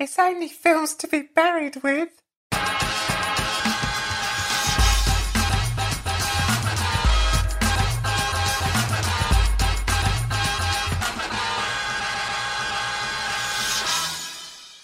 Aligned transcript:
It's 0.00 0.18
only 0.18 0.48
films 0.48 0.94
to 0.94 1.06
be 1.06 1.24
buried 1.34 1.82
with. 1.82 2.08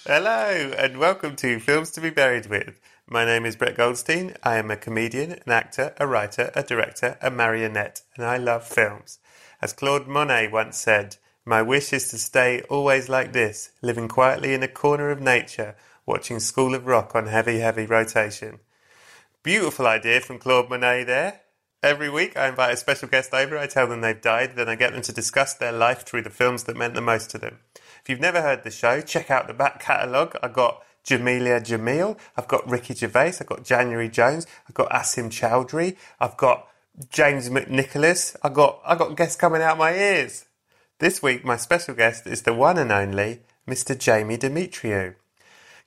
Hello, 0.04 0.74
and 0.76 0.98
welcome 0.98 1.34
to 1.36 1.60
Films 1.60 1.90
to 1.92 2.02
be 2.02 2.10
Buried 2.10 2.48
with. 2.48 2.78
My 3.08 3.24
name 3.24 3.46
is 3.46 3.56
Brett 3.56 3.74
Goldstein. 3.74 4.34
I 4.42 4.56
am 4.56 4.70
a 4.70 4.76
comedian, 4.76 5.32
an 5.32 5.50
actor, 5.50 5.94
a 5.96 6.06
writer, 6.06 6.50
a 6.54 6.62
director, 6.62 7.16
a 7.22 7.30
marionette, 7.30 8.02
and 8.16 8.26
I 8.26 8.36
love 8.36 8.64
films. 8.64 9.18
As 9.62 9.72
Claude 9.72 10.06
Monet 10.06 10.48
once 10.48 10.76
said, 10.76 11.16
my 11.48 11.62
wish 11.62 11.92
is 11.92 12.08
to 12.10 12.18
stay 12.18 12.60
always 12.62 13.08
like 13.08 13.32
this, 13.32 13.70
living 13.80 14.08
quietly 14.08 14.52
in 14.52 14.64
a 14.64 14.68
corner 14.68 15.10
of 15.10 15.20
nature, 15.20 15.76
watching 16.04 16.40
School 16.40 16.74
of 16.74 16.88
Rock 16.88 17.14
on 17.14 17.28
heavy, 17.28 17.60
heavy 17.60 17.86
rotation. 17.86 18.58
Beautiful 19.44 19.86
idea 19.86 20.20
from 20.20 20.40
Claude 20.40 20.68
Monet 20.68 21.04
there. 21.04 21.42
Every 21.84 22.10
week 22.10 22.36
I 22.36 22.48
invite 22.48 22.74
a 22.74 22.76
special 22.76 23.08
guest 23.08 23.32
over, 23.32 23.56
I 23.56 23.68
tell 23.68 23.86
them 23.86 24.00
they've 24.00 24.20
died, 24.20 24.56
then 24.56 24.68
I 24.68 24.74
get 24.74 24.92
them 24.92 25.02
to 25.02 25.12
discuss 25.12 25.54
their 25.54 25.70
life 25.70 26.02
through 26.02 26.22
the 26.22 26.30
films 26.30 26.64
that 26.64 26.76
meant 26.76 26.94
the 26.94 27.00
most 27.00 27.30
to 27.30 27.38
them. 27.38 27.60
If 28.02 28.08
you've 28.08 28.18
never 28.18 28.42
heard 28.42 28.64
the 28.64 28.72
show, 28.72 29.00
check 29.00 29.30
out 29.30 29.46
the 29.46 29.54
back 29.54 29.78
catalogue. 29.80 30.36
I've 30.42 30.52
got 30.52 30.82
Jameela 31.04 31.60
Jamil, 31.60 32.18
I've 32.36 32.48
got 32.48 32.68
Ricky 32.68 32.94
Gervais, 32.94 33.34
I've 33.40 33.46
got 33.46 33.64
January 33.64 34.08
Jones, 34.08 34.48
I've 34.68 34.74
got 34.74 34.90
Asim 34.90 35.30
Chowdhury, 35.30 35.96
I've 36.18 36.36
got 36.36 36.66
James 37.10 37.48
McNicholas, 37.50 38.34
I've 38.42 38.54
got, 38.54 38.80
I've 38.84 38.98
got 38.98 39.16
guests 39.16 39.36
coming 39.36 39.62
out 39.62 39.78
my 39.78 39.94
ears. 39.94 40.45
This 40.98 41.22
week 41.22 41.44
my 41.44 41.58
special 41.58 41.94
guest 41.94 42.26
is 42.26 42.42
the 42.42 42.54
one 42.54 42.78
and 42.78 42.90
only 42.90 43.40
Mr. 43.68 43.98
Jamie 43.98 44.38
Demetriou. 44.38 45.14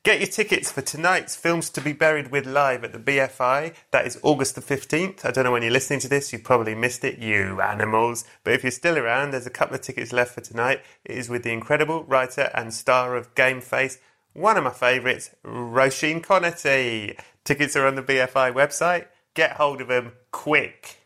Get 0.04 0.20
your 0.20 0.28
tickets 0.28 0.72
for 0.72 0.84
tonight's 0.84 1.36
Films 1.36 1.72
to 1.72 1.82
be 1.82 1.94
Buried 1.94 2.30
with 2.30 2.46
live 2.46 2.84
at 2.84 2.94
the 2.94 3.00
BFI. 3.00 3.74
That 3.90 4.06
is 4.06 4.20
August 4.22 4.54
the 4.54 4.62
15th. 4.62 5.26
I 5.26 5.32
don't 5.32 5.46
know 5.46 5.52
when 5.52 5.64
you're 5.64 5.72
listening 5.72 6.00
to 6.02 6.08
this, 6.08 6.32
you 6.32 6.38
probably 6.38 6.76
missed 6.76 7.04
it, 7.04 7.18
you 7.18 7.60
animals. 7.60 8.24
But 8.44 8.54
if 8.54 8.64
you're 8.64 8.70
still 8.70 9.00
around, 9.00 9.32
there's 9.32 9.48
a 9.48 9.50
couple 9.50 9.74
of 9.74 9.82
tickets 9.82 10.14
left 10.14 10.36
for 10.36 10.42
tonight. 10.42 10.82
It 11.04 11.18
is 11.18 11.28
with 11.28 11.42
the 11.42 11.54
incredible 11.54 12.04
writer 12.04 12.52
and 12.54 12.72
star 12.72 13.16
of 13.16 13.34
Game 13.34 13.62
Face, 13.62 13.98
one 14.34 14.58
of 14.58 14.64
my 14.64 14.70
favourites, 14.70 15.32
Roisin 15.44 16.22
Conaty. 16.22 17.20
Tickets 17.44 17.76
are 17.76 17.88
on 17.88 17.96
the 17.96 18.04
BFI 18.04 18.54
website. 18.54 19.08
Get 19.34 19.54
hold 19.54 19.82
of 19.82 19.88
them 19.88 20.12
quick. 20.30 20.99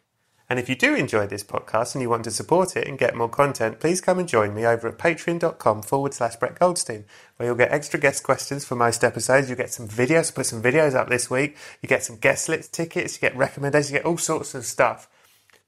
And 0.49 0.59
if 0.59 0.67
you 0.67 0.75
do 0.75 0.93
enjoy 0.93 1.25
this 1.25 1.43
podcast 1.43 1.95
and 1.95 2.01
you 2.01 2.09
want 2.09 2.25
to 2.25 2.31
support 2.31 2.75
it 2.75 2.87
and 2.87 2.99
get 2.99 3.15
more 3.15 3.29
content, 3.29 3.79
please 3.79 4.01
come 4.01 4.19
and 4.19 4.27
join 4.27 4.53
me 4.53 4.65
over 4.65 4.87
at 4.87 4.97
patreon.com 4.97 5.81
forward 5.83 6.13
slash 6.13 6.35
Brett 6.35 6.59
Goldstein, 6.59 7.05
where 7.37 7.47
you'll 7.47 7.55
get 7.55 7.71
extra 7.71 7.99
guest 7.99 8.23
questions 8.23 8.65
for 8.65 8.75
most 8.75 9.03
episodes. 9.03 9.49
You'll 9.49 9.57
get 9.57 9.71
some 9.71 9.87
videos, 9.87 10.33
put 10.33 10.45
some 10.45 10.61
videos 10.61 10.95
up 10.95 11.09
this 11.09 11.29
week. 11.29 11.55
You 11.81 11.87
get 11.87 12.03
some 12.03 12.17
guest 12.17 12.49
list 12.49 12.73
tickets, 12.73 13.15
you 13.15 13.21
get 13.21 13.37
recommendations, 13.37 13.91
you 13.91 13.97
get 13.97 14.05
all 14.05 14.17
sorts 14.17 14.53
of 14.53 14.65
stuff. 14.65 15.07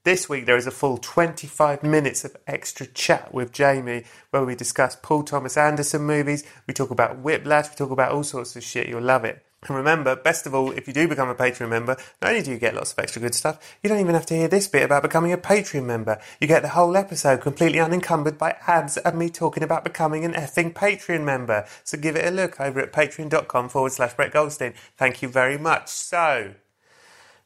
This 0.04 0.30
week 0.30 0.46
there 0.46 0.58
is 0.58 0.68
a 0.68 0.72
full 0.72 0.98
25 0.98 1.82
minutes 1.82 2.26
of 2.26 2.36
extra 2.46 2.86
chat 2.86 3.34
with 3.34 3.52
Jamie 3.52 4.04
where 4.30 4.46
we 4.46 4.56
discuss 4.56 4.96
Paul 5.02 5.24
Thomas 5.24 5.58
Anderson 5.58 6.04
movies, 6.04 6.44
we 6.68 6.74
talk 6.74 6.92
about 6.92 7.20
Whiplash, 7.20 7.70
we 7.70 7.76
talk 7.76 7.92
about 7.92 8.12
all 8.12 8.24
sorts 8.24 8.56
of 8.56 8.64
shit. 8.64 8.88
You'll 8.88 9.02
love 9.02 9.26
it. 9.26 9.45
And 9.68 9.76
remember, 9.76 10.16
best 10.16 10.46
of 10.46 10.54
all, 10.54 10.72
if 10.72 10.88
you 10.88 10.94
do 10.94 11.08
become 11.08 11.30
a 11.30 11.36
Patreon 11.36 11.70
member, 11.70 11.98
not 12.22 12.32
only 12.32 12.44
do 12.44 12.52
you 12.52 12.60
get 12.60 12.76
lots 12.76 12.94
of 12.94 13.00
extra 13.00 13.22
good 13.22 13.34
stuff, 13.34 13.78
you 13.82 13.90
don't 13.90 14.00
even 14.00 14.14
have 14.14 14.26
to 14.28 14.36
hear 14.36 14.48
this 14.48 14.68
bit 14.68 14.84
about 14.84 15.02
becoming 15.02 15.34
a 15.34 15.38
Patreon 15.38 15.86
member. 15.86 16.20
You 16.40 16.48
get 16.48 16.62
the 16.62 16.70
whole 16.70 16.96
episode 16.96 17.42
completely 17.42 17.80
unencumbered 17.80 18.38
by 18.38 18.58
ads 18.68 18.98
and 18.98 19.18
me 19.18 19.30
talking 19.30 19.64
about 19.64 19.84
becoming 19.84 20.24
an 20.24 20.34
effing 20.34 20.74
Patreon 20.74 21.24
member. 21.24 21.66
So 21.84 21.98
give 21.98 22.16
it 22.16 22.26
a 22.26 22.32
look 22.32 22.60
over 22.60 22.80
at 22.80 22.94
patreon.com 22.94 23.70
forward 23.70 23.92
slash 23.92 24.14
Brett 24.14 24.32
Goldstein. 24.32 24.74
Thank 24.98 25.22
you 25.22 25.30
very 25.30 25.58
much. 25.58 25.90
So, 25.90 26.54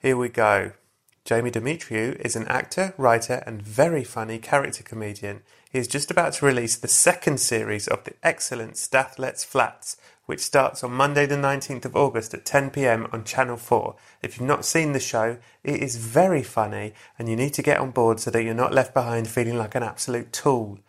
here 0.01 0.17
we 0.17 0.29
go. 0.29 0.73
Jamie 1.23 1.51
Demetriou 1.51 2.19
is 2.21 2.35
an 2.35 2.47
actor, 2.47 2.93
writer, 2.97 3.43
and 3.45 3.61
very 3.61 4.03
funny 4.03 4.39
character 4.39 4.83
comedian. 4.83 5.41
He 5.69 5.77
is 5.77 5.87
just 5.87 6.09
about 6.09 6.33
to 6.33 6.47
release 6.47 6.75
the 6.75 6.87
second 6.87 7.39
series 7.39 7.87
of 7.87 8.03
the 8.03 8.13
excellent 8.23 8.75
Stath 8.75 9.19
Lets 9.19 9.43
Flats, 9.43 9.97
which 10.25 10.39
starts 10.39 10.83
on 10.83 10.91
Monday, 10.91 11.27
the 11.27 11.35
19th 11.35 11.85
of 11.85 11.95
August 11.95 12.33
at 12.33 12.43
10 12.43 12.71
pm 12.71 13.07
on 13.13 13.23
Channel 13.23 13.57
4. 13.57 13.95
If 14.23 14.39
you've 14.39 14.47
not 14.47 14.65
seen 14.65 14.93
the 14.93 14.99
show, 14.99 15.37
it 15.63 15.79
is 15.79 15.97
very 15.97 16.41
funny, 16.41 16.93
and 17.19 17.29
you 17.29 17.35
need 17.35 17.53
to 17.53 17.61
get 17.61 17.77
on 17.77 17.91
board 17.91 18.19
so 18.19 18.31
that 18.31 18.43
you're 18.43 18.55
not 18.55 18.73
left 18.73 18.95
behind 18.95 19.27
feeling 19.27 19.59
like 19.59 19.75
an 19.75 19.83
absolute 19.83 20.33
tool. 20.33 20.79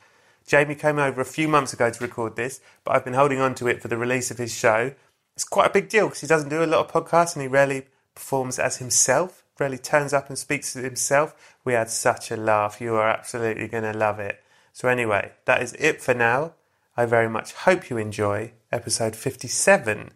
Jamie 0.47 0.75
came 0.75 0.99
over 0.99 1.21
a 1.21 1.27
few 1.27 1.47
months 1.47 1.75
ago 1.75 1.91
to 1.91 2.03
record 2.03 2.37
this, 2.37 2.63
but 2.83 2.97
I've 2.97 3.05
been 3.05 3.13
holding 3.13 3.39
on 3.39 3.55
to 3.57 3.69
it 3.69 3.83
for 3.83 3.89
the 3.89 3.99
release 3.99 4.31
of 4.31 4.39
his 4.39 4.55
show. 4.55 4.95
It's 5.37 5.45
quite 5.45 5.67
a 5.67 5.75
big 5.75 5.91
deal 5.91 6.07
because 6.07 6.23
he 6.23 6.27
doesn't 6.27 6.49
do 6.49 6.65
a 6.65 6.67
lot 6.67 6.87
of 6.87 6.91
podcasts 6.91 7.35
and 7.35 7.43
he 7.43 7.49
rarely 7.49 7.87
performs 8.15 8.59
as 8.59 8.79
himself, 8.79 9.45
rarely 9.59 9.79
turns 9.79 10.15
up 10.15 10.31
and 10.31 10.39
speaks 10.39 10.73
to 10.73 10.79
himself. 10.79 11.55
We 11.67 11.75
had 11.75 11.91
such 11.91 12.31
a 12.31 12.37
laugh. 12.37 12.81
You 12.81 12.95
are 12.95 13.11
absolutely 13.11 13.69
going 13.69 13.85
to 13.85 13.93
love 13.93 14.19
it. 14.19 14.43
So, 14.73 14.89
anyway, 14.89 15.33
that 15.47 15.63
is 15.63 15.73
it 15.75 16.01
for 16.01 16.15
now. 16.15 16.55
I 16.97 17.05
very 17.05 17.29
much 17.29 17.53
hope 17.53 17.91
you 17.91 17.99
enjoy 17.99 18.53
episode 18.71 19.17
57 19.17 20.13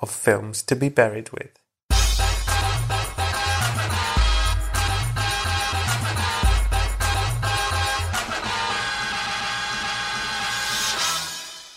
of 0.00 0.10
Films 0.10 0.62
to 0.62 0.76
be 0.76 0.88
Buried 0.88 1.30
with. 1.32 1.58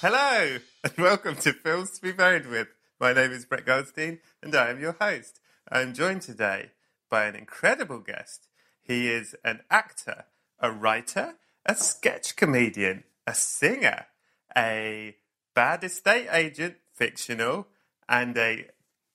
Hello, 0.02 0.60
and 0.84 0.94
welcome 0.98 1.36
to 1.38 1.52
Films 1.52 1.92
to 1.92 2.02
be 2.02 2.12
Buried 2.12 2.46
with. 2.46 2.68
My 3.00 3.12
name 3.12 3.32
is 3.32 3.46
Brett 3.46 3.66
Goldstein, 3.66 4.20
and 4.42 4.56
I 4.56 4.70
am 4.70 4.80
your 4.80 4.96
host. 5.00 5.40
I 5.70 5.82
am 5.82 5.94
joined 5.94 6.22
today 6.22 6.72
by 7.10 7.26
an 7.26 7.36
incredible 7.36 8.00
guest. 8.00 8.48
He 8.82 9.10
is 9.10 9.36
an 9.44 9.62
actor, 9.70 10.26
a 10.60 10.72
writer, 10.72 11.36
a 11.70 11.76
sketch 11.76 12.36
comedian, 12.36 13.04
a 13.28 13.34
singer, 13.36 14.08
a 14.58 15.16
bad 15.54 15.84
estate 15.84 16.28
agent, 16.32 16.74
fictional, 16.96 17.68
and 18.10 18.36
a 18.40 18.66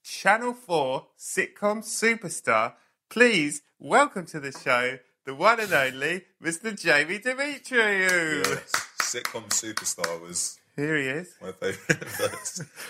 Channel 0.05 0.55
4 0.55 1.05
sitcom 1.19 1.83
superstar. 1.83 2.75
Please 3.11 3.63
welcome 3.81 4.25
to 4.27 4.39
the 4.39 4.53
show 4.53 4.99
the 5.27 5.35
one 5.35 5.59
and 5.59 5.73
only 5.73 6.23
Mr. 6.41 6.81
Jamie 6.81 7.19
Demetriou. 7.19 8.47
Yes. 8.47 8.71
Sitcom 9.03 9.49
superstar 9.49 10.21
was 10.21 10.61
Here 10.77 10.97
he 10.97 11.09
is. 11.09 11.35
my 11.43 11.51
favourite. 11.51 12.05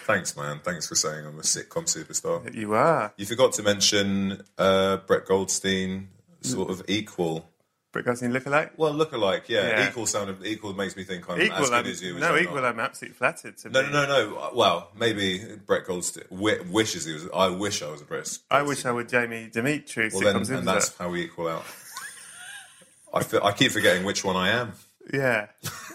Thanks, 0.05 0.37
man. 0.37 0.61
Thanks 0.63 0.87
for 0.87 0.95
saying 0.95 1.25
I'm 1.25 1.39
a 1.39 1.43
sitcom 1.43 1.87
superstar. 1.87 2.55
You 2.55 2.75
are. 2.75 3.15
You 3.17 3.25
forgot 3.25 3.55
to 3.55 3.63
mention 3.63 4.43
uh, 4.59 4.99
Brett 4.99 5.25
Goldstein, 5.25 6.09
sort 6.43 6.69
of 6.69 6.83
equal. 6.87 7.49
Brett 7.95 8.05
Goldstein 8.05 8.33
lookalike? 8.33 8.71
Well, 8.77 8.93
look 8.93 9.13
alike, 9.13 9.49
yeah. 9.49 9.69
Yeah. 9.69 9.89
Equal 9.89 10.07
sounded 10.07 10.45
equal 10.45 10.75
makes 10.75 10.97
me 10.97 11.05
think 11.05 11.31
I'm 11.31 11.41
Equal, 11.41 11.63
as 11.63 11.71
good 11.71 11.79
I'm, 11.79 11.87
as 11.87 12.03
you. 12.03 12.19
no, 12.19 12.37
equal, 12.37 12.57
not. 12.57 12.65
I'm 12.67 12.81
absolutely 12.81 13.15
flattered 13.17 13.57
to 13.59 13.71
No, 13.71 13.83
be. 13.85 13.91
no, 13.93 14.05
no, 14.07 14.31
no. 14.31 14.51
Well, 14.55 14.91
maybe 14.99 15.57
Brett 15.65 15.87
Goldstein 15.87 16.25
wi- 16.29 16.61
wishes 16.71 17.05
he 17.07 17.13
was. 17.15 17.29
I 17.35 17.49
wish 17.49 17.83
I 17.83 17.91
was 17.91 18.03
a 18.03 18.05
Brett. 18.05 18.37
I 18.51 18.63
wish 18.63 18.85
I 18.85 18.91
were 18.93 19.05
Jamie 19.05 19.49
Demetriou. 19.49 20.13
Well, 20.13 20.23
then, 20.43 20.57
and 20.59 20.67
that's 20.69 20.95
how 20.99 21.09
we 21.09 21.23
equal 21.23 21.49
out. 21.49 21.65
I, 23.15 23.23
fe- 23.23 23.39
I 23.43 23.53
keep 23.53 23.71
forgetting 23.71 24.05
which 24.05 24.25
one 24.25 24.35
I 24.37 24.49
am. 24.51 24.73
Yeah. 25.13 25.47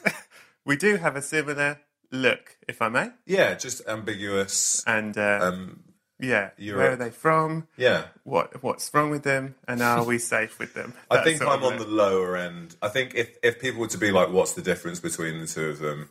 we 0.65 0.77
do 0.77 0.95
have 0.95 1.17
a 1.17 1.21
similar 1.21 1.81
look, 2.11 2.55
if 2.67 2.81
I 2.81 2.87
may. 2.89 3.09
Yeah, 3.25 3.55
just 3.55 3.85
ambiguous. 3.87 4.83
And 4.87 5.17
uh, 5.17 5.39
Um, 5.51 5.83
yeah, 6.19 6.49
Europe. 6.57 6.79
where 6.79 6.91
are 6.91 6.95
they 6.95 7.09
from? 7.11 7.67
yeah. 7.77 8.05
What 8.23 8.61
what's 8.63 8.93
wrong 8.93 9.09
with 9.09 9.23
them? 9.23 9.55
And 9.67 9.81
are 9.81 10.03
we 10.03 10.17
safe 10.19 10.59
with 10.59 10.73
them? 10.73 10.93
I 11.11 11.23
think 11.23 11.41
I'm 11.41 11.63
on 11.63 11.77
the 11.77 11.87
lower 11.87 12.35
end. 12.37 12.75
I 12.81 12.89
think 12.89 13.15
if, 13.15 13.37
if 13.43 13.59
people 13.59 13.81
were 13.81 13.87
to 13.87 13.97
be 13.97 14.11
like, 14.11 14.29
what's 14.29 14.53
the 14.53 14.61
difference 14.61 14.99
between 14.99 15.39
the 15.39 15.47
two 15.47 15.69
of 15.69 15.79
them? 15.79 16.09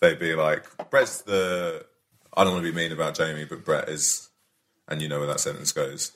They'd 0.00 0.18
be 0.18 0.34
like, 0.34 0.64
Brett's 0.90 1.22
the. 1.22 1.84
I 2.36 2.44
don't 2.44 2.52
want 2.52 2.64
to 2.64 2.70
be 2.72 2.76
mean 2.76 2.92
about 2.92 3.16
Jamie, 3.16 3.44
but 3.46 3.64
Brett 3.64 3.88
is. 3.88 4.28
And 4.86 5.02
you 5.02 5.08
know 5.08 5.18
where 5.18 5.26
that 5.28 5.40
sentence 5.40 5.72
goes. 5.72 6.12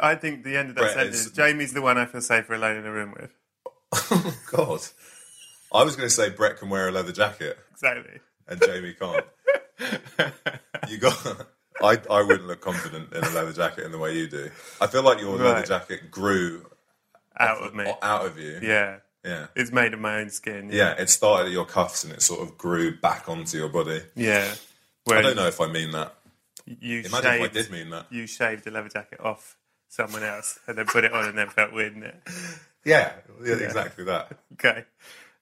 I 0.00 0.14
think 0.14 0.44
the 0.44 0.56
end 0.56 0.68
of 0.70 0.74
that 0.76 0.80
Brett 0.82 0.94
sentence. 0.94 1.26
is- 1.26 1.32
Jamie's 1.32 1.72
the 1.72 1.82
one 1.82 1.98
I 1.98 2.04
feel 2.06 2.20
safer 2.20 2.54
alone 2.54 2.76
in 2.76 2.86
a 2.86 2.92
room 2.92 3.14
with. 3.18 3.30
oh 3.92 4.34
God. 4.52 4.80
I 5.74 5.82
was 5.84 5.96
going 5.96 6.06
to 6.08 6.14
say 6.14 6.28
Brett 6.30 6.58
can 6.58 6.68
wear 6.68 6.88
a 6.88 6.92
leather 6.92 7.12
jacket 7.12 7.58
Exactly. 7.72 8.20
and 8.46 8.60
Jamie 8.60 8.92
can't. 8.94 9.24
you 10.88 10.98
got. 10.98 11.46
I, 11.82 11.98
I 12.10 12.22
wouldn't 12.22 12.46
look 12.46 12.60
confident 12.60 13.12
in 13.12 13.22
a 13.24 13.30
leather 13.30 13.52
jacket 13.52 13.84
in 13.84 13.92
the 13.92 13.98
way 13.98 14.16
you 14.16 14.26
do. 14.28 14.50
I 14.80 14.86
feel 14.88 15.02
like 15.02 15.20
your 15.20 15.36
leather 15.36 15.64
jacket 15.66 16.10
grew 16.10 16.66
Out 17.38 17.62
of 17.62 17.74
me. 17.74 17.92
out 18.02 18.26
of 18.26 18.38
you. 18.38 18.58
Yeah. 18.62 18.98
Yeah. 19.24 19.46
It's 19.54 19.70
made 19.70 19.94
of 19.94 20.00
my 20.00 20.16
own 20.20 20.30
skin. 20.30 20.70
Yeah, 20.72 20.92
it 20.98 21.08
started 21.08 21.46
at 21.46 21.52
your 21.52 21.64
cuffs 21.64 22.02
and 22.04 22.12
it 22.12 22.22
sort 22.22 22.40
of 22.42 22.58
grew 22.58 22.98
back 22.98 23.28
onto 23.28 23.56
your 23.56 23.68
body. 23.68 24.02
Yeah. 24.16 24.52
I 25.08 25.22
don't 25.22 25.36
know 25.36 25.46
if 25.46 25.60
I 25.60 25.66
mean 25.68 25.92
that. 25.92 26.14
You 26.66 27.00
Imagine 27.00 27.34
if 27.34 27.42
I 27.42 27.48
did 27.48 27.70
mean 27.70 27.90
that. 27.90 28.06
You 28.10 28.26
shaved 28.26 28.66
a 28.66 28.70
leather 28.70 28.88
jacket 28.88 29.20
off 29.20 29.56
someone 29.88 30.22
else 30.22 30.58
and 30.66 30.76
then 30.78 30.86
put 30.86 31.04
it 31.04 31.12
on 31.12 31.24
and 31.28 31.36
then 31.38 31.48
felt 31.48 31.72
weird 31.72 31.94
in 31.96 32.02
it. 32.04 32.16
Yeah, 32.84 33.12
yeah, 33.44 33.54
exactly 33.54 34.04
that. 34.04 34.36
Okay. 34.54 34.84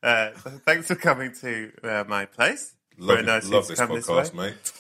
Uh, 0.03 0.31
so 0.43 0.51
thanks 0.65 0.89
for 0.89 0.95
coming 0.95 1.33
to 1.41 1.73
uh, 1.83 2.05
my 2.09 2.25
place. 2.27 2.75
Love, 2.99 3.17
Very 3.17 3.27
nice 3.27 3.49
love 3.49 3.67
this 3.69 3.79
this 3.79 3.89
podcast, 4.07 4.35
way. 4.35 4.49
mate. 4.51 4.73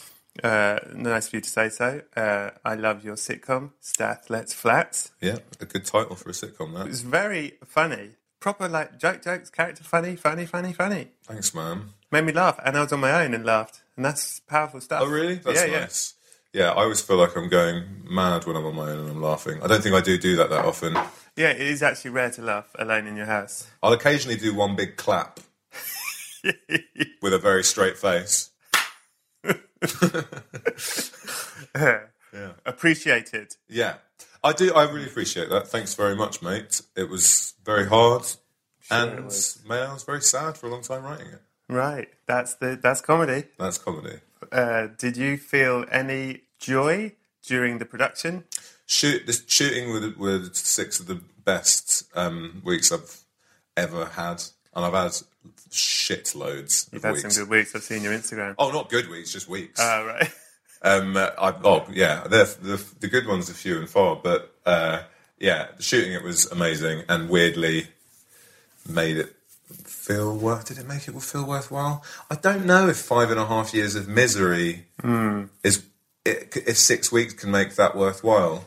Uh, 0.43 0.79
nice 0.95 1.29
of 1.29 1.35
you 1.35 1.41
to 1.41 1.49
say 1.49 1.69
so. 1.69 2.03
Uh, 2.17 2.51
I 2.65 2.75
love 2.75 3.05
your 3.05 3.17
sitcom, 3.17 3.71
Stath 3.81 4.31
Lets 4.31 4.53
Flats. 4.53 5.11
Yeah, 5.21 5.39
a 5.61 5.67
good 5.67 5.85
title 5.85 6.17
for 6.17 6.31
a 6.31 6.33
sitcom. 6.33 6.75
That. 6.75 6.87
It's 6.87 7.03
very 7.03 7.59
funny. 7.67 8.11
Proper, 8.41 8.69
like, 8.69 8.99
joke 8.99 9.23
jokes, 9.23 9.51
character 9.51 9.85
funny, 9.85 10.17
funny, 10.17 10.47
funny, 10.47 10.73
funny. 10.73 11.09
Thanks, 11.25 11.55
man. 11.55 11.91
Made 12.11 12.25
me 12.25 12.33
laugh. 12.33 12.59
And 12.65 12.77
I 12.77 12.81
was 12.81 12.93
on 12.93 13.01
my 13.01 13.23
own 13.23 13.35
and 13.35 13.45
laughed. 13.45 13.83
And 13.97 14.05
that's 14.05 14.41
powerful 14.41 14.81
stuff. 14.81 15.03
Oh, 15.05 15.09
really? 15.09 15.35
That's 15.35 15.67
yeah, 15.67 15.81
nice. 15.81 16.15
Yeah. 16.55 16.71
I 16.71 16.83
always 16.83 17.03
feel 17.03 17.17
like 17.17 17.37
I'm 17.37 17.51
going 17.51 17.85
mad 18.09 18.47
when 18.47 18.57
I'm 18.57 18.65
on 18.65 18.75
my 18.75 18.91
own 18.91 18.99
and 19.01 19.11
I'm 19.11 19.23
laughing. 19.23 19.63
I 19.63 19.67
don't 19.67 19.83
think 19.83 19.95
I 19.95 20.01
do 20.01 20.17
do 20.17 20.37
that 20.37 20.49
that 20.49 20.65
often. 20.65 20.95
Yeah. 20.95 21.09
yeah, 21.37 21.51
it 21.51 21.61
is 21.61 21.83
actually 21.83 22.13
rare 22.13 22.31
to 22.31 22.43
laugh 22.43 22.71
alone 22.79 23.07
in 23.07 23.17
your 23.17 23.27
house. 23.27 23.67
I'll 23.83 23.93
occasionally 23.93 24.39
do 24.39 24.55
one 24.55 24.75
big 24.75 24.97
clap 24.97 25.41
with 27.23 27.35
a 27.35 27.39
very 27.39 27.63
straight 27.63 27.99
face. 27.99 28.51
Appreciated. 32.67 33.57
Yeah, 33.69 33.95
I 34.45 34.53
do. 34.53 34.73
I 34.75 34.91
really 34.91 35.07
appreciate 35.07 35.49
that. 35.51 35.69
Thanks 35.69 35.95
very 35.95 36.17
much, 36.17 36.43
mate. 36.43 36.83
It 36.97 37.09
was 37.09 37.55
very 37.65 37.87
hard, 37.87 38.25
and 38.91 39.31
man, 39.67 39.91
I 39.91 39.93
was 39.93 40.05
very 40.05 40.23
sad 40.23 40.57
for 40.57 40.67
a 40.67 40.71
long 40.71 40.83
time 40.83 41.03
writing 41.03 41.29
it. 41.29 41.41
Right. 41.71 42.09
That's 42.27 42.55
the 42.55 42.79
that's 42.81 43.01
comedy. 43.01 43.45
That's 43.59 43.79
comedy. 43.79 44.19
Uh, 44.51 44.89
did 44.99 45.17
you 45.17 45.37
feel 45.37 45.85
any 45.91 46.43
joy 46.59 47.13
during 47.47 47.79
the 47.79 47.85
production? 47.85 48.45
Shoot, 48.87 49.27
this 49.27 49.45
shooting 49.47 49.93
with 49.93 50.17
with 50.17 50.57
six 50.57 50.99
of 50.99 51.07
the 51.07 51.21
best 51.45 52.05
um, 52.15 52.61
weeks 52.65 52.91
I've 52.91 53.21
ever 53.77 54.07
had, 54.07 54.43
and 54.75 54.85
I've 54.85 54.93
had 54.93 55.13
shit 55.71 56.35
loads 56.35 56.87
of 56.89 56.95
You've 56.95 57.03
had 57.03 57.13
weeks. 57.15 57.35
some 57.35 57.45
good 57.45 57.51
weeks. 57.51 57.75
I've 57.75 57.83
seen 57.83 58.03
your 58.03 58.13
Instagram. 58.13 58.55
Oh, 58.59 58.71
not 58.71 58.89
good 58.91 59.09
weeks, 59.09 59.33
just 59.33 59.49
weeks. 59.49 59.81
Oh, 59.83 60.05
right. 60.07 60.31
Um, 60.83 61.15
uh, 61.15 61.29
I, 61.39 61.55
oh, 61.63 61.85
yeah, 61.93 62.23
the, 62.23 62.57
the 62.63 62.83
the 63.01 63.09
good 63.09 63.27
ones 63.27 63.51
are 63.51 63.53
few 63.53 63.77
and 63.79 63.87
far, 63.87 64.17
but 64.17 64.51
uh, 64.65 65.03
yeah, 65.39 65.67
the 65.77 65.83
shooting 65.83 66.15
it 66.15 66.23
was 66.23 66.51
amazing 66.51 67.03
and 67.07 67.29
weirdly 67.29 67.89
made 68.89 69.19
it 69.19 69.37
feel 69.85 70.35
worth. 70.35 70.65
Did 70.69 70.79
it 70.79 70.89
make 70.89 71.07
it 71.07 71.21
feel 71.23 71.45
worthwhile? 71.47 72.03
I 72.31 72.35
don't 72.37 72.65
know 72.65 72.89
if 72.89 72.97
five 72.97 73.31
and 73.31 73.39
a 73.39 73.45
half 73.45 73.75
years 73.75 73.95
of 73.95 74.09
misery 74.09 74.87
Hmm. 75.03 75.45
is 75.63 75.85
if 76.25 76.79
six 76.79 77.13
weeks 77.13 77.35
can 77.35 77.51
make 77.51 77.75
that 77.77 77.95
worthwhile. 77.95 78.65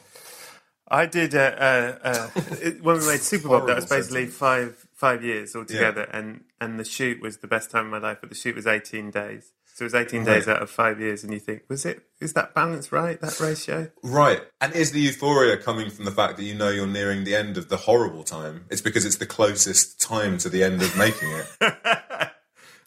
I 0.87 1.07
did 1.07 1.33
uh, 1.33 1.39
uh, 1.39 1.97
uh, 2.03 2.29
it- 2.61 2.83
when 2.83 2.99
we 2.99 3.07
made 3.07 3.21
SuperBob. 3.21 3.65
That 3.65 3.77
was 3.77 3.85
basically 3.87 4.29
sentence. 4.29 4.35
five 4.37 4.87
five 5.03 5.21
years 5.21 5.53
altogether, 5.53 6.03
and 6.13 6.45
and 6.61 6.79
the 6.79 6.85
shoot 6.85 7.21
was 7.21 7.39
the 7.39 7.47
best 7.47 7.69
time 7.69 7.87
of 7.87 7.91
my 7.91 7.97
life. 7.97 8.19
But 8.21 8.29
the 8.29 8.35
shoot 8.35 8.55
was 8.55 8.65
eighteen 8.65 9.11
days, 9.11 9.51
so 9.65 9.83
it 9.83 9.87
was 9.87 9.95
eighteen 9.95 10.23
days 10.23 10.47
out 10.47 10.61
of 10.61 10.69
five 10.69 10.97
years. 11.01 11.25
And 11.25 11.33
you 11.33 11.41
think, 11.41 11.63
was 11.67 11.85
it? 11.85 12.03
Is 12.21 12.31
that 12.33 12.53
balance 12.53 12.93
right? 12.93 13.19
That 13.19 13.37
ratio? 13.37 13.91
Right. 14.01 14.39
And 14.61 14.73
is 14.73 14.93
the 14.93 15.01
euphoria 15.01 15.57
coming 15.57 15.89
from 15.89 16.05
the 16.05 16.11
fact 16.11 16.37
that 16.37 16.43
you 16.43 16.55
know 16.55 16.69
you're 16.69 16.87
nearing 16.87 17.25
the 17.25 17.35
end 17.35 17.57
of 17.57 17.67
the 17.67 17.75
horrible 17.75 18.23
time? 18.23 18.63
It's 18.69 18.79
because 18.79 19.05
it's 19.05 19.17
the 19.17 19.25
closest 19.25 19.99
time 19.99 20.37
to 20.37 20.47
the 20.47 20.63
end 20.63 20.81
of 20.81 20.97
making 20.97 21.29
it. 21.31 21.47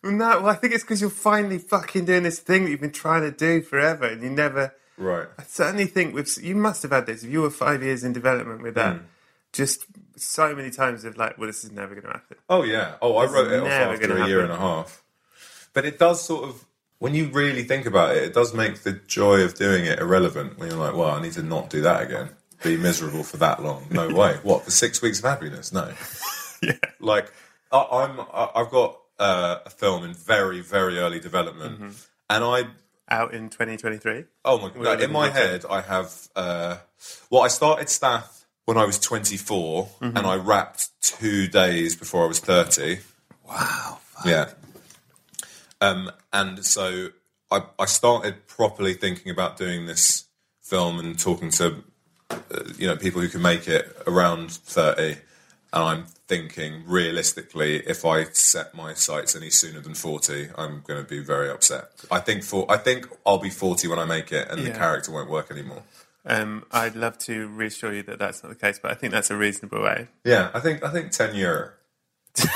Well, 0.02 0.12
no, 0.12 0.40
well, 0.40 0.48
I 0.48 0.54
think 0.54 0.72
it's 0.72 0.84
because 0.84 1.02
you're 1.02 1.10
finally 1.10 1.58
fucking 1.58 2.06
doing 2.06 2.22
this 2.22 2.38
thing 2.38 2.64
that 2.64 2.70
you've 2.70 2.80
been 2.80 2.92
trying 2.92 3.24
to 3.24 3.30
do 3.30 3.60
forever, 3.60 4.06
and 4.06 4.22
you 4.22 4.30
never. 4.30 4.74
right. 4.96 5.28
I 5.38 5.42
certainly 5.42 5.84
think 5.84 6.14
with 6.14 6.42
you 6.42 6.56
must 6.56 6.80
have 6.82 6.92
had 6.92 7.04
this. 7.04 7.24
If 7.24 7.30
you 7.30 7.42
were 7.42 7.50
five 7.50 7.82
years 7.82 8.04
in 8.04 8.14
development 8.14 8.62
with 8.62 8.74
that, 8.76 8.96
hmm. 8.96 9.04
just 9.52 9.84
so 10.16 10.54
many 10.54 10.70
times 10.70 11.04
of 11.04 11.16
like, 11.16 11.38
well, 11.38 11.46
this 11.46 11.64
is 11.64 11.70
never 11.72 11.94
going 11.94 12.06
to 12.06 12.12
happen. 12.12 12.36
Oh 12.48 12.62
yeah. 12.62 12.94
Oh, 13.02 13.16
I 13.16 13.26
wrote 13.26 13.52
it 13.52 13.60
off 13.60 13.68
after 13.68 14.16
a 14.16 14.26
year 14.26 14.40
happen. 14.40 14.50
and 14.50 14.52
a 14.52 14.56
half. 14.58 15.02
But 15.72 15.84
it 15.84 15.98
does 15.98 16.22
sort 16.24 16.44
of, 16.48 16.64
when 16.98 17.14
you 17.14 17.26
really 17.28 17.62
think 17.64 17.84
about 17.86 18.16
it, 18.16 18.22
it 18.22 18.34
does 18.34 18.54
make 18.54 18.80
the 18.82 18.92
joy 18.92 19.42
of 19.42 19.54
doing 19.54 19.84
it 19.84 19.98
irrelevant. 19.98 20.58
When 20.58 20.70
you're 20.70 20.78
like, 20.78 20.94
well, 20.94 21.10
I 21.10 21.20
need 21.20 21.32
to 21.34 21.42
not 21.42 21.68
do 21.70 21.82
that 21.82 22.02
again. 22.02 22.30
Be 22.64 22.76
miserable 22.78 23.22
for 23.22 23.36
that 23.36 23.62
long? 23.62 23.86
No 23.90 24.08
way. 24.14 24.38
What 24.42 24.64
for 24.64 24.70
six 24.70 25.02
weeks 25.02 25.18
of 25.18 25.24
happiness? 25.24 25.72
No. 25.72 25.92
Yeah. 26.62 26.72
Like 27.00 27.30
I, 27.70 27.86
I'm, 27.92 28.18
I, 28.20 28.48
I've 28.56 28.70
got 28.70 28.98
uh, 29.18 29.58
a 29.66 29.70
film 29.70 30.04
in 30.04 30.14
very, 30.14 30.60
very 30.62 30.98
early 30.98 31.20
development, 31.20 31.74
Mm-hmm. 31.80 31.90
and 32.30 32.44
I 32.44 32.62
Out 33.10 33.34
in 33.34 33.50
2023. 33.50 34.24
Oh 34.42 34.58
my 34.58 34.70
god! 34.70 35.02
In 35.02 35.12
my 35.12 35.28
head, 35.28 35.66
I 35.68 35.82
have. 35.82 36.28
Uh, 36.34 36.78
well, 37.28 37.42
I 37.42 37.48
started 37.48 37.90
Stath 37.90 38.35
when 38.66 38.76
I 38.76 38.84
was 38.84 38.98
24, 38.98 39.86
Mm-hmm. 39.86 40.16
and 40.16 40.26
I 40.26 40.36
wrapped 40.36 40.90
two 41.00 41.48
days 41.48 41.96
before 41.96 42.24
I 42.24 42.26
was 42.28 42.38
30. 42.40 42.98
Wow! 43.48 43.98
Yeah. 44.24 44.50
Um, 45.80 46.10
and 46.32 46.64
so 46.64 47.08
I, 47.50 47.62
I 47.78 47.84
started 47.86 48.46
properly 48.46 48.94
thinking 48.94 49.30
about 49.30 49.56
doing 49.56 49.86
this 49.86 50.24
film 50.62 50.98
and 50.98 51.18
talking 51.18 51.50
to 51.50 51.82
uh, 52.30 52.36
you 52.76 52.86
know 52.88 52.96
people 52.96 53.20
who 53.20 53.28
can 53.28 53.40
make 53.42 53.68
it 53.68 53.96
around 54.06 54.50
30 54.50 55.12
and 55.12 55.18
i'm 55.72 56.04
thinking 56.26 56.82
realistically 56.84 57.76
if 57.86 58.04
i 58.04 58.24
set 58.24 58.74
my 58.74 58.92
sights 58.94 59.36
any 59.36 59.48
sooner 59.48 59.78
than 59.78 59.94
40 59.94 60.48
i'm 60.58 60.82
going 60.84 61.00
to 61.00 61.08
be 61.08 61.20
very 61.20 61.48
upset 61.48 61.84
i 62.10 62.18
think 62.18 62.42
for 62.42 62.68
i 62.68 62.76
think 62.78 63.06
i'll 63.24 63.38
be 63.38 63.48
40 63.50 63.86
when 63.86 64.00
i 64.00 64.04
make 64.04 64.32
it 64.32 64.48
and 64.50 64.66
the 64.66 64.72
character 64.72 65.12
won't 65.12 65.30
work 65.30 65.52
anymore 65.52 65.84
Um, 66.28 66.64
I'd 66.72 66.96
love 66.96 67.18
to 67.18 67.46
reassure 67.48 67.94
you 67.94 68.02
that 68.04 68.18
that's 68.18 68.42
not 68.42 68.48
the 68.50 68.56
case, 68.58 68.80
but 68.82 68.90
I 68.90 68.94
think 68.94 69.12
that's 69.12 69.30
a 69.30 69.36
reasonable 69.36 69.82
way. 69.82 70.08
yeah 70.24 70.50
i 70.54 70.60
think 70.60 70.82
i 70.84 70.90
think 70.90 71.12
10 71.12 71.34
year 71.36 71.74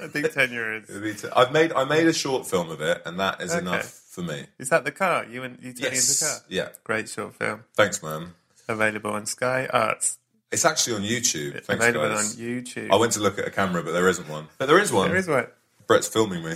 I 0.00 0.06
think 0.08 0.32
tenure 0.32 0.76
is. 0.76 1.22
T- 1.22 1.28
i've 1.36 1.52
made 1.52 1.72
i 1.74 1.84
made 1.84 2.06
a 2.06 2.12
short 2.12 2.46
film 2.46 2.70
of 2.70 2.80
it 2.80 3.02
and 3.04 3.20
that 3.20 3.42
is 3.42 3.50
Okay. 3.52 3.60
enough 3.60 3.84
for 3.84 4.22
me 4.22 4.46
Is 4.58 4.70
that 4.70 4.84
the 4.84 4.92
car? 4.92 5.26
You 5.26 5.42
and 5.42 5.58
you 5.60 5.72
turning 5.74 5.92
yes 5.94 6.08
into 6.10 6.24
the 6.24 6.30
car? 6.30 6.46
yeah 6.48 6.68
Great 6.84 7.08
short 7.08 7.34
film. 7.34 7.64
thanks 7.76 8.02
man 8.02 8.32
Available 8.68 9.10
on 9.10 9.26
Sky 9.26 9.66
Arts. 9.70 10.18
it's 10.50 10.64
actually 10.64 10.96
on 10.96 11.02
youtube 11.02 11.52
thanks 11.64 11.84
Available 11.84 12.08
guys 12.14 12.34
on 12.34 12.40
YouTube. 12.40 12.90
i 12.90 12.96
went 12.96 13.12
to 13.12 13.20
look 13.20 13.38
at 13.38 13.46
a 13.46 13.50
camera 13.50 13.82
but 13.82 13.92
there 13.92 14.08
isn't 14.08 14.28
one 14.28 14.48
but 14.58 14.66
there 14.66 14.78
is 14.78 14.90
one 14.90 15.08
there 15.08 15.18
is 15.18 15.28
one. 15.28 15.46
brett's 15.86 16.08
filming 16.08 16.42
me 16.42 16.54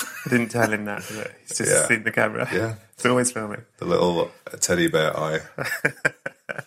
I 0.00 0.28
didn't 0.28 0.48
tell 0.48 0.70
him 0.72 0.84
that, 0.86 1.04
but 1.14 1.32
he's 1.40 1.58
just 1.58 1.70
Yeah. 1.70 1.86
seen 1.86 2.02
the 2.04 2.12
camera. 2.12 2.48
Yeah. 2.52 2.74
It's 2.94 3.06
always 3.06 3.30
filming. 3.32 3.64
the 3.78 3.84
little 3.86 4.30
teddy 4.60 4.88
bear 4.88 5.16
eye 5.18 5.40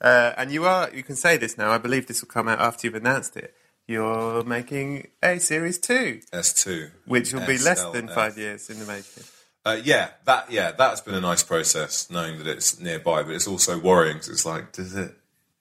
Uh, 0.00 0.34
and 0.36 0.52
you 0.52 0.66
are, 0.66 0.90
you 0.92 1.02
can 1.02 1.16
say 1.16 1.38
this 1.38 1.56
now, 1.56 1.70
I 1.70 1.78
believe 1.78 2.06
this 2.06 2.20
will 2.20 2.28
come 2.28 2.46
out 2.46 2.60
after 2.60 2.86
you've 2.86 2.94
announced 2.96 3.36
it. 3.38 3.54
You're 3.86 4.44
making 4.44 5.08
a 5.22 5.38
series 5.38 5.78
two, 5.78 6.20
S2. 6.32 6.90
which 7.06 7.32
will 7.32 7.46
be 7.46 7.56
less 7.58 7.82
than 7.84 8.08
five 8.08 8.36
years 8.36 8.68
in 8.68 8.78
the 8.80 8.84
making. 8.86 9.22
Uh, 9.64 9.78
yeah, 9.82 10.10
that 10.26 10.50
yeah, 10.52 10.72
that's 10.72 11.00
been 11.00 11.14
a 11.14 11.20
nice 11.22 11.42
process, 11.42 12.10
knowing 12.10 12.36
that 12.38 12.46
it's 12.46 12.78
nearby. 12.78 13.22
But 13.22 13.32
it's 13.34 13.46
also 13.48 13.78
worrying 13.78 14.16
because 14.16 14.28
it's 14.28 14.44
like, 14.44 14.72
does 14.72 14.94
it, 14.94 15.14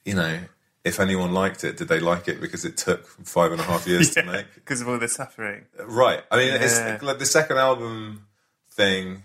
you 0.04 0.14
know, 0.14 0.40
if 0.84 1.00
anyone 1.00 1.32
liked 1.34 1.64
it, 1.64 1.78
did 1.78 1.88
they 1.88 2.00
like 2.00 2.28
it 2.28 2.42
because 2.42 2.66
it 2.66 2.78
took 2.78 3.06
five 3.26 3.52
and 3.52 3.62
a 3.62 3.64
half 3.64 3.88
years 3.92 4.12
to 4.16 4.24
make? 4.24 4.54
Because 4.56 4.82
of 4.82 4.90
all 4.90 5.00
the 5.00 5.08
suffering. 5.08 5.66
Right. 5.80 6.22
I 6.32 6.38
mean, 6.38 6.48
Yeah. 6.50 6.62
it's 6.96 7.04
like 7.04 7.20
the 7.20 7.26
second 7.26 7.58
album 7.58 8.28
thing. 8.72 9.24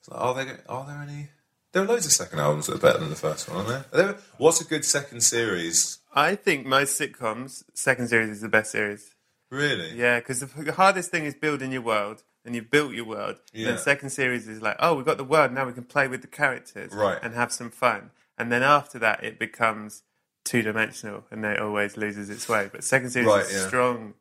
It's 0.00 0.08
like, 0.08 0.20
are 0.20 0.34
there 0.34 0.60
are 0.68 0.86
there 0.86 1.06
any? 1.08 1.28
There 1.72 1.82
are 1.82 1.86
loads 1.86 2.06
of 2.06 2.12
second 2.12 2.40
albums 2.40 2.66
that 2.66 2.76
are 2.76 2.78
better 2.78 2.98
than 2.98 3.10
the 3.10 3.16
first 3.16 3.48
one, 3.48 3.58
aren't 3.58 3.68
there? 3.68 3.84
Are 3.92 4.06
there 4.12 4.16
what's 4.38 4.60
a 4.60 4.64
good 4.64 4.84
second 4.84 5.20
series? 5.20 5.98
I 6.14 6.34
think 6.34 6.66
most 6.66 6.98
sitcoms, 7.00 7.62
second 7.74 8.08
series 8.08 8.30
is 8.30 8.40
the 8.40 8.48
best 8.48 8.72
series. 8.72 9.14
Really? 9.50 9.94
Yeah, 9.94 10.18
because 10.18 10.40
the 10.40 10.72
hardest 10.72 11.10
thing 11.10 11.24
is 11.24 11.34
building 11.34 11.72
your 11.72 11.82
world. 11.82 12.22
and 12.44 12.54
you've 12.54 12.70
built 12.70 12.94
your 12.94 13.04
world. 13.04 13.36
Yeah. 13.52 13.66
then 13.68 13.78
second 13.78 14.08
series 14.10 14.48
is 14.48 14.62
like, 14.62 14.76
oh, 14.80 14.94
we've 14.94 15.04
got 15.04 15.18
the 15.18 15.24
world 15.24 15.52
now. 15.52 15.66
We 15.66 15.74
can 15.74 15.84
play 15.84 16.08
with 16.08 16.22
the 16.22 16.28
characters, 16.28 16.92
Right. 16.94 17.18
and 17.22 17.34
have 17.34 17.52
some 17.52 17.70
fun. 17.70 18.10
And 18.38 18.50
then 18.50 18.62
after 18.62 18.98
that, 19.00 19.22
it 19.22 19.38
becomes 19.38 20.02
two 20.48 20.62
dimensional, 20.62 21.24
and 21.30 21.44
then 21.44 21.52
it 21.52 21.60
always 21.60 21.96
loses 21.96 22.30
its 22.30 22.48
way. 22.48 22.68
But 22.72 22.82
second 22.82 23.10
series 23.10 23.28
Right, 23.28 23.44
is 23.44 23.52
yeah. 23.52 23.66
strong 23.68 24.14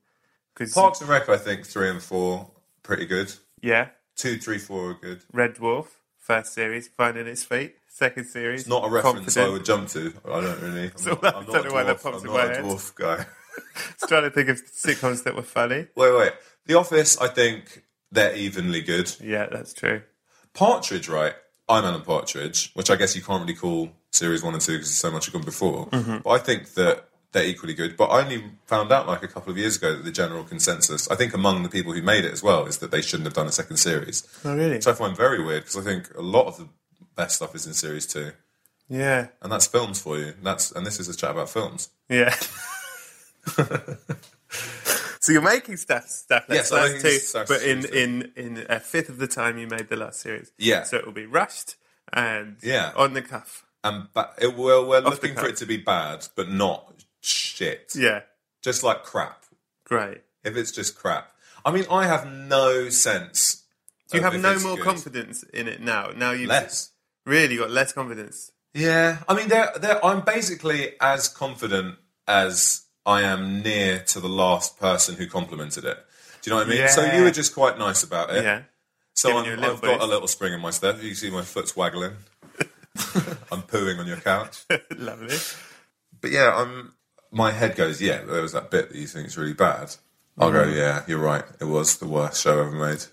because 0.53 0.73
Parks 0.73 0.99
and 1.01 1.09
Rec, 1.09 1.29
I 1.29 1.37
think 1.37 1.65
three 1.65 1.89
and 1.89 2.01
four 2.01 2.51
pretty 2.83 3.05
good. 3.05 3.31
yeah, 3.61 3.89
Two, 4.15 4.37
three, 4.37 4.57
four 4.57 4.91
are 4.91 4.93
good. 4.95 5.21
Red 5.31 5.55
Dwarf 5.55 5.87
first 6.19 6.53
series 6.53 6.87
finding 6.89 7.27
its 7.27 7.43
feet. 7.43 7.75
Second 7.87 8.25
series, 8.25 8.61
It's 8.61 8.69
not 8.69 8.83
a 8.85 8.89
reference 8.89 9.19
confident. 9.35 9.47
I 9.47 9.49
would 9.51 9.65
jump 9.65 9.87
to. 9.89 10.13
I 10.25 10.41
don't 10.41 10.61
really. 10.61 10.83
I'm 10.85 10.97
So 10.97 11.19
not, 11.21 11.35
I'm 11.35 11.45
don't 11.45 11.53
not 11.53 11.67
a 11.67 11.73
why 11.73 11.83
that 11.83 11.97
dwarf. 11.97 12.03
pops 12.03 12.17
I'm 12.23 12.27
in 12.29 12.33
not 12.35 12.45
my 12.47 12.51
a 12.51 12.55
head. 12.55 12.63
dwarf 12.65 12.95
guy. 12.95 13.25
Just 13.75 13.99
trying 14.09 14.23
to 14.23 14.29
think 14.31 14.49
of 14.49 14.61
sitcoms 14.65 15.23
that 15.23 15.35
were 15.35 15.41
funny. 15.43 15.87
Wait, 15.95 16.15
wait. 16.17 16.33
The 16.65 16.73
Office, 16.75 17.17
I 17.19 17.27
think 17.29 17.83
they're 18.11 18.35
evenly 18.35 18.81
good. 18.81 19.15
Yeah, 19.21 19.47
that's 19.51 19.73
true. 19.73 20.01
Partridge, 20.53 21.07
right? 21.09 21.33
I'm 21.69 21.85
Alan 21.85 22.01
Partridge, 22.01 22.71
which 22.73 22.89
I 22.91 22.95
guess 22.97 23.15
you 23.15 23.21
can't 23.21 23.41
really 23.41 23.55
call 23.55 23.91
series 24.11 24.41
one 24.43 24.53
and 24.53 24.61
two 24.61 24.73
because 24.73 24.93
so 24.95 25.11
much 25.11 25.25
have 25.25 25.33
gone 25.33 25.43
before. 25.43 25.87
Mm-hmm. 25.87 26.17
But 26.23 26.29
I 26.29 26.37
think 26.39 26.73
that 26.75 27.09
they're 27.33 27.45
equally 27.45 27.73
good. 27.73 27.97
But 27.97 28.05
I 28.05 28.21
only 28.23 28.43
found 28.65 28.91
out 28.91 29.05
like 29.07 29.21
a 29.23 29.27
couple 29.27 29.51
of 29.51 29.57
years 29.57 29.77
ago 29.77 29.95
that 29.95 30.05
the 30.05 30.11
general 30.11 30.43
consensus, 30.43 31.09
I 31.11 31.15
think 31.15 31.33
among 31.33 31.63
the 31.63 31.69
people 31.69 31.93
who 31.93 32.01
made 32.01 32.23
it 32.25 32.31
as 32.31 32.41
well, 32.41 32.65
is 32.65 32.77
that 32.79 32.89
they 32.91 33.01
shouldn't 33.01 33.25
have 33.25 33.33
done 33.33 33.47
a 33.47 33.51
second 33.51 33.77
series. 33.77 34.23
Oh, 34.45 34.55
really? 34.55 34.75
Which 34.75 34.87
I 34.87 34.93
find 34.93 35.15
very 35.15 35.43
weird 35.43 35.63
because 35.63 35.77
I 35.77 35.81
think 35.81 36.13
a 36.15 36.21
lot 36.21 36.47
of 36.47 36.57
the 36.57 36.67
best 37.15 37.35
stuff 37.35 37.53
is 37.53 37.67
in 37.67 37.73
series 37.73 38.05
two, 38.07 38.31
Yeah, 38.89 39.27
and 39.41 39.51
that's 39.51 39.67
films 39.67 39.99
for 40.01 40.17
you. 40.17 40.33
That's 40.41 40.71
and 40.71 40.85
this 40.85 40.99
is 40.99 41.09
a 41.09 41.15
chat 41.17 41.31
about 41.31 41.49
films. 41.49 41.89
yeah. 42.09 42.33
so 45.19 45.31
you're 45.31 45.41
making 45.41 45.77
stuff, 45.77 46.07
stuff. 46.07 46.45
Yes, 46.49 46.71
last 46.71 47.01
two, 47.01 47.09
stuff, 47.11 47.47
but 47.47 47.61
in 47.63 47.85
in 47.85 48.31
in 48.35 48.65
a 48.69 48.79
fifth 48.79 49.09
of 49.09 49.17
the 49.17 49.27
time 49.27 49.57
you 49.57 49.67
made 49.67 49.89
the 49.89 49.95
last 49.95 50.19
series. 50.21 50.51
Yeah. 50.57 50.83
So 50.83 50.97
it 50.97 51.05
will 51.05 51.13
be 51.13 51.25
rushed 51.25 51.75
and 52.13 52.57
Yeah. 52.61 52.91
on 52.95 53.13
the 53.13 53.21
cuff. 53.21 53.65
And 53.83 54.07
ba- 54.13 54.31
it, 54.41 54.55
we're 54.57 54.83
the 55.01 55.09
looking 55.09 55.33
for 55.35 55.41
cuff. 55.41 55.49
it 55.49 55.55
to 55.57 55.65
be 55.65 55.77
bad, 55.77 56.27
but 56.35 56.49
not 56.49 56.93
shit. 57.21 57.91
Yeah, 57.95 58.21
Just 58.61 58.83
like 58.83 59.03
crap. 59.03 59.43
great. 59.85 60.21
If 60.43 60.55
it's 60.57 60.71
just 60.71 60.95
crap. 60.97 61.31
I 61.65 61.71
mean, 61.71 61.85
I 61.91 62.05
have 62.05 62.25
no 62.27 62.89
sense. 62.89 63.63
Do 64.09 64.17
you 64.17 64.23
of 64.23 64.31
have 64.31 64.35
if 64.35 64.41
no 64.41 64.51
it's 64.53 64.63
more 64.63 64.75
good. 64.75 64.85
confidence 64.85 65.43
in 65.43 65.67
it 65.67 65.81
now? 65.81 66.11
Now 66.15 66.31
you 66.31 66.47
Less. 66.47 66.91
really 67.25 67.57
got 67.57 67.69
less 67.71 67.91
confidence. 67.93 68.51
Yeah, 68.73 69.17
I 69.27 69.33
mean, 69.35 69.47
they're, 69.49 69.71
they're, 69.79 70.03
I'm 70.05 70.21
basically 70.21 70.91
as 71.01 71.27
confident 71.27 71.95
as 72.27 72.85
I 73.05 73.21
am 73.23 73.61
near 73.61 73.99
to 74.07 74.19
the 74.19 74.29
last 74.29 74.79
person 74.79 75.15
who 75.15 75.27
complimented 75.27 75.83
it. 75.85 75.97
Do 76.41 76.49
you 76.49 76.55
know 76.55 76.57
what 76.63 76.67
I 76.67 76.69
mean? 76.77 76.87
So 76.89 77.03
Yeah. 77.03 77.17
you 77.17 77.23
were 77.23 77.31
just 77.31 77.53
quite 77.53 77.77
nice 77.77 78.03
about 78.03 78.29
it. 78.31 78.43
Yeah, 78.43 78.61
So 79.13 79.29
Giving 79.29 79.41
I'm, 79.43 79.45
you 79.49 79.55
a 79.55 79.59
little 79.59 79.75
I've 79.75 79.81
got 79.81 80.01
a 80.01 80.05
little 80.05 80.27
spring 80.27 80.53
in 80.53 80.61
my 80.61 80.69
step. 80.71 81.01
You 81.01 81.13
see 81.15 81.29
my 81.29 81.41
foot's 81.41 81.75
waggling. 81.75 82.13
I'm 83.51 83.61
pooing 83.63 83.99
on 83.99 84.07
your 84.07 84.17
couch. 84.17 84.65
lovely. 84.97 85.37
But 86.21 86.31
yeah, 86.31 86.53
I'm. 86.55 86.93
My 87.31 87.51
head 87.51 87.75
goes, 87.75 88.01
yeah. 88.01 88.21
There 88.23 88.41
was 88.41 88.53
that 88.53 88.71
bit 88.71 88.89
that 88.89 88.97
you 88.97 89.05
think 89.07 89.27
is 89.27 89.37
really 89.37 89.53
bad. 89.53 89.95
I'll 90.37 90.51
go, 90.51 90.63
mm. 90.65 90.75
yeah. 90.75 91.03
You're 91.07 91.19
right. 91.19 91.43
It 91.59 91.65
was 91.65 91.97
the 91.97 92.07
worst 92.07 92.41
show 92.41 92.59
ever 92.61 92.71
made. 92.71 93.03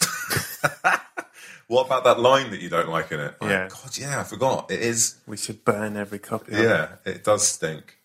what 1.66 1.86
about 1.86 2.04
that 2.04 2.18
line 2.18 2.50
that 2.50 2.60
you 2.60 2.68
don't 2.68 2.88
like 2.88 3.12
in 3.12 3.20
it? 3.20 3.34
Like, 3.40 3.50
Yeah. 3.50 3.68
God, 3.68 3.98
yeah. 3.98 4.20
I 4.20 4.24
forgot. 4.24 4.70
It 4.70 4.80
is. 4.80 5.16
We 5.26 5.36
should 5.36 5.64
burn 5.64 5.96
every 5.96 6.18
copy. 6.18 6.52
of 6.52 6.58
it. 6.58 6.62
Yeah, 6.64 6.88
it 7.04 7.24
does 7.24 7.46
stink. 7.46 7.98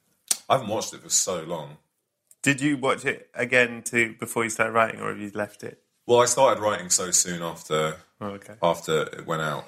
I 0.49 0.53
haven't 0.55 0.67
watched 0.69 0.93
it 0.93 1.01
for 1.01 1.09
so 1.09 1.41
long. 1.43 1.77
Did 2.41 2.59
you 2.59 2.77
watch 2.77 3.05
it 3.05 3.29
again 3.33 3.83
to 3.83 4.13
before 4.19 4.43
you 4.43 4.49
started 4.49 4.73
writing, 4.73 4.99
or 4.99 5.09
have 5.09 5.19
you 5.19 5.31
left 5.33 5.63
it? 5.63 5.81
Well, 6.05 6.19
I 6.19 6.25
started 6.25 6.61
writing 6.61 6.89
so 6.89 7.11
soon 7.11 7.41
after 7.41 7.95
Oh, 8.19 8.27
okay. 8.31 8.55
after 8.61 9.03
it 9.03 9.25
went 9.25 9.41
out. 9.41 9.65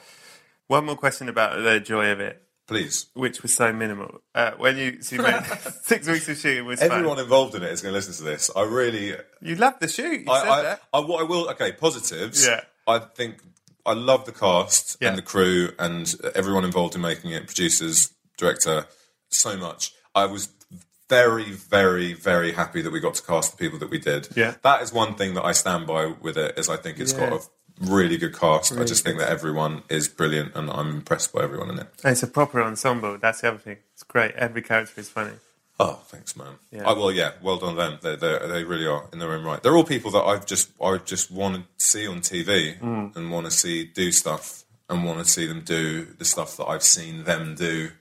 One 0.68 0.86
more 0.86 0.96
question 0.96 1.30
about 1.30 1.62
the 1.64 1.80
joy 1.80 2.12
of 2.12 2.20
it, 2.20 2.42
Please, 2.68 3.08
which 3.14 3.44
was 3.44 3.54
so 3.54 3.72
minimal. 3.72 4.22
Uh, 4.34 4.52
when 4.58 4.78
you, 4.78 5.02
so 5.04 5.18
you 5.18 5.22
made 5.22 5.44
six 5.84 6.08
weeks 6.08 6.28
of 6.28 6.38
shooting 6.38 6.66
was 6.66 6.82
everyone 6.82 7.18
fun. 7.18 7.24
involved 7.26 7.54
in 7.54 7.62
it 7.62 7.72
is 7.72 7.82
going 7.84 7.94
to 7.94 7.96
listen 7.98 8.14
to 8.16 8.24
this. 8.24 8.50
I 8.56 8.64
really, 8.64 9.14
You 9.42 9.56
loved 9.56 9.82
the 9.82 9.88
shoot. 9.88 10.22
You 10.22 10.26
said 10.26 10.48
I, 10.48 10.50
I, 10.50 10.62
that. 10.64 10.82
I, 10.92 11.00
what 11.02 11.20
I 11.20 11.24
will. 11.24 11.48
Okay, 11.52 11.74
positives. 11.74 12.46
Yeah. 12.46 12.62
I 12.88 12.98
think 13.00 13.44
I 13.86 13.94
love 13.94 14.26
the 14.26 14.32
cast 14.32 14.98
Yeah. 15.00 15.10
and 15.10 15.18
the 15.18 15.22
crew 15.22 15.70
and 15.78 16.14
everyone 16.34 16.66
involved 16.66 16.96
in 16.96 17.02
making 17.02 17.32
it, 17.32 17.46
producers, 17.46 18.12
director, 18.38 18.86
so 19.30 19.56
much. 19.58 19.92
I 20.16 20.26
was 20.26 20.50
very, 21.08 21.52
very, 21.52 22.14
very 22.14 22.52
happy 22.54 22.82
that 22.82 22.92
we 22.92 23.00
got 23.00 23.14
to 23.14 23.22
cast 23.22 23.52
the 23.52 23.58
people 23.58 23.78
that 23.78 23.92
we 23.92 24.00
did. 24.00 24.28
Yeah. 24.36 24.56
that 24.64 24.82
is 24.82 24.92
one 24.92 25.14
thing 25.14 25.36
that 25.36 25.46
I 25.46 25.52
stand 25.52 25.86
by 25.86 26.08
with 26.20 26.36
it. 26.36 26.58
Is 26.58 26.68
I 26.68 26.78
think 26.78 27.00
it's 27.00 27.14
Yeah. 27.14 27.30
got 27.30 27.34
a 27.42 27.46
really 27.82 28.18
good 28.18 28.38
cast. 28.38 28.72
I 28.78 28.84
just 28.86 29.04
think 29.04 29.18
that 29.20 29.30
everyone 29.30 29.84
is 29.90 30.08
brilliant, 30.08 30.56
and 30.56 30.70
I'm 30.70 30.90
impressed 30.90 31.34
by 31.34 31.44
everyone 31.44 31.70
in 31.72 31.80
it. 31.80 31.88
And 32.04 32.12
it's 32.14 32.24
a 32.24 32.28
proper 32.28 32.62
ensemble. 32.62 33.18
That's 33.18 33.42
the 33.42 33.50
other 33.50 33.58
thing. 33.58 33.78
It's 33.94 34.04
great. 34.04 34.34
Every 34.36 34.62
character 34.62 35.00
is 35.02 35.10
funny. 35.10 35.34
Oh, 35.78 36.00
thanks, 36.08 36.38
man. 36.38 36.54
Yeah. 36.72 36.88
I, 36.88 36.94
well, 36.94 37.12
yeah, 37.12 37.32
well 37.42 37.58
done 37.58 37.76
them. 37.76 38.00
They, 38.02 38.16
they, 38.16 38.40
they 38.48 38.64
really 38.64 38.88
are 38.88 39.10
in 39.12 39.20
their 39.20 39.34
own 39.34 39.44
right. 39.44 39.62
They're 39.62 39.76
all 39.76 39.84
people 39.84 40.10
that 40.12 40.24
I've 40.24 40.46
just 40.46 40.70
I 40.82 40.98
just 41.00 41.30
want 41.32 41.56
to 41.58 41.64
see 41.86 42.08
on 42.08 42.22
TV 42.22 42.80
Mm. 42.80 43.14
and 43.16 43.30
want 43.30 43.46
to 43.46 43.52
see 43.52 43.84
do 43.84 44.12
stuff 44.14 44.64
and 44.90 45.04
want 45.04 45.20
to 45.20 45.26
see 45.26 45.46
them 45.46 45.62
do 45.66 46.06
the 46.18 46.24
stuff 46.24 46.56
that 46.58 46.66
I've 46.68 46.84
seen 46.84 47.26
them 47.26 47.56
do 47.56 47.92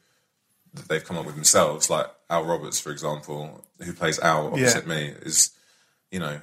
that 0.75 0.87
they've 0.89 1.05
come 1.05 1.17
up 1.19 1.27
with 1.27 1.35
themselves. 1.35 1.91
Like 1.91 2.07
Al 2.31 2.45
Roberts, 2.45 2.79
for 2.79 2.93
example, 2.93 3.65
who 3.83 3.93
plays 3.93 4.21
Al 4.21 4.49
opposite 4.53 4.87
Yeah. 4.87 4.95
me, 4.95 5.13
is 5.23 5.51
you 6.13 6.21
know 6.21 6.39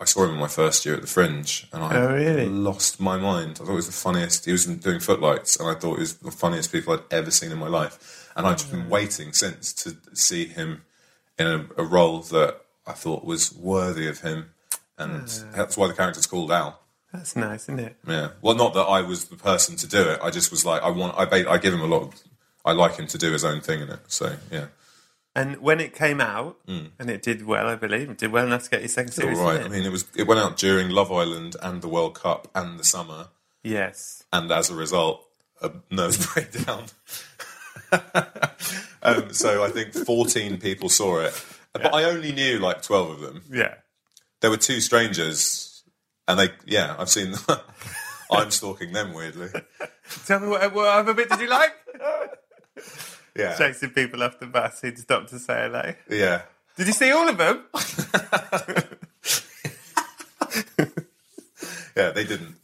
I. 0.00 0.04
Saw 0.04 0.24
him 0.24 0.30
in 0.34 0.40
my 0.40 0.48
first 0.48 0.84
year 0.86 0.94
at 0.94 1.02
the 1.02 1.06
Fringe, 1.06 1.68
and 1.72 1.82
I 1.84 1.96
Oh, 1.96 2.14
really? 2.14 2.46
lost 2.46 3.00
my 3.00 3.16
mind. 3.16 3.52
I 3.52 3.64
thought 3.64 3.68
he 3.68 3.76
was 3.76 3.86
the 3.86 3.92
funniest. 3.92 4.44
He 4.44 4.52
was 4.52 4.66
doing 4.66 5.00
footlights, 5.00 5.56
and 5.56 5.68
I 5.68 5.74
thought 5.74 5.96
he 5.96 6.00
was 6.00 6.14
the 6.14 6.30
funniest 6.30 6.72
people 6.72 6.94
I'd 6.94 7.12
ever 7.12 7.30
seen 7.30 7.52
in 7.52 7.58
my 7.58 7.68
life. 7.68 8.28
And 8.36 8.46
I've 8.46 8.56
just 8.56 8.70
been 8.70 8.88
waiting 8.88 9.32
since 9.32 9.72
to 9.74 9.96
see 10.14 10.46
him 10.46 10.82
in 11.38 11.46
a, 11.46 11.66
a 11.76 11.84
role 11.84 12.20
that 12.20 12.60
I 12.86 12.92
thought 12.92 13.24
was 13.24 13.52
worthy 13.54 14.08
of 14.08 14.20
him, 14.20 14.50
and 14.98 15.22
ah. 15.28 15.56
that's 15.56 15.76
why 15.76 15.86
the 15.86 15.94
character's 15.94 16.26
called 16.26 16.50
Al. 16.50 16.80
That's 17.12 17.34
nice, 17.34 17.64
isn't 17.64 17.80
it? 17.80 17.96
Yeah. 18.06 18.30
Well, 18.40 18.54
not 18.54 18.72
that 18.74 18.82
I 18.82 19.02
was 19.02 19.26
the 19.26 19.36
person 19.36 19.76
to 19.76 19.86
do 19.86 20.02
it. 20.10 20.20
I 20.22 20.30
just 20.30 20.50
was 20.50 20.64
like, 20.64 20.82
I 20.82 20.90
want. 20.90 21.16
I 21.18 21.50
I 21.50 21.58
give 21.58 21.74
him 21.74 21.80
a 21.80 21.86
lot. 21.86 22.02
Of, 22.02 22.14
I 22.64 22.72
like 22.72 22.96
him 22.96 23.06
to 23.08 23.18
do 23.18 23.32
his 23.32 23.44
own 23.44 23.60
thing 23.60 23.80
in 23.80 23.88
it. 23.90 24.00
So 24.08 24.36
yeah. 24.50 24.66
And 25.40 25.56
when 25.58 25.80
it 25.80 25.94
came 25.94 26.20
out, 26.20 26.58
and 26.66 27.08
it 27.08 27.22
did 27.22 27.46
well, 27.46 27.66
I 27.66 27.74
believe, 27.74 28.10
it 28.10 28.18
did 28.18 28.30
well 28.30 28.46
enough 28.46 28.64
to 28.64 28.70
get 28.70 28.80
your 28.80 28.88
second 28.88 29.10
All 29.12 29.14
series. 29.14 29.38
right. 29.38 29.52
didn't 29.58 29.72
I 29.72 29.76
mean, 29.76 29.86
it 29.86 29.92
was. 29.92 30.04
It 30.16 30.26
went 30.26 30.40
out 30.40 30.56
during 30.58 30.90
Love 30.90 31.10
Island 31.10 31.56
and 31.62 31.80
the 31.80 31.88
World 31.88 32.14
Cup 32.14 32.48
and 32.54 32.78
the 32.78 32.84
summer. 32.84 33.28
yes. 33.62 34.24
and 34.32 34.50
as 34.52 34.68
a 34.70 34.74
result, 34.74 35.24
a 35.62 35.70
nervous 35.90 36.26
breakdown. 36.34 36.84
um, 39.02 39.32
so 39.32 39.64
I 39.64 39.70
think 39.70 39.94
14 39.94 40.58
people 40.58 40.88
saw 40.88 41.20
it, 41.20 41.44
but 41.72 41.94
I 41.94 42.04
only 42.04 42.32
knew 42.32 42.58
like 42.58 42.82
12 42.82 43.10
of 43.10 43.20
them. 43.20 43.42
Yeah. 43.50 43.74
There 44.40 44.50
were 44.50 44.56
two 44.58 44.80
strangers, 44.80 45.82
and 46.28 46.38
they, 46.38 46.48
yeah, 46.66 46.96
I've 46.98 47.08
seen. 47.10 47.34
I'm 48.32 48.50
stalking 48.52 48.92
them 48.92 49.12
weirdly. 49.12 49.48
Tell 50.26 50.38
me 50.38 50.48
what, 50.48 50.72
what 50.72 50.86
other 50.86 51.14
bit 51.14 51.30
did 51.30 51.40
you 51.40 51.48
like? 51.48 51.72
Yeah, 53.40 53.56
Chasing 53.56 53.90
people 53.90 54.22
off 54.22 54.38
the 54.38 54.46
bus 54.46 54.80
who'd 54.80 54.98
stop 54.98 55.26
to 55.28 55.38
say 55.38 55.62
hello. 55.62 55.94
yeah. 56.08 56.42
Did 56.76 56.86
you 56.86 56.92
see 56.92 57.10
all 57.10 57.28
of 57.28 57.36
them? 57.36 57.64
Yeah, 61.96 62.10
they 62.12 62.24
didn't. 62.24 62.54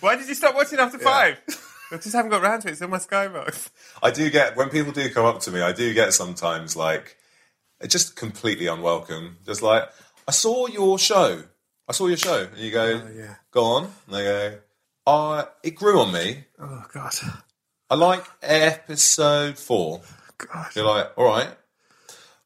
Why 0.00 0.16
did 0.16 0.28
you 0.28 0.34
stop 0.34 0.54
watching 0.54 0.78
after 0.78 0.98
five? 0.98 1.38
I 1.90 1.96
just 1.96 2.14
haven't 2.14 2.30
got 2.30 2.42
round 2.42 2.62
to 2.62 2.68
it. 2.68 2.72
It's 2.72 2.80
in 2.80 2.90
my 2.90 2.98
Skybox. 2.98 3.70
I 4.02 4.10
do 4.10 4.28
get 4.28 4.56
when 4.56 4.68
people 4.70 4.92
do 4.92 5.08
come 5.10 5.24
up 5.24 5.40
to 5.40 5.50
me. 5.50 5.60
I 5.62 5.72
do 5.72 5.94
get 5.94 6.12
sometimes 6.12 6.74
like 6.76 7.16
just 7.86 8.16
completely 8.16 8.66
unwelcome. 8.66 9.38
Just 9.46 9.62
like 9.62 9.84
I 10.26 10.32
saw 10.32 10.66
your 10.66 10.98
show. 10.98 11.42
I 11.88 11.92
saw 11.92 12.06
your 12.06 12.16
show, 12.16 12.48
and 12.50 12.58
you 12.58 12.70
go, 12.70 13.02
yeah. 13.14 13.34
"Go 13.50 13.64
on." 13.64 13.84
And 14.06 14.14
they 14.14 14.22
go, 14.24 14.58
"Uh, 15.06 15.44
it 15.62 15.70
grew 15.70 16.00
on 16.00 16.12
me. 16.12 16.44
Oh, 16.60 16.84
God. 16.92 17.12
I 17.92 17.94
like 17.94 18.24
episode 18.40 19.58
four. 19.58 20.00
God. 20.38 20.74
You're 20.74 20.86
like, 20.86 21.12
"All 21.14 21.26
right, 21.26 21.50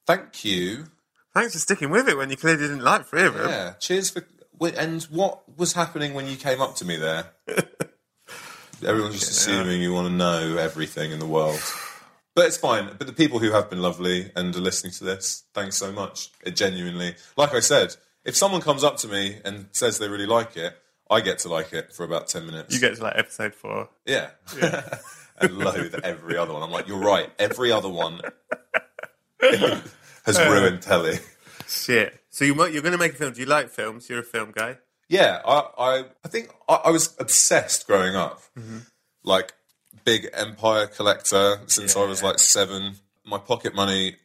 thank 0.05 0.45
you." 0.45 0.87
Thanks 1.35 1.53
for 1.53 1.61
sticking 1.61 1.89
with 1.89 2.09
it 2.09 2.17
when 2.17 2.31
you 2.31 2.37
clearly 2.37 2.63
didn't 2.63 2.83
like 2.83 3.07
three 3.07 3.23
of 3.23 3.35
them. 3.35 3.49
Yeah, 3.49 3.75
cheers 3.75 4.11
for. 4.11 4.27
And 4.61 5.05
what 5.05 5.57
was 5.57 5.75
happening 5.75 6.15
when 6.15 6.27
you 6.27 6.35
came 6.35 6.61
up 6.61 6.75
to 6.77 6.85
me 6.85 6.97
there? 6.97 7.27
Everyone's 8.85 9.21
just 9.21 9.31
assuming 9.31 9.81
you 9.81 9.93
want 9.93 10.09
to 10.09 10.13
know 10.13 10.57
everything 10.57 11.13
in 11.13 11.21
the 11.21 11.27
world. 11.27 11.61
But 12.35 12.47
it's 12.47 12.57
fine. 12.57 12.91
But 12.99 13.07
the 13.07 13.13
people 13.13 13.39
who 13.39 13.53
have 13.53 13.71
been 13.71 13.81
lovely 13.81 14.33
and 14.35 14.53
are 14.57 14.61
listening 14.61 14.95
to 14.95 15.05
this, 15.05 15.45
thanks 15.55 15.77
so 15.77 15.93
much. 15.93 16.33
It 16.45 16.57
genuinely, 16.57 17.15
like 17.37 17.55
I 17.55 17.61
said, 17.61 17.95
if 18.25 18.37
someone 18.37 18.63
comes 18.63 18.83
up 18.83 18.97
to 18.99 19.09
me 19.09 19.39
and 19.45 19.67
says 19.71 20.01
they 20.01 20.09
really 20.09 20.27
like 20.27 20.57
it, 20.57 20.77
I 21.09 21.21
get 21.21 21.39
to 21.41 21.49
like 21.49 21.73
it 21.73 21.93
for 21.93 22.03
about 22.03 22.27
10 22.27 22.47
minutes. 22.47 22.75
You 22.75 22.81
get 22.81 22.97
to 22.97 23.03
like 23.05 23.17
episode 23.17 23.55
four. 23.55 23.91
yeah. 24.05 24.31
and 25.39 25.59
loathe 25.59 25.95
every 26.03 26.37
other 26.37 26.53
one. 26.53 26.63
I'm 26.63 26.71
like, 26.71 26.89
you're 26.89 26.99
right. 26.99 27.31
Every 27.39 27.73
other 27.73 27.89
one 27.89 28.21
has 29.41 30.39
ruined 30.39 30.83
telly. 30.83 31.19
Shit. 31.67 32.21
So 32.31 32.45
you, 32.45 32.55
you're 32.69 32.83
going 32.83 32.93
to 32.93 32.99
make 32.99 33.13
a 33.13 33.17
film. 33.17 33.33
Do 33.33 33.41
you 33.41 33.47
like 33.47 33.71
films? 33.71 34.09
You're 34.09 34.21
a 34.21 34.25
film 34.25 34.53
guy. 34.55 34.79
Yeah, 35.09 35.41
I, 35.47 35.63
I, 35.79 36.05
I 36.25 36.29
think 36.29 36.51
I, 36.69 36.75
I 36.87 36.91
was 36.91 37.15
obsessed 37.19 37.87
growing 37.87 38.17
up. 38.17 38.41
Mm-hmm. 38.59 38.79
Like, 39.23 39.53
big 40.05 40.29
empire 40.33 40.87
collector 40.87 41.61
since 41.67 41.97
I 41.97 42.05
was 42.05 42.23
like 42.23 42.39
seven. 42.39 42.97
My 43.25 43.39
pocket 43.39 43.75
money 43.75 44.17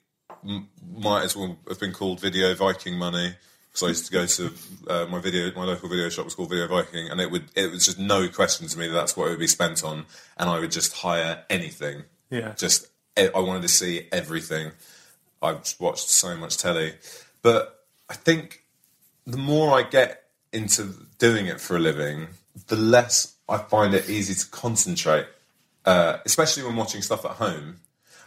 m- 0.48 0.70
might 0.96 1.24
as 1.24 1.36
well 1.36 1.58
have 1.68 1.80
been 1.80 1.92
called 1.92 2.20
Video 2.20 2.54
Viking 2.56 2.98
money. 2.98 3.34
So 3.74 3.86
I 3.86 3.90
used 3.90 4.06
to 4.08 4.12
go 4.12 4.26
to 4.26 4.52
uh, 4.88 5.06
my 5.10 5.20
video, 5.20 5.52
my 5.56 5.64
local 5.64 5.88
video 5.88 6.10
shop 6.10 6.26
was 6.26 6.36
called 6.36 6.50
Video 6.50 6.68
Viking, 6.68 7.10
and 7.10 7.22
it 7.22 7.32
would 7.32 7.46
it 7.56 7.72
was 7.72 7.86
just 7.86 7.98
no 8.00 8.28
question 8.28 8.68
to 8.68 8.78
me 8.78 8.88
that 8.88 8.94
that's 8.94 9.16
what 9.16 9.28
it 9.28 9.30
would 9.32 9.40
be 9.40 9.48
spent 9.48 9.84
on, 9.84 10.06
and 10.38 10.50
I 10.50 10.60
would 10.60 10.72
just 10.72 10.94
hire 10.94 11.44
anything. 11.50 12.04
Yeah. 12.30 12.54
just 12.58 12.88
I 13.18 13.40
wanted 13.40 13.62
to 13.64 13.70
see 13.70 14.08
everything. 14.12 14.72
I've 15.42 15.74
watched 15.80 16.10
so 16.10 16.36
much 16.36 16.58
telly, 16.58 16.94
but 17.42 17.86
I 18.10 18.14
think 18.14 18.64
the 19.26 19.38
more 19.38 19.74
I 19.78 19.84
get 19.84 20.24
into 20.52 20.94
doing 21.18 21.48
it 21.48 21.62
for 21.62 21.78
a 21.78 21.80
living, 21.80 22.28
the 22.68 22.76
less 22.76 23.36
I 23.48 23.58
find 23.58 23.94
it 23.94 24.10
easy 24.10 24.34
to 24.34 24.50
concentrate, 24.50 25.28
uh, 25.86 26.18
especially 26.26 26.64
when 26.64 26.76
watching 26.76 27.02
stuff 27.02 27.26
at 27.26 27.32
home. 27.32 27.80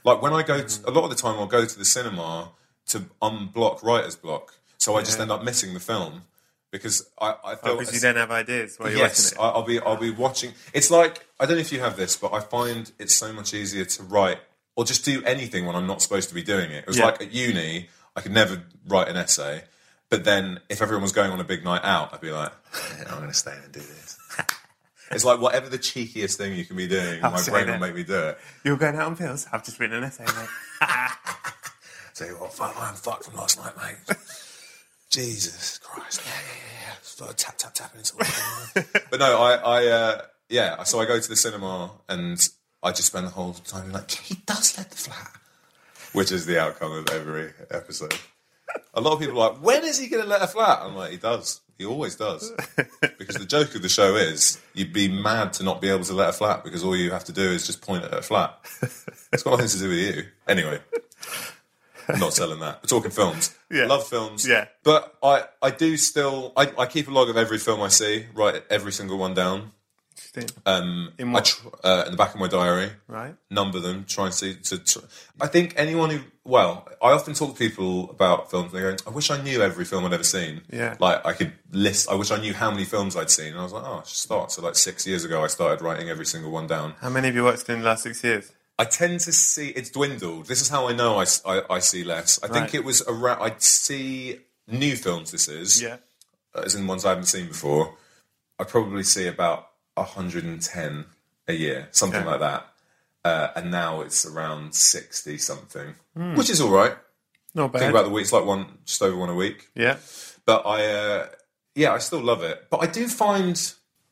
Like 0.05 0.21
when 0.21 0.33
I 0.33 0.43
go, 0.43 0.63
to, 0.63 0.89
a 0.89 0.93
lot 0.93 1.05
of 1.05 1.11
the 1.11 1.17
time 1.17 1.39
I'll 1.39 1.47
go 1.47 1.65
to 1.65 1.79
the 1.79 1.85
cinema 1.85 2.51
to 2.89 3.01
unblock 3.23 3.83
writer's 3.83 4.17
block, 4.17 4.55
so 4.85 4.97
I 4.97 5.01
just 5.03 5.19
end 5.19 5.31
up 5.33 5.43
missing 5.43 5.73
the 5.75 5.81
film 5.81 6.23
because 6.71 7.09
I, 7.21 7.35
I 7.45 7.55
feel 7.55 7.77
Because 7.79 7.91
Oh, 7.91 7.95
you 7.95 8.01
don't 8.01 8.17
have 8.17 8.31
ideas 8.31 8.77
while 8.79 8.91
you're 8.91 8.99
yes, 8.99 9.33
I- 9.39 9.43
I'll 9.43 9.63
be 9.63 9.81
I'll 9.81 9.97
be 9.97 10.11
watching. 10.11 10.53
It's 10.73 10.91
like 10.91 11.25
I 11.41 11.47
don't 11.47 11.57
know 11.57 11.61
if 11.61 11.73
you 11.73 11.81
have 11.81 11.97
this, 11.97 12.17
but 12.17 12.33
I 12.33 12.41
find 12.41 12.91
it's 12.99 13.15
so 13.15 13.33
much 13.33 13.55
easier 13.55 13.85
to 13.85 14.03
write 14.03 14.39
or 14.77 14.85
just 14.85 15.05
do 15.05 15.23
anything 15.25 15.67
when 15.67 15.77
I'm 15.77 15.87
not 15.87 16.03
supposed 16.03 16.29
to 16.31 16.35
be 16.35 16.43
doing 16.43 16.71
it. 16.71 16.79
It 16.79 16.87
was 16.87 16.99
Yeah. 16.99 17.07
like 17.07 17.21
at 17.23 17.33
uni, 17.33 17.89
I 18.17 18.21
could 18.21 18.33
never 18.33 18.63
write 18.89 19.09
an 19.09 19.17
essay, 19.17 19.63
but 20.11 20.25
then 20.25 20.61
if 20.69 20.83
everyone 20.83 21.03
was 21.03 21.13
going 21.13 21.31
on 21.31 21.41
a 21.41 21.45
big 21.45 21.65
night 21.65 21.83
out, 21.85 22.13
I'd 22.13 22.21
be 22.21 22.31
like, 22.33 22.53
"Yeah, 22.99 23.05
I'm 23.11 23.19
going 23.19 23.29
to 23.29 23.35
stay 23.35 23.57
and 23.63 23.73
do 23.73 23.81
this. 23.81 24.19
it's 25.13 25.25
like 25.25 25.41
whatever 25.41 25.69
the 25.69 25.79
cheekiest 25.79 26.37
thing 26.37 26.57
you 26.59 26.65
can 26.65 26.77
be 26.77 26.89
doing, 26.89 27.23
I'll 27.25 27.31
my 27.31 27.43
brain 27.45 27.67
that. 27.67 27.73
will 27.81 27.87
make 27.87 27.95
me 27.95 28.03
do 28.03 28.19
it. 28.31 28.39
You're 28.65 28.77
going 28.77 28.97
out 28.97 29.07
on 29.07 29.17
pills? 29.17 29.47
I've 29.53 29.65
just 29.65 29.79
written 29.79 29.97
an 29.99 30.05
essay, 30.05 30.25
mate. 30.25 30.49
You 32.21 32.27
what, 32.37 32.53
fuck, 32.53 32.75
I'm 32.79 32.95
fucked 32.95 33.25
from 33.25 33.35
last 33.35 33.59
night, 33.59 33.73
mate. 33.77 34.17
Jesus 35.15 35.79
Christ. 35.79 36.23
Yeah, 36.27 36.33
yeah, 36.33 36.89
yeah. 36.89 36.95
Start 37.03 37.39
tap, 37.39 37.57
tap, 37.57 37.73
tapping 37.73 38.03
But 39.11 39.21
no, 39.21 39.39
I, 39.39 39.55
I, 39.55 39.87
uh, 39.87 40.23
yeah, 40.49 40.83
so 40.83 41.01
I 41.01 41.07
go 41.07 41.21
to 41.21 41.29
the 41.29 41.37
cinema 41.37 41.93
and 42.09 42.37
I 42.83 42.91
just 42.91 43.07
spend 43.07 43.27
the 43.27 43.31
whole 43.31 43.53
time 43.53 43.93
like, 43.93 44.11
he 44.11 44.35
does 44.47 44.77
let 44.77 44.91
the 44.91 44.97
flat. 44.97 45.31
Which 46.15 46.33
is 46.33 46.47
the 46.47 46.61
outcome 46.61 46.91
of 46.93 47.09
every 47.11 47.53
episode. 47.71 48.19
A 48.93 49.01
lot 49.01 49.13
of 49.13 49.21
people 49.21 49.41
are 49.41 49.53
like, 49.53 49.63
when 49.63 49.85
is 49.85 49.99
he 49.99 50.09
going 50.09 50.25
to 50.25 50.29
let 50.29 50.43
a 50.43 50.49
flat? 50.49 50.81
I'm 50.83 50.97
like, 50.97 51.13
he 51.13 51.17
does. 51.17 51.61
He 51.79 51.85
always 51.85 52.17
does. 52.17 52.53
Because 53.19 53.37
the 53.37 53.47
joke 53.47 53.75
of 53.77 53.83
the 53.83 53.89
show 53.89 54.17
is 54.17 54.61
you'd 54.75 54.93
be 54.93 55.07
mad 55.07 55.53
to 55.55 55.63
not 55.63 55.81
be 55.81 55.91
able 55.91 56.05
to 56.05 56.13
let 56.13 56.31
a 56.31 56.33
flat 56.33 56.65
because 56.65 56.83
all 56.83 56.97
you 56.97 57.13
have 57.13 57.25
to 57.25 57.33
do 57.33 57.43
is 57.43 57.67
just 57.67 57.83
point 57.83 58.05
at 58.05 58.15
a 58.15 58.23
flat. 58.23 58.59
It's 59.33 59.43
got 59.43 59.53
nothing 59.53 59.69
to 59.69 59.79
do 59.79 59.89
with 59.89 59.99
you. 59.99 60.25
Anyway, 60.47 60.81
I'm 62.09 62.21
not 62.27 62.35
selling 62.35 62.61
that. 62.61 62.81
We're 62.83 62.89
talking 62.89 63.11
films. 63.11 63.55
Yeah. 63.71 63.87
Love 63.87 64.07
films. 64.07 64.47
Yeah. 64.47 64.67
But 64.83 65.15
I, 65.23 65.45
I 65.63 65.71
do 65.71 65.97
still, 65.97 66.53
I, 66.57 66.71
I 66.79 66.87
keep 66.87 67.09
a 67.09 67.11
log 67.11 67.29
of 67.29 67.37
every 67.37 67.59
film 67.59 67.81
I 67.83 67.89
see, 67.89 68.27
write 68.35 68.63
every 68.71 68.93
single 68.93 69.19
one 69.19 69.35
down. 69.35 69.73
Interesting. 70.17 70.63
Um, 70.65 71.13
In 71.19 71.31
I 71.31 71.33
what? 71.33 71.45
tr- 71.47 71.69
uh, 71.83 72.05
in 72.07 72.13
the 72.13 72.17
back 72.17 72.35
of 72.35 72.41
my 72.41 72.47
diary 72.47 72.91
right? 73.09 73.35
number 73.51 73.81
them, 73.81 74.05
try 74.07 74.27
and 74.27 74.35
see. 74.35 74.55
To, 74.55 74.79
tr 74.79 74.99
I 75.41 75.49
think 75.49 75.75
anyone 75.77 76.11
who, 76.11 76.21
well, 76.45 76.87
I 77.03 77.11
often 77.11 77.35
talk 77.35 77.51
to 77.55 77.59
people 77.59 78.11
about 78.11 78.49
films. 78.49 78.73
and 78.73 78.81
They 78.85 78.91
go, 78.91 78.97
"I 79.09 79.11
wish 79.11 79.31
I 79.33 79.43
knew 79.43 79.61
every 79.61 79.85
film 79.85 80.05
I'd 80.05 80.13
ever 80.13 80.23
seen." 80.23 80.61
Yeah. 80.73 80.95
like 81.01 81.27
I 81.27 81.33
could 81.33 81.53
list. 81.73 82.09
I 82.09 82.15
wish 82.15 82.31
I 82.31 82.39
knew 82.41 82.55
how 82.55 82.71
many 82.71 82.85
films 82.85 83.17
I'd 83.17 83.29
seen. 83.31 83.49
And 83.51 83.59
I 83.59 83.65
was 83.65 83.73
like, 83.73 83.83
"Oh, 83.85 83.99
I 84.03 84.07
should 84.07 84.17
start." 84.17 84.53
So, 84.53 84.63
like 84.63 84.77
six 84.77 85.05
years 85.05 85.25
ago, 85.25 85.43
I 85.43 85.49
started 85.49 85.83
writing 85.83 86.09
every 86.09 86.27
single 86.27 86.53
one 86.53 86.69
down. 86.69 86.95
How 87.01 87.11
many 87.11 87.27
have 87.27 87.35
you 87.35 87.43
watched 87.45 87.69
in 87.69 87.81
the 87.81 87.85
last 87.87 88.05
six 88.05 88.23
years? 88.23 88.53
I 88.79 88.85
tend 88.85 89.21
to 89.21 89.33
see 89.33 89.69
it's 89.69 89.91
dwindled. 89.91 90.47
This 90.47 90.61
is 90.61 90.69
how 90.69 90.89
I 90.89 90.93
know 90.95 91.19
I 91.21 91.27
I 91.71 91.79
see 91.79 92.03
less. 92.05 92.43
I 92.43 92.49
think 92.49 92.75
it 92.75 92.85
was 92.85 93.03
around. 93.07 93.41
I'd 93.43 93.63
see 93.63 94.41
new 94.67 94.97
films. 94.97 95.31
This 95.31 95.49
is 95.49 95.81
Yeah. 95.83 95.99
as 96.55 96.75
in 96.75 96.87
ones 96.87 97.05
I 97.05 97.11
haven't 97.11 97.27
seen 97.27 97.47
before. 97.49 97.97
I 98.59 98.65
probably 98.65 99.03
see 99.05 99.27
about 99.27 99.69
110 99.97 101.07
a 101.49 101.53
year, 101.53 101.89
something 101.93 102.21
Okay. 102.21 102.31
like 102.31 102.41
that. 102.41 102.67
Uh, 103.25 103.49
and 103.57 103.71
now 103.71 104.01
it's 104.03 104.27
around 104.27 104.75
60 104.75 105.39
something, 105.39 105.95
Hmm. 106.15 106.35
which 106.37 106.51
is 106.51 106.61
all 106.61 106.71
right. 106.71 106.97
Not 107.55 107.73
bad. 107.73 107.79
Think 107.81 107.91
about 107.91 108.05
the 108.05 108.11
week, 108.11 108.23
it's 108.25 108.33
like 108.33 108.45
one, 108.45 108.79
just 108.85 109.01
over 109.03 109.17
one 109.17 109.29
a 109.31 109.35
week. 109.35 109.69
yeah. 109.75 109.97
But 110.45 110.67
I, 110.67 110.85
uh, 110.87 111.29
yeah, 111.75 111.93
I 111.95 111.99
still 111.99 112.21
love 112.21 112.43
it. 112.43 112.67
But 112.71 112.83
I 112.83 112.87
do 112.87 113.09
find 113.09 113.57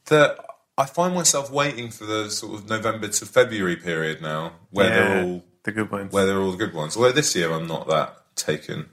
that 0.07 0.39
I 0.79 0.87
find 0.87 1.15
myself 1.15 1.51
waiting 1.51 1.91
for 1.91 2.07
the 2.07 2.31
sort 2.31 2.55
of 2.55 2.69
November 2.69 3.09
to 3.09 3.27
February 3.27 3.77
period 3.77 4.23
now, 4.23 4.55
where 4.71 4.89
yeah. 4.89 4.95
they're 4.95 5.25
all 5.25 5.45
the 5.65 5.73
good 5.73 5.91
ones. 5.91 6.13
where 6.13 6.27
they're 6.27 6.41
all 6.41 6.51
the 6.51 6.57
good 6.57 6.75
ones. 6.75 6.97
Although 6.97 7.13
this 7.13 7.35
year 7.37 7.53
I'm 7.53 7.67
not 7.67 7.89
that 7.89 8.37
taken, 8.37 8.89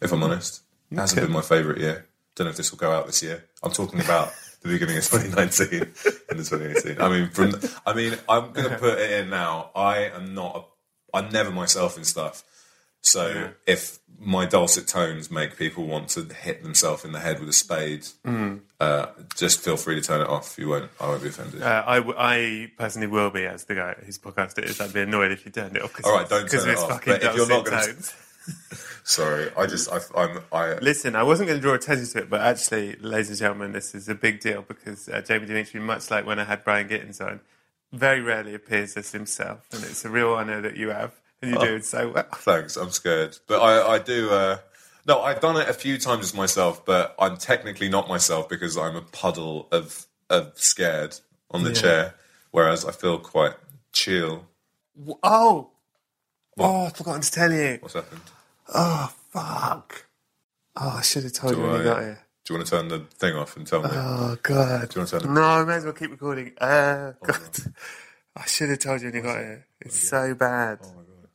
if 0.00 0.12
I'm 0.12 0.22
honest. 0.22 0.62
It 0.90 0.96
hasn't 0.96 1.20
been 1.20 1.32
my 1.32 1.42
favourite 1.42 1.80
year. 1.80 2.06
Don't 2.34 2.46
know 2.46 2.50
if 2.50 2.56
this 2.56 2.70
will 2.70 2.78
go 2.78 2.90
out 2.90 3.06
this 3.06 3.22
year. 3.22 3.44
I'm 3.62 3.72
talking 3.72 4.00
about 4.00 4.32
the 4.62 4.68
beginning 4.68 4.96
of 4.96 5.04
2019 5.10 5.80
and 6.30 6.38
the 6.38 6.44
2018. 6.44 7.00
I 7.00 7.08
mean, 7.08 7.28
from 7.28 7.54
I 7.86 7.92
mean, 7.92 8.14
I'm 8.28 8.52
going 8.52 8.70
to 8.70 8.78
put 8.78 8.98
it 8.98 9.10
in 9.20 9.30
now. 9.30 9.70
I 9.74 10.04
am 10.04 10.34
not. 10.34 10.56
A, 11.12 11.16
I'm 11.16 11.30
never 11.30 11.50
myself 11.50 11.98
in 11.98 12.04
stuff. 12.04 12.42
So 13.00 13.50
if 13.66 13.98
my 14.20 14.44
dulcet 14.46 14.88
tones 14.88 15.30
make 15.30 15.56
people 15.56 15.86
want 15.86 16.08
to 16.10 16.24
hit 16.24 16.62
themselves 16.62 17.04
in 17.04 17.12
the 17.12 17.20
head 17.20 17.38
with 17.40 17.48
a 17.48 17.52
spade, 17.52 18.06
uh, 18.80 19.06
just 19.36 19.60
feel 19.60 19.76
free 19.76 19.94
to 19.94 20.00
turn 20.00 20.20
it 20.20 20.26
off. 20.28 20.58
You 20.58 20.68
won't. 20.70 20.90
I 21.00 21.06
won't 21.08 21.22
be 21.22 21.28
offended. 21.28 21.62
uh, 21.62 21.84
I, 21.86 21.96
w- 21.98 22.16
I 22.18 22.72
personally 22.76 23.06
will 23.06 23.30
be, 23.30 23.46
as 23.46 23.64
the 23.64 23.76
guy 23.76 23.94
whose 24.04 24.18
podcast 24.18 24.58
it 24.58 24.64
is. 24.64 24.80
I'd 24.80 24.92
be 24.92 25.00
annoyed 25.02 25.30
if 25.32 25.46
you 25.46 25.52
turned 25.52 25.76
it 25.76 25.82
off. 25.82 25.94
All 26.04 26.12
right, 26.16 26.28
don't 26.28 26.44
because 26.44 26.62
turn 26.64 26.70
it 26.70 26.72
it's 26.74 26.82
off, 26.82 26.90
fucking 26.90 27.12
but 27.14 27.22
if 27.24 27.36
you're 27.36 27.48
not 27.48 27.64
gonna- 27.64 27.86
tones. 27.86 28.14
Sorry, 29.04 29.50
I 29.56 29.66
just 29.66 29.90
I, 29.90 30.00
I'm 30.16 30.40
I. 30.52 30.74
Listen, 30.78 31.16
I 31.16 31.22
wasn't 31.22 31.48
going 31.48 31.58
to 31.58 31.62
draw 31.62 31.74
attention 31.74 32.06
to 32.08 32.18
it, 32.18 32.30
but 32.30 32.40
actually, 32.42 32.96
ladies 32.96 33.30
and 33.30 33.38
gentlemen, 33.38 33.72
this 33.72 33.94
is 33.94 34.08
a 34.08 34.14
big 34.14 34.40
deal 34.40 34.62
because 34.66 35.08
uh, 35.08 35.22
Jamie 35.22 35.46
Demetriou, 35.46 35.80
much 35.80 36.10
like 36.10 36.26
when 36.26 36.38
I 36.38 36.44
had 36.44 36.62
Brian 36.64 36.88
Gittins 36.88 37.20
on, 37.20 37.40
very 37.92 38.20
rarely 38.20 38.54
appears 38.54 38.96
as 38.98 39.12
himself, 39.12 39.66
and 39.72 39.82
it's 39.84 40.04
a 40.04 40.10
real 40.10 40.34
honour 40.34 40.60
that 40.60 40.76
you 40.76 40.90
have, 40.90 41.12
and 41.42 41.52
you 41.52 41.58
do 41.58 41.74
it 41.76 41.84
so 41.84 42.10
well. 42.10 42.26
Thanks, 42.36 42.76
I'm 42.76 42.90
scared. 42.90 43.36
But 43.46 43.60
I, 43.60 43.94
I 43.94 43.98
do. 43.98 44.30
Uh, 44.30 44.58
no, 45.06 45.20
I've 45.22 45.40
done 45.40 45.56
it 45.56 45.68
a 45.68 45.72
few 45.72 45.96
times 45.98 46.24
as 46.26 46.34
myself, 46.34 46.84
but 46.84 47.14
I'm 47.18 47.36
technically 47.36 47.88
not 47.88 48.08
myself 48.08 48.48
because 48.48 48.76
I'm 48.76 48.96
a 48.96 49.02
puddle 49.02 49.68
of 49.72 50.06
of 50.30 50.52
scared 50.56 51.16
on 51.50 51.64
the 51.64 51.72
chair, 51.72 52.14
whereas 52.50 52.84
I 52.84 52.92
feel 52.92 53.18
quite 53.18 53.54
chill. 53.92 54.46
Oh, 55.22 55.70
oh, 56.58 56.86
I've 56.86 56.96
forgotten 56.96 57.22
to 57.22 57.30
tell 57.30 57.52
you. 57.52 57.78
What's 57.80 57.94
happened? 57.94 58.20
Oh, 58.74 59.12
fuck. 59.30 60.04
Oh, 60.76 60.96
I 60.98 61.02
should 61.02 61.22
have 61.24 61.32
told 61.32 61.56
you 61.56 61.62
Do 61.62 61.68
when 61.68 61.78
you 61.78 61.84
got 61.84 62.02
here. 62.02 62.20
Do 62.44 62.52
you 62.54 62.58
want 62.58 62.66
to 62.68 62.76
turn 62.76 62.88
the 62.88 63.00
thing 63.00 63.34
off 63.36 63.56
and 63.56 63.66
tell 63.66 63.82
me? 63.82 63.88
Oh, 63.92 64.36
God. 64.42 64.88
Do 64.88 64.94
you 64.94 65.00
want 65.00 65.08
to 65.10 65.18
turn 65.20 65.28
the- 65.34 65.40
No, 65.40 65.42
I 65.42 65.64
may 65.64 65.74
as 65.74 65.84
well 65.84 65.92
keep 65.92 66.10
recording. 66.10 66.52
Uh, 66.60 67.12
God. 67.24 67.40
I 68.36 68.44
should 68.46 68.68
have 68.70 68.78
told 68.78 69.00
you 69.00 69.08
when 69.08 69.16
you 69.16 69.22
got 69.22 69.36
here. 69.38 69.66
It's 69.80 69.98
so 70.08 70.34
bad. 70.34 70.80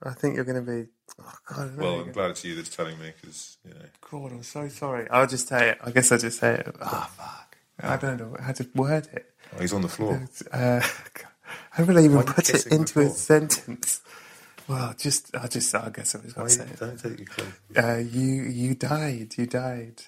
I 0.03 0.11
think 0.13 0.35
you're 0.35 0.45
going 0.45 0.65
to 0.65 0.71
be. 0.71 0.87
Oh, 1.21 1.33
God. 1.45 1.57
I 1.57 1.61
don't 1.65 1.77
know. 1.77 1.83
well, 1.83 1.99
I'm 2.01 2.11
glad 2.11 2.31
it's 2.31 2.43
you 2.43 2.55
that's 2.55 2.69
telling 2.69 2.97
me 2.99 3.13
because 3.21 3.57
you 3.65 3.73
know. 3.73 3.85
God, 4.09 4.31
I'm 4.31 4.43
so 4.43 4.67
sorry. 4.67 5.09
I'll 5.09 5.27
just 5.27 5.47
say 5.47 5.69
it. 5.69 5.77
I 5.83 5.91
guess 5.91 6.11
I'll 6.11 6.17
just 6.17 6.39
say 6.39 6.55
it. 6.55 6.75
Oh, 6.81 7.09
fuck. 7.17 7.57
I 7.79 7.97
don't 7.97 8.19
know 8.19 8.37
how 8.39 8.51
to 8.53 8.67
word 8.75 9.07
it. 9.13 9.33
Oh, 9.55 9.59
he's 9.59 9.73
on 9.73 9.81
the 9.81 9.89
floor. 9.89 10.27
Uh, 10.51 10.81
how 11.71 11.83
would 11.85 11.97
I 11.97 12.01
even 12.01 12.17
Why 12.17 12.23
put 12.23 12.49
it 12.49 12.67
into 12.67 13.01
a 13.01 13.09
sentence? 13.09 14.01
Well, 14.67 14.93
just, 14.97 15.35
I 15.35 15.47
just, 15.47 15.75
I 15.75 15.89
guess 15.89 16.15
I 16.15 16.19
was 16.19 16.33
going 16.33 16.47
to 16.47 16.53
say 16.53 16.63
it. 16.63 16.79
Don't 16.79 16.97
take 16.97 17.19
your 17.19 17.27
clothes. 17.27 17.53
Uh, 17.75 17.97
you, 17.97 18.43
you 18.43 18.75
died. 18.75 19.33
You 19.37 19.45
died. 19.45 20.03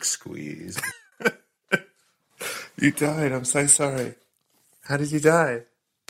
Squeeze. 0.00 0.80
You 2.76 2.90
died. 2.90 3.32
I'm 3.32 3.44
so 3.44 3.66
sorry. 3.66 4.14
How 4.82 4.96
did 4.96 5.12
you 5.12 5.20
die? 5.20 5.62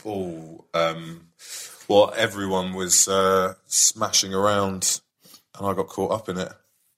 Oh, 0.03 0.65
um, 0.73 1.27
well, 1.87 2.13
everyone 2.15 2.73
was 2.73 3.07
uh, 3.07 3.53
smashing 3.67 4.33
around, 4.33 5.01
and 5.57 5.67
I 5.67 5.73
got 5.73 5.87
caught 5.87 6.11
up 6.11 6.29
in 6.29 6.37
it. 6.37 6.51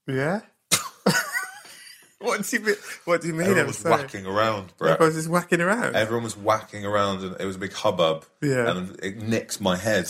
Yeah. 0.08 0.42
what 2.20 2.44
do 2.44 2.58
you 2.58 2.64
mean? 2.64 2.76
What 3.06 3.22
do 3.22 3.28
you 3.28 3.34
mean? 3.34 3.42
Everyone 3.42 3.62
I'm 3.62 3.68
was 3.68 3.78
sorry. 3.78 4.02
whacking 4.02 4.26
around, 4.26 4.78
Brett. 4.78 4.94
Everyone 4.94 5.14
was 5.14 5.24
just 5.24 5.30
whacking 5.30 5.62
around. 5.62 5.96
Everyone 5.96 6.24
was 6.24 6.38
whacking 6.38 6.86
around, 6.86 7.24
and 7.24 7.36
it 7.40 7.46
was 7.46 7.56
a 7.56 7.60
big 7.60 7.74
hubbub. 7.74 8.26
Yeah. 8.42 8.72
and 8.72 9.00
it 9.02 9.18
nicked 9.18 9.62
my 9.62 9.78
head. 9.78 10.10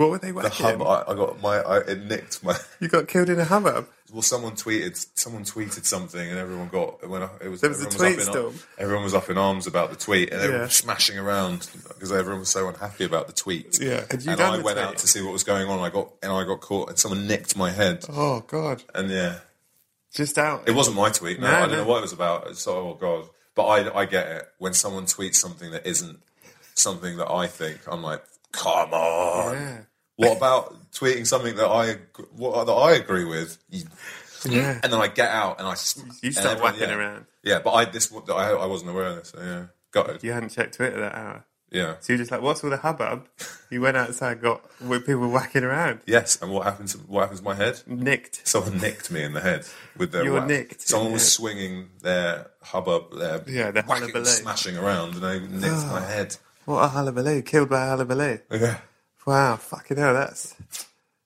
What 0.00 0.10
were 0.10 0.18
they 0.18 0.28
The 0.28 0.34
whacking? 0.34 0.66
hub, 0.66 0.82
I, 0.82 1.04
I 1.12 1.14
got 1.14 1.40
my, 1.42 1.58
I, 1.58 1.78
it 1.80 2.04
nicked 2.04 2.42
my. 2.42 2.56
you 2.80 2.88
got 2.88 3.06
killed 3.06 3.28
in 3.28 3.38
a 3.38 3.44
hubbub. 3.44 3.86
Well, 4.10 4.22
someone 4.22 4.52
tweeted, 4.52 5.06
someone 5.14 5.44
tweeted 5.44 5.84
something, 5.84 6.26
and 6.26 6.38
everyone 6.38 6.68
got 6.68 7.06
when 7.08 7.22
I, 7.22 7.28
it 7.44 7.48
was. 7.48 7.60
There 7.60 7.68
was 7.70 7.82
a 7.84 7.88
tweet 7.90 8.16
up 8.18 8.22
storm. 8.22 8.54
in, 8.54 8.60
everyone 8.78 9.04
was 9.04 9.12
up 9.14 9.28
in 9.28 9.36
arms 9.38 9.66
about 9.66 9.90
the 9.90 9.96
tweet, 9.96 10.32
and 10.32 10.40
they 10.40 10.48
Yeah. 10.48 10.58
were 10.60 10.68
smashing 10.68 11.18
around 11.18 11.68
because 11.88 12.10
everyone 12.10 12.40
was 12.40 12.48
so 12.48 12.66
unhappy 12.68 13.04
about 13.04 13.26
the 13.26 13.32
tweet. 13.34 13.78
Yeah. 13.80 14.04
You 14.18 14.32
and 14.32 14.40
I 14.40 14.50
went 14.52 14.62
tweet? 14.64 14.78
out 14.78 14.96
to 14.98 15.06
see 15.06 15.20
what 15.22 15.32
was 15.32 15.44
going 15.44 15.68
on. 15.68 15.78
I 15.80 15.90
got 15.90 16.12
and 16.22 16.32
I 16.32 16.44
got 16.44 16.60
caught, 16.60 16.88
and 16.88 16.98
someone 16.98 17.26
nicked 17.26 17.56
my 17.56 17.70
head, 17.70 18.04
Oh 18.08 18.40
God. 18.48 18.82
and 18.94 19.10
yeah, 19.10 19.40
Just 20.14 20.38
out. 20.38 20.66
It 20.68 20.74
wasn't 20.74 20.96
my 20.96 21.10
tweet. 21.10 21.38
No, 21.38 21.46
No, 21.48 21.56
I 21.56 21.60
don't 21.60 21.70
no. 21.72 21.76
know 21.76 21.88
what 21.88 21.98
it 21.98 22.02
was 22.02 22.12
about. 22.14 22.46
It's, 22.48 22.66
oh 22.66 22.96
god! 23.00 23.26
But 23.54 23.66
I, 23.66 24.00
I 24.00 24.04
get 24.06 24.26
it. 24.28 24.48
When 24.58 24.72
someone 24.74 25.04
tweets 25.04 25.36
something 25.36 25.70
that 25.72 25.86
isn't 25.86 26.18
something 26.74 27.16
that 27.18 27.30
I 27.30 27.46
think, 27.46 27.78
I'm 27.86 28.02
like, 28.02 28.24
come 28.50 28.92
on. 28.92 29.54
Yeah. 29.54 29.78
What 30.28 30.36
about 30.36 30.90
tweeting 30.92 31.26
something 31.26 31.56
that 31.56 31.66
I 31.68 31.96
what, 32.36 32.64
that 32.66 32.72
I 32.72 32.92
agree 32.92 33.24
with? 33.24 33.58
Yeah. 34.48 34.80
And 34.82 34.92
then 34.92 35.00
I 35.00 35.08
get 35.08 35.28
out 35.30 35.58
and 35.58 35.66
I 35.68 35.72
You 36.22 36.32
start 36.32 36.46
everyone- 36.56 36.72
whacking 36.72 36.88
yeah. 36.88 36.94
around. 36.94 37.26
Yeah, 37.42 37.58
but 37.60 37.70
I 37.72 37.84
this 37.86 38.12
I, 38.28 38.52
I 38.52 38.66
wasn't 38.66 38.90
aware 38.90 39.06
of 39.06 39.16
this. 39.16 39.28
So 39.30 39.40
yeah, 39.42 39.64
got 39.92 40.10
it. 40.10 40.22
You 40.24 40.32
hadn't 40.32 40.50
checked 40.50 40.74
Twitter 40.76 41.00
that 41.00 41.14
hour. 41.14 41.44
Yeah. 41.70 41.94
So 42.00 42.12
you're 42.12 42.18
just 42.18 42.32
like, 42.32 42.42
what's 42.42 42.64
all 42.64 42.70
the 42.70 42.76
hubbub? 42.78 43.26
You 43.70 43.80
went 43.80 43.96
outside, 43.96 44.42
got 44.42 44.62
with 44.80 45.06
people 45.06 45.28
whacking 45.30 45.62
around. 45.62 46.00
Yes, 46.04 46.42
and 46.42 46.50
what 46.50 46.64
happens? 46.64 46.96
What 46.96 47.20
happens 47.20 47.38
to 47.38 47.44
my 47.44 47.54
head? 47.54 47.80
Nicked. 47.86 48.40
Someone 48.44 48.78
nicked 48.80 49.12
me 49.12 49.22
in 49.22 49.32
the 49.32 49.40
head 49.40 49.64
with 49.96 50.10
their. 50.10 50.24
You 50.24 50.32
were 50.32 50.40
whack. 50.40 50.48
nicked 50.48 50.80
Someone 50.88 51.06
in 51.06 51.12
was 51.12 51.22
head. 51.22 51.28
swinging 51.30 51.88
their 52.02 52.50
hubbub, 52.62 53.16
their 53.16 53.40
Yeah, 53.46 53.70
their 53.70 53.84
whacking, 53.84 54.08
hullabaloo. 54.08 54.24
smashing 54.24 54.76
around, 54.76 55.14
and 55.14 55.22
they 55.22 55.38
nicked 55.38 55.86
my 55.86 56.00
head. 56.14 56.36
What 56.64 56.84
a 56.84 56.88
hullabaloo. 56.88 57.42
Killed 57.42 57.68
by 57.70 57.86
a 57.86 57.90
hullabaloo. 57.90 58.40
Yeah. 58.50 58.78
Wow, 59.26 59.56
fucking 59.56 59.96
hell, 59.96 60.14
that's... 60.14 60.54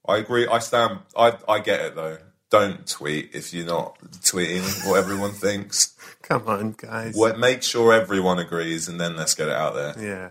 I 0.06 0.18
agree. 0.18 0.46
I 0.46 0.58
stand. 0.58 0.98
I 1.16 1.36
I 1.48 1.60
get 1.60 1.80
it 1.80 1.94
though. 1.94 2.18
Don't 2.50 2.86
tweet 2.86 3.30
if 3.32 3.54
you're 3.54 3.66
not 3.66 3.98
tweeting 4.20 4.88
what 4.88 4.98
everyone 4.98 5.32
thinks. 5.32 5.96
Come 6.22 6.46
on, 6.46 6.74
guys. 6.76 7.14
Well, 7.16 7.36
make 7.36 7.62
sure 7.62 7.92
everyone 7.92 8.38
agrees, 8.38 8.88
and 8.88 9.00
then 9.00 9.16
let's 9.16 9.34
get 9.34 9.48
it 9.48 9.54
out 9.54 9.74
there. 9.74 9.94
Yeah. 9.98 10.30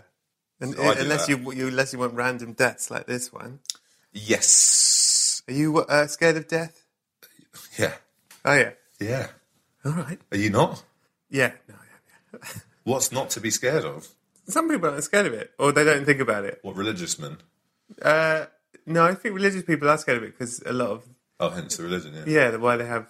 And, 0.60 0.74
I 0.78 0.94
unless 0.94 1.28
you, 1.28 1.52
you 1.52 1.68
unless 1.68 1.92
you 1.92 1.98
want 1.98 2.14
random 2.14 2.52
deaths 2.52 2.90
like 2.90 3.06
this 3.06 3.32
one. 3.32 3.60
Yes. 4.12 5.42
Are 5.48 5.52
you 5.52 5.78
uh, 5.78 6.06
scared 6.06 6.36
of 6.36 6.48
death? 6.48 6.84
Yeah. 7.76 7.94
Oh, 8.44 8.54
yeah. 8.54 8.70
Yeah. 9.00 9.26
All 9.84 9.92
right. 9.92 10.18
Are 10.30 10.38
you 10.38 10.50
not? 10.50 10.82
Yeah. 11.28 11.52
No, 11.68 11.74
yeah, 11.74 12.38
yeah. 12.44 12.48
What's 12.84 13.12
not 13.12 13.30
to 13.30 13.40
be 13.40 13.50
scared 13.50 13.84
of? 13.84 14.08
Some 14.46 14.68
people 14.68 14.88
aren't 14.88 15.04
scared 15.04 15.26
of 15.26 15.32
it, 15.34 15.52
or 15.58 15.72
they 15.72 15.84
don't 15.84 16.04
think 16.04 16.20
about 16.20 16.44
it. 16.44 16.60
What 16.62 16.76
religious 16.76 17.18
men? 17.18 17.38
Uh, 18.00 18.46
no, 18.86 19.04
I 19.04 19.14
think 19.14 19.34
religious 19.34 19.62
people 19.62 19.88
are 19.88 19.98
scared 19.98 20.18
of 20.18 20.24
it 20.24 20.38
because 20.38 20.62
a 20.66 20.72
lot 20.72 20.90
of 20.90 21.04
Oh, 21.40 21.50
hence 21.50 21.76
the 21.76 21.82
religion. 21.82 22.14
Yeah. 22.14 22.24
yeah, 22.26 22.50
the 22.50 22.58
why 22.60 22.76
they 22.76 22.86
have. 22.86 23.08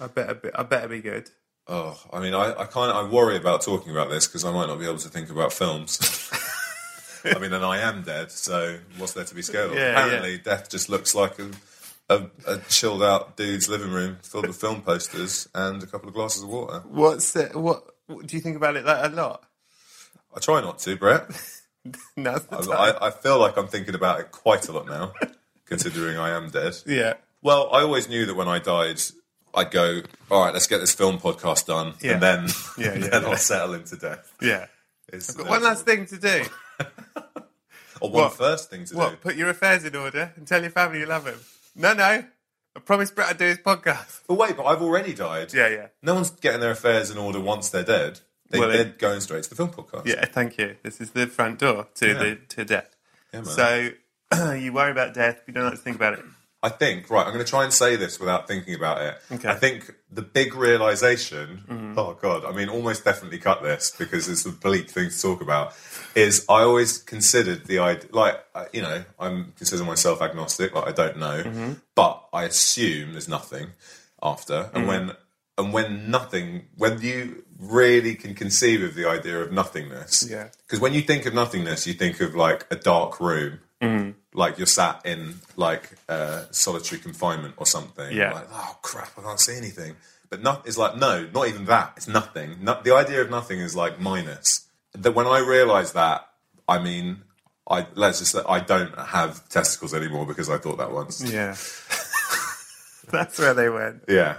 I 0.00 0.06
better 0.08 0.34
be, 0.34 0.48
I 0.54 0.62
better 0.64 0.88
be 0.88 1.00
good. 1.00 1.30
Oh, 1.66 1.98
I 2.12 2.20
mean, 2.20 2.34
I, 2.34 2.52
I 2.52 2.64
kind 2.64 2.90
of 2.90 2.96
I 2.96 3.08
worry 3.08 3.36
about 3.36 3.62
talking 3.62 3.92
about 3.92 4.10
this 4.10 4.26
because 4.26 4.44
I 4.44 4.52
might 4.52 4.66
not 4.66 4.78
be 4.78 4.86
able 4.86 4.98
to 4.98 5.08
think 5.08 5.30
about 5.30 5.52
films. 5.52 5.98
I 7.24 7.38
mean, 7.38 7.52
and 7.52 7.64
I 7.64 7.78
am 7.78 8.02
dead, 8.02 8.30
so 8.30 8.78
what's 8.96 9.12
there 9.12 9.24
to 9.24 9.34
be 9.34 9.42
scared 9.42 9.70
of? 9.70 9.76
Yeah, 9.76 9.90
Apparently, 9.90 10.38
death 10.38 10.70
just 10.70 10.88
looks 10.88 11.14
like 11.14 11.38
a, 11.38 11.50
a, 12.08 12.26
a 12.46 12.58
chilled 12.68 13.02
out 13.02 13.36
dude's 13.36 13.68
living 13.68 13.90
room 13.90 14.18
filled 14.22 14.46
with 14.46 14.56
film 14.56 14.82
posters 14.82 15.48
and 15.54 15.82
a 15.82 15.86
couple 15.86 16.08
of 16.08 16.14
glasses 16.14 16.42
of 16.42 16.48
water. 16.48 16.82
What's 16.88 17.32
the, 17.32 17.46
what, 17.54 17.84
what 18.06 18.26
do 18.26 18.36
you 18.36 18.42
think 18.42 18.56
about 18.56 18.76
it 18.76 18.84
like 18.84 19.12
a 19.12 19.14
lot? 19.14 19.44
I 20.34 20.40
try 20.40 20.60
not 20.60 20.78
to, 20.80 20.96
Brett. 20.96 21.28
Now's 22.16 22.44
the 22.46 22.56
I, 22.58 22.60
time. 22.60 22.96
I, 23.00 23.06
I 23.06 23.10
feel 23.10 23.38
like 23.38 23.56
I'm 23.56 23.68
thinking 23.68 23.94
about 23.94 24.20
it 24.20 24.30
quite 24.30 24.68
a 24.68 24.72
lot 24.72 24.86
now, 24.86 25.12
considering 25.66 26.16
I 26.18 26.30
am 26.30 26.50
dead. 26.50 26.76
yeah, 26.86 27.14
Well, 27.42 27.68
I 27.72 27.82
always 27.82 28.08
knew 28.08 28.26
that 28.26 28.34
when 28.34 28.48
I 28.48 28.58
died, 28.58 29.00
I'd 29.54 29.70
go, 29.70 30.02
all 30.30 30.44
right, 30.44 30.52
let's 30.54 30.66
get 30.66 30.78
this 30.78 30.94
film 30.94 31.18
podcast 31.18 31.66
done, 31.66 31.94
Yeah. 32.00 32.12
and 32.12 32.22
then, 32.22 32.48
Yeah, 32.76 32.88
and 32.92 33.02
yeah, 33.04 33.08
then 33.10 33.22
yeah. 33.22 33.28
I'll 33.28 33.36
settle 33.36 33.74
into 33.74 33.96
death. 33.96 34.32
yeah. 34.40 34.66
It's 35.10 35.32
But 35.34 35.48
one 35.48 35.62
last 35.62 35.86
thing 35.86 36.04
to 36.06 36.18
do. 36.18 36.44
Or 38.00 38.10
one 38.10 38.24
What? 38.24 38.34
first 38.34 38.70
thing 38.70 38.84
to 38.84 38.92
do. 38.92 38.98
What? 38.98 39.20
Put 39.20 39.36
your 39.36 39.48
affairs 39.48 39.84
in 39.84 39.96
order 39.96 40.32
and 40.36 40.46
tell 40.46 40.60
your 40.60 40.70
family 40.70 41.00
you 41.00 41.06
love 41.06 41.26
him. 41.26 41.40
No, 41.74 41.94
no. 41.94 42.24
I 42.76 42.80
promised 42.84 43.14
Brett 43.16 43.30
I'd 43.30 43.38
do 43.38 43.46
his 43.46 43.58
podcast. 43.58 44.20
But 44.28 44.34
wait, 44.34 44.56
but 44.56 44.66
I've 44.66 44.82
already 44.82 45.14
died. 45.14 45.52
Yeah, 45.52 45.68
yeah. 45.68 45.86
No 46.02 46.14
one's 46.14 46.30
getting 46.30 46.60
their 46.60 46.70
affairs 46.72 47.10
in 47.10 47.18
order 47.18 47.40
once 47.40 47.70
they're 47.70 47.82
dead. 47.82 48.20
They, 48.50 48.58
Well, 48.60 48.68
they're 48.70 48.84
they- 48.84 48.90
going 48.90 49.20
straight 49.20 49.42
to 49.44 49.50
the 49.50 49.56
film 49.56 49.70
podcast. 49.70 50.06
Yeah, 50.06 50.24
thank 50.24 50.56
you. 50.58 50.76
This 50.82 51.00
is 51.00 51.10
the 51.10 51.26
front 51.26 51.58
door 51.58 51.88
to 51.96 52.06
Yeah. 52.06 52.12
the 52.14 52.36
to 52.50 52.64
death. 52.64 52.96
Yeah, 53.34 53.42
so 53.42 53.90
you 54.54 54.72
worry 54.72 54.90
about 54.90 55.14
death, 55.14 55.40
but 55.44 55.48
you 55.48 55.54
don't 55.54 55.64
like 55.64 55.74
to 55.74 55.78
think 55.78 55.96
about 55.96 56.14
it. 56.14 56.24
I 56.60 56.70
think, 56.70 57.08
right, 57.08 57.24
I'm 57.24 57.32
going 57.32 57.44
to 57.44 57.48
try 57.48 57.62
and 57.62 57.72
say 57.72 57.94
this 57.94 58.18
without 58.18 58.48
thinking 58.48 58.74
about 58.74 59.00
it. 59.00 59.16
Okay. 59.30 59.48
I 59.48 59.54
think 59.54 59.94
the 60.10 60.22
big 60.22 60.56
realization, 60.56 61.62
Mm-hmm. 61.70 61.96
oh 61.98 62.14
God, 62.20 62.44
I 62.44 62.50
mean, 62.50 62.68
almost 62.68 63.04
definitely 63.04 63.38
cut 63.38 63.62
this 63.62 63.92
because 63.96 64.28
it's 64.28 64.44
a 64.44 64.50
bleak 64.50 64.90
thing 64.90 65.10
to 65.10 65.22
talk 65.22 65.40
about, 65.40 65.72
is 66.16 66.44
I 66.48 66.62
always 66.62 66.98
considered 66.98 67.66
the 67.66 67.78
idea, 67.78 68.08
like, 68.12 68.42
uh, 68.56 68.64
you 68.72 68.82
know, 68.82 69.04
I'm 69.20 69.52
consider 69.56 69.84
myself 69.84 70.20
agnostic, 70.20 70.74
like, 70.74 70.88
I 70.88 70.92
don't 70.92 71.18
know, 71.18 71.42
Mm-hmm. 71.44 71.72
but 71.94 72.24
I 72.32 72.42
assume 72.44 73.12
there's 73.12 73.28
nothing 73.28 73.68
after. 74.20 74.54
Mm-hmm. 74.64 74.76
And 74.76 74.88
when, 74.88 75.12
and 75.58 75.72
when 75.72 76.10
nothing, 76.10 76.66
when 76.76 77.00
you 77.00 77.44
really 77.58 78.14
can 78.14 78.34
conceive 78.34 78.82
of 78.82 78.94
the 78.94 79.06
idea 79.08 79.40
of 79.40 79.52
nothingness, 79.52 80.26
Yeah. 80.30 80.48
because 80.66 80.78
when 80.80 80.94
you 80.94 81.02
think 81.02 81.26
of 81.26 81.34
nothingness, 81.34 81.86
you 81.86 81.94
think 81.94 82.20
of 82.20 82.34
like 82.34 82.66
a 82.70 82.76
dark 82.76 83.20
room, 83.20 83.60
Mm-hmm. 83.80 84.10
like 84.34 84.58
you're 84.58 84.66
sat 84.66 85.00
in 85.06 85.36
like 85.56 85.90
uh, 86.08 86.44
solitary 86.50 87.00
confinement 87.00 87.54
or 87.58 87.64
something. 87.66 88.16
Yeah. 88.16 88.32
Like, 88.32 88.48
oh 88.52 88.76
crap, 88.82 89.10
I 89.16 89.22
can't 89.22 89.38
see 89.38 89.56
anything. 89.56 89.94
But 90.30 90.42
not, 90.42 90.66
it's 90.66 90.76
like 90.76 90.96
no, 90.96 91.28
not 91.32 91.46
even 91.48 91.64
that. 91.66 91.92
It's 91.96 92.08
nothing. 92.08 92.56
No, 92.60 92.80
the 92.82 92.92
idea 92.94 93.22
of 93.22 93.30
nothing 93.30 93.60
is 93.60 93.76
like 93.76 94.00
minus. 94.00 94.66
That 94.94 95.12
when 95.14 95.26
I 95.28 95.38
realised 95.38 95.94
that, 95.94 96.28
I 96.68 96.80
mean, 96.82 97.22
I 97.70 97.86
let's 97.94 98.18
just 98.18 98.32
say 98.32 98.40
I 98.48 98.58
don't 98.60 98.98
have 98.98 99.48
testicles 99.48 99.94
anymore 99.94 100.26
because 100.26 100.50
I 100.50 100.58
thought 100.58 100.78
that 100.78 100.90
once. 100.90 101.22
Yeah. 101.22 101.54
That's 103.10 103.38
where 103.38 103.54
they 103.54 103.68
went. 103.68 104.02
Yeah. 104.08 104.38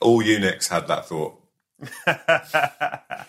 All 0.00 0.22
eunuchs 0.22 0.68
had 0.68 0.88
that 0.88 1.06
thought. 1.06 1.38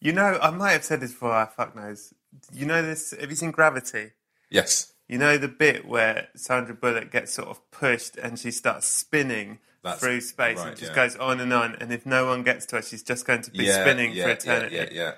You 0.00 0.12
know, 0.12 0.38
I 0.42 0.50
might 0.50 0.72
have 0.72 0.84
said 0.84 1.00
this 1.00 1.12
before, 1.12 1.32
I 1.32 1.46
fuck 1.46 1.74
knows. 1.74 2.12
You 2.52 2.66
know 2.66 2.82
this 2.82 3.12
have 3.18 3.30
you 3.30 3.36
seen 3.36 3.52
Gravity? 3.52 4.10
Yes. 4.50 4.92
You 5.08 5.16
know 5.16 5.38
the 5.38 5.48
bit 5.48 5.86
where 5.86 6.28
Sandra 6.36 6.74
Bullock 6.74 7.10
gets 7.10 7.32
sort 7.32 7.48
of 7.48 7.70
pushed 7.70 8.16
and 8.18 8.38
she 8.38 8.50
starts 8.50 8.86
spinning 8.86 9.60
That's- 9.82 10.00
through 10.02 10.20
space 10.20 10.58
right, 10.58 10.68
and 10.68 10.76
just 10.76 10.90
yeah. 10.92 10.96
goes 10.96 11.16
on 11.16 11.40
and 11.40 11.54
on, 11.54 11.76
and 11.76 11.90
if 11.90 12.04
no 12.04 12.26
one 12.26 12.42
gets 12.42 12.66
to 12.66 12.76
her, 12.76 12.82
she's 12.82 13.02
just 13.02 13.26
going 13.26 13.40
to 13.42 13.50
be 13.50 13.64
yeah, 13.64 13.80
spinning 13.82 14.12
yeah, 14.12 14.24
for 14.24 14.28
yeah, 14.28 14.34
eternity. 14.34 14.76
Yeah, 14.76 14.88
yeah, 14.92 15.12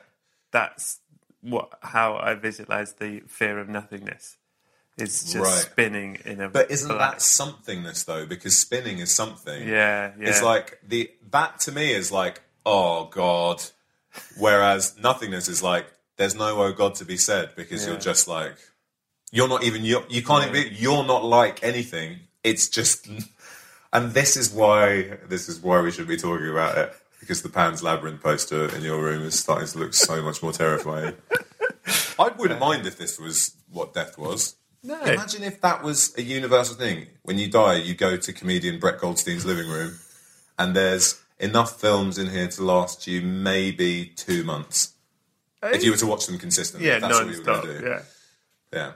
That's 0.52 1.00
what 1.40 1.72
how 1.82 2.16
I 2.16 2.34
visualize 2.34 2.92
the 2.94 3.20
fear 3.26 3.58
of 3.58 3.68
nothingness. 3.68 4.36
Is 4.98 5.24
just 5.24 5.36
Right. 5.36 5.48
spinning 5.72 6.18
in 6.24 6.40
a 6.40 6.48
But 6.48 6.70
isn't 6.70 6.88
black- 6.88 7.14
that 7.14 7.18
somethingness 7.20 8.04
though? 8.06 8.24
Because 8.24 8.56
spinning 8.56 8.98
is 9.00 9.12
something. 9.12 9.66
yeah, 9.68 10.12
yeah. 10.18 10.28
It's 10.28 10.42
like 10.42 10.78
the 10.86 11.10
that 11.32 11.58
to 11.60 11.72
me 11.72 11.92
is 11.92 12.10
like 12.12 12.40
oh 12.66 13.06
god, 13.06 13.62
whereas 14.36 14.98
nothingness 14.98 15.48
is 15.48 15.62
like 15.62 15.86
there's 16.16 16.34
no 16.34 16.60
oh 16.62 16.72
god 16.72 16.94
to 16.96 17.04
be 17.06 17.16
said 17.16 17.54
because 17.56 17.86
you're 17.86 17.96
just 17.96 18.28
like 18.28 18.56
you're 19.32 19.48
not 19.48 19.62
even 19.62 19.84
you 19.84 20.02
you 20.10 20.22
can't 20.22 20.54
even 20.54 20.72
you're 20.74 21.04
not 21.04 21.24
like 21.24 21.62
anything. 21.62 22.18
It's 22.44 22.68
just 22.68 23.08
and 23.92 24.12
this 24.12 24.36
is 24.36 24.52
why 24.52 25.18
this 25.28 25.48
is 25.48 25.60
why 25.60 25.80
we 25.80 25.90
should 25.90 26.08
be 26.08 26.16
talking 26.16 26.50
about 26.50 26.76
it 26.76 26.92
because 27.20 27.42
the 27.42 27.48
Pan's 27.48 27.82
Labyrinth 27.82 28.22
poster 28.22 28.74
in 28.74 28.82
your 28.82 29.02
room 29.02 29.22
is 29.22 29.38
starting 29.38 29.68
to 29.68 29.78
look 29.78 29.94
so 29.94 30.22
much 30.22 30.42
more 30.42 30.52
terrifying. 30.52 31.14
I 32.18 32.28
wouldn't 32.28 32.60
mind 32.60 32.86
if 32.86 32.98
this 32.98 33.18
was 33.18 33.54
what 33.70 33.94
death 33.94 34.18
was. 34.18 34.56
no. 34.82 35.00
Imagine 35.02 35.42
if 35.42 35.60
that 35.60 35.82
was 35.82 36.16
a 36.16 36.22
universal 36.22 36.76
thing. 36.76 37.06
When 37.22 37.38
you 37.38 37.48
die, 37.48 37.76
you 37.76 37.94
go 37.94 38.16
to 38.16 38.32
comedian 38.32 38.78
Brett 38.78 39.00
Goldstein's 39.00 39.44
living 39.44 39.68
room, 39.68 39.98
and 40.58 40.74
there's 40.74 41.20
enough 41.38 41.80
films 41.80 42.18
in 42.18 42.30
here 42.30 42.48
to 42.48 42.62
last 42.62 43.06
you 43.06 43.22
maybe 43.22 44.06
two 44.16 44.44
months. 44.44 44.94
If 45.62 45.82
you 45.82 45.90
were 45.90 45.96
to 45.96 46.06
watch 46.06 46.26
them 46.26 46.38
consistently, 46.38 46.88
yeah, 46.88 46.98
that's 46.98 47.18
what 47.18 47.28
you 47.28 47.38
were 47.38 47.44
going 47.44 47.62
to 47.62 47.80
do. 47.80 47.86
Yeah. 47.86 48.02
Yeah. 48.72 48.92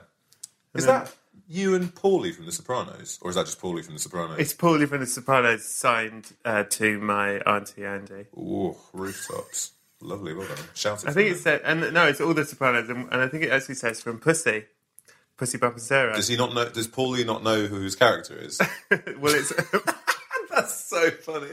Is 0.73 0.85
that 0.85 1.13
you 1.47 1.75
and 1.75 1.93
Paulie 1.93 2.33
from 2.33 2.45
The 2.45 2.51
Sopranos, 2.51 3.19
or 3.21 3.29
is 3.29 3.35
that 3.35 3.45
just 3.45 3.59
Paulie 3.59 3.83
from 3.83 3.95
The 3.95 3.99
Sopranos? 3.99 4.39
It's 4.39 4.53
Paulie 4.53 4.87
from 4.87 5.01
The 5.01 5.05
Sopranos 5.05 5.65
signed 5.65 6.31
uh, 6.45 6.63
to 6.63 6.97
my 6.99 7.39
auntie 7.39 7.85
Andy. 7.85 8.27
Ooh, 8.37 8.75
rooftops, 8.93 9.73
lovely. 9.99 10.33
Well 10.33 10.47
done. 10.47 10.57
Shout 10.73 11.03
it. 11.03 11.09
I 11.09 11.13
think 11.13 11.31
it 11.31 11.39
said, 11.39 11.61
and 11.65 11.93
no, 11.93 12.07
it's 12.07 12.21
all 12.21 12.33
The 12.33 12.45
Sopranos, 12.45 12.89
and, 12.89 13.11
and 13.11 13.21
I 13.21 13.27
think 13.27 13.43
it 13.43 13.51
actually 13.51 13.75
says 13.75 14.01
from 14.01 14.19
Pussy, 14.19 14.65
Pussy 15.35 15.57
Papa 15.57 15.79
Sarah. 15.79 16.15
Does 16.15 16.29
he 16.29 16.37
not 16.37 16.53
know? 16.53 16.69
Does 16.69 16.87
Paulie 16.87 17.25
not 17.25 17.43
know 17.43 17.65
who 17.65 17.81
his 17.81 17.95
character 17.97 18.37
is? 18.37 18.61
well, 19.19 19.33
it's 19.35 19.51
That's 20.55 20.75
so 20.85 21.09
funny. 21.11 21.49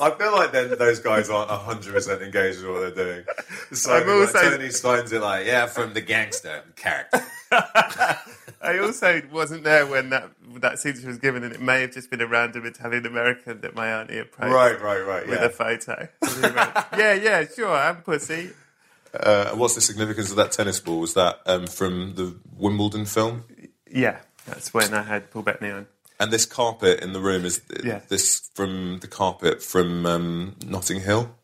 I 0.00 0.10
feel 0.10 0.32
like 0.32 0.52
then 0.52 0.76
those 0.78 0.98
guys 1.00 1.30
aren't 1.30 1.50
hundred 1.50 1.92
percent 1.94 2.22
engaged 2.22 2.62
with 2.62 2.70
what 2.70 2.94
they're 2.96 3.04
doing. 3.04 3.24
So 3.72 3.92
I'm 3.94 4.00
like, 4.06 4.28
also- 4.34 4.50
Tony 4.56 4.68
finds 4.70 5.12
it 5.12 5.20
like, 5.22 5.46
yeah, 5.46 5.66
from 5.66 5.94
the 5.94 6.00
gangster 6.00 6.62
character. 6.76 7.22
I 7.52 8.78
also 8.80 9.22
wasn't 9.30 9.62
there 9.64 9.86
when 9.86 10.10
that 10.10 10.30
that 10.60 10.78
signature 10.78 11.08
was 11.08 11.18
given, 11.18 11.44
and 11.44 11.52
it 11.52 11.60
may 11.60 11.82
have 11.82 11.92
just 11.92 12.10
been 12.10 12.20
a 12.20 12.26
random 12.26 12.64
Italian 12.66 13.06
American 13.06 13.60
that 13.60 13.74
my 13.74 13.88
auntie 14.00 14.18
approached 14.18 14.52
right, 14.52 14.80
right, 14.80 15.00
right. 15.06 15.26
with 15.28 15.38
Yeah. 15.38 15.46
a 15.46 15.50
photo. 15.50 16.08
Yeah, 16.98 17.12
yeah, 17.14 17.44
sure, 17.54 17.70
I'm 17.74 17.96
Pussy. 18.02 18.50
Uh, 19.14 19.50
what's 19.54 19.74
the 19.74 19.80
significance 19.80 20.30
of 20.30 20.36
that 20.36 20.52
tennis 20.52 20.80
ball? 20.80 21.00
Was 21.00 21.14
that 21.14 21.40
um, 21.46 21.66
from 21.66 22.14
the 22.16 22.36
Wimbledon 22.56 23.04
film? 23.06 23.44
Yeah, 23.90 24.18
that's 24.46 24.74
when 24.74 24.92
I 24.94 25.02
had 25.02 25.30
Paul 25.30 25.42
Bettany 25.42 25.70
on. 25.70 25.86
And 26.18 26.30
this 26.32 26.46
carpet 26.46 27.00
in 27.02 27.12
the 27.12 27.20
room 27.20 27.44
is 27.44 27.60
Yeah. 27.84 28.00
this 28.08 28.48
from 28.54 28.98
the 29.00 29.08
carpet 29.08 29.62
from 29.62 30.06
um, 30.06 30.56
Notting 30.64 31.00
Hill. 31.00 31.34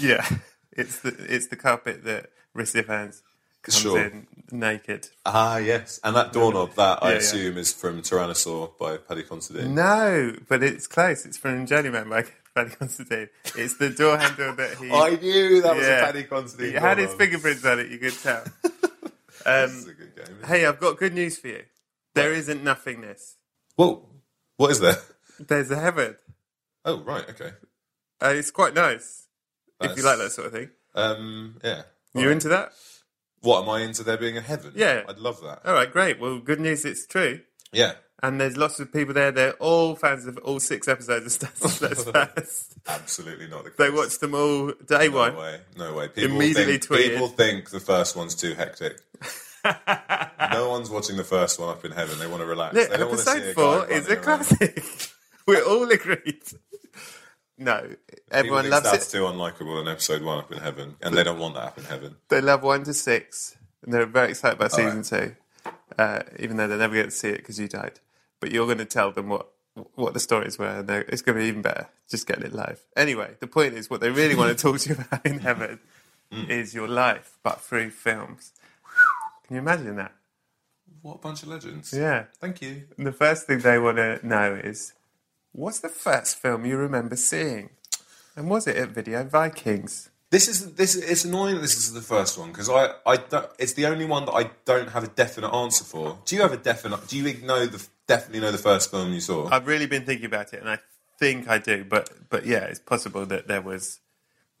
Yeah, 0.00 0.26
it's 0.72 1.00
the 1.00 1.16
it's 1.28 1.46
the 1.48 1.56
carpet 1.56 2.04
that 2.04 2.30
Rhys 2.54 2.74
Ifans 2.74 3.22
comes 3.62 3.78
Sure. 3.80 3.98
in 4.04 4.26
naked. 4.52 5.08
Ah, 5.24 5.56
yes. 5.56 5.98
And 6.04 6.14
that 6.14 6.32
doorknob, 6.32 6.74
that 6.74 7.02
I 7.02 7.08
Yeah, 7.08 7.12
yeah. 7.12 7.18
assume 7.18 7.58
is 7.58 7.72
from 7.72 8.02
Tyrannosaur 8.02 8.76
by 8.78 8.98
Paddy 8.98 9.22
Considine. 9.22 9.74
No, 9.74 10.34
but 10.48 10.62
it's 10.62 10.86
close. 10.86 11.24
It's 11.26 11.36
from 11.38 11.66
Journeyman 11.66 12.08
by 12.10 12.24
Paddy 12.54 12.70
Considine. 12.76 13.28
It's 13.56 13.76
the 13.78 13.88
door 13.90 14.18
handle 14.18 14.54
that 14.56 14.76
he. 14.78 14.90
I 14.92 15.16
knew 15.16 15.62
that 15.62 15.74
was 15.74 15.86
a 15.86 16.00
Paddy 16.04 16.24
Considine. 16.24 16.72
He 16.72 16.76
had 16.78 16.98
his 16.98 17.14
fingerprints 17.14 17.64
on 17.64 17.78
it. 17.80 17.90
You 17.90 17.98
could 17.98 18.12
tell. 18.18 18.44
This 18.62 19.72
is 19.72 19.84
Um, 19.86 19.90
a 19.90 19.94
good 19.94 20.16
game. 20.16 20.36
hey, 20.46 20.66
I've 20.66 20.78
got 20.80 20.98
good 20.98 21.14
news 21.14 21.38
for 21.38 21.48
you. 21.48 21.62
There 22.14 22.32
isn't 22.34 22.62
nothingness. 22.62 23.36
Whoa, 23.76 24.06
what 24.58 24.70
is 24.70 24.80
there? 24.80 24.96
There's 25.40 25.70
a 25.70 25.80
heaven. 25.80 26.16
Oh, 26.84 27.00
right, 27.00 27.24
okay. 27.30 27.52
Uh, 28.22 28.34
it's 28.36 28.50
quite 28.50 28.74
nice 28.74 29.26
if 29.80 29.96
you 29.96 30.02
like 30.04 30.18
that 30.18 30.32
sort 30.32 30.48
of 30.48 30.52
thing. 30.52 30.70
Um, 30.94 31.56
yeah. 31.64 31.82
You 32.14 32.30
into 32.30 32.48
that? 32.48 32.72
What 33.40 33.62
am 33.62 33.68
I 33.68 33.80
into 33.82 34.02
there 34.02 34.16
being 34.16 34.36
a 34.36 34.40
heaven? 34.40 34.72
Yeah. 34.74 35.02
I'd 35.08 35.18
love 35.18 35.40
that. 35.42 35.60
All 35.64 35.72
right, 35.74 35.90
great. 35.90 36.18
Well, 36.20 36.38
good 36.40 36.58
news. 36.60 36.84
It's 36.84 37.06
true. 37.06 37.40
Yeah, 37.72 37.92
And 38.22 38.40
there's 38.40 38.56
lots 38.56 38.80
of 38.80 38.92
people 38.92 39.14
there. 39.14 39.30
They're 39.30 39.52
all 39.54 39.94
fans 39.94 40.26
of 40.26 40.38
all 40.38 40.58
six 40.58 40.88
episodes 40.88 41.40
of 41.42 41.50
Stats 41.52 41.80
Let's 41.80 42.04
Fast. 42.10 42.74
absolutely 42.88 43.46
not 43.46 43.62
the 43.64 43.70
case. 43.70 43.76
They 43.78 43.90
watched 43.90 44.20
them 44.20 44.34
all 44.34 44.72
day 44.86 45.08
No 45.08 45.16
one. 45.16 45.34
No 45.34 45.40
way, 45.40 45.60
no 45.76 45.94
way. 45.94 46.08
People 46.08 46.34
Immediately 46.36 46.78
think, 46.78 46.84
tweeted. 46.84 47.10
People 47.12 47.28
think 47.28 47.70
the 47.70 47.78
first 47.80 48.16
one's 48.16 48.34
too 48.34 48.54
hectic. 48.54 48.98
no 50.52 50.70
one's 50.70 50.90
watching 50.90 51.16
the 51.16 51.24
first 51.24 51.58
one 51.60 51.68
up 51.70 51.84
in 51.84 51.92
heaven. 51.92 52.18
They 52.18 52.26
want 52.26 52.40
to 52.42 52.46
relax. 52.46 52.74
Look, 52.74 52.90
they 52.90 52.96
don't 52.96 53.08
want 53.08 53.20
to 53.20 53.24
see 53.24 53.30
episode 53.38 53.50
a 53.50 53.54
four 53.54 53.86
guy 53.86 53.94
is 53.94 54.08
a 54.08 54.16
classic. 54.16 54.84
We're 55.46 55.64
all 55.64 55.90
agreed. 55.90 56.42
No, 57.60 57.90
everyone 58.30 58.64
People 58.64 58.70
loves 58.78 58.90
that's 58.92 59.12
it. 59.12 59.16
too 59.18 59.24
unlikable 59.24 59.80
in 59.82 59.88
episode 59.88 60.22
one 60.22 60.38
up 60.38 60.52
in 60.52 60.58
heaven, 60.58 60.94
and 61.02 61.14
they 61.16 61.24
don't 61.24 61.38
want 61.40 61.54
that 61.54 61.64
up 61.64 61.78
in 61.78 61.84
heaven. 61.84 62.16
They 62.28 62.40
love 62.40 62.62
one 62.62 62.84
to 62.84 62.94
six, 62.94 63.56
and 63.82 63.92
they're 63.92 64.06
very 64.06 64.30
excited 64.30 64.56
about 64.58 64.72
All 64.72 64.78
season 64.78 65.02
two. 65.02 65.34
Uh, 65.98 66.20
even 66.38 66.56
though 66.56 66.68
they 66.68 66.76
never 66.76 66.94
get 66.94 67.06
to 67.06 67.10
see 67.10 67.30
it 67.30 67.38
because 67.38 67.58
you 67.58 67.66
died, 67.66 67.98
but 68.40 68.52
you're 68.52 68.66
going 68.66 68.78
to 68.78 68.84
tell 68.84 69.10
them 69.10 69.28
what 69.28 69.48
what 69.96 70.14
the 70.14 70.20
stories 70.20 70.58
were, 70.58 70.66
and 70.68 70.90
it's 71.08 71.22
going 71.22 71.36
to 71.36 71.42
be 71.42 71.48
even 71.48 71.62
better. 71.62 71.88
Just 72.08 72.26
getting 72.28 72.44
it 72.44 72.52
live. 72.52 72.80
Anyway, 72.96 73.34
the 73.40 73.46
point 73.48 73.74
is, 73.74 73.90
what 73.90 74.00
they 74.00 74.10
really 74.10 74.34
want 74.36 74.56
to 74.56 74.62
talk 74.62 74.78
to 74.80 74.88
you 74.90 74.94
about 74.96 75.24
in 75.26 75.38
heaven 75.40 75.80
Mm. 76.30 76.50
is 76.50 76.74
your 76.74 76.86
life, 76.88 77.38
but 77.42 77.58
through 77.62 77.88
films. 77.88 78.52
Can 79.48 79.56
you 79.56 79.62
imagine 79.62 79.96
that? 79.96 80.12
What 81.02 81.16
a 81.16 81.18
bunch 81.18 81.42
of 81.42 81.48
legends. 81.48 81.92
Yeah. 81.92 82.24
Thank 82.40 82.62
you. 82.62 82.84
And 82.96 83.06
the 83.06 83.12
first 83.12 83.46
thing 83.46 83.58
they 83.58 83.78
want 83.78 83.96
to 83.96 84.20
know 84.26 84.54
is, 84.54 84.92
what's 85.52 85.80
the 85.80 85.88
first 85.88 86.36
film 86.36 86.64
you 86.64 86.76
remember 86.76 87.16
seeing? 87.16 87.70
And 88.36 88.48
was 88.48 88.66
it 88.66 88.76
at 88.76 88.90
Video 88.90 89.24
Vikings? 89.24 90.10
This 90.30 90.46
is 90.46 90.74
this. 90.74 90.94
It's 90.94 91.24
annoying 91.24 91.54
that 91.54 91.62
this 91.62 91.78
is 91.78 91.94
the 91.94 92.02
first 92.02 92.36
one 92.38 92.48
because 92.48 92.68
I, 92.68 92.90
I 93.06 93.16
don't, 93.16 93.48
it's 93.58 93.72
the 93.72 93.86
only 93.86 94.04
one 94.04 94.26
that 94.26 94.32
I 94.32 94.50
don't 94.66 94.90
have 94.90 95.02
a 95.02 95.08
definite 95.08 95.54
answer 95.54 95.84
for. 95.84 96.18
Do 96.26 96.36
you 96.36 96.42
have 96.42 96.52
a 96.52 96.58
definite? 96.58 97.08
Do 97.08 97.16
you 97.16 97.46
know 97.46 97.64
the 97.64 97.82
definitely 98.06 98.40
know 98.40 98.52
the 98.52 98.58
first 98.58 98.90
film 98.90 99.14
you 99.14 99.20
saw? 99.20 99.48
I've 99.50 99.66
really 99.66 99.86
been 99.86 100.04
thinking 100.04 100.26
about 100.26 100.52
it, 100.52 100.60
and 100.60 100.68
I 100.68 100.78
think 101.18 101.48
I 101.48 101.56
do. 101.56 101.82
But 101.82 102.10
but 102.28 102.44
yeah, 102.44 102.64
it's 102.64 102.78
possible 102.78 103.24
that 103.24 103.48
there 103.48 103.62
was, 103.62 104.00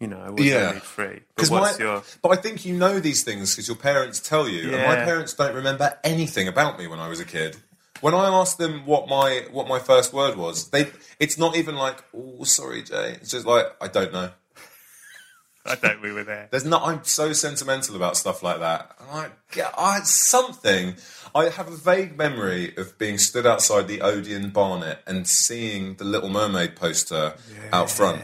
you 0.00 0.06
know, 0.06 0.20
I 0.20 0.30
was 0.30 0.44
Yeah. 0.44 0.68
only 0.68 0.80
three. 0.80 1.20
But 1.36 1.50
my, 1.50 1.74
your? 1.78 2.02
but 2.22 2.28
I 2.30 2.36
think 2.40 2.64
you 2.64 2.76
know 2.76 3.00
these 3.00 3.24
things 3.24 3.52
because 3.54 3.66
your 3.68 3.76
parents 3.76 4.20
tell 4.20 4.48
you, 4.48 4.72
and 4.74 4.82
my 4.86 4.96
parents 4.96 5.34
don't 5.34 5.54
remember 5.54 5.98
anything 6.04 6.48
about 6.48 6.78
me 6.78 6.86
when 6.86 6.98
I 7.00 7.08
was 7.08 7.20
a 7.20 7.24
kid. 7.24 7.56
When 8.00 8.14
I 8.14 8.28
asked 8.28 8.58
them 8.58 8.86
what 8.86 9.08
my 9.08 9.46
what 9.50 9.66
my 9.66 9.80
first 9.80 10.12
word 10.12 10.36
was, 10.36 10.70
they 10.70 10.88
it's 11.18 11.36
not 11.36 11.56
even 11.56 11.74
like, 11.74 12.02
"Oh, 12.16 12.44
sorry, 12.44 12.82
Jay." 12.84 13.18
It's 13.20 13.30
just 13.32 13.44
like, 13.46 13.66
"I 13.80 13.88
don't 13.88 14.12
know." 14.12 14.30
I 15.66 15.74
don't. 15.74 16.00
We 16.00 16.12
were 16.12 16.24
there. 16.24 16.48
There's 16.50 16.64
not. 16.64 16.86
I'm 16.86 17.04
so 17.04 17.32
sentimental 17.32 17.94
about 17.96 18.16
stuff 18.16 18.42
like 18.42 18.60
that. 18.60 18.96
I'm 19.00 19.14
like, 19.16 19.32
yeah, 19.54 19.70
I, 19.76 20.00
something. 20.00 20.94
I 21.34 21.50
have 21.50 21.68
a 21.68 21.76
vague 21.76 22.16
memory 22.16 22.74
of 22.76 22.96
being 22.98 23.18
stood 23.18 23.46
outside 23.46 23.86
the 23.86 24.00
Odeon 24.00 24.48
Barnet 24.50 25.00
and 25.06 25.28
seeing 25.28 25.94
the 25.96 26.04
Little 26.04 26.30
Mermaid 26.30 26.74
poster 26.76 27.34
out 27.72 27.90
front. 27.90 28.22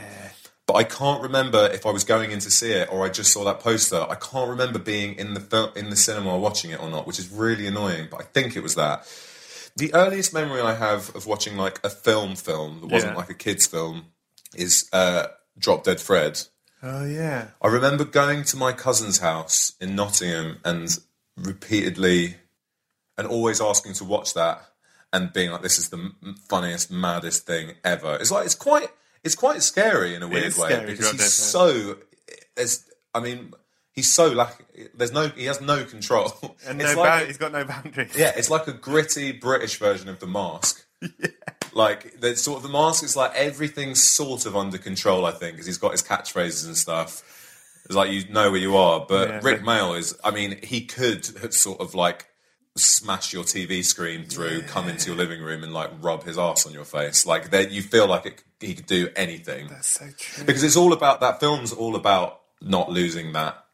But 0.66 0.74
I 0.74 0.84
can't 0.84 1.22
remember 1.22 1.68
if 1.72 1.84
I 1.84 1.90
was 1.90 2.04
going 2.04 2.30
in 2.30 2.38
to 2.38 2.50
see 2.50 2.72
it 2.72 2.88
or 2.90 3.04
I 3.04 3.10
just 3.10 3.32
saw 3.32 3.44
that 3.44 3.60
poster. 3.60 4.00
I 4.08 4.14
can't 4.14 4.48
remember 4.48 4.78
being 4.78 5.14
in 5.16 5.34
the 5.34 5.40
fil- 5.40 5.72
in 5.74 5.90
the 5.90 5.96
cinema 5.96 6.38
watching 6.38 6.70
it 6.70 6.80
or 6.80 6.88
not, 6.90 7.06
which 7.06 7.18
is 7.18 7.28
really 7.30 7.66
annoying. 7.66 8.08
But 8.10 8.22
I 8.22 8.24
think 8.24 8.56
it 8.56 8.62
was 8.62 8.74
that. 8.76 9.06
The 9.76 9.92
earliest 9.92 10.32
memory 10.32 10.62
I 10.62 10.74
have 10.74 11.14
of 11.14 11.26
watching 11.26 11.56
like 11.56 11.80
a 11.84 11.90
film 11.90 12.34
film 12.36 12.80
that 12.80 12.86
wasn't 12.86 13.12
Yeah. 13.12 13.18
like 13.18 13.28
a 13.28 13.34
kids 13.34 13.66
film 13.66 14.06
is 14.54 14.88
uh, 14.92 15.26
Drop 15.58 15.84
Dead 15.84 16.00
Fred. 16.00 16.40
Oh 16.82 17.04
yeah. 17.04 17.48
I 17.60 17.68
remember 17.68 18.04
going 18.04 18.44
to 18.44 18.56
my 18.56 18.72
cousin's 18.72 19.18
house 19.18 19.74
in 19.80 19.94
Nottingham 19.96 20.58
and 20.64 20.88
repeatedly 21.36 22.36
and 23.18 23.26
always 23.26 23.60
asking 23.60 23.94
to 23.94 24.04
watch 24.04 24.34
that 24.34 24.62
and 25.12 25.32
being 25.32 25.50
like, 25.50 25.62
"This 25.62 25.78
is 25.78 25.88
the 25.90 26.12
funniest, 26.48 26.90
maddest 26.90 27.46
thing 27.46 27.72
ever." 27.84 28.16
It's 28.20 28.30
like 28.30 28.44
it's 28.46 28.54
quite 28.54 28.88
it's 29.24 29.34
quite 29.34 29.62
scary 29.62 30.14
in 30.14 30.22
a 30.22 30.28
weird 30.28 30.56
way 30.56 30.84
because 30.86 31.10
he's 31.12 31.32
so. 31.32 31.96
There's, 32.56 32.84
I 33.14 33.20
mean, 33.20 33.52
he's 33.92 34.12
so 34.12 34.28
lacking. 34.28 34.66
There's 34.94 35.12
no, 35.12 35.28
he 35.28 35.46
has 35.46 35.60
no 35.60 35.84
control. 35.84 36.32
And 36.66 36.78
no, 36.78 36.84
like- 36.84 36.96
bound- 36.96 37.26
he's 37.26 37.38
got 37.38 37.52
no 37.52 37.64
boundaries. 37.64 38.16
yeah, 38.16 38.32
it's 38.36 38.50
like 38.50 38.68
a 38.68 38.72
gritty 38.72 39.32
British 39.32 39.78
version 39.78 40.08
of 40.08 40.20
the 40.20 40.26
mask. 40.26 40.84
yeah. 41.00 41.28
Like 41.72 42.20
the 42.20 42.36
sort 42.36 42.58
of 42.58 42.62
the 42.62 42.68
mask 42.68 43.02
is 43.02 43.16
like 43.16 43.34
everything's 43.34 44.02
sort 44.02 44.46
of 44.46 44.56
under 44.56 44.78
control. 44.78 45.26
I 45.26 45.32
think 45.32 45.54
because 45.54 45.66
he's 45.66 45.78
got 45.78 45.92
his 45.92 46.02
catchphrases 46.02 46.66
and 46.66 46.76
stuff. 46.76 47.22
It's 47.86 47.94
like 47.94 48.10
you 48.12 48.24
know 48.30 48.50
where 48.52 48.60
you 48.60 48.76
are. 48.76 49.04
But 49.06 49.28
Yeah. 49.28 49.40
Rik 49.42 49.62
Mayall 49.62 49.98
is. 49.98 50.16
I 50.22 50.30
mean, 50.30 50.58
he 50.62 50.86
could 50.86 51.52
sort 51.52 51.80
of 51.80 51.94
like 51.94 52.26
smash 52.76 53.32
your 53.32 53.44
TV 53.44 53.84
screen 53.84 54.24
through, 54.24 54.62
come 54.62 54.88
into 54.88 55.06
your 55.10 55.16
living 55.16 55.40
room 55.40 55.62
and 55.62 55.72
like 55.72 55.90
rub 56.00 56.24
his 56.24 56.36
ass 56.38 56.66
on 56.66 56.72
your 56.72 56.84
face. 56.84 57.24
Like 57.24 57.50
that, 57.50 57.70
you 57.70 57.82
feel 57.82 58.06
like 58.08 58.26
it, 58.26 58.42
he 58.60 58.74
could 58.74 58.86
do 58.86 59.08
anything 59.14 59.68
That's 59.68 59.88
so 59.88 60.06
true. 60.16 60.44
because 60.44 60.64
it's 60.64 60.76
all 60.76 60.92
about 60.92 61.20
that 61.20 61.38
film's 61.40 61.72
all 61.72 61.94
about 61.94 62.40
not 62.60 62.90
losing 62.90 63.32
that 63.32 63.64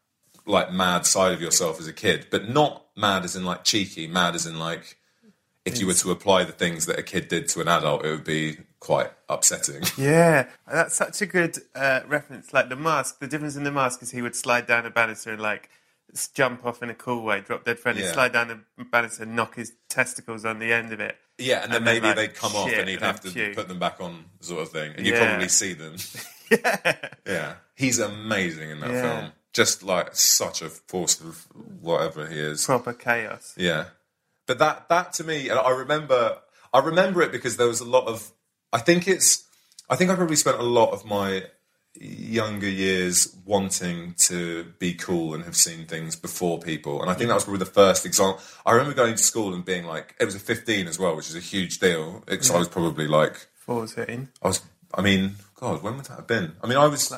like 0.47 0.73
mad 0.73 1.07
side 1.07 1.33
of 1.33 1.41
yourself 1.41 1.81
as 1.81 1.87
a 1.87 1.93
kid, 1.93 2.27
but 2.31 2.49
not 2.49 2.85
mad 2.97 3.25
as 3.25 3.37
in 3.37 3.45
like 3.45 3.65
cheeky, 3.65 4.07
mad 4.07 4.35
as 4.35 4.47
in 4.47 4.59
like 4.59 4.97
if 5.65 5.79
you 5.79 5.87
were 5.87 5.95
to 5.95 6.11
apply 6.11 6.45
the 6.45 6.53
things 6.53 6.87
that 6.87 6.99
a 6.99 7.03
kid 7.03 7.29
did 7.29 7.47
to 7.49 7.61
an 7.61 7.69
adult, 7.69 8.05
it 8.05 8.11
would 8.11 8.25
be 8.25 8.57
quite 8.81 9.11
upsetting. 9.29 9.83
Yeah, 9.99 10.49
that's 10.71 10.97
such 10.97 11.21
a 11.23 11.27
good 11.27 11.59
uh, 11.75 12.01
reference. 12.07 12.53
Like 12.53 12.69
the 12.71 12.77
mask, 12.77 13.21
the 13.21 13.27
difference 13.27 13.57
in 13.57 13.65
the 13.65 13.71
mask 13.71 14.03
is 14.03 14.11
he 14.11 14.23
would 14.23 14.35
slide 14.35 14.67
down 14.67 14.87
a 14.87 14.91
banister 14.91 15.33
and 15.33 15.41
like 15.41 15.69
jump 16.35 16.65
off 16.67 16.83
in 16.83 16.91
a 16.91 16.95
cool 16.95 17.23
way, 17.23 17.41
Drop 17.41 17.65
Dead 17.65 17.79
Fred, 17.79 17.97
Yeah. 17.97 18.13
slide 18.13 18.33
down 18.33 18.65
the 18.77 18.85
banister 18.85 19.23
and 19.25 19.35
knock 19.37 19.55
his 19.57 19.73
testicles 19.89 20.45
on 20.45 20.59
the 20.59 20.73
end 20.73 20.93
of 20.93 21.01
it. 21.01 21.17
Yeah, 21.39 21.63
and 21.63 21.73
then 21.73 21.79
And 21.79 21.87
then, 21.87 21.95
maybe 21.95 22.07
like, 22.09 22.17
they'd 22.17 22.35
come 22.35 22.55
off 22.55 22.69
and 22.73 22.89
he'd 22.89 22.97
and 22.97 23.05
have 23.05 23.21
to 23.21 23.31
puke. 23.31 23.55
put 23.57 23.69
them 23.69 23.79
back 23.79 24.01
on, 24.01 24.25
sort 24.41 24.63
of 24.63 24.71
thing, 24.71 24.93
and 24.97 25.07
you 25.07 25.15
Yeah. 25.15 25.27
probably 25.27 25.49
see 25.49 25.73
them. 25.75 25.97
Yeah. 26.51 27.09
Yeah, 27.27 27.55
he's 27.77 28.01
amazing 28.01 28.71
in 28.71 28.81
that 28.81 28.91
Yeah. 28.91 29.03
film. 29.21 29.33
Just 29.53 29.85
like 29.85 30.17
such 30.17 30.63
a 30.63 30.69
force 30.69 31.21
of 31.21 31.47
whatever 31.81 32.27
he 32.27 32.41
is. 32.41 32.65
Proper 32.65 32.93
chaos. 32.93 33.55
Yeah, 33.57 33.85
but 34.47 34.59
that 34.59 34.89
that 34.89 35.13
to 35.15 35.25
me, 35.25 35.49
and 35.49 35.59
I 35.61 35.71
remember, 35.71 36.39
I 36.73 36.81
remember 36.81 37.23
it 37.23 37.31
because 37.31 37.57
there 37.57 37.69
was 37.69 37.79
a 37.81 37.85
lot 37.85 38.07
of. 38.09 38.33
I 38.73 38.79
think 38.79 39.07
it's. 39.07 39.45
I 39.89 39.95
think 39.95 40.11
I 40.11 40.17
probably 40.17 40.35
spent 40.37 40.59
a 40.59 40.63
lot 40.65 40.91
of 40.91 41.05
my 41.05 41.45
younger 42.01 42.69
years 42.69 43.37
wanting 43.45 44.15
to 44.17 44.65
be 44.79 44.95
cool 44.95 45.35
and 45.35 45.45
have 45.45 45.57
seen 45.57 45.85
things 45.87 46.17
before 46.17 46.59
people, 46.59 47.03
and 47.03 47.11
I 47.11 47.15
think 47.15 47.29
that 47.29 47.35
was 47.35 47.45
probably 47.45 47.59
the 47.59 47.67
first 47.67 48.07
example. 48.07 48.41
I 48.65 48.73
remember 48.73 48.95
going 48.95 49.15
to 49.15 49.23
school 49.23 49.55
and 49.55 49.65
being 49.65 49.85
like, 49.85 50.15
it 50.19 50.25
was 50.25 50.35
a 50.35 50.41
fifteen 50.41 50.89
as 50.89 50.99
well, 50.99 51.15
which 51.15 51.29
is 51.29 51.37
a 51.37 51.41
huge 51.41 51.79
deal. 51.79 52.23
Because 52.27 52.51
I 52.51 52.59
was 52.59 52.69
probably 52.69 53.07
like, 53.07 53.47
14. 53.61 54.29
I 54.43 54.49
was. 54.49 54.63
I 54.93 55.03
mean, 55.03 55.37
God, 55.55 55.83
when 55.83 55.97
would 55.97 56.07
that 56.07 56.17
have 56.17 56.27
been? 56.27 56.53
I 56.63 56.67
mean, 56.67 56.79
I 56.79 56.87
was. 56.87 57.13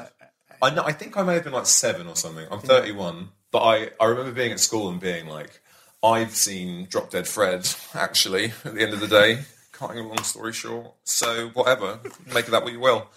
I 0.62 0.70
know. 0.70 0.82
I 0.84 0.92
think 0.92 1.16
I 1.16 1.22
may 1.22 1.34
have 1.34 1.44
been 1.44 1.52
like 1.52 1.66
seven 1.66 2.06
or 2.06 2.16
something. 2.16 2.46
I'm 2.50 2.60
31, 2.60 3.28
but 3.50 3.62
I 3.62 3.90
I 4.00 4.06
remember 4.06 4.32
being 4.32 4.52
at 4.52 4.60
school 4.60 4.88
and 4.88 5.00
being 5.00 5.26
like, 5.26 5.60
I've 6.02 6.34
seen 6.34 6.86
Drop 6.90 7.10
Dead 7.10 7.26
Fred. 7.26 7.68
Actually, 7.94 8.52
at 8.64 8.74
the 8.74 8.82
end 8.82 8.92
of 8.92 9.00
the 9.00 9.08
day, 9.08 9.40
cutting 9.72 9.98
a 9.98 10.06
long 10.06 10.22
story 10.22 10.52
short. 10.52 10.92
So 11.04 11.48
whatever, 11.54 12.00
make 12.34 12.46
of 12.46 12.50
that 12.50 12.64
what 12.64 12.72
you 12.72 12.80
will. 12.80 13.08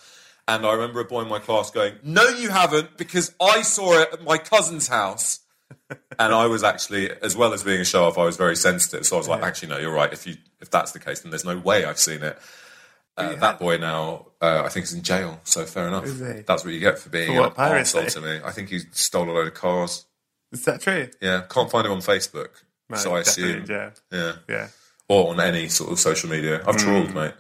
And 0.47 0.65
I 0.65 0.73
remember 0.73 0.99
a 0.99 1.05
boy 1.05 1.21
in 1.21 1.27
my 1.27 1.39
class 1.39 1.71
going, 1.71 1.95
"No, 2.03 2.27
you 2.27 2.49
haven't, 2.49 2.97
because 2.97 3.34
I 3.41 3.62
saw 3.63 3.99
it 3.99 4.10
at 4.13 4.23
my 4.23 4.38
cousin's 4.38 4.88
house." 4.88 5.39
and 5.89 6.34
I 6.34 6.45
was 6.45 6.63
actually, 6.63 7.10
as 7.21 7.36
well 7.36 7.53
as 7.53 7.63
being 7.63 7.81
a 7.81 7.86
show 7.86 8.05
off, 8.05 8.17
I 8.17 8.25
was 8.25 8.38
very 8.38 8.55
sensitive. 8.55 9.05
So 9.05 9.15
I 9.15 9.19
was 9.19 9.27
like, 9.27 9.41
"Actually, 9.41 9.69
no, 9.69 9.77
you're 9.79 9.93
right. 9.93 10.13
If 10.13 10.27
you 10.27 10.36
if 10.62 10.69
that's 10.69 10.91
the 10.91 10.99
case, 10.99 11.21
then 11.21 11.31
there's 11.31 11.45
no 11.45 11.58
way 11.58 11.86
I've 11.86 11.99
seen 11.99 12.21
it." 12.23 12.38
Uh, 13.17 13.34
that 13.36 13.60
boy 13.60 13.77
now, 13.77 14.27
uh, 14.41 14.63
I 14.65 14.69
think, 14.69 14.84
is 14.84 14.93
in 14.93 15.01
jail. 15.01 15.39
So 15.45 15.65
fair 15.65 15.88
enough. 15.88 16.05
That's 16.45 16.65
what 16.65 16.73
you 16.73 16.79
get 16.81 16.99
for 16.99 17.10
being 17.10 17.34
For 17.34 17.41
what, 17.41 17.58
an 17.58 17.71
arsehole 17.71 18.12
to 18.13 18.21
me. 18.21 18.39
I 18.43 18.51
think 18.51 18.69
he 18.69 18.79
stole 18.91 19.29
a 19.29 19.31
load 19.31 19.47
of 19.47 19.53
cars. 19.53 20.05
Is 20.51 20.65
that 20.65 20.81
true? 20.81 21.10
Yeah, 21.21 21.43
can't 21.49 21.71
find 21.71 21.86
him 21.86 21.93
on 21.93 21.99
Facebook. 21.99 22.49
No, 22.89 22.97
so 22.97 23.15
I 23.15 23.21
assume, 23.21 23.65
jail. 23.65 23.91
yeah. 24.12 24.34
Yeah. 24.47 24.67
or 25.08 25.31
on 25.31 25.39
any 25.39 25.69
sort 25.69 25.91
of 25.91 25.99
social 25.99 26.29
media. 26.29 26.62
I've 26.67 26.77
trawled, 26.77 27.13
mate. 27.15 27.34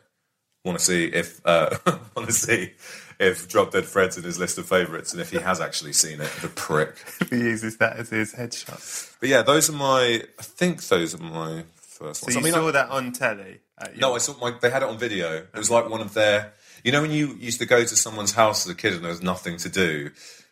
Want 0.65 0.79
to 0.79 0.83
see 0.83 1.05
if 1.05 1.39
uh, 1.45 1.77
want 2.15 2.27
to 2.27 2.33
see 2.33 2.71
if 3.19 3.47
Drop 3.47 3.71
Dead 3.71 3.85
Fred's 3.85 4.17
in 4.17 4.23
his 4.23 4.37
list 4.39 4.57
of 4.57 4.65
favourites 4.67 5.13
and 5.13 5.21
if 5.21 5.29
he 5.29 5.37
has 5.37 5.61
actually 5.61 5.93
seen 5.93 6.19
it. 6.19 6.29
The 6.41 6.47
prick. 6.49 6.95
he 7.29 7.37
uses 7.37 7.77
that 7.77 7.95
as 7.97 8.09
his 8.09 8.33
headshot. 8.33 9.15
But 9.19 9.29
yeah, 9.29 9.41
those 9.43 9.69
are 9.69 9.73
my. 9.73 10.23
I 10.39 10.43
think 10.43 10.83
those 10.87 11.13
are 11.15 11.23
my 11.23 11.63
first 11.77 12.21
So 12.21 12.25
ones. 12.27 12.35
you 12.35 12.39
I 12.41 12.43
mean, 12.43 12.53
saw 12.53 12.67
I- 12.67 12.71
that 12.71 12.89
on 12.89 13.11
telly? 13.13 13.59
no, 13.97 14.15
I 14.15 14.17
saw 14.17 14.35
my. 14.39 14.57
They 14.59 14.69
had 14.71 14.81
it 14.83 14.89
on 14.89 14.97
video. 14.97 15.33
It 15.37 15.53
was 15.55 15.69
like 15.71 15.87
one 15.89 16.01
of 16.01 16.13
their. 16.13 16.53
You 16.83 16.91
know 16.91 17.01
when 17.01 17.11
you 17.11 17.35
used 17.39 17.59
to 17.59 17.65
go 17.65 17.81
to 17.83 17.95
someone's 17.95 18.33
house 18.33 18.65
as 18.65 18.71
a 18.71 18.75
kid 18.75 18.93
and 18.93 19.03
there 19.03 19.11
was 19.11 19.21
nothing 19.23 19.57
to 19.57 19.69
do 19.69 20.09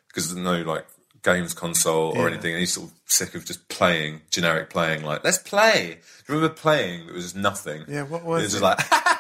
because 0.08 0.32
there's 0.34 0.44
no 0.44 0.62
like 0.62 0.86
games 1.24 1.54
console 1.54 2.18
or 2.18 2.28
anything, 2.28 2.52
and 2.52 2.60
you're 2.60 2.68
sort 2.68 2.90
of 2.90 2.94
sick 3.06 3.34
of 3.36 3.46
just 3.46 3.68
playing 3.70 4.22
generic 4.30 4.70
playing. 4.70 5.04
Like 5.04 5.24
let's 5.24 5.38
play. 5.40 5.98
Do 6.28 6.34
you 6.34 6.40
remember 6.40 6.56
playing? 6.56 7.08
It 7.08 7.14
was 7.14 7.24
just 7.26 7.36
nothing. 7.36 7.84
Yeah, 7.88 8.04
what 8.04 8.24
was 8.24 8.42
it? 8.42 8.46
was 8.46 8.54
it? 8.56 8.60
just 8.60 8.64
like 8.64 8.80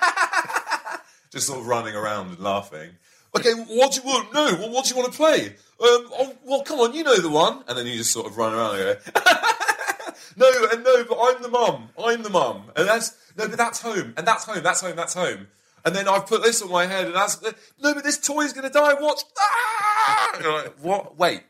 just 1.33 1.47
sort 1.47 1.59
of 1.59 1.67
running 1.67 1.95
around 1.95 2.27
and 2.29 2.39
laughing. 2.39 2.91
Okay, 3.35 3.51
what 3.53 3.91
do 3.91 3.99
you 4.01 4.05
want? 4.07 4.33
No, 4.33 4.53
what, 4.61 4.69
what 4.71 4.85
do 4.85 4.91
you 4.95 5.01
want 5.01 5.11
to 5.11 5.17
play? 5.17 5.47
Um, 5.47 5.55
oh, 5.79 6.33
well, 6.45 6.61
come 6.61 6.79
on, 6.79 6.93
you 6.93 7.03
know 7.03 7.17
the 7.17 7.29
one. 7.29 7.63
And 7.67 7.77
then 7.77 7.87
you 7.87 7.97
just 7.97 8.11
sort 8.11 8.27
of 8.27 8.37
run 8.37 8.53
around 8.53 8.75
and 8.79 8.97
go, 9.03 9.21
no, 10.37 10.67
and 10.71 10.83
no, 10.83 11.03
but 11.03 11.17
I'm 11.19 11.41
the 11.41 11.49
mum. 11.49 11.89
I'm 12.01 12.21
the 12.23 12.29
mum, 12.29 12.71
and 12.75 12.87
that's 12.87 13.15
no, 13.35 13.47
but 13.49 13.57
that's 13.57 13.81
home, 13.81 14.13
and 14.15 14.25
that's 14.27 14.45
home, 14.45 14.61
that's 14.63 14.81
home, 14.81 14.95
that's 14.95 15.15
home. 15.15 15.47
And 15.85 15.93
then 15.95 16.07
I've 16.07 16.27
put 16.27 16.43
this 16.43 16.61
on 16.61 16.69
my 16.71 16.85
head, 16.85 17.07
and 17.07 17.15
that's 17.15 17.41
no, 17.81 17.93
but 17.93 18.03
this 18.03 18.19
toy's 18.19 18.53
going 18.53 18.67
to 18.67 18.69
die. 18.73 18.93
Watch. 19.01 19.23
Ah! 19.39 20.39
Like, 20.45 20.75
what? 20.79 21.17
Wait, 21.17 21.41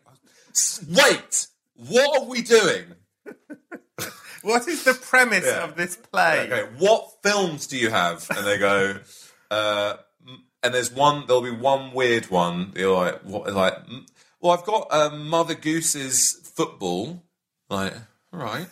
wait. 0.90 1.48
What 1.76 2.22
are 2.22 2.26
we 2.28 2.42
doing? 2.42 2.86
What 4.42 4.68
is 4.68 4.84
the 4.84 4.94
premise 4.94 5.46
Yeah. 5.46 5.64
of 5.64 5.76
this 5.76 5.96
play? 5.96 6.50
Okay, 6.52 6.70
what 6.78 7.22
films 7.24 7.66
do 7.68 7.78
you 7.78 7.90
have? 7.90 8.28
And 8.36 8.46
they 8.46 8.58
go, 8.58 8.98
uh, 9.54 9.98
and 10.64 10.74
there's 10.74 10.92
one. 10.92 11.26
There'll 11.28 11.42
be 11.42 11.52
one 11.52 11.94
weird 11.94 12.30
one. 12.30 12.74
You're 12.76 12.96
like, 12.96 13.22
what? 13.22 13.52
Like, 13.54 13.76
well, 14.40 14.54
I've 14.54 14.66
got 14.66 14.88
um, 14.94 15.28
Mother 15.30 15.56
Goose's 15.56 16.32
football. 16.56 17.24
Like, 17.70 17.94
all 18.32 18.40
right. 18.40 18.68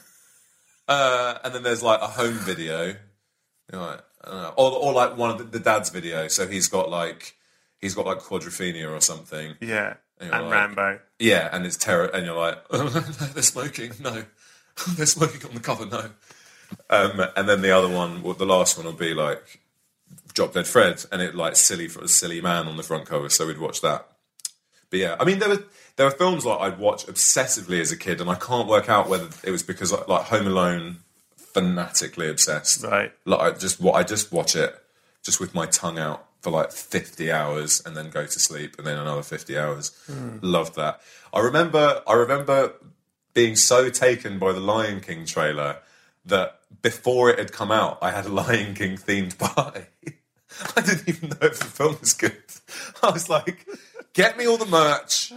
Uh, 0.88 1.38
and 1.44 1.54
then 1.56 1.64
there's 1.64 1.84
like 1.84 2.02
a 2.02 2.08
home 2.08 2.34
video. 2.36 2.96
You're 3.72 3.82
like. 3.82 4.02
Or, 4.24 4.72
or 4.72 4.94
like 4.94 5.18
one 5.18 5.32
of 5.32 5.40
the, 5.40 5.46
the 5.46 5.60
dad's 5.60 5.90
video. 5.90 6.28
So 6.28 6.48
he's 6.48 6.68
got 6.68 6.92
like 6.92 7.36
he's 7.80 7.96
got 7.96 8.06
like 8.06 8.20
quadrophenia 8.20 8.88
or 8.96 9.02
something. 9.02 9.56
Yeah, 9.62 9.96
And 10.20 10.32
and, 10.32 10.44
like- 10.44 10.52
Rambo. 10.52 11.00
Yeah, 11.18 11.50
and 11.52 11.66
it's 11.66 11.76
terror, 11.78 12.06
and 12.06 12.26
you're 12.28 12.36
like, 12.38 12.58
they're 12.70 13.42
smoking. 13.42 13.94
No, 14.00 14.24
they're 14.96 15.06
smoking 15.08 15.44
on 15.50 15.56
the 15.56 15.60
cover. 15.60 15.86
No. 15.88 16.10
Um, 16.90 17.20
and 17.36 17.50
then 17.50 17.62
the 17.62 17.72
other 17.72 17.90
one, 17.90 18.22
well, 18.22 18.34
the 18.36 18.46
last 18.46 18.78
one 18.78 18.86
will 18.86 18.94
be 18.94 19.14
like 19.16 19.60
Drop 20.34 20.54
Dead 20.54 20.68
Fred, 20.68 21.06
and 21.12 21.22
it 21.22 21.36
like 21.36 21.56
silly 21.56 21.88
for 21.88 22.04
a 22.04 22.08
silly 22.08 22.42
man 22.42 22.68
on 22.68 22.78
the 22.78 22.84
front 22.84 23.06
cover. 23.06 23.30
So 23.30 23.48
we'd 23.48 23.58
watch 23.58 23.82
that. 23.82 24.08
But 24.90 25.00
yeah, 25.00 25.16
I 25.20 25.26
mean, 25.26 25.40
there 25.40 25.50
were 25.50 25.64
there 25.96 26.06
were 26.06 26.12
films 26.12 26.46
like 26.46 26.60
I'd 26.60 26.80
watch 26.80 27.06
obsessively 27.06 27.80
as 27.80 27.92
a 27.92 27.98
kid, 27.98 28.22
and 28.22 28.30
I 28.30 28.36
can't 28.36 28.68
work 28.68 28.90
out 28.90 29.10
whether 29.10 29.30
it 29.44 29.52
was 29.52 29.64
because 29.64 29.92
like 29.92 30.26
Home 30.26 30.48
Alone, 30.48 30.98
fanatically 31.54 32.30
obsessed. 32.30 32.84
Right. 32.84 33.12
Like 33.26 33.40
I 33.40 33.58
just 33.58 33.80
what 33.80 33.94
I 33.94 34.04
just 34.04 34.32
watch 34.32 34.56
it 34.56 34.76
just 35.24 35.40
with 35.40 35.54
my 35.54 35.66
tongue 35.68 36.00
out 36.00 36.26
for 36.42 36.50
like 36.50 36.72
50 36.72 37.32
hours 37.32 37.82
and 37.86 37.96
then 37.96 38.10
go 38.10 38.26
to 38.26 38.40
sleep 38.40 38.76
and 38.78 38.88
then 38.88 38.98
another 38.98 39.22
50 39.22 39.58
hours. 39.58 39.92
Hmm. 40.08 40.38
Loved 40.42 40.76
that. 40.76 41.02
I 41.34 41.40
remember 41.42 42.02
I 42.08 42.14
remember 42.14 42.74
being 43.34 43.56
so 43.56 43.90
taken 43.90 44.40
by 44.40 44.52
the 44.52 44.60
Lion 44.60 45.00
King 45.00 45.26
trailer 45.26 45.78
that 46.26 46.60
before 46.82 47.30
it 47.30 47.40
had 47.40 47.52
come 47.52 47.72
out, 47.72 48.00
I 48.02 48.12
had 48.12 48.26
a 48.26 48.30
Lion 48.30 48.74
King 48.74 48.98
themed 48.98 49.38
party. 49.56 49.86
I 50.76 50.82
didn't 50.82 51.08
even 51.10 51.30
know 51.30 51.38
if 51.42 51.60
the 51.60 51.66
film 51.66 51.98
was 52.00 52.14
good. 52.14 52.38
I 53.04 53.10
was 53.12 53.30
like, 53.30 53.66
get 54.14 54.38
me 54.38 54.48
all 54.48 54.58
the 54.58 54.66
merch. 54.66 55.32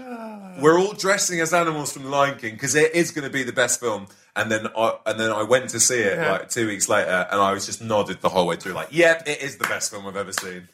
We're 0.60 0.78
all 0.78 0.92
dressing 0.92 1.40
as 1.40 1.52
animals 1.54 1.92
from 1.92 2.04
The 2.04 2.08
Lion 2.10 2.38
King 2.38 2.54
because 2.54 2.74
it 2.74 2.94
is 2.94 3.10
going 3.10 3.24
to 3.24 3.30
be 3.32 3.42
the 3.42 3.52
best 3.52 3.80
film. 3.80 4.06
And 4.36 4.50
then 4.50 4.66
I 4.76 4.94
and 5.06 5.18
then 5.20 5.30
I 5.30 5.44
went 5.44 5.70
to 5.70 5.80
see 5.80 6.00
it 6.00 6.16
Yeah. 6.18 6.32
like 6.32 6.48
two 6.50 6.66
weeks 6.66 6.88
later, 6.88 7.28
and 7.30 7.40
I 7.40 7.52
was 7.52 7.66
just 7.66 7.80
nodded 7.80 8.20
the 8.20 8.28
whole 8.28 8.48
way 8.48 8.56
through, 8.56 8.72
like, 8.72 8.88
"Yep, 8.90 9.28
it 9.28 9.40
is 9.42 9.58
the 9.58 9.64
best 9.68 9.92
film 9.92 10.06
I've 10.08 10.16
ever 10.16 10.32
seen." 10.32 10.68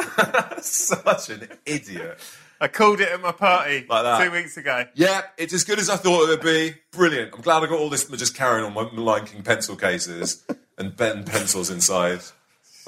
Such 0.60 1.30
an 1.30 1.48
idiot. 1.64 2.18
I 2.60 2.66
called 2.66 3.00
it 3.00 3.08
at 3.08 3.20
my 3.20 3.30
party 3.30 3.86
Like 3.88 4.02
that. 4.02 4.24
two 4.24 4.32
weeks 4.32 4.56
ago. 4.56 4.84
Yeah, 4.94 5.22
it's 5.36 5.52
as 5.54 5.62
good 5.62 5.78
as 5.78 5.88
I 5.88 5.96
thought 5.96 6.24
it 6.24 6.28
would 6.30 6.40
be. 6.42 6.74
Brilliant. 6.90 7.32
I'm 7.34 7.40
glad 7.40 7.62
I 7.62 7.66
got 7.66 7.78
all 7.78 7.88
this 7.88 8.04
just 8.08 8.34
carrying 8.34 8.64
on 8.66 8.74
my 8.74 8.82
Lion 9.00 9.26
King 9.26 9.42
pencil 9.44 9.76
cases 9.76 10.44
and 10.76 10.96
pen 10.96 11.22
pencils 11.24 11.70
inside. 11.70 12.20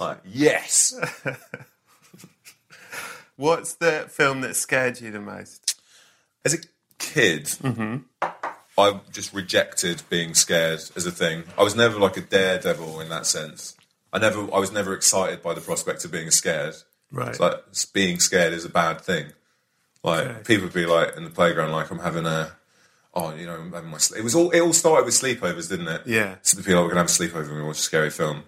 Like, 0.00 0.18
yes. 0.24 0.98
What's 3.36 3.74
the 3.74 4.06
film 4.08 4.40
that 4.40 4.56
scared 4.56 5.00
you 5.00 5.10
the 5.10 5.20
most? 5.20 5.80
As 6.44 6.54
a 6.54 6.58
kid, 6.98 7.44
mm-hmm. 7.44 7.98
I 8.76 9.00
just 9.12 9.32
rejected 9.32 10.02
being 10.08 10.34
scared 10.34 10.80
as 10.96 11.06
a 11.06 11.10
thing. 11.10 11.44
I 11.56 11.62
was 11.62 11.76
never 11.76 11.98
like 11.98 12.16
a 12.16 12.22
daredevil 12.22 13.00
in 13.00 13.08
that 13.10 13.26
sense. 13.26 13.76
I 14.12 14.18
never, 14.18 14.40
I 14.52 14.58
was 14.58 14.72
never 14.72 14.94
excited 14.94 15.42
by 15.42 15.54
the 15.54 15.60
prospect 15.60 16.04
of 16.04 16.10
being 16.10 16.30
scared. 16.30 16.74
Right. 17.12 17.28
It's 17.28 17.40
like 17.40 17.54
being 17.92 18.20
scared 18.20 18.52
is 18.52 18.64
a 18.64 18.70
bad 18.70 19.00
thing. 19.00 19.32
Like 20.02 20.46
people 20.46 20.64
would 20.64 20.74
be 20.74 20.86
like 20.86 21.16
in 21.16 21.24
the 21.24 21.30
playground, 21.30 21.72
like 21.72 21.90
I'm 21.90 21.98
having 21.98 22.26
a, 22.26 22.52
oh, 23.12 23.34
you 23.34 23.46
know, 23.46 23.54
I'm 23.54 23.72
having 23.72 23.90
my. 23.90 23.98
Sleep. 23.98 24.20
It 24.20 24.24
was 24.24 24.34
all. 24.34 24.50
It 24.50 24.60
all 24.60 24.72
started 24.72 25.04
with 25.04 25.14
sleepovers, 25.14 25.68
didn't 25.68 25.88
it? 25.88 26.02
Yeah. 26.06 26.36
So 26.42 26.56
the 26.56 26.62
people, 26.62 26.82
we're 26.82 26.88
gonna 26.88 27.00
have 27.00 27.08
a 27.08 27.10
sleepover 27.10 27.48
and 27.48 27.56
we 27.56 27.62
watch 27.62 27.78
a 27.78 27.82
scary 27.82 28.10
film, 28.10 28.44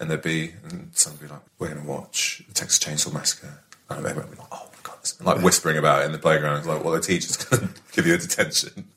and 0.00 0.10
there'd 0.10 0.22
be, 0.22 0.52
and 0.68 0.90
someone 0.92 1.20
would 1.20 1.28
be 1.28 1.32
like, 1.32 1.42
we're 1.58 1.68
gonna 1.68 1.86
watch 1.88 2.42
the 2.48 2.54
Texas 2.54 2.78
Chainsaw 2.78 3.12
Massacre, 3.12 3.60
and 3.90 3.98
everyone 4.06 4.30
would 4.30 4.36
be 4.36 4.42
like, 4.42 4.48
oh 4.52 4.68
my 4.72 4.78
god, 4.82 4.96
and 5.18 5.26
like 5.26 5.42
whispering 5.44 5.76
about 5.76 6.02
it 6.02 6.06
in 6.06 6.12
the 6.12 6.18
playground. 6.18 6.58
It's 6.58 6.66
like, 6.66 6.82
well, 6.82 6.94
the 6.94 7.00
teacher's 7.00 7.36
gonna 7.44 7.68
give 7.92 8.06
you 8.06 8.14
a 8.14 8.18
detention 8.18 8.88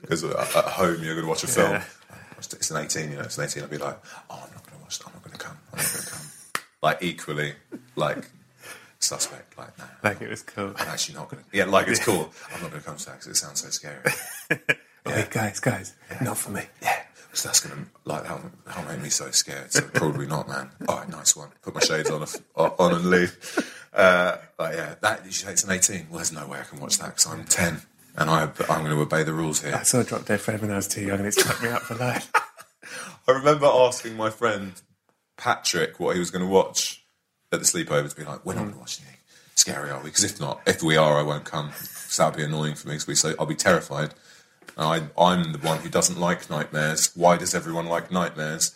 because 0.00 0.24
at 0.24 0.64
home 0.64 1.02
you're 1.02 1.16
gonna 1.16 1.26
watch 1.28 1.44
a 1.44 1.48
film. 1.48 1.72
Yeah. 1.72 1.84
Oh, 2.12 2.16
it's 2.38 2.70
an 2.70 2.76
18, 2.76 3.10
you 3.10 3.16
know, 3.16 3.22
it's 3.22 3.36
an 3.38 3.44
18. 3.44 3.62
I'd 3.64 3.70
be 3.70 3.78
like, 3.78 3.98
oh, 4.30 4.34
I'm 4.46 4.52
not 4.54 4.64
gonna 4.66 4.82
watch. 4.82 5.00
I'm 5.06 5.12
not 5.12 5.22
gonna 5.24 5.36
come. 5.38 5.56
I'm 5.72 5.78
not 5.78 5.92
gonna 5.92 6.06
come. 6.06 6.62
like 6.82 7.02
equally, 7.02 7.54
like 7.96 8.28
suspect. 9.00 9.58
Like, 9.58 9.76
no, 9.78 9.84
Like 10.02 10.20
it 10.20 10.28
was 10.30 10.42
cool. 10.42 10.72
I'm 10.76 10.88
actually 10.88 11.16
not 11.16 11.30
gonna. 11.30 11.42
Yeah, 11.52 11.64
like 11.64 11.88
it's 11.88 12.04
cool. 12.04 12.30
I'm 12.54 12.62
not 12.62 12.70
gonna 12.70 12.82
come 12.82 12.96
to 12.96 13.06
that 13.06 13.12
because 13.20 13.26
it 13.28 13.36
sounds 13.36 13.62
so 13.62 13.70
scary. 13.70 13.98
Hey 15.06 15.26
guys, 15.30 15.60
guys, 15.60 15.92
not 16.22 16.38
for 16.38 16.48
me. 16.48 16.62
Yeah. 16.80 16.93
So 17.34 17.48
that's 17.48 17.60
gonna 17.60 17.86
like 18.04 18.22
that'll, 18.22 18.50
that'll 18.64 18.84
make 18.84 19.02
me 19.02 19.10
so 19.10 19.30
scared. 19.30 19.72
So 19.72 19.82
probably 19.82 20.26
not, 20.26 20.48
man. 20.48 20.70
All 20.88 20.98
right, 20.98 21.08
nice 21.08 21.36
one. 21.36 21.48
Put 21.62 21.74
my 21.74 21.80
shades 21.80 22.10
on, 22.10 22.24
on 22.56 22.94
and 22.94 23.10
leave. 23.10 23.74
Uh, 23.92 24.36
but 24.56 24.74
yeah, 24.74 24.94
that 25.00 25.24
you 25.24 25.32
say 25.32 25.52
it's 25.52 25.64
an 25.64 25.70
18. 25.70 26.06
Well, 26.08 26.18
there's 26.18 26.32
no 26.32 26.46
way 26.46 26.60
I 26.60 26.62
can 26.62 26.80
watch 26.80 26.98
that 26.98 27.10
because 27.10 27.26
I'm 27.26 27.44
10 27.44 27.82
and 28.16 28.30
I 28.30 28.42
I'm 28.42 28.84
going 28.84 28.96
to 28.96 29.00
obey 29.00 29.22
the 29.22 29.32
rules 29.32 29.62
here. 29.62 29.74
I 29.74 29.82
saw 29.82 30.00
a 30.00 30.04
Drop 30.04 30.24
Dead 30.24 30.40
Fred 30.40 30.60
when 30.60 30.70
I 30.70 30.76
was 30.76 30.88
too 30.88 31.02
young 31.02 31.18
and 31.18 31.26
it's 31.26 31.40
stuck 31.40 31.62
me 31.62 31.68
up 31.68 31.82
for 31.82 31.94
life. 31.94 32.30
I 33.28 33.32
remember 33.32 33.66
asking 33.66 34.16
my 34.16 34.30
friend 34.30 34.72
Patrick 35.36 36.00
what 36.00 36.14
he 36.14 36.18
was 36.18 36.30
going 36.30 36.44
to 36.44 36.50
watch 36.50 37.04
at 37.52 37.60
the 37.60 37.64
sleepover 37.64 38.10
to 38.10 38.16
be 38.16 38.24
like, 38.24 38.44
we're 38.44 38.54
not 38.54 38.62
going 38.62 38.74
to 38.74 38.78
watch 38.78 39.00
anything 39.00 39.14
scary, 39.54 39.90
are 39.90 39.98
we? 39.98 40.04
Because 40.10 40.24
if 40.24 40.40
not, 40.40 40.60
if 40.66 40.82
we 40.82 40.96
are, 40.96 41.18
I 41.18 41.22
won't 41.22 41.44
come. 41.44 41.68
Because 41.68 42.16
that 42.18 42.26
would 42.26 42.36
be 42.36 42.44
annoying 42.44 42.74
for 42.74 42.88
me. 42.88 42.94
Because 42.94 43.06
we 43.06 43.14
so 43.14 43.34
I'll 43.38 43.46
be 43.46 43.54
terrified. 43.54 44.14
I, 44.76 45.02
I'm 45.18 45.52
the 45.52 45.58
one 45.58 45.78
who 45.78 45.88
doesn't 45.88 46.18
like 46.18 46.50
nightmares. 46.50 47.12
Why 47.14 47.36
does 47.36 47.54
everyone 47.54 47.86
like 47.86 48.10
nightmares? 48.10 48.74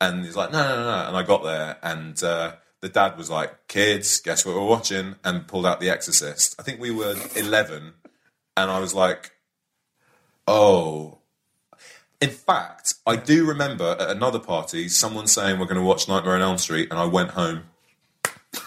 And 0.00 0.24
he's 0.24 0.36
like, 0.36 0.52
no, 0.52 0.62
no, 0.62 0.82
no. 0.82 1.08
And 1.08 1.16
I 1.16 1.22
got 1.22 1.42
there, 1.42 1.76
and 1.82 2.20
uh, 2.22 2.52
the 2.80 2.88
dad 2.88 3.16
was 3.16 3.30
like, 3.30 3.66
kids, 3.68 4.20
guess 4.20 4.46
what 4.46 4.54
we're 4.54 4.64
watching? 4.64 5.16
And 5.24 5.46
pulled 5.46 5.66
out 5.66 5.80
The 5.80 5.90
Exorcist. 5.90 6.54
I 6.58 6.62
think 6.62 6.80
we 6.80 6.90
were 6.90 7.16
11, 7.36 7.94
and 8.56 8.70
I 8.70 8.78
was 8.78 8.94
like, 8.94 9.32
oh. 10.46 11.18
In 12.20 12.30
fact, 12.30 12.94
I 13.06 13.14
do 13.16 13.46
remember 13.46 13.96
at 13.98 14.10
another 14.10 14.40
party 14.40 14.88
someone 14.88 15.28
saying 15.28 15.60
we're 15.60 15.66
going 15.66 15.76
to 15.76 15.86
watch 15.86 16.08
Nightmare 16.08 16.34
on 16.34 16.42
Elm 16.42 16.58
Street, 16.58 16.88
and 16.90 16.98
I 16.98 17.04
went 17.04 17.30
home. 17.30 17.64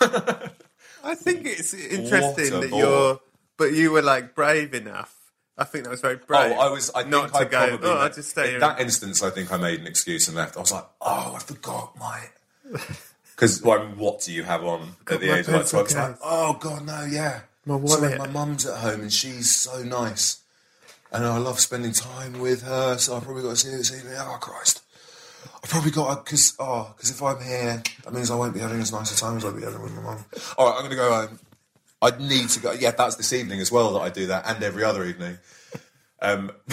I 1.04 1.16
think 1.16 1.46
it's 1.46 1.74
interesting 1.74 2.62
that 2.62 2.70
you're, 2.70 3.20
but 3.58 3.74
you 3.74 3.92
were 3.92 4.02
like 4.02 4.36
brave 4.36 4.74
enough. 4.74 5.21
I 5.62 5.64
think 5.64 5.84
that 5.84 5.92
was 5.92 6.02
very 6.02 6.16
oh, 6.16 6.26
brave. 6.26 6.54
Oh, 6.58 6.60
I 6.60 6.72
was. 6.72 6.90
I 6.96 7.04
not 7.04 7.30
think 7.32 7.36
I 7.36 7.44
go. 7.46 7.68
probably. 7.70 7.90
oh, 7.90 7.98
I 8.00 8.10
just 8.10 8.32
stay 8.32 8.46
in 8.46 8.50
here. 8.50 8.60
that 8.62 8.82
instance, 8.82 9.22
I 9.22 9.30
think 9.30 9.54
I 9.54 9.58
made 9.58 9.80
an 9.80 9.86
excuse 9.86 10.28
and 10.28 10.36
left. 10.36 10.58
I 10.58 10.60
was 10.60 10.72
like, 10.72 10.86
"Oh, 11.00 11.34
I 11.36 11.40
forgot 11.40 11.98
my." 11.98 12.30
Because 13.36 13.66
mean, 13.66 13.98
what 13.98 14.22
do 14.22 14.32
you 14.32 14.44
have 14.44 14.64
on 14.64 14.96
at 15.10 15.20
the 15.20 15.36
age 15.36 15.48
of 15.48 15.54
like 15.56 15.68
twelve? 15.68 15.92
Like, 15.92 16.18
oh 16.24 16.54
god, 16.60 16.86
no, 16.86 17.08
yeah. 17.10 17.40
My 17.66 17.76
wallet. 17.76 18.20
my 18.20 18.28
mum's 18.28 18.68
at 18.68 18.78
home 18.78 19.02
and 19.02 19.12
she's 19.12 19.50
so 19.50 19.82
nice, 19.82 20.42
and 21.12 21.26
I 21.26 21.38
love 21.40 21.60
spending 21.60 21.92
time 21.92 22.40
with 22.40 22.62
her. 22.62 23.00
So 23.00 23.18
I 23.18 23.20
probably 23.20 23.42
got 23.42 23.52
to 23.52 23.56
see 23.56 23.72
her 23.72 23.78
this 23.78 23.98
evening. 23.98 24.14
Oh 24.16 24.38
Christ, 24.40 24.84
I 25.64 25.66
probably 25.68 25.90
got 25.90 26.24
because 26.24 26.54
oh 26.60 26.94
because 26.96 27.10
if 27.10 27.24
I'm 27.24 27.42
here, 27.42 27.82
that 28.04 28.14
means 28.14 28.30
I 28.30 28.36
won't 28.36 28.54
be 28.54 28.60
having 28.60 28.80
as 28.80 28.92
nice 28.92 29.12
a 29.12 29.20
time 29.20 29.38
as 29.38 29.46
I'll 29.46 29.54
be 29.54 29.64
having 29.64 29.82
with 29.82 29.96
my 29.96 30.04
mum. 30.04 30.24
All 30.60 30.68
right, 30.68 30.76
I'm 30.76 30.82
going 30.82 30.92
to 30.92 30.96
go 30.98 31.12
home. 31.12 31.40
I 32.02 32.12
need 32.18 32.50
to 32.50 32.60
go. 32.60 32.72
Yeah, 32.72 32.92
that's 32.92 33.16
this 33.16 33.32
evening 33.34 33.60
as 33.60 33.72
well 33.72 33.94
that 33.94 34.00
I 34.00 34.10
do 34.10 34.28
that, 34.28 34.44
and 34.48 34.64
every 34.64 34.84
other 34.84 35.04
evening. 35.06 35.38
Um, 36.22 36.52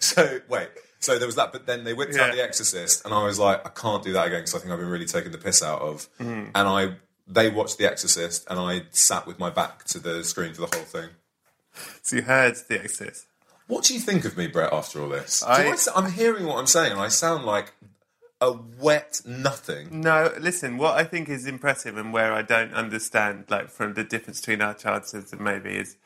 so 0.00 0.40
wait, 0.48 0.68
So 1.00 1.16
there 1.18 1.26
was 1.26 1.36
that, 1.36 1.52
but 1.52 1.66
then 1.66 1.84
they 1.84 1.92
whipped 1.94 2.14
Yeah. 2.14 2.22
out 2.26 2.32
The 2.34 2.42
Exorcist, 2.42 3.04
and 3.04 3.14
I 3.14 3.24
was 3.24 3.38
like, 3.38 3.64
I 3.66 3.70
can't 3.70 4.02
do 4.02 4.12
that 4.14 4.26
again 4.26 4.40
because 4.40 4.54
I 4.54 4.58
think 4.58 4.72
I've 4.72 4.78
been 4.78 4.88
really 4.88 5.06
taking 5.06 5.32
the 5.32 5.38
piss 5.38 5.62
out 5.62 5.80
of. 5.80 6.08
Mm. 6.20 6.50
And 6.54 6.68
I, 6.68 6.94
they 7.26 7.50
watched 7.50 7.78
The 7.78 7.86
Exorcist, 7.86 8.46
and 8.50 8.58
I 8.58 8.82
sat 8.90 9.26
with 9.26 9.38
my 9.38 9.50
back 9.50 9.84
to 9.84 9.98
the 9.98 10.24
screen 10.24 10.54
for 10.54 10.62
the 10.66 10.76
whole 10.76 10.86
thing. 10.86 11.10
So 12.02 12.16
you 12.16 12.22
heard 12.22 12.56
The 12.68 12.80
Exorcist. 12.80 13.26
What 13.68 13.84
do 13.84 13.94
you 13.94 14.00
think 14.00 14.24
of 14.24 14.36
me, 14.36 14.46
Brett? 14.48 14.72
After 14.72 15.00
all 15.02 15.08
this, 15.10 15.40
Do 15.40 15.46
I- 15.46 15.76
I'm 15.94 16.10
hearing 16.12 16.46
what 16.46 16.58
I'm 16.58 16.66
saying, 16.66 16.92
and 16.92 17.00
I 17.00 17.08
sound 17.08 17.44
like 17.44 17.74
a 18.40 18.52
wet 18.52 19.20
nothing. 19.24 20.00
No, 20.00 20.32
listen. 20.38 20.78
What 20.78 20.96
I 20.96 21.04
think 21.04 21.28
is 21.28 21.46
impressive, 21.46 21.96
and 21.96 22.12
where 22.12 22.32
I 22.32 22.42
don't 22.42 22.72
understand, 22.72 23.44
like 23.48 23.68
from 23.68 23.94
the 23.94 24.04
difference 24.04 24.40
between 24.40 24.62
our 24.62 24.74
childhoods 24.74 25.32
and 25.32 25.40
maybe 25.40 25.76
is, 25.76 25.96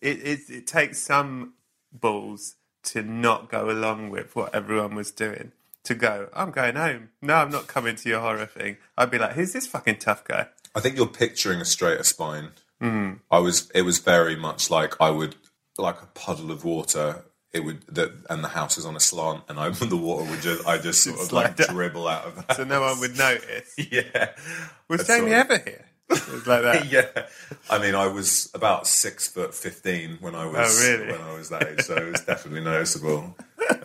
it, 0.00 0.18
it 0.18 0.40
it 0.48 0.66
takes 0.66 1.00
some 1.00 1.54
balls 1.92 2.56
to 2.82 3.02
not 3.02 3.50
go 3.50 3.70
along 3.70 4.10
with 4.10 4.34
what 4.36 4.54
everyone 4.54 4.94
was 4.94 5.10
doing. 5.10 5.52
To 5.84 5.94
go, 5.94 6.28
I'm 6.34 6.50
going 6.50 6.76
home. 6.76 7.08
No, 7.22 7.36
I'm 7.36 7.50
not 7.50 7.66
coming 7.66 7.96
to 7.96 8.08
your 8.08 8.20
horror 8.20 8.44
thing. 8.44 8.76
I'd 8.98 9.10
be 9.10 9.18
like, 9.18 9.32
who's 9.32 9.54
this 9.54 9.66
fucking 9.66 9.96
tough 9.96 10.24
guy? 10.24 10.48
I 10.74 10.80
think 10.80 10.96
you're 10.96 11.06
picturing 11.06 11.60
a 11.60 11.64
straighter 11.64 12.04
spine. 12.04 12.50
Mm. 12.82 13.20
I 13.30 13.38
was. 13.38 13.70
It 13.74 13.82
was 13.82 13.98
very 13.98 14.36
much 14.36 14.70
like 14.70 15.00
I 15.00 15.10
would, 15.10 15.36
like 15.78 16.02
a 16.02 16.06
puddle 16.06 16.50
of 16.50 16.64
water. 16.64 17.24
It 17.52 17.64
would, 17.64 17.82
that 17.88 18.12
and 18.30 18.44
the 18.44 18.48
house 18.48 18.78
is 18.78 18.86
on 18.86 18.94
a 18.94 19.00
slant, 19.00 19.42
and 19.48 19.58
I, 19.58 19.68
the 19.70 19.96
water 19.96 20.30
would 20.30 20.40
just, 20.40 20.66
I 20.66 20.78
just 20.78 21.02
sort 21.02 21.18
of 21.20 21.32
like 21.32 21.56
dribble 21.56 22.06
out 22.06 22.26
of 22.26 22.36
that. 22.46 22.56
So 22.56 22.64
no 22.64 22.80
one 22.80 23.00
would 23.00 23.18
notice. 23.18 23.74
yeah. 23.90 24.30
Was 24.88 25.06
Jamie 25.06 25.32
ever 25.32 25.58
here? 25.58 25.84
It 26.10 26.46
like 26.46 26.62
that. 26.62 26.86
yeah. 26.90 27.26
I 27.68 27.78
mean, 27.78 27.94
I 27.94 28.06
was 28.08 28.50
about 28.54 28.86
six 28.86 29.28
foot 29.28 29.54
fifteen 29.54 30.18
when 30.20 30.34
I 30.34 30.46
was 30.46 30.80
Oh, 30.80 30.88
really? 30.98 31.12
when 31.12 31.20
I 31.20 31.34
was 31.34 31.48
that 31.50 31.66
age, 31.68 31.80
so 31.82 31.94
it 31.96 32.10
was 32.10 32.20
definitely 32.22 32.62
noticeable. 32.62 33.36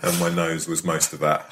And 0.01 0.19
my 0.19 0.29
nose 0.29 0.67
was 0.67 0.83
most 0.83 1.13
of 1.13 1.19
that. 1.21 1.45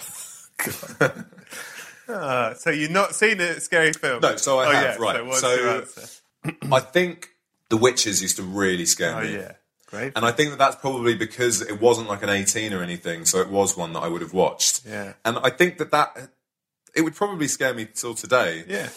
Ah, 2.10 2.54
so 2.58 2.70
you've 2.70 2.92
not 2.92 3.16
seen 3.16 3.40
a 3.40 3.60
scary 3.60 3.94
film? 3.94 4.20
No, 4.22 4.36
so 4.36 4.60
I 4.60 4.68
oh, 4.68 4.72
have, 4.72 4.84
yeah. 4.84 4.96
right. 5.00 5.34
So 5.36 5.84
So-? 5.86 6.52
I 6.72 6.80
think 6.80 7.30
the 7.70 7.78
witches 7.78 8.22
used 8.22 8.38
to 8.38 8.44
really 8.44 8.86
scare 8.86 9.16
Oh 9.16 9.22
me. 9.22 9.36
yeah, 9.36 9.54
great. 9.94 10.14
And 10.16 10.26
I 10.26 10.32
think 10.32 10.50
that 10.50 10.58
that's 10.58 10.76
probably 10.76 11.16
because 11.16 11.62
it 11.62 11.80
wasn't 11.80 12.10
like 12.10 12.24
an 12.24 12.30
18 12.30 12.74
or 12.74 12.82
anything, 12.82 13.26
so 13.26 13.40
it 13.40 13.50
was 13.50 13.78
one 13.78 13.94
that 13.94 14.00
I 14.00 14.08
would 14.08 14.22
have 14.22 14.34
watched. 14.34 14.86
Yeah. 14.86 15.14
And 15.24 15.38
I 15.38 15.50
think 15.50 15.78
that 15.78 15.92
that 15.92 16.30
it 16.96 17.02
would 17.02 17.16
probably 17.16 17.48
scare 17.48 17.74
me 17.74 17.88
till 17.94 18.16
today 18.16 18.64
yeah. 18.68 18.90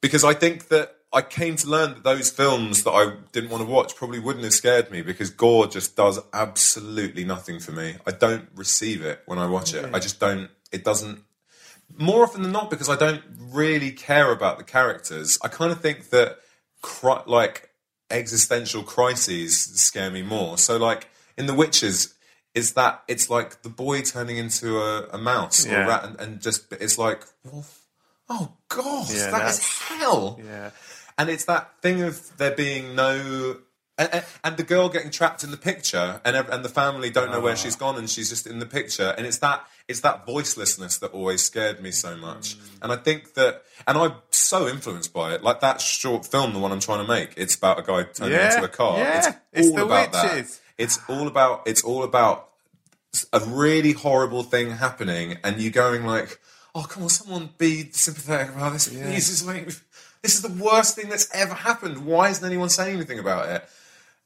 because 0.00 0.24
I 0.24 0.34
think 0.34 0.68
that 0.68 0.96
I 1.12 1.20
came 1.20 1.56
to 1.56 1.68
learn 1.68 1.94
that 1.94 2.04
those 2.04 2.30
films 2.30 2.84
that 2.84 2.92
I 2.92 3.16
didn't 3.32 3.50
want 3.50 3.62
to 3.62 3.68
watch 3.68 3.94
probably 3.94 4.18
wouldn't 4.18 4.44
have 4.44 4.54
scared 4.54 4.90
me 4.90 5.02
because 5.02 5.28
gore 5.28 5.66
just 5.66 5.94
does 5.96 6.18
absolutely 6.32 7.24
nothing 7.24 7.60
for 7.60 7.72
me. 7.72 7.96
I 8.06 8.12
don't 8.12 8.48
receive 8.54 9.02
it 9.02 9.20
when 9.26 9.38
I 9.38 9.46
watch 9.46 9.74
it. 9.74 9.94
I 9.94 9.98
just 9.98 10.18
don't. 10.18 10.48
It 10.72 10.84
doesn't. 10.84 11.20
More 11.98 12.22
often 12.22 12.42
than 12.42 12.52
not, 12.52 12.70
because 12.70 12.88
I 12.88 12.96
don't 12.96 13.22
really 13.38 13.90
care 13.90 14.32
about 14.32 14.56
the 14.56 14.64
characters. 14.64 15.38
I 15.42 15.48
kind 15.48 15.70
of 15.70 15.82
think 15.82 16.08
that, 16.08 16.38
like 17.26 17.68
existential 18.12 18.82
crises 18.82 19.58
scare 19.60 20.10
me 20.10 20.22
more. 20.22 20.58
So, 20.58 20.76
like 20.76 21.08
in 21.36 21.46
The 21.46 21.54
Witches, 21.54 22.14
is 22.54 22.74
that 22.74 23.02
it's 23.08 23.30
like 23.30 23.62
the 23.62 23.68
boy 23.70 24.02
turning 24.02 24.36
into 24.36 24.78
a, 24.78 25.08
a 25.12 25.18
mouse 25.18 25.66
or 25.66 25.70
Yeah. 25.70 25.84
a 25.84 25.88
rat, 25.88 26.04
and, 26.04 26.20
and 26.20 26.40
just 26.40 26.70
it's 26.72 26.98
like, 26.98 27.22
oh 28.28 28.52
god, 28.68 29.06
Yeah, 29.10 29.30
that 29.30 29.50
is 29.50 29.66
hell. 29.88 30.38
Yeah. 30.44 30.70
And 31.18 31.28
it's 31.30 31.44
that 31.46 31.70
thing 31.82 32.02
of 32.02 32.36
there 32.38 32.54
being 32.54 32.94
no. 32.94 33.56
And, 33.98 34.08
and- 34.14 34.24
and 34.44 34.56
the 34.56 34.62
girl 34.62 34.88
getting 34.88 35.10
trapped 35.10 35.44
in 35.44 35.50
the 35.50 35.56
picture, 35.56 36.20
and 36.24 36.34
and 36.36 36.64
the 36.64 36.68
family 36.68 37.10
don't 37.10 37.30
know 37.30 37.40
where 37.40 37.52
ah. 37.52 37.56
she's 37.56 37.76
gone, 37.76 37.96
and 37.96 38.08
she's 38.08 38.28
just 38.30 38.46
in 38.46 38.58
the 38.58 38.66
picture, 38.66 39.14
and 39.16 39.26
it's 39.26 39.38
that 39.38 39.66
it's 39.88 40.00
that 40.00 40.26
voicelessness 40.26 40.98
that 41.00 41.12
always 41.12 41.42
scared 41.42 41.82
me 41.82 41.90
so 41.90 42.16
much. 42.16 42.56
And 42.80 42.92
I 42.92 42.96
think 42.96 43.34
that, 43.34 43.62
and 43.86 43.98
I'm 43.98 44.12
so 44.30 44.68
influenced 44.68 45.12
by 45.12 45.34
it. 45.34 45.42
Like 45.42 45.60
that 45.60 45.80
short 45.80 46.24
film, 46.26 46.52
the 46.52 46.58
one 46.58 46.72
I'm 46.72 46.80
trying 46.80 47.04
to 47.04 47.12
make, 47.12 47.34
it's 47.36 47.54
about 47.54 47.78
a 47.78 47.82
guy 47.82 48.04
turning 48.04 48.32
Yeah, 48.34 48.54
into 48.54 48.64
a 48.64 48.68
car. 48.68 48.98
yeah, 48.98 49.18
it's 49.18 49.28
it's 49.52 49.68
all 49.70 49.76
the 49.76 49.84
about 49.84 50.12
witches. 50.12 50.56
that. 50.56 50.60
It's 50.82 50.98
all 51.08 51.26
about. 51.28 51.62
It's 51.66 51.82
all 51.84 52.02
about 52.02 52.48
a 53.32 53.40
really 53.40 53.92
horrible 53.92 54.42
thing 54.42 54.70
happening, 54.70 55.36
and 55.44 55.60
you 55.60 55.70
going 55.70 56.06
like, 56.06 56.40
"Oh, 56.74 56.84
come 56.88 57.02
on, 57.02 57.08
someone 57.10 57.50
be 57.58 57.90
sympathetic 57.92 58.54
about 58.54 58.72
this. 58.72 58.88
Please, 58.88 59.02
this 59.28 59.42
is, 59.42 59.46
me- 59.46 59.64
this 60.22 60.34
is 60.34 60.40
the 60.42 60.62
worst 60.64 60.96
thing 60.96 61.10
that's 61.10 61.28
ever 61.34 61.52
happened. 61.54 62.06
Why 62.06 62.30
isn't 62.30 62.44
anyone 62.44 62.70
saying 62.70 62.96
anything 62.96 63.18
about 63.18 63.48
it?" 63.50 63.64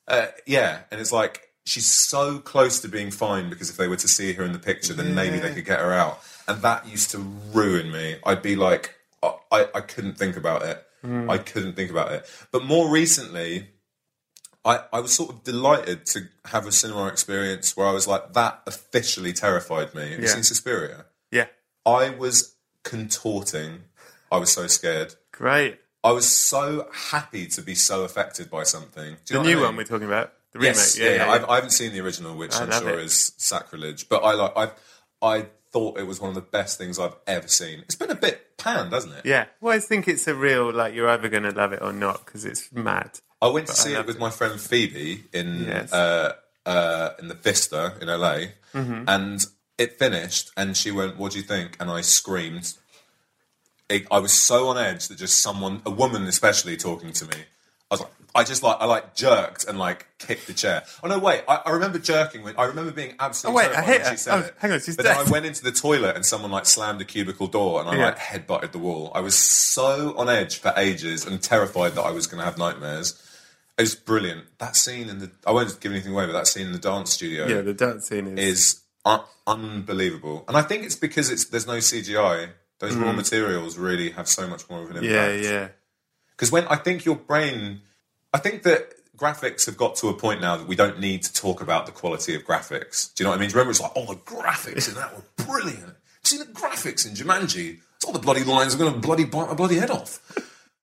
Uh, 0.07 0.27
yeah, 0.47 0.81
and 0.93 1.01
it's 1.01 1.11
like 1.11 1.46
she's 1.67 1.87
so 1.91 2.39
close 2.39 2.81
to 2.81 2.89
being 2.89 3.11
fine 3.11 3.51
because 3.51 3.69
if 3.69 3.77
they 3.77 3.89
were 3.89 3.97
to 3.97 4.09
see 4.09 4.33
her 4.33 4.43
in 4.45 4.53
the 4.53 4.59
picture, 4.59 4.95
then 4.95 5.15
maybe 5.15 5.39
they 5.39 5.53
could 5.53 5.67
get 5.67 5.81
her 5.81 5.93
out, 5.93 6.21
and 6.49 6.63
that 6.63 6.89
used 6.89 7.11
to 7.11 7.19
ruin 7.53 7.93
me. 7.93 8.17
I'd 8.25 8.41
be 8.41 8.57
like, 8.57 8.95
I, 9.23 9.35
I, 9.53 9.69
I 9.75 9.81
couldn't 9.83 10.17
think 10.17 10.37
about 10.37 10.63
it. 10.63 10.83
Hmm. 11.03 11.29
I 11.29 11.37
couldn't 11.39 11.75
think 11.75 11.91
about 11.91 12.13
it. 12.13 12.25
But 12.53 12.65
more 12.65 12.89
recently, 12.91 13.69
I, 14.65 14.81
I 14.93 15.01
was 15.01 15.13
sort 15.13 15.31
of 15.31 15.45
delighted 15.45 16.07
to 16.07 16.29
have 16.47 16.67
a 16.67 16.73
cinema 16.73 17.07
experience 17.09 17.77
where 17.77 17.87
I 17.87 17.93
was 17.93 18.09
like, 18.09 18.33
that 18.33 18.63
officially 18.67 19.33
terrified 19.33 19.95
me. 19.95 20.13
You 20.13 20.19
Yeah. 20.23 20.27
seen 20.29 20.43
Suspiria? 20.43 21.05
Yeah. 21.31 21.47
I 21.85 22.11
was 22.11 22.55
contorting. 22.83 23.85
I 24.33 24.39
was 24.39 24.51
so 24.53 24.67
scared. 24.67 25.15
Great. 25.33 25.79
I 26.03 26.13
was 26.13 26.29
so 26.29 26.89
happy 26.93 27.47
to 27.49 27.63
be 27.63 27.75
so 27.75 28.05
affected 28.05 28.51
by 28.51 28.63
something. 28.65 29.17
Do 29.25 29.35
The 29.35 29.35
you 29.35 29.35
know 29.35 29.41
what 29.41 29.47
I 29.47 29.49
new 29.51 29.57
mean? 29.57 29.65
one 29.67 29.77
we're 29.77 29.85
talking 29.85 30.07
about. 30.07 30.33
The 30.59 30.65
Yes, 30.65 30.97
remake. 30.99 31.11
yeah, 31.11 31.17
Yeah. 31.17 31.25
yeah, 31.27 31.27
yeah, 31.27 31.33
I've, 31.43 31.51
I 31.51 31.55
haven't 31.57 31.71
seen 31.71 31.93
the 31.93 32.01
original, 32.01 32.35
which 32.37 32.55
I 32.55 32.63
I'm 32.65 32.73
sure 32.73 32.99
it. 32.99 33.05
is 33.05 33.33
sacrilege. 33.37 34.09
But 34.09 34.23
I 34.25 34.33
like, 34.35 34.53
I, 34.57 34.71
I 35.23 35.47
thought 35.73 35.99
it 35.99 36.07
was 36.07 36.21
one 36.21 36.29
of 36.31 36.35
the 36.35 36.41
best 36.41 36.79
things 36.79 36.99
I've 36.99 37.17
ever 37.27 37.49
seen. 37.49 37.81
It's 37.81 37.95
been 37.97 38.11
a 38.11 38.15
bit 38.15 38.57
panned, 38.57 38.93
hasn't 38.93 39.15
it? 39.15 39.27
Yeah. 39.27 39.47
Well, 39.61 39.75
I 39.75 39.79
think 39.81 40.09
it's 40.09 40.27
a 40.27 40.35
real, 40.35 40.73
like, 40.73 40.95
you're 40.95 41.09
either 41.09 41.29
going 41.29 41.43
to 41.43 41.51
love 41.51 41.73
it 41.73 41.83
or 41.83 41.93
not 41.93 42.25
because 42.25 42.45
it's 42.45 42.73
mad. 42.73 43.11
I 43.43 43.49
went 43.49 43.67
to 43.67 43.73
But 43.73 43.79
I 43.79 43.83
see 43.83 43.93
it 43.95 44.07
with 44.07 44.17
it. 44.17 44.21
my 44.21 44.31
friend 44.31 44.59
Phoebe 44.61 45.25
in 45.33 45.65
Yes. 45.67 45.93
uh, 45.93 46.33
uh, 46.65 47.11
in 47.19 47.29
the 47.29 47.35
Vista 47.35 47.95
in 48.01 48.09
LA, 48.09 48.47
Mm-hmm. 48.75 49.05
and 49.09 49.45
it 49.79 49.99
finished, 49.99 50.51
and 50.57 50.77
she 50.77 50.91
went, 50.91 51.17
"What 51.19 51.33
do 51.33 51.39
you 51.39 51.45
think?" 51.45 51.77
And 51.79 51.91
I 51.91 52.01
screamed. 52.01 52.73
It, 53.89 54.07
I 54.11 54.19
was 54.19 54.33
so 54.33 54.69
on 54.69 54.77
edge 54.79 55.09
that 55.09 55.19
just 55.19 55.39
someone, 55.41 55.81
a 55.87 55.91
woman 55.91 56.27
especially, 56.27 56.77
talking 56.77 57.13
to 57.13 57.25
me. 57.27 57.37
I 57.91 57.95
was 57.95 58.01
like, 58.01 58.11
I 58.35 58.45
just 58.45 58.63
like, 58.63 58.77
I 58.81 58.85
like 58.85 59.15
jerked 59.15 59.65
and 59.65 59.79
like 59.79 60.07
kicked 60.19 60.47
the 60.47 60.53
chair. 60.53 60.83
Oh 61.03 61.09
no, 61.09 61.19
wait! 61.19 61.43
I, 61.49 61.63
I 61.67 61.71
remember 61.71 61.99
jerking 61.99 62.43
when 62.43 62.55
I 62.59 62.65
remember 62.65 62.91
being 62.93 63.15
absolutely 63.19 63.63
Oh, 63.65 63.69
wait, 63.69 63.71
I 63.77 63.81
terrified 63.81 63.85
hate 63.87 63.99
when 63.99 64.05
her. 64.07 64.11
she 64.11 64.17
said 64.19 64.35
Oh, 64.35 64.39
it. 64.47 64.55
hang 64.59 64.73
on, 64.73 64.81
she's 64.81 64.97
but 64.97 65.05
then. 65.05 65.17
I 65.17 65.31
went 65.31 65.47
into 65.47 65.63
the 65.63 65.73
toilet 65.73 66.17
and 66.17 66.27
someone 66.27 66.51
like 66.51 66.67
slammed 66.67 67.01
a 67.01 67.05
cubicle 67.05 67.47
door, 67.47 67.81
and 67.81 67.89
I 67.89 67.97
Yeah. 67.97 68.05
like 68.07 68.19
head 68.19 68.47
butted 68.47 68.73
the 68.73 68.79
wall. 68.79 69.13
I 69.15 69.21
was 69.21 69.35
so 69.37 70.15
on 70.19 70.29
edge 70.29 70.59
for 70.59 70.75
ages 70.77 71.25
and 71.25 71.41
terrified 71.43 71.95
that 71.95 72.03
I 72.03 72.11
was 72.11 72.27
going 72.27 72.41
to 72.41 72.45
have 72.45 72.59
nightmares. 72.59 73.23
It 73.79 73.83
was 73.83 73.95
brilliant. 73.95 74.45
That 74.59 74.75
scene 74.75 75.09
in 75.09 75.19
the 75.21 75.31
I 75.47 75.53
won't 75.53 75.79
give 75.81 75.93
anything 75.93 76.13
away, 76.13 76.27
but 76.27 76.33
that 76.33 76.47
scene 76.49 76.67
in 76.67 76.73
the 76.73 76.79
dance 76.79 77.13
studio 77.13 77.47
Yeah, 77.47 77.61
the 77.63 77.73
dance 77.75 78.09
scene 78.09 78.37
is. 78.37 78.59
is 78.59 78.81
un- 79.05 79.21
unbelievable. 79.47 80.45
And 80.49 80.57
I 80.57 80.63
think 80.63 80.85
it's 80.85 80.97
because 80.97 81.31
it's 81.31 81.47
there's 81.47 81.67
no 81.67 81.79
CGI. 81.79 82.51
Those 82.79 82.95
raw 82.97 83.13
materials 83.13 83.79
really 83.79 84.11
have 84.11 84.29
so 84.29 84.47
much 84.47 84.69
more 84.69 84.83
of 84.83 84.91
an 84.91 85.03
Mm. 85.03 85.11
yeah, 85.11 85.31
yeah. 85.33 85.69
Because 86.37 86.53
when 86.53 86.67
I 86.69 86.77
think 86.77 87.05
your 87.05 87.17
brain, 87.17 87.81
I 88.33 88.39
think 88.39 88.63
that 88.65 88.93
graphics 89.17 89.65
have 89.67 89.77
got 89.77 89.97
to 89.97 90.09
a 90.09 90.15
point 90.15 90.41
now 90.41 90.57
that 90.57 90.69
we 90.69 90.77
don't 90.77 91.01
need 91.01 91.23
to 91.23 91.33
talk 91.33 91.63
about 91.63 91.87
the 91.87 91.93
quality 91.93 92.35
of 92.35 92.45
graphics. 92.45 93.15
Do 93.15 93.23
you 93.23 93.25
know 93.25 93.31
what 93.31 93.39
I 93.39 93.41
mean? 93.41 93.51
Remember 93.51 93.71
it's 93.71 93.81
like, 93.81 93.93
oh, 93.97 94.07
the 94.07 94.21
graphics 94.21 94.89
in 94.89 94.95
that 94.95 95.15
were 95.15 95.25
brilliant. 95.45 95.95
See 96.23 96.39
the 96.39 96.45
graphics 96.45 97.07
in 97.07 97.15
Jumanji? 97.15 97.79
It's 97.97 98.05
all 98.05 98.13
the 98.13 98.19
bloody 98.19 98.45
lines 98.45 98.75
are 98.75 98.79
going 98.79 98.93
to 98.93 98.99
bloody 98.99 99.25
bite 99.25 99.49
my 99.49 99.55
bloody 99.55 99.77
head 99.77 99.91
off. 99.91 100.21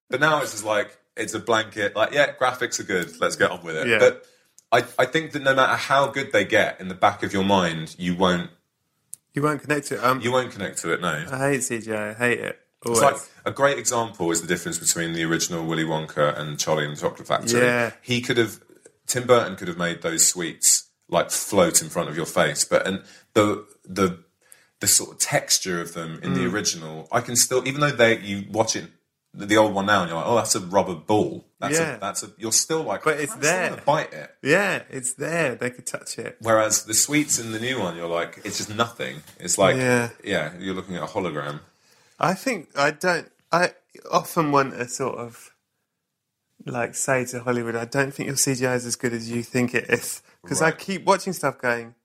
But 0.10 0.20
now 0.20 0.42
it's 0.42 0.52
just 0.52 0.66
like 0.66 0.98
it's 1.16 1.34
a 1.34 1.40
blanket. 1.40 1.96
Like, 1.96 2.14
yeah, 2.14 2.34
graphics 2.34 2.80
are 2.80 2.84
good. 2.84 3.20
Let's 3.22 3.36
get 3.36 3.52
on 3.52 3.64
with 3.64 3.76
it. 3.76 3.88
Yeah. 3.88 4.00
But 4.00 4.26
I, 4.72 4.84
I 4.98 5.06
think 5.06 5.34
that 5.34 5.44
no 5.44 5.54
matter 5.54 5.76
how 5.76 6.08
good 6.08 6.32
they 6.32 6.46
get, 6.46 6.82
in 6.82 6.88
the 6.88 6.96
back 6.96 7.22
of 7.22 7.34
your 7.34 7.44
mind, 7.44 7.96
you 8.00 8.16
won't 8.16 8.50
You 9.34 9.44
won't 9.44 9.62
connect 9.62 9.88
to 9.88 9.96
it. 9.96 10.04
Um, 10.04 10.22
you 10.22 10.32
won't 10.32 10.52
connect 10.52 10.80
to 10.80 10.94
it. 10.94 11.02
No. 11.02 11.26
I 11.32 11.52
hate 11.52 11.60
CGI. 11.62 12.12
I 12.12 12.14
hate 12.14 12.40
it. 12.40 12.60
It's 12.86 13.02
like 13.02 13.16
a 13.46 13.52
great 13.52 13.78
example 13.78 14.32
is 14.32 14.42
the 14.42 14.48
difference 14.48 14.78
between 14.78 15.14
the 15.14 15.24
original 15.24 15.66
Willy 15.66 15.84
Wonka 15.86 16.38
and 16.38 16.60
Charlie 16.60 16.86
and 16.86 16.96
the 16.96 17.02
Chocolate 17.02 17.28
Factory. 17.28 17.62
Yeah. 17.62 17.92
He 18.02 18.22
could 18.22 18.38
have 18.38 18.60
Tim 19.08 19.26
Burton 19.28 19.56
could 19.56 19.68
have 19.68 19.78
made 19.78 20.02
those 20.02 20.26
sweets 20.28 20.90
like 21.10 21.30
float 21.32 21.82
in 21.82 21.90
front 21.90 22.10
of 22.10 22.16
your 22.18 22.26
face, 22.26 22.64
but 22.66 22.86
and 22.88 23.04
the 23.34 23.66
the 23.86 24.24
the 24.80 24.88
sort 24.88 25.12
of 25.12 25.18
texture 25.20 25.80
of 25.82 25.94
them 25.94 26.20
in 26.24 26.32
Mm. 26.34 26.36
the 26.36 26.46
original, 26.48 27.08
I 27.12 27.22
can 27.22 27.36
still 27.36 27.66
even 27.68 27.82
though 27.82 27.92
they 27.92 28.20
you 28.20 28.46
watch 28.52 28.76
it 28.76 28.86
the, 29.36 29.58
old 29.58 29.74
one 29.74 29.88
now 29.88 30.02
and 30.02 30.10
you're 30.12 30.20
like, 30.20 30.28
oh, 30.28 30.36
that's 30.36 30.54
a 30.54 30.60
rubber 30.60 30.94
ball. 30.94 31.44
That's 31.60 31.80
Yeah. 31.80 31.96
a, 31.96 32.00
that's 32.00 32.22
a 32.22 32.32
you're 32.38 32.52
still 32.52 32.84
like, 32.84 33.04
But 33.04 33.20
it's 33.20 33.34
there." 33.36 33.82
bite 33.84 34.14
it. 34.14 34.30
yeah, 34.44 34.84
it's 34.92 35.16
there. 35.16 35.56
They 35.56 35.72
could 35.72 35.88
touch 35.88 36.20
it. 36.20 36.38
Whereas 36.40 36.84
the 36.84 36.94
sweets 36.94 37.40
in 37.40 37.52
the 37.52 37.60
new 37.60 37.80
one, 37.80 37.96
you're 37.98 38.08
like, 38.08 38.42
it's 38.44 38.58
just 38.58 38.70
nothing. 38.70 39.24
It's 39.40 39.58
like, 39.58 39.76
Yeah. 39.76 40.10
yeah, 40.24 40.52
you're 40.60 40.76
looking 40.76 40.96
at 40.98 41.02
a 41.02 41.08
hologram. 41.08 41.62
I 42.24 42.34
think 42.34 42.70
I 42.76 42.92
don't. 42.92 43.30
I 43.52 43.72
often 44.12 44.52
want 44.52 44.74
to 44.74 44.88
sort 44.88 45.18
of 45.18 45.52
like 46.66 46.96
say 46.96 47.26
to 47.26 47.42
Hollywood, 47.44 47.76
I 47.76 47.86
don't 47.86 48.14
think 48.14 48.28
your 48.28 48.36
CGI 48.38 48.76
is 48.76 48.86
as 48.86 48.96
good 48.96 49.14
as 49.14 49.30
you 49.30 49.44
think 49.44 49.76
it 49.76 49.90
is, 49.90 50.22
because 50.42 50.62
I 50.62 50.72
keep 50.72 51.04
watching 51.06 51.34
stuff 51.34 51.60
going. 51.60 51.96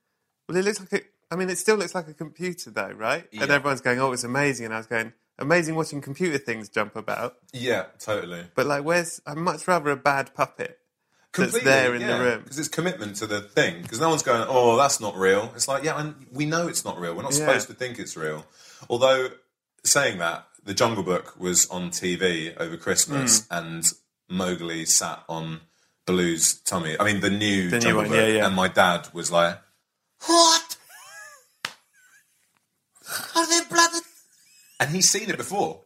Well, 0.48 0.58
it 0.58 0.64
looks 0.64 0.80
like 0.80 0.92
it 0.92 1.06
I 1.30 1.36
mean, 1.36 1.50
it 1.50 1.58
still 1.58 1.76
looks 1.76 1.94
like 1.94 2.08
a 2.08 2.14
computer, 2.14 2.70
though, 2.70 2.90
right? 2.90 3.26
Yeah. 3.30 3.42
And 3.42 3.50
everyone's 3.52 3.80
going, 3.82 4.00
"Oh, 4.00 4.12
it's 4.12 4.24
amazing," 4.24 4.64
and 4.66 4.74
I 4.74 4.78
was 4.78 4.86
going, 4.86 5.12
"Amazing 5.38 5.74
watching 5.74 6.00
computer 6.00 6.38
things 6.38 6.68
jump 6.68 6.96
about." 6.96 7.36
Yeah, 7.52 7.84
totally. 7.98 8.44
But 8.54 8.66
like, 8.66 8.82
where's? 8.82 9.20
I'd 9.26 9.36
much 9.36 9.68
rather 9.68 9.90
a 9.90 9.96
bad 9.96 10.34
puppet 10.34 10.78
that's 11.34 11.62
there 11.62 11.94
in 11.94 12.00
the 12.06 12.18
room. 12.18 12.40
because 12.42 12.58
it's 12.58 12.68
commitment 12.68 13.16
to 13.16 13.26
the 13.26 13.42
thing. 13.42 13.82
Because 13.82 14.00
no 14.00 14.08
one's 14.08 14.22
going, 14.22 14.44
"Oh, 14.48 14.76
that's 14.78 15.00
not 15.00 15.16
real." 15.16 15.52
It's 15.54 15.68
like, 15.68 15.84
yeah, 15.84 16.00
and 16.00 16.26
we 16.32 16.46
know 16.46 16.66
it's 16.66 16.84
not 16.84 16.98
real. 16.98 17.14
We're 17.14 17.22
not 17.22 17.32
Yeah. 17.32 17.40
supposed 17.46 17.68
to 17.68 17.74
think 17.74 17.98
it's 17.98 18.16
real. 18.16 18.46
Although 18.88 19.28
saying 19.91 20.18
that, 20.18 20.47
the 20.64 20.74
Jungle 20.74 21.03
Book 21.03 21.34
was 21.39 21.68
on 21.70 21.91
TV 21.91 22.55
over 22.59 22.76
Christmas, 22.76 23.47
Hmm. 23.47 23.55
and 23.55 23.84
Mowgli 24.28 24.84
sat 24.84 25.24
on 25.28 25.61
Baloo's 26.07 26.55
tummy. 26.61 26.97
I 26.99 27.05
mean, 27.05 27.20
the 27.20 27.30
new 27.30 27.70
The 27.70 27.76
new 27.76 27.80
Jungle 27.82 28.03
one, 28.03 28.09
Book, 28.11 28.16
yeah, 28.18 28.26
yeah. 28.26 28.47
and 28.47 28.55
my 28.55 28.68
dad 28.68 29.09
was 29.12 29.30
like, 29.30 29.59
"What? 30.26 30.76
Are 33.34 33.47
they 33.47 33.61
blood?" 33.68 33.91
And 34.80 34.91
he's 34.91 35.09
seen 35.09 35.28
it 35.30 35.36
before. 35.36 35.80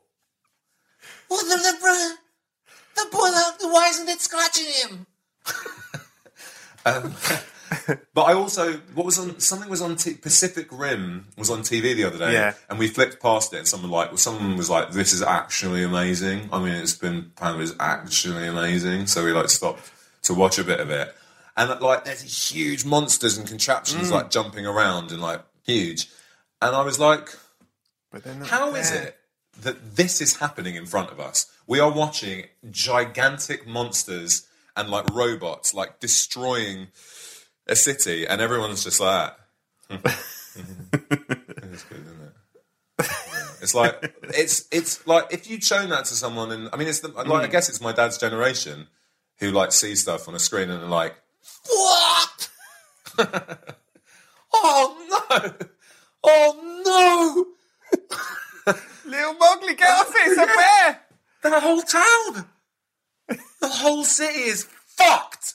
What 1.28 1.42
the, 1.48 1.57
the, 1.57 1.78
bro- 1.80 2.16
the 2.96 3.11
boy, 3.11 3.30
the, 3.30 3.68
why 3.68 3.88
isn't 3.88 4.09
it 4.09 4.20
scratching 4.20 4.66
him? 4.66 5.07
But 8.14 8.22
I 8.22 8.32
also 8.34 8.74
what 8.94 9.06
was 9.06 9.18
on 9.18 9.40
something 9.40 9.68
was 9.70 9.80
on 9.82 9.96
t- 9.96 10.14
Pacific 10.14 10.68
Rim 10.70 11.26
was 11.38 11.50
on 11.50 11.60
TV 11.60 11.94
the 11.96 12.04
other 12.04 12.18
day, 12.18 12.32
Yeah. 12.32 12.54
and 12.68 12.78
we 12.78 12.88
flipped 12.88 13.20
past 13.22 13.52
it, 13.52 13.58
and 13.58 13.68
someone 13.68 13.90
like 13.90 14.08
well, 14.08 14.18
someone 14.18 14.56
was 14.56 14.68
like, 14.70 14.92
"This 14.92 15.12
is 15.12 15.22
actually 15.22 15.82
amazing." 15.82 16.48
I 16.52 16.58
mean, 16.58 16.74
it's 16.74 16.94
been 16.94 17.32
kind 17.36 17.54
of 17.54 17.60
is 17.62 17.74
actually 17.80 18.46
amazing, 18.46 19.06
so 19.06 19.24
we 19.24 19.32
like 19.32 19.48
stopped 19.50 19.90
to 20.24 20.34
watch 20.34 20.58
a 20.58 20.64
bit 20.64 20.80
of 20.80 20.90
it, 20.90 21.14
and 21.56 21.80
like 21.80 22.04
there's 22.04 22.22
these 22.22 22.48
huge 22.50 22.84
monsters 22.84 23.36
and 23.38 23.46
contraptions 23.48 24.08
Mm. 24.08 24.12
like 24.12 24.30
jumping 24.30 24.66
around 24.66 25.10
and 25.12 25.20
like 25.22 25.42
huge, 25.64 26.08
and 26.60 26.74
I 26.76 26.82
was 26.82 26.98
like, 26.98 27.30
But 28.10 28.24
they're 28.24 28.34
not 28.34 28.48
how 28.48 28.74
is 28.74 28.90
it 28.90 29.18
that 29.62 29.96
this 29.96 30.20
is 30.20 30.36
happening 30.36 30.74
in 30.76 30.86
front 30.86 31.10
of 31.10 31.18
us? 31.20 31.46
We 31.66 31.78
are 31.80 31.90
watching 31.90 32.46
gigantic 32.70 33.66
monsters 33.66 34.46
and 34.76 34.88
like 34.90 35.06
robots 35.14 35.72
like 35.74 36.00
destroying 36.00 36.88
a 37.72 37.76
city, 37.76 38.26
and 38.26 38.40
everyone's 38.40 38.84
just 38.84 39.00
like, 39.00 39.32
hmm. 39.90 39.96
it's 40.04 41.84
good, 41.84 42.04
isn't 42.06 42.22
it? 42.22 43.08
It's 43.62 43.74
like 43.74 44.14
it's 44.22 44.68
it's 44.70 45.06
like 45.06 45.32
if 45.32 45.48
you'd 45.48 45.64
shown 45.64 45.88
that 45.90 46.04
to 46.06 46.14
someone, 46.14 46.52
and 46.52 46.68
I 46.72 46.76
mean, 46.76 46.88
it's 46.88 47.00
the, 47.00 47.08
like 47.08 47.26
I 47.26 47.46
hmm. 47.46 47.50
guess 47.50 47.68
it's 47.68 47.80
my 47.80 47.92
dad's 47.92 48.18
generation 48.18 48.88
who 49.38 49.50
like 49.50 49.72
see 49.72 49.94
stuff 49.96 50.28
on 50.28 50.34
a 50.34 50.38
screen 50.38 50.70
and 50.70 50.84
are 50.84 50.88
like, 50.88 51.14
What? 51.66 52.50
oh 54.52 54.96
no, 55.10 55.54
oh 56.24 57.46
no. 58.66 58.74
Little 59.04 59.34
Mowgli, 59.34 59.74
get 59.74 59.88
off 59.88 60.08
it! 60.14 60.28
It's 60.28 60.40
a 60.40 60.46
bear. 60.46 61.00
The 61.42 61.60
whole 61.60 61.82
town, 61.82 62.46
the 63.28 63.68
whole 63.68 64.04
city 64.04 64.40
is 64.40 64.64
fucked. 64.86 65.54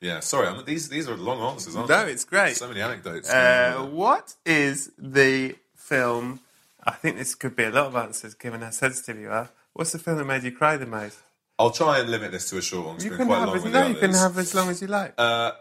Yeah, 0.00 0.20
sorry, 0.20 0.48
I'm, 0.48 0.64
these 0.64 0.88
these 0.88 1.08
are 1.08 1.16
long 1.16 1.40
answers, 1.52 1.76
aren't 1.76 1.88
No, 1.90 2.06
they? 2.06 2.12
it's 2.12 2.24
great. 2.24 2.56
So 2.56 2.68
many 2.68 2.80
anecdotes. 2.80 3.28
Uh, 3.30 3.86
what 3.90 4.34
is 4.46 4.90
the 4.98 5.56
film? 5.76 6.40
I 6.84 6.92
think 6.92 7.18
this 7.18 7.34
could 7.34 7.54
be 7.54 7.64
a 7.64 7.70
lot 7.70 7.86
of 7.86 7.96
answers 7.96 8.34
given 8.34 8.62
how 8.62 8.70
sensitive 8.70 9.18
you 9.20 9.30
are. 9.30 9.50
What's 9.74 9.92
the 9.92 9.98
film 9.98 10.16
that 10.18 10.24
made 10.24 10.42
you 10.42 10.52
cry 10.52 10.76
the 10.78 10.86
most? 10.86 11.18
I'll 11.58 11.70
try 11.70 11.98
and 11.98 12.08
limit 12.10 12.32
this 12.32 12.48
to 12.50 12.56
a 12.56 12.62
short 12.62 12.86
one. 12.86 13.00
You 13.00 13.08
it's 13.08 13.16
can 13.16 13.18
been 13.18 13.26
quite 13.26 13.38
have 13.40 13.48
long 13.48 13.56
as 13.56 13.64
no, 13.64 13.86
you 13.88 13.94
can 13.94 14.12
have 14.14 14.38
as 14.38 14.54
long 14.54 14.68
as 14.70 14.80
you 14.80 14.88
like. 14.88 15.12
Uh, 15.18 15.52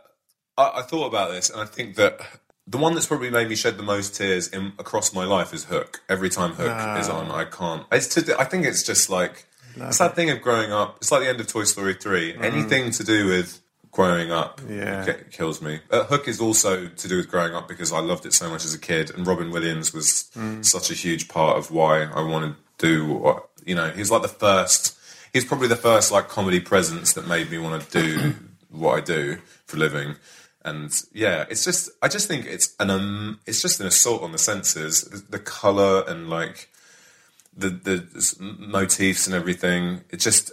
I, 0.58 0.72
I 0.76 0.82
thought 0.84 1.08
about 1.08 1.32
this, 1.32 1.50
and 1.50 1.60
I 1.60 1.66
think 1.66 1.96
that 1.96 2.22
the 2.66 2.78
one 2.78 2.94
that's 2.94 3.08
probably 3.08 3.30
made 3.30 3.50
me 3.50 3.56
shed 3.56 3.78
the 3.78 3.84
most 3.84 4.16
tears 4.16 4.48
in, 4.48 4.72
across 4.80 5.14
my 5.14 5.26
life 5.26 5.54
is 5.54 5.66
Hook. 5.66 6.02
Every 6.08 6.30
time 6.30 6.54
Hook 6.54 7.00
is 7.00 7.10
on, 7.10 7.30
I 7.32 7.44
can't. 7.44 7.86
It's 7.92 8.08
to, 8.16 8.40
I 8.40 8.46
think 8.46 8.66
it's 8.66 8.84
just 8.84 9.10
like 9.10 9.46
it's 9.76 9.98
that 9.98 10.16
thing 10.16 10.30
of 10.30 10.42
growing 10.42 10.72
up. 10.72 10.98
It's 11.02 11.12
like 11.12 11.22
the 11.22 11.28
end 11.30 11.42
of 11.42 11.48
Toy 11.48 11.66
Story 11.66 11.96
three. 11.96 12.34
Anything 12.38 12.92
to 12.92 13.04
do 13.04 13.28
with 13.28 13.60
growing 13.92 14.32
up 14.32 14.62
Yeah. 14.70 15.06
ki- 15.06 15.24
kills 15.32 15.62
me. 15.62 15.80
Uh, 15.90 16.04
Hook 16.04 16.28
is 16.28 16.40
also 16.40 16.88
to 16.88 17.08
do 17.08 17.18
with 17.18 17.30
growing 17.30 17.54
up 17.56 17.68
because 17.68 17.92
I 17.92 18.00
loved 18.00 18.26
it 18.26 18.34
so 18.34 18.50
much 18.50 18.64
as 18.66 18.74
a 18.74 18.80
kid, 18.80 19.10
and 19.12 19.26
Robin 19.26 19.52
Williams 19.52 19.94
was 19.94 20.30
such 20.62 20.90
a 20.92 20.94
huge 20.94 21.28
part 21.28 21.58
of 21.58 21.72
why 21.72 22.04
I 22.04 22.22
wanted 22.22 22.56
to 22.80 22.88
do 22.88 23.14
what 23.14 23.50
you 23.66 23.76
know. 23.76 23.90
He's 23.90 24.12
like 24.12 24.22
the 24.22 24.28
first. 24.28 24.96
He's 25.34 25.46
probably 25.46 25.68
the 25.68 25.76
first 25.76 26.12
like 26.12 26.28
comedy 26.30 26.60
presence 26.60 27.14
that 27.14 27.28
made 27.28 27.52
me 27.52 27.58
want 27.60 27.90
to 27.90 28.02
do 28.02 28.36
what 28.70 28.98
I 28.98 29.02
do 29.02 29.38
for 29.66 29.78
a 29.78 29.80
living. 29.80 30.16
And 30.66 30.92
yeah, 31.14 31.46
it's 31.50 31.64
just 31.66 31.90
I 32.02 32.08
just 32.10 32.28
think 32.28 32.46
it's 32.46 32.76
an 32.80 32.90
um, 32.90 33.40
it's 33.46 33.62
just 33.62 33.80
an 33.80 33.88
assault 33.88 34.22
on 34.24 34.32
the 34.32 34.38
senses, 34.38 35.02
the, 35.04 35.18
the 35.38 35.40
color 35.40 36.04
and 36.08 36.30
like 36.30 36.70
the 37.56 37.70
the 37.70 38.36
motifs 38.60 39.26
and 39.28 39.36
everything. 39.36 40.02
It 40.10 40.18
just 40.18 40.52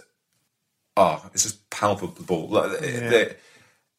oh, 0.97 1.29
it's 1.33 1.43
just 1.43 1.69
palpable. 1.69 2.47
Like, 2.49 2.79
the- 2.79 3.35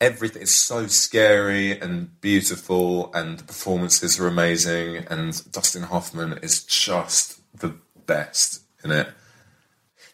everything 0.01 0.43
is 0.43 0.55
so 0.55 0.87
scary 0.87 1.79
and 1.79 2.21
beautiful, 2.21 3.13
and 3.15 3.39
the 3.39 3.45
performances 3.45 4.19
are 4.21 4.27
amazing. 4.27 5.07
And 5.09 5.51
Dustin 5.51 5.85
Hoffman 5.85 6.39
is 6.43 6.65
just 6.65 7.41
the 7.59 7.75
best 8.07 8.63
in 8.85 8.91
it. 8.91 9.09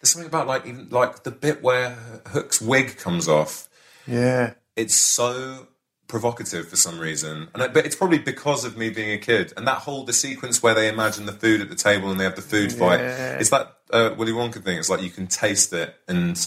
There's 0.00 0.12
something 0.12 0.28
about 0.28 0.46
like 0.46 0.66
even 0.66 0.88
like 0.90 1.22
the 1.22 1.30
bit 1.30 1.62
where 1.62 1.96
Hook's 2.26 2.60
wig 2.60 2.98
comes 2.98 3.26
off 3.26 3.68
yeah. 4.06 4.54
it's 4.76 4.94
so 4.94 5.68
provocative 6.06 6.68
for 6.68 6.76
some 6.76 6.98
reason, 6.98 7.48
and 7.54 7.62
I, 7.62 7.68
but 7.68 7.86
it's 7.86 7.96
probably 7.96 8.18
because 8.18 8.64
of 8.64 8.76
me 8.76 8.90
being 8.90 9.12
a 9.12 9.18
kid. 9.18 9.52
And 9.56 9.66
that 9.66 9.78
whole 9.78 10.04
the 10.04 10.12
sequence 10.12 10.62
where 10.62 10.74
they 10.74 10.88
imagine 10.88 11.26
the 11.26 11.32
food 11.32 11.60
at 11.60 11.70
the 11.70 11.74
table 11.74 12.10
and 12.10 12.20
they 12.20 12.24
have 12.24 12.36
the 12.36 12.42
food 12.42 12.72
fight. 12.72 13.00
It's 13.00 13.50
that 13.50 13.76
uh, 13.92 14.14
Willy 14.16 14.32
Wonka 14.32 14.62
thing. 14.62 14.78
It's 14.78 14.90
like 14.90 15.02
you 15.02 15.10
can 15.10 15.26
taste 15.26 15.72
it, 15.72 15.94
and 16.06 16.46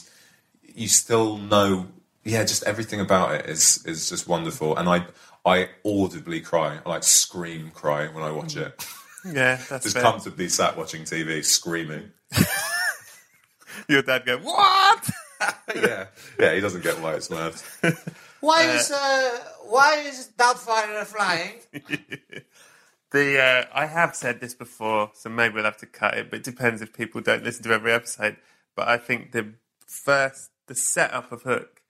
you 0.77 0.87
still 0.87 1.37
know. 1.37 1.87
Yeah, 2.23 2.43
just 2.43 2.63
everything 2.63 2.99
about 3.01 3.33
it 3.35 3.45
is 3.47 3.83
is 3.85 4.09
just 4.09 4.27
wonderful, 4.27 4.77
and 4.77 4.87
I 4.87 5.05
I 5.45 5.69
audibly 5.85 6.41
cry. 6.41 6.79
I 6.85 6.89
like 6.89 7.03
scream 7.03 7.71
cry 7.71 8.07
when 8.07 8.23
I 8.23 8.31
watch 8.31 8.55
it. 8.55 8.85
Yeah, 9.25 9.57
that's 9.69 9.83
Just 9.83 9.95
fair. 9.95 10.03
comfortably 10.03 10.47
sat 10.47 10.77
watching 10.77 11.01
TV, 11.01 11.43
screaming. 11.43 12.11
Your 13.89 14.01
dad 14.01 14.25
go, 14.25 14.37
what? 14.37 15.09
yeah, 15.75 16.05
yeah. 16.39 16.53
He 16.53 16.61
doesn't 16.61 16.81
get 16.81 17.01
why 17.01 17.15
it's 17.15 17.29
mad. 17.29 17.53
Why 18.39 18.63
is 18.63 18.89
uh, 18.89 19.39
why 19.65 19.95
is 20.07 20.29
Doubtfire 20.37 21.03
flying? 21.05 21.55
The 23.11 23.41
uh, 23.41 23.65
I 23.73 23.85
have 23.87 24.15
said 24.15 24.39
this 24.39 24.53
before, 24.53 25.11
so 25.13 25.29
maybe 25.29 25.55
we'll 25.55 25.63
have 25.65 25.77
to 25.77 25.85
cut 25.87 26.15
it. 26.17 26.29
But 26.29 26.37
it 26.39 26.43
depends 26.45 26.81
if 26.81 26.93
people 26.93 27.19
don't 27.19 27.43
listen 27.43 27.63
to 27.63 27.73
every 27.73 27.91
episode. 27.91 28.37
But 28.75 28.87
I 28.87 28.97
think 28.97 29.31
the 29.31 29.53
first, 29.87 30.51
the 30.67 30.75
setup 30.75 31.31
of 31.31 31.43
Hook, 31.43 31.81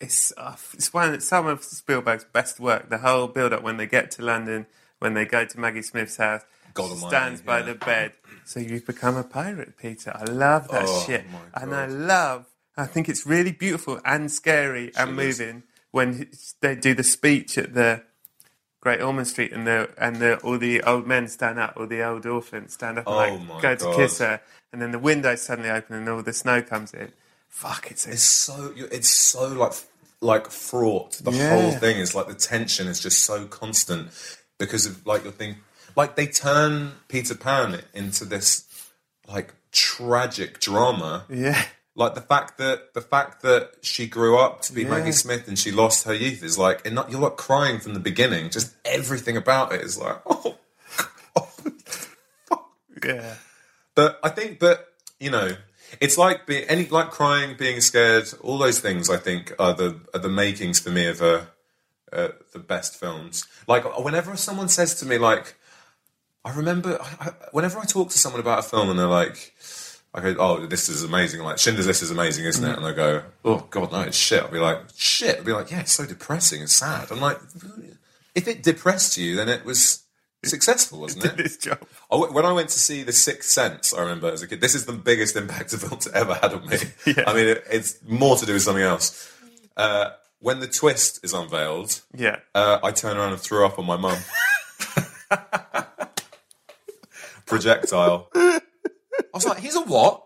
it's 0.00 0.32
uh, 0.36 0.56
it's 0.72 0.92
one 0.92 1.14
of 1.14 1.22
some 1.22 1.46
of 1.46 1.62
Spielberg's 1.62 2.24
best 2.24 2.58
work. 2.58 2.88
The 2.90 2.98
whole 2.98 3.26
build 3.28 3.52
up 3.52 3.62
when 3.62 3.76
they 3.76 3.86
get 3.86 4.10
to 4.12 4.22
London, 4.22 4.66
when 4.98 5.14
they 5.14 5.24
go 5.24 5.44
to 5.44 5.60
Maggie 5.60 5.82
Smith's 5.82 6.16
house. 6.16 6.42
God 6.74 6.96
stands 6.98 7.40
by 7.40 7.58
yeah. 7.60 7.66
the 7.66 7.74
bed. 7.76 8.12
So 8.44 8.58
you've 8.58 8.84
become 8.84 9.16
a 9.16 9.22
pirate, 9.22 9.76
Peter. 9.76 10.12
I 10.14 10.24
love 10.24 10.66
that 10.68 10.86
Oh, 10.86 11.04
shit, 11.06 11.24
and 11.54 11.74
I 11.74 11.86
love. 11.86 12.46
I 12.76 12.86
think 12.86 13.08
it's 13.08 13.24
really 13.24 13.52
beautiful 13.52 14.00
and 14.04 14.30
scary 14.30 14.90
and 14.96 15.10
is. 15.20 15.38
moving 15.38 15.62
when 15.92 16.28
they 16.60 16.74
do 16.74 16.92
the 16.92 17.04
speech 17.04 17.56
at 17.56 17.74
the 17.74 18.02
Great 18.80 19.00
Ormond 19.00 19.28
Street, 19.28 19.52
and 19.52 19.66
the 19.66 19.88
and 19.96 20.16
the 20.16 20.36
all 20.38 20.58
the 20.58 20.82
old 20.82 21.06
men 21.06 21.28
stand 21.28 21.58
up, 21.60 21.74
all 21.76 21.86
the 21.86 22.02
old 22.02 22.26
orphans 22.26 22.74
stand 22.74 22.98
up 22.98 23.06
and 23.06 23.14
Oh, 23.14 23.54
like 23.54 23.62
go 23.62 23.76
to 23.76 23.96
kiss 23.96 24.18
her, 24.18 24.40
and 24.72 24.82
then 24.82 24.90
the 24.90 24.98
windows 24.98 25.42
suddenly 25.42 25.70
open 25.70 25.96
and 25.96 26.08
all 26.08 26.22
the 26.22 26.32
snow 26.32 26.60
comes 26.60 26.92
in. 26.92 27.12
Fuck, 27.54 27.90
it's, 27.90 28.04
It's 28.06 28.22
so 28.22 28.72
it's 28.76 29.08
so 29.08 29.48
like 29.48 29.72
like 30.20 30.50
fraught. 30.50 31.12
The 31.22 31.30
Yeah. 31.30 31.50
whole 31.50 31.70
thing 31.72 31.98
is 31.98 32.14
like 32.14 32.26
the 32.26 32.34
tension 32.34 32.88
is 32.88 32.98
just 33.00 33.20
so 33.24 33.46
constant 33.46 34.10
because 34.58 34.86
of 34.86 35.06
like 35.06 35.22
your 35.22 35.32
thing. 35.32 35.56
Like 35.96 36.16
they 36.16 36.26
turn 36.26 36.92
Peter 37.08 37.34
Pan 37.36 37.80
into 37.94 38.24
this 38.24 38.64
like 39.28 39.54
tragic 39.72 40.58
drama. 40.60 41.24
yeah. 41.30 41.64
Like 41.96 42.14
the 42.16 42.20
fact 42.22 42.58
that 42.58 42.92
the 42.92 43.00
fact 43.00 43.42
that 43.42 43.70
she 43.82 44.08
grew 44.08 44.36
up 44.36 44.60
to 44.62 44.72
be 44.72 44.82
Yeah. 44.82 44.90
Maggie 44.90 45.12
Smith 45.12 45.46
and 45.46 45.56
she 45.58 45.70
lost 45.70 46.04
her 46.06 46.12
youth 46.14 46.42
is 46.42 46.58
like, 46.58 46.84
and 46.84 46.94
not, 46.96 47.10
you're 47.12 47.20
like 47.20 47.36
crying 47.36 47.78
from 47.78 47.94
the 47.94 48.00
beginning. 48.00 48.50
Just 48.50 48.74
everything 48.84 49.36
about 49.36 49.72
it 49.72 49.80
is 49.80 49.96
like, 49.96 50.18
oh, 50.26 50.56
Yeah. 53.04 53.34
But 53.94 54.18
I 54.24 54.28
think, 54.30 54.58
but 54.58 54.88
you 55.20 55.30
know, 55.30 55.56
it's 56.00 56.18
like 56.18 56.46
being 56.46 56.64
any 56.64 56.86
like 56.86 57.10
crying, 57.10 57.56
being 57.58 57.80
scared. 57.80 58.32
All 58.42 58.58
those 58.58 58.80
things, 58.80 59.10
I 59.10 59.16
think, 59.16 59.52
are 59.58 59.74
the 59.74 60.00
are 60.12 60.20
the 60.20 60.28
makings 60.28 60.78
for 60.78 60.90
me 60.90 61.06
of 61.06 61.20
a 61.20 61.48
uh, 62.12 62.28
the 62.52 62.58
best 62.58 62.96
films. 62.96 63.46
Like 63.66 63.84
whenever 63.98 64.36
someone 64.36 64.68
says 64.68 64.94
to 64.96 65.06
me, 65.06 65.18
like, 65.18 65.56
I 66.44 66.54
remember 66.54 66.98
I, 67.00 67.28
I, 67.28 67.32
whenever 67.52 67.78
I 67.78 67.84
talk 67.84 68.10
to 68.10 68.18
someone 68.18 68.40
about 68.40 68.60
a 68.60 68.62
film 68.62 68.90
and 68.90 68.98
they're 68.98 69.06
like. 69.06 69.54
I 70.16 70.20
go, 70.20 70.36
oh, 70.38 70.66
this 70.66 70.88
is 70.88 71.02
amazing. 71.02 71.40
Like 71.40 71.58
Schindler's 71.58 71.88
List 71.88 72.04
is 72.04 72.12
amazing, 72.12 72.44
isn't 72.44 72.64
it? 72.64 72.76
And 72.76 72.86
I 72.86 72.92
go, 72.92 73.24
oh 73.44 73.66
god, 73.68 73.90
no, 73.90 74.02
it's 74.02 74.16
shit. 74.16 74.44
I'll 74.44 74.48
be 74.48 74.60
like, 74.60 74.78
shit. 74.94 75.38
I'll 75.38 75.44
be 75.44 75.52
like, 75.52 75.72
yeah, 75.72 75.80
it's 75.80 75.90
so 75.90 76.06
depressing 76.06 76.60
and 76.60 76.70
sad. 76.70 77.10
I'm 77.10 77.20
like, 77.20 77.40
if 78.36 78.46
it 78.46 78.62
depressed 78.62 79.18
you, 79.18 79.34
then 79.34 79.48
it 79.48 79.64
was 79.64 80.03
successful, 80.44 81.00
wasn't 81.02 81.38
it? 81.40 81.60
Job. 81.60 81.78
When 82.10 82.44
I 82.44 82.52
went 82.52 82.68
to 82.70 82.78
see 82.78 83.02
The 83.02 83.12
Sixth 83.12 83.50
Sense, 83.50 83.92
I 83.94 84.00
remember 84.00 84.30
as 84.32 84.42
a 84.42 84.48
kid, 84.48 84.60
this 84.60 84.74
is 84.74 84.86
the 84.86 84.92
biggest 84.92 85.36
impact 85.36 85.72
a 85.74 85.78
film's 85.78 86.06
ever 86.08 86.34
had 86.34 86.52
on 86.54 86.66
me. 86.68 86.76
I 87.26 87.34
mean, 87.34 87.48
it, 87.48 87.64
it's 87.70 87.98
more 88.06 88.36
to 88.36 88.46
do 88.46 88.52
with 88.54 88.62
something 88.62 88.82
else. 88.84 89.30
Uh, 89.76 90.10
when 90.40 90.60
the 90.60 90.66
twist 90.68 91.20
is 91.24 91.32
unveiled, 91.32 92.00
Yeah. 92.14 92.36
uh, 92.54 92.78
I 92.82 92.92
turn 92.92 93.16
around 93.16 93.32
and 93.32 93.40
threw 93.40 93.64
up 93.66 93.78
on 93.78 93.86
my 93.86 93.96
mum. 93.96 94.18
Projectile. 97.46 98.28
I 98.34 98.60
was 99.32 99.46
like, 99.46 99.58
he's 99.58 99.76
a 99.76 99.80
what? 99.82 100.22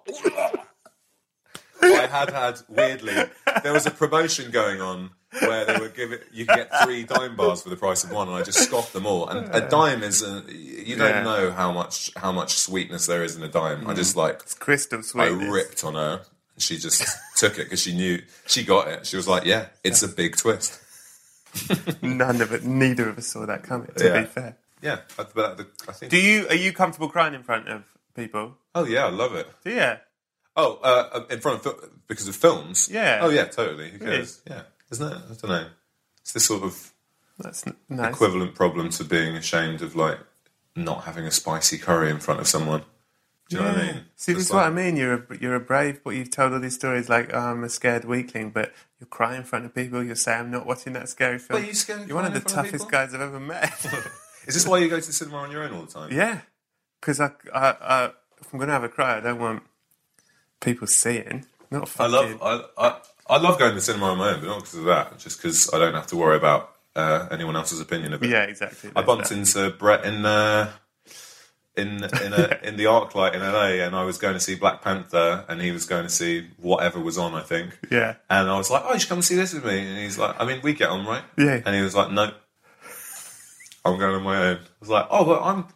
I 1.82 2.06
had 2.06 2.30
had, 2.30 2.60
weirdly, 2.68 3.14
there 3.62 3.72
was 3.72 3.86
a 3.86 3.90
promotion 3.90 4.50
going 4.50 4.80
on 4.80 5.10
where 5.40 5.64
they 5.64 5.78
were 5.78 5.88
giving, 5.88 6.18
you 6.32 6.46
could 6.46 6.56
get 6.56 6.70
three 6.84 7.04
dime 7.04 7.36
bars 7.36 7.62
for 7.62 7.68
the 7.68 7.76
price 7.76 8.02
of 8.04 8.10
one, 8.10 8.28
and 8.28 8.36
I 8.36 8.42
just 8.42 8.58
scoffed 8.60 8.92
them 8.92 9.06
all. 9.06 9.28
And 9.28 9.54
a 9.54 9.68
dime 9.68 10.02
is, 10.02 10.22
a, 10.22 10.42
you 10.48 10.96
don't 10.96 11.08
Yeah. 11.10 11.22
know 11.22 11.50
how 11.52 11.70
much 11.72 12.10
how 12.16 12.32
much 12.32 12.54
sweetness 12.54 13.06
there 13.06 13.22
is 13.22 13.36
in 13.36 13.42
a 13.42 13.48
dime. 13.48 13.86
I 13.86 13.94
just 13.94 14.16
like, 14.16 14.40
it's 14.42 14.54
Crystal 14.54 15.02
sweet 15.02 15.22
I 15.24 15.26
ripped 15.28 15.84
on 15.84 15.94
her. 15.94 16.22
and 16.54 16.62
She 16.62 16.78
just 16.78 17.04
took 17.36 17.54
it 17.54 17.64
because 17.64 17.80
she 17.80 17.94
knew 17.94 18.22
she 18.46 18.64
got 18.64 18.88
it. 18.88 19.06
She 19.06 19.16
was 19.16 19.28
like, 19.28 19.44
"Yeah, 19.44 19.66
it's 19.84 20.02
a 20.02 20.08
big 20.08 20.36
twist." 20.36 20.80
None 22.02 22.40
of 22.40 22.52
it. 22.52 22.64
Neither 22.64 23.08
of 23.08 23.18
us 23.18 23.26
saw 23.28 23.46
that 23.46 23.62
coming. 23.62 23.90
To 23.96 24.04
Yeah. 24.04 24.20
be 24.20 24.26
fair. 24.26 24.56
Yeah, 24.80 24.98
I- 25.18 25.26
but 25.34 25.60
I 25.88 25.92
think. 25.92 26.10
Do 26.10 26.18
you 26.18 26.46
are 26.48 26.54
you 26.54 26.72
comfortable 26.72 27.08
crying 27.08 27.34
in 27.34 27.42
front 27.42 27.68
of 27.68 27.84
people? 28.14 28.56
oh 28.74 28.84
yeah, 28.84 29.06
I 29.06 29.10
love 29.10 29.34
it. 29.34 29.48
Yeah. 29.64 29.98
Oh, 30.60 30.78
uh, 30.82 31.24
in 31.30 31.40
front 31.40 31.64
of 31.64 31.90
because 32.08 32.26
of 32.26 32.34
films. 32.36 32.88
Yeah. 32.92 33.20
Oh 33.22 33.30
yeah, 33.30 33.44
totally. 33.44 33.90
Who 33.90 33.98
cares? 34.00 34.40
Yeah, 34.46 34.62
isn't 34.90 35.06
it? 35.12 35.16
I 35.16 35.34
don't 35.40 35.44
know. 35.50 35.66
It's 36.20 36.32
this 36.32 36.46
sort 36.46 36.64
of 36.64 36.92
That's 37.38 37.64
n- 37.66 37.76
nice. 37.88 38.12
equivalent 38.12 38.54
problem 38.56 38.90
to 38.90 39.04
being 39.04 39.36
ashamed 39.36 39.82
of 39.82 39.94
like 39.94 40.18
not 40.74 41.04
having 41.04 41.24
a 41.26 41.30
spicy 41.30 41.78
curry 41.78 42.10
in 42.10 42.18
front 42.18 42.40
of 42.40 42.48
someone. 42.48 42.82
Do 43.48 43.56
you 43.56 43.62
know 43.62 43.68
what 43.68 43.78
I 43.78 43.82
mean? 43.92 44.04
See, 44.16 44.32
this 44.34 44.46
is 44.48 44.52
what 44.52 44.64
I 44.64 44.70
mean. 44.70 44.96
You're 44.96 45.14
a 45.14 45.38
you're 45.40 45.54
a 45.54 45.60
brave, 45.60 46.02
but 46.04 46.10
you've 46.10 46.30
told 46.30 46.52
all 46.52 46.60
these 46.60 46.74
stories 46.74 47.08
like 47.08 47.30
oh, 47.32 47.38
I'm 47.38 47.62
a 47.64 47.68
scared 47.68 48.04
weakling, 48.04 48.50
but 48.50 48.74
you 49.00 49.06
cry 49.06 49.36
in 49.36 49.44
front 49.44 49.64
of 49.64 49.74
people. 49.74 50.02
You 50.02 50.14
say 50.16 50.34
I'm 50.34 50.50
not 50.50 50.66
watching 50.66 50.92
that 50.94 51.08
scary 51.08 51.38
film. 51.38 51.60
But 51.62 51.68
you 51.68 51.72
scared 51.74 52.06
You're 52.08 52.16
one 52.16 52.26
of 52.26 52.32
crying 52.32 52.44
the 52.44 52.48
in 52.50 52.54
front 52.54 52.66
of 52.66 52.72
toughest 52.72 52.84
people? 52.84 52.90
guys 52.90 53.14
I've 53.14 53.20
ever 53.20 53.40
met. 53.40 53.72
Is 54.48 54.54
this 54.54 54.66
why 54.66 54.78
you 54.78 54.88
go 54.88 54.98
to 55.00 55.06
the 55.06 55.12
cinema 55.12 55.36
on 55.38 55.50
your 55.52 55.62
own 55.62 55.72
all 55.72 55.82
the 55.82 55.92
time? 55.92 56.10
yeah, 56.12 56.40
because 57.00 57.20
I, 57.20 57.30
I, 57.54 57.76
I 57.80 58.04
if 58.40 58.52
I'm 58.52 58.58
gonna 58.58 58.72
have 58.72 58.84
a 58.84 58.88
cry, 58.88 59.16
I 59.16 59.20
don't 59.20 59.38
want 59.40 59.62
people 60.60 60.86
seeing. 60.86 61.46
Not 61.70 61.90
I 62.00 62.06
love 62.06 62.38
I, 62.42 62.62
I 62.78 63.00
I 63.30 63.38
love 63.38 63.58
going 63.58 63.72
to 63.72 63.74
the 63.74 63.80
cinema 63.80 64.06
on 64.06 64.18
my 64.18 64.30
own, 64.30 64.40
but 64.40 64.46
not 64.46 64.60
because 64.60 64.74
of 64.74 64.84
that. 64.84 65.18
Just 65.18 65.38
because 65.38 65.72
I 65.72 65.78
don't 65.78 65.94
have 65.94 66.06
to 66.08 66.16
worry 66.16 66.36
about 66.36 66.74
uh, 66.96 67.28
anyone 67.30 67.56
else's 67.56 67.80
opinion 67.80 68.12
of 68.14 68.22
it. 68.22 68.30
Yeah, 68.30 68.44
exactly. 68.44 68.90
I 68.96 69.02
bumped 69.02 69.28
that. 69.28 69.36
into 69.36 69.70
Brett 69.70 70.04
in 70.04 70.24
uh, 70.24 70.70
in 71.76 72.04
in 72.04 72.32
a, 72.32 72.58
in 72.62 72.76
the 72.76 72.84
ArcLight 72.84 73.34
in 73.34 73.40
LA, 73.40 73.84
and 73.84 73.94
I 73.94 74.04
was 74.04 74.18
going 74.18 74.34
to 74.34 74.40
see 74.40 74.54
Black 74.54 74.82
Panther, 74.82 75.44
and 75.48 75.60
he 75.60 75.70
was 75.70 75.84
going 75.84 76.04
to 76.04 76.08
see 76.10 76.48
whatever 76.56 76.98
was 77.00 77.18
on, 77.18 77.34
I 77.34 77.42
think. 77.42 77.78
Yeah. 77.90 78.14
And 78.28 78.50
I 78.50 78.56
was 78.56 78.70
like, 78.70 78.82
"Oh, 78.84 78.94
you 78.94 79.00
should 79.00 79.08
come 79.08 79.18
and 79.18 79.24
see 79.24 79.36
this 79.36 79.52
with 79.52 79.64
me." 79.64 79.78
And 79.78 79.98
he's 79.98 80.18
like, 80.18 80.40
"I 80.40 80.44
mean, 80.44 80.60
we 80.62 80.72
get 80.72 80.90
on, 80.90 81.06
right?" 81.06 81.22
Yeah. 81.36 81.60
And 81.64 81.76
he 81.76 81.82
was 81.82 81.94
like, 81.94 82.10
"No, 82.10 82.32
I'm 83.84 83.98
going 83.98 84.14
on 84.14 84.22
my 84.22 84.36
own." 84.36 84.56
I 84.56 84.60
was 84.80 84.88
like, 84.88 85.06
"Oh, 85.10 85.24
but 85.24 85.42
I'm 85.42 85.66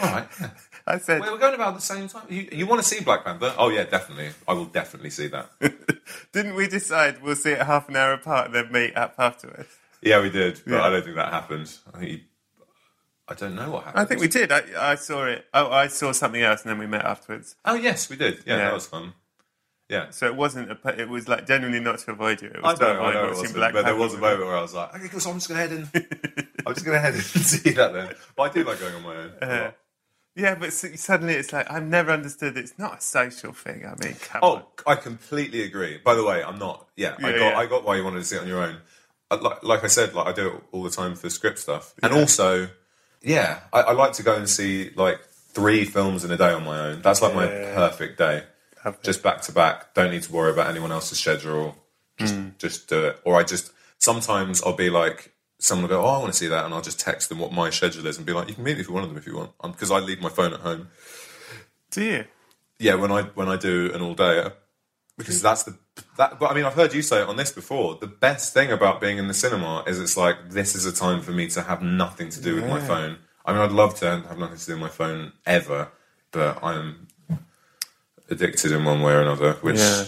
all 0.00 0.14
right." 0.14 0.28
Yeah. 0.40 0.50
I 0.94 0.98
said, 0.98 1.20
Well, 1.20 1.32
we're 1.32 1.38
going 1.38 1.54
about 1.54 1.74
the 1.74 1.80
same 1.80 2.08
time. 2.08 2.26
You, 2.28 2.48
you 2.52 2.66
want 2.66 2.82
to 2.82 2.86
see 2.88 3.02
Black 3.02 3.24
Panther? 3.24 3.54
Oh 3.58 3.68
yeah, 3.68 3.84
definitely. 3.84 4.30
I 4.46 4.52
will 4.52 4.66
definitely 4.66 5.10
see 5.10 5.28
that. 5.28 5.50
didn't 6.32 6.54
we 6.54 6.66
decide 6.68 7.22
we'll 7.22 7.36
see 7.36 7.50
it 7.52 7.62
half 7.62 7.88
an 7.88 7.96
hour 7.96 8.12
apart 8.12 8.46
and 8.46 8.54
then 8.54 8.72
meet 8.72 8.96
up 8.96 9.14
afterwards? 9.18 9.68
yeah, 10.02 10.20
we 10.20 10.30
did, 10.30 10.60
but 10.66 10.72
Yeah. 10.74 10.82
I 10.82 10.90
don't 10.90 11.02
think 11.04 11.16
that 11.16 11.32
happened. 11.32 11.72
I 11.94 11.98
think 11.98 12.22
I 13.28 13.34
don't 13.34 13.54
know 13.54 13.70
what 13.70 13.84
happened. 13.84 14.00
I 14.00 14.04
think 14.06 14.20
we 14.20 14.28
did. 14.28 14.50
I, 14.50 14.62
I 14.76 14.94
saw 14.96 15.24
it. 15.26 15.46
Oh, 15.54 15.70
I 15.70 15.86
saw 15.86 16.10
something 16.12 16.42
else 16.42 16.62
and 16.62 16.70
then 16.70 16.78
we 16.78 16.86
met 16.86 17.04
afterwards. 17.04 17.54
Oh 17.64 17.74
yes, 17.74 18.10
we 18.10 18.16
did. 18.16 18.38
Yeah, 18.46 18.56
Yeah. 18.56 18.64
that 18.64 18.74
was 18.74 18.86
fun. 18.86 19.12
Yeah. 19.88 20.10
So 20.10 20.26
it 20.26 20.36
wasn't. 20.36 20.70
A, 20.70 21.00
it 21.00 21.08
was 21.08 21.28
like 21.28 21.46
genuinely 21.46 21.80
not 21.80 21.98
to 22.00 22.12
avoid 22.12 22.42
you. 22.42 22.48
It 22.48 22.60
I 22.62 22.70
was 22.70 22.78
to 22.78 22.84
know, 22.86 23.00
I 23.02 23.12
know 23.12 23.24
it 23.26 23.28
wasn't, 23.30 23.54
Black 23.54 23.72
but 23.72 23.84
there 23.84 23.96
was 23.96 24.14
a 24.14 24.18
moment 24.18 24.46
where 24.46 24.56
I 24.56 24.62
was 24.62 24.72
like, 24.74 24.94
okay, 24.94 25.18
so 25.18 25.30
I'm 25.30 25.36
just 25.36 25.48
going 25.48 25.68
to 25.68 25.76
head 25.76 25.88
in. 25.94 26.52
I'm 26.66 26.74
just 26.74 26.84
going 26.86 26.96
to 26.96 27.00
head 27.00 27.14
in 27.14 27.20
and 27.20 27.24
see 27.26 27.70
that 27.70 27.92
then. 27.92 28.14
But 28.36 28.42
I 28.42 28.48
do 28.52 28.64
like 28.64 28.78
going 28.80 28.94
on 28.94 29.02
my 29.02 29.16
own. 29.16 29.30
Uh, 29.42 29.70
Yeah, 30.36 30.54
but 30.54 30.72
suddenly 30.72 31.34
it's 31.34 31.52
like 31.52 31.70
I've 31.70 31.82
never 31.86 32.12
understood. 32.12 32.56
It's 32.56 32.78
not 32.78 32.98
a 32.98 33.00
social 33.00 33.52
thing. 33.52 33.84
I 33.84 33.94
mean, 34.04 34.16
oh, 34.42 34.54
on. 34.56 34.62
I 34.86 34.94
completely 34.94 35.62
agree. 35.62 35.98
By 36.04 36.14
the 36.14 36.24
way, 36.24 36.42
I'm 36.42 36.58
not. 36.58 36.86
Yeah, 36.96 37.14
I 37.18 37.32
got. 37.32 37.36
yeah. 37.38 37.58
I 37.58 37.66
got 37.66 37.84
why 37.84 37.96
you 37.96 38.04
wanted 38.04 38.20
to 38.20 38.24
see 38.24 38.36
it 38.36 38.42
on 38.42 38.48
your 38.48 38.62
own. 38.62 38.78
Like, 39.30 39.62
like 39.62 39.84
I 39.84 39.88
said, 39.88 40.14
like 40.14 40.26
I 40.26 40.32
do 40.32 40.48
it 40.48 40.62
all 40.72 40.82
the 40.82 40.90
time 40.90 41.14
for 41.16 41.28
script 41.30 41.58
stuff, 41.58 41.94
and 42.02 42.12
also, 42.12 42.68
yeah, 43.22 43.60
I, 43.72 43.80
I 43.80 43.92
like 43.92 44.12
to 44.14 44.22
go 44.22 44.34
and 44.36 44.48
see 44.48 44.90
like 44.96 45.20
three 45.52 45.84
films 45.84 46.24
in 46.24 46.30
a 46.30 46.36
day 46.36 46.52
on 46.52 46.64
my 46.64 46.78
own. 46.78 47.02
That's 47.02 47.22
like 47.22 47.34
my 47.34 47.46
perfect 47.46 48.18
day. 48.18 48.44
Lovely. 48.84 49.00
Just 49.02 49.22
back 49.22 49.42
to 49.42 49.52
back. 49.52 49.94
Don't 49.94 50.10
need 50.10 50.22
to 50.22 50.32
worry 50.32 50.50
about 50.52 50.68
anyone 50.70 50.90
else's 50.92 51.18
schedule. 51.18 51.76
Just, 52.18 52.34
Hmm. 52.34 52.48
just 52.58 52.88
do 52.88 53.06
it. 53.06 53.20
Or 53.24 53.38
I 53.38 53.42
just 53.42 53.72
sometimes 53.98 54.62
I'll 54.62 54.72
be 54.76 54.90
like, 54.90 55.32
someone 55.60 55.88
will 55.88 55.96
go, 55.96 56.04
"Oh, 56.04 56.08
I 56.08 56.18
want 56.18 56.32
to 56.32 56.38
see 56.38 56.48
that," 56.48 56.64
and 56.64 56.74
I'll 56.74 56.82
just 56.82 56.98
text 56.98 57.28
them 57.28 57.38
what 57.38 57.52
my 57.52 57.70
schedule 57.70 58.06
is 58.06 58.16
and 58.16 58.26
be 58.26 58.32
like, 58.32 58.48
"You 58.48 58.54
can 58.54 58.64
meet 58.64 58.76
me 58.76 58.82
for 58.82 58.92
one 58.92 59.04
of 59.04 59.08
them 59.08 59.18
if 59.18 59.26
you 59.26 59.36
want," 59.36 59.52
um, 59.60 59.72
because 59.72 59.90
I 59.90 59.98
leave 59.98 60.20
my 60.20 60.28
phone 60.28 60.52
at 60.52 60.60
home. 60.60 60.88
Do 61.90 62.02
you? 62.02 62.24
Yeah, 62.78 62.94
when 62.94 63.12
I 63.12 63.22
when 63.22 63.48
I 63.48 63.56
do 63.56 63.92
an 63.94 64.00
all 64.00 64.16
dayer, 64.16 64.54
because 65.18 65.42
that's 65.42 65.64
the 65.64 65.76
that. 66.16 66.38
But 66.38 66.50
I 66.50 66.54
mean, 66.54 66.64
I've 66.64 66.74
heard 66.74 66.94
you 66.94 67.02
say 67.02 67.20
it 67.22 67.28
on 67.28 67.36
this 67.36 67.52
before. 67.52 67.98
The 68.00 68.06
best 68.06 68.54
thing 68.54 68.72
about 68.72 69.00
being 69.00 69.18
in 69.18 69.28
the 69.28 69.34
cinema 69.34 69.84
is 69.86 70.00
it's 70.00 70.16
like 70.16 70.50
this 70.50 70.74
is 70.74 70.86
a 70.86 70.92
time 70.92 71.20
for 71.20 71.32
me 71.32 71.48
to 71.48 71.62
have 71.62 71.82
nothing 71.82 72.30
to 72.30 72.40
do 72.40 72.54
with 72.56 72.66
my 72.66 72.80
phone. 72.80 73.18
I 73.44 73.52
mean, 73.52 73.62
I'd 73.62 73.72
love 73.72 73.94
to 74.00 74.06
have 74.26 74.38
nothing 74.38 74.58
to 74.58 74.66
do 74.66 74.72
with 74.72 74.82
my 74.82 74.88
phone 74.88 75.32
ever, 75.46 75.88
but 76.30 76.62
I'm 76.62 77.08
addicted 78.30 78.72
in 78.72 78.84
one 78.84 79.02
way 79.02 79.12
or 79.12 79.20
another. 79.20 79.54
Which 79.54 79.78
Yeah. 79.78 80.04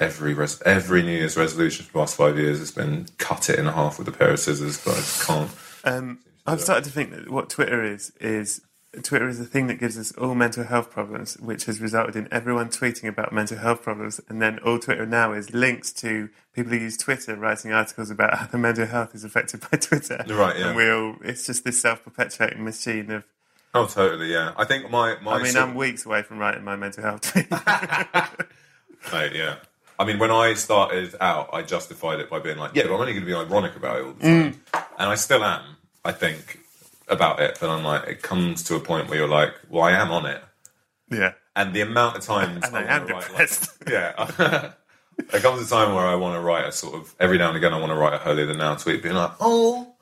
Every 0.00 0.34
res- 0.34 0.62
every 0.62 1.02
New 1.02 1.12
Year's 1.12 1.36
resolution 1.36 1.84
for 1.86 1.92
the 1.92 1.98
last 1.98 2.16
five 2.16 2.38
years 2.38 2.58
has 2.58 2.70
been 2.70 3.06
cut 3.18 3.48
it 3.50 3.58
in 3.58 3.66
half 3.66 3.98
with 3.98 4.08
a 4.08 4.12
pair 4.12 4.30
of 4.30 4.40
scissors, 4.40 4.82
but 4.84 4.92
I 4.92 4.96
just 4.96 5.26
can't. 5.26 5.50
Um, 5.84 6.18
I've 6.46 6.60
started 6.60 6.84
to 6.84 6.90
think 6.90 7.10
that 7.10 7.30
what 7.30 7.50
Twitter 7.50 7.84
is 7.84 8.12
is 8.20 8.62
Twitter 9.02 9.28
is 9.28 9.40
a 9.40 9.44
thing 9.44 9.68
that 9.68 9.76
gives 9.76 9.96
us 9.96 10.12
all 10.12 10.34
mental 10.34 10.64
health 10.64 10.90
problems, 10.90 11.38
which 11.38 11.64
has 11.64 11.80
resulted 11.80 12.14
in 12.14 12.28
everyone 12.30 12.68
tweeting 12.68 13.08
about 13.08 13.32
mental 13.32 13.56
health 13.56 13.82
problems, 13.82 14.20
and 14.28 14.42
then 14.42 14.58
all 14.58 14.78
Twitter 14.78 15.06
now 15.06 15.32
is 15.32 15.54
links 15.54 15.92
to 15.94 16.28
people 16.52 16.72
who 16.72 16.78
use 16.78 16.98
Twitter 16.98 17.34
writing 17.34 17.72
articles 17.72 18.10
about 18.10 18.36
how 18.36 18.46
their 18.46 18.60
mental 18.60 18.86
health 18.86 19.14
is 19.14 19.24
affected 19.24 19.62
by 19.70 19.78
Twitter. 19.78 20.22
Right, 20.28 20.58
yeah. 20.58 20.68
And 20.68 20.76
we 20.76 20.90
all 20.90 21.16
it's 21.22 21.46
just 21.46 21.64
this 21.64 21.80
self-perpetuating 21.80 22.62
machine 22.62 23.10
of. 23.10 23.24
Oh, 23.74 23.86
totally. 23.86 24.30
Yeah, 24.30 24.52
I 24.58 24.66
think 24.66 24.90
my 24.90 25.18
my. 25.22 25.36
I 25.36 25.42
mean, 25.42 25.52
sort- 25.52 25.68
I'm 25.68 25.74
weeks 25.74 26.04
away 26.04 26.22
from 26.22 26.38
writing 26.38 26.62
my 26.62 26.76
mental 26.76 27.02
health 27.02 27.32
tweet. 27.32 27.46
Mate, 29.12 29.32
yeah. 29.34 29.56
I 29.98 30.04
mean, 30.04 30.18
when 30.18 30.30
I 30.30 30.54
started 30.54 31.14
out, 31.20 31.50
I 31.52 31.62
justified 31.62 32.20
it 32.20 32.28
by 32.28 32.38
being 32.40 32.58
like, 32.58 32.74
yeah, 32.74 32.84
but 32.84 32.94
I'm 32.94 33.00
only 33.00 33.12
going 33.12 33.24
to 33.24 33.26
be 33.26 33.34
ironic 33.34 33.76
about 33.76 33.98
it 33.98 34.04
all 34.04 34.12
the 34.12 34.20
time. 34.22 34.60
Mm. 34.74 34.84
And 34.98 35.10
I 35.10 35.14
still 35.14 35.42
am, 35.44 35.62
I 36.04 36.12
think. 36.12 36.58
about 37.08 37.40
it, 37.40 37.58
but 37.60 37.68
I'm 37.68 37.84
like, 37.84 38.08
it 38.08 38.22
comes 38.22 38.62
to 38.64 38.74
a 38.76 38.80
point 38.80 39.08
where 39.08 39.18
you're 39.18 39.28
like, 39.28 39.52
well, 39.68 39.82
I 39.82 39.92
am 39.92 40.10
on 40.12 40.24
it, 40.24 40.42
Yeah. 41.10 41.32
and 41.54 41.74
the 41.74 41.82
amount 41.82 42.16
of 42.16 42.22
times 42.22 42.64
I 42.64 42.70
wanna 42.70 42.86
am 42.86 43.02
write, 43.06 43.12
like- 43.14 43.26
depressed. 43.26 43.70
yeah. 43.90 44.72
there 45.30 45.40
comes 45.40 45.66
a 45.66 45.68
time 45.70 45.94
where 45.94 46.06
I 46.06 46.14
want 46.14 46.36
to 46.36 46.40
write 46.40 46.64
a 46.64 46.72
sort 46.72 46.94
of 46.94 47.14
every 47.20 47.36
now 47.38 47.48
and 47.48 47.56
again 47.58 47.74
I 47.74 47.78
want 47.78 47.90
to 47.90 47.96
write 47.96 48.14
a 48.14 48.18
holier 48.18 48.46
than 48.46 48.58
now 48.58 48.76
tweet, 48.76 49.02
being 49.02 49.14
like, 49.14 49.32
oh, 49.40 49.94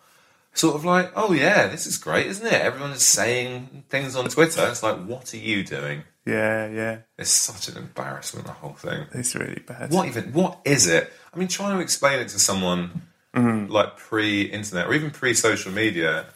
sort 0.52 0.76
of 0.76 0.84
like, 0.84 1.10
oh 1.16 1.32
yeah, 1.32 1.66
this 1.66 1.86
is 1.86 1.98
great, 1.98 2.26
isn't 2.26 2.46
it? 2.46 2.52
Everyone 2.52 2.92
is 2.92 3.02
saying 3.02 3.84
things 3.88 4.14
on 4.14 4.28
Twitter. 4.28 4.64
It's 4.68 4.82
like, 4.84 4.98
what 5.04 5.34
are 5.34 5.38
you 5.38 5.64
doing? 5.64 6.04
Yeah, 6.30 6.68
yeah. 6.68 6.98
It's 7.18 7.30
such 7.30 7.68
an 7.68 7.76
embarrassment, 7.76 8.46
the 8.46 8.52
whole 8.52 8.74
thing. 8.74 9.06
It's 9.12 9.34
really 9.34 9.62
bad. 9.66 9.90
What 9.90 10.06
even? 10.06 10.32
What 10.32 10.60
is 10.64 10.86
it? 10.86 11.12
I 11.34 11.38
mean, 11.38 11.48
trying 11.48 11.76
to 11.76 11.82
explain 11.82 12.20
it 12.20 12.28
to 12.28 12.38
someone 12.38 13.02
mm. 13.34 13.68
like 13.68 13.96
pre-internet 13.96 14.86
or 14.86 14.94
even 14.94 15.10
pre-social 15.10 15.72
media. 15.72 16.26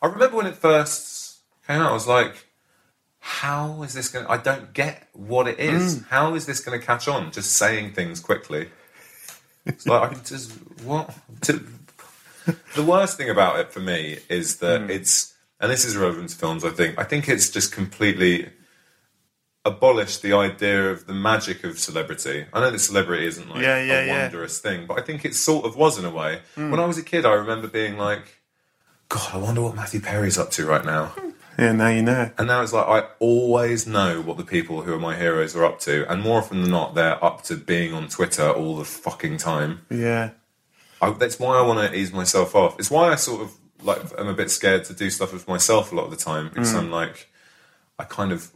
I 0.00 0.06
remember 0.06 0.36
when 0.36 0.46
it 0.46 0.56
first 0.56 1.38
came 1.66 1.80
out. 1.80 1.90
I 1.90 1.92
was 1.92 2.08
like, 2.08 2.46
"How 3.20 3.82
is 3.82 3.92
this 3.92 4.08
going? 4.08 4.24
to 4.24 4.30
I 4.30 4.38
don't 4.38 4.72
get 4.72 5.08
what 5.12 5.46
it 5.46 5.58
is. 5.58 5.98
Mm. 5.98 6.08
How 6.08 6.34
is 6.34 6.46
this 6.46 6.60
going 6.60 6.78
to 6.78 6.84
catch 6.84 7.06
on? 7.06 7.30
Just 7.30 7.52
saying 7.52 7.92
things 7.92 8.20
quickly. 8.20 8.68
It's 9.66 9.86
like 9.86 10.02
I 10.02 10.14
can 10.14 10.24
just 10.24 10.52
what? 10.84 11.14
To, 11.42 11.62
the 12.74 12.82
worst 12.82 13.16
thing 13.16 13.30
about 13.30 13.58
it 13.60 13.72
for 13.72 13.80
me 13.80 14.18
is 14.28 14.58
that 14.58 14.82
mm. 14.82 14.90
it's, 14.90 15.34
and 15.60 15.70
this 15.70 15.84
is 15.84 15.96
relevant 15.96 16.30
to 16.30 16.36
films. 16.36 16.64
I 16.64 16.70
think. 16.70 16.98
I 16.98 17.04
think 17.04 17.28
it's 17.28 17.50
just 17.50 17.72
completely 17.72 18.48
abolished 19.64 20.22
the 20.22 20.32
idea 20.34 20.90
of 20.90 21.06
the 21.06 21.14
magic 21.14 21.64
of 21.64 21.78
celebrity. 21.78 22.46
I 22.52 22.60
know 22.60 22.70
that 22.70 22.78
celebrity 22.78 23.26
isn't 23.26 23.48
like 23.48 23.62
Yeah, 23.62 23.82
yeah, 23.82 24.00
a 24.00 24.06
yeah. 24.06 24.22
wondrous 24.22 24.58
thing, 24.58 24.86
but 24.86 24.98
I 24.98 25.02
think 25.02 25.24
it 25.24 25.34
sort 25.34 25.64
of 25.64 25.76
was 25.76 25.98
in 25.98 26.04
a 26.04 26.10
way. 26.10 26.40
Hmm. 26.54 26.70
When 26.70 26.80
I 26.80 26.84
was 26.86 26.98
a 26.98 27.02
kid, 27.02 27.24
I 27.24 27.32
remember 27.32 27.68
being 27.68 27.96
like, 27.96 28.40
God, 29.08 29.30
I 29.34 29.36
wonder 29.38 29.62
what 29.62 29.74
Matthew 29.74 30.00
Perry's 30.00 30.36
up 30.38 30.50
to 30.52 30.66
right 30.66 30.84
now. 30.84 31.14
Yeah, 31.58 31.72
now 31.72 31.88
you 31.88 32.02
know. 32.02 32.30
And 32.36 32.48
now 32.48 32.62
it's 32.62 32.72
like 32.72 32.86
I 32.86 33.08
always 33.20 33.86
know 33.86 34.20
what 34.20 34.36
the 34.38 34.44
people 34.44 34.82
who 34.82 34.92
are 34.92 34.98
my 34.98 35.14
heroes 35.16 35.54
are 35.54 35.64
up 35.64 35.78
to, 35.80 36.10
and 36.10 36.20
more 36.20 36.38
often 36.38 36.62
than 36.62 36.70
not, 36.70 36.94
they're 36.96 37.22
up 37.24 37.42
to 37.44 37.56
being 37.56 37.94
on 37.94 38.08
Twitter 38.08 38.50
all 38.50 38.76
the 38.76 38.84
fucking 38.84 39.36
time. 39.36 39.82
Yeah. 39.88 40.30
I, 41.00 41.10
that's 41.10 41.38
why 41.38 41.56
I 41.56 41.62
want 41.62 41.78
to 41.90 41.96
ease 41.96 42.12
myself 42.12 42.54
off. 42.56 42.78
It's 42.80 42.90
why 42.90 43.10
I 43.12 43.14
sort 43.14 43.42
of 43.42 43.52
like 43.82 44.00
I'm 44.18 44.26
a 44.28 44.34
bit 44.34 44.50
scared 44.50 44.84
to 44.86 44.94
do 44.94 45.08
stuff 45.10 45.32
with 45.32 45.46
myself 45.46 45.92
a 45.92 45.94
lot 45.94 46.04
of 46.06 46.10
the 46.10 46.16
time 46.16 46.48
because 46.48 46.74
I'm 46.74 46.90
like, 46.90 47.28
I 47.98 48.04
kind 48.04 48.32
of 48.32 48.50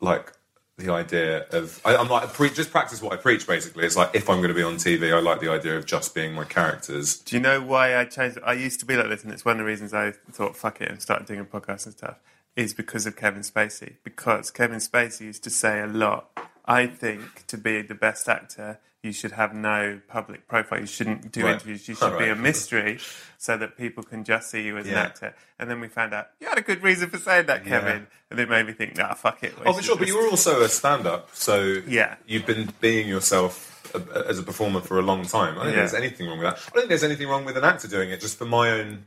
like 0.00 0.32
the 0.76 0.90
idea 0.90 1.46
of 1.50 1.80
I, 1.84 1.96
I'm 1.96 2.08
like 2.08 2.32
pre- 2.32 2.50
just 2.50 2.70
practice 2.70 3.00
what 3.00 3.12
I 3.12 3.16
preach. 3.16 3.46
Basically, 3.46 3.84
it's 3.84 3.96
like 3.96 4.14
if 4.14 4.28
I'm 4.28 4.38
going 4.38 4.48
to 4.48 4.54
be 4.54 4.62
on 4.62 4.74
TV, 4.74 5.14
I 5.14 5.20
like 5.20 5.40
the 5.40 5.50
idea 5.50 5.76
of 5.76 5.86
just 5.86 6.14
being 6.14 6.34
my 6.34 6.44
characters. 6.44 7.18
Do 7.18 7.36
you 7.36 7.42
know 7.42 7.62
why 7.62 7.96
I 7.96 8.04
changed? 8.04 8.38
I 8.44 8.54
used 8.54 8.80
to 8.80 8.86
be 8.86 8.96
like 8.96 9.08
this, 9.08 9.22
and 9.22 9.32
it's 9.32 9.44
one 9.44 9.52
of 9.52 9.58
the 9.58 9.64
reasons 9.64 9.94
I 9.94 10.12
thought 10.32 10.56
fuck 10.56 10.80
it 10.80 10.90
and 10.90 11.00
started 11.00 11.26
doing 11.26 11.40
a 11.40 11.44
podcast 11.44 11.86
and 11.86 11.94
stuff. 11.94 12.18
Is 12.56 12.72
because 12.72 13.04
of 13.04 13.16
Kevin 13.16 13.42
Spacey. 13.42 13.94
Because 14.04 14.52
Kevin 14.52 14.78
Spacey 14.78 15.22
used 15.22 15.42
to 15.44 15.50
say 15.50 15.80
a 15.80 15.86
lot. 15.88 16.30
I 16.64 16.86
think 16.86 17.46
to 17.48 17.58
be 17.58 17.82
the 17.82 17.94
best 17.94 18.28
actor, 18.28 18.78
you 19.02 19.12
should 19.12 19.32
have 19.32 19.52
no 19.54 20.00
public 20.08 20.48
profile. 20.48 20.80
You 20.80 20.86
shouldn't 20.86 21.30
do 21.30 21.44
Right. 21.44 21.52
interviews. 21.54 21.86
You 21.88 21.94
should 21.94 22.18
be 22.18 22.28
a 22.28 22.34
mystery, 22.34 22.98
so 23.36 23.58
that 23.58 23.76
people 23.76 24.02
can 24.02 24.24
just 24.24 24.50
see 24.50 24.62
you 24.62 24.78
as 24.78 24.86
an 24.86 24.94
actor. 24.94 25.34
And 25.58 25.68
then 25.70 25.78
we 25.80 25.88
found 25.88 26.14
out 26.14 26.28
you 26.40 26.48
had 26.48 26.56
a 26.56 26.62
good 26.62 26.82
reason 26.82 27.10
for 27.10 27.18
saying 27.18 27.46
that, 27.46 27.64
Kevin, 27.66 28.06
and 28.30 28.40
it 28.40 28.48
made 28.48 28.66
me 28.66 28.72
think, 28.72 28.96
nah, 28.96 29.12
fuck 29.12 29.42
it. 29.44 29.54
Oh, 29.66 29.74
for 29.74 29.82
sure. 29.82 29.96
But 29.98 30.08
you 30.08 30.16
were 30.16 30.28
also 30.28 30.62
a 30.62 30.68
stand-up, 30.70 31.28
so 31.34 31.82
Yeah. 31.86 32.16
you've 32.26 32.46
been 32.46 32.72
being 32.80 33.06
yourself 33.06 33.70
uh, 33.94 34.22
as 34.26 34.38
a 34.40 34.42
performer 34.42 34.80
for 34.80 34.98
a 34.98 35.02
long 35.02 35.24
time. 35.24 35.52
I 35.52 35.56
don't 35.56 35.64
think 35.66 35.76
Yeah. 35.76 35.82
there's 35.82 35.94
anything 35.94 36.26
wrong 36.26 36.38
with 36.38 36.46
that. 36.48 36.56
I 36.56 36.60
don't 36.70 36.74
think 36.80 36.88
there's 36.88 37.04
anything 37.04 37.28
wrong 37.28 37.44
with 37.44 37.56
an 37.56 37.62
actor 37.64 37.86
doing 37.86 38.10
it 38.10 38.20
just 38.20 38.36
for 38.38 38.44
my 38.46 38.70
own 38.70 39.04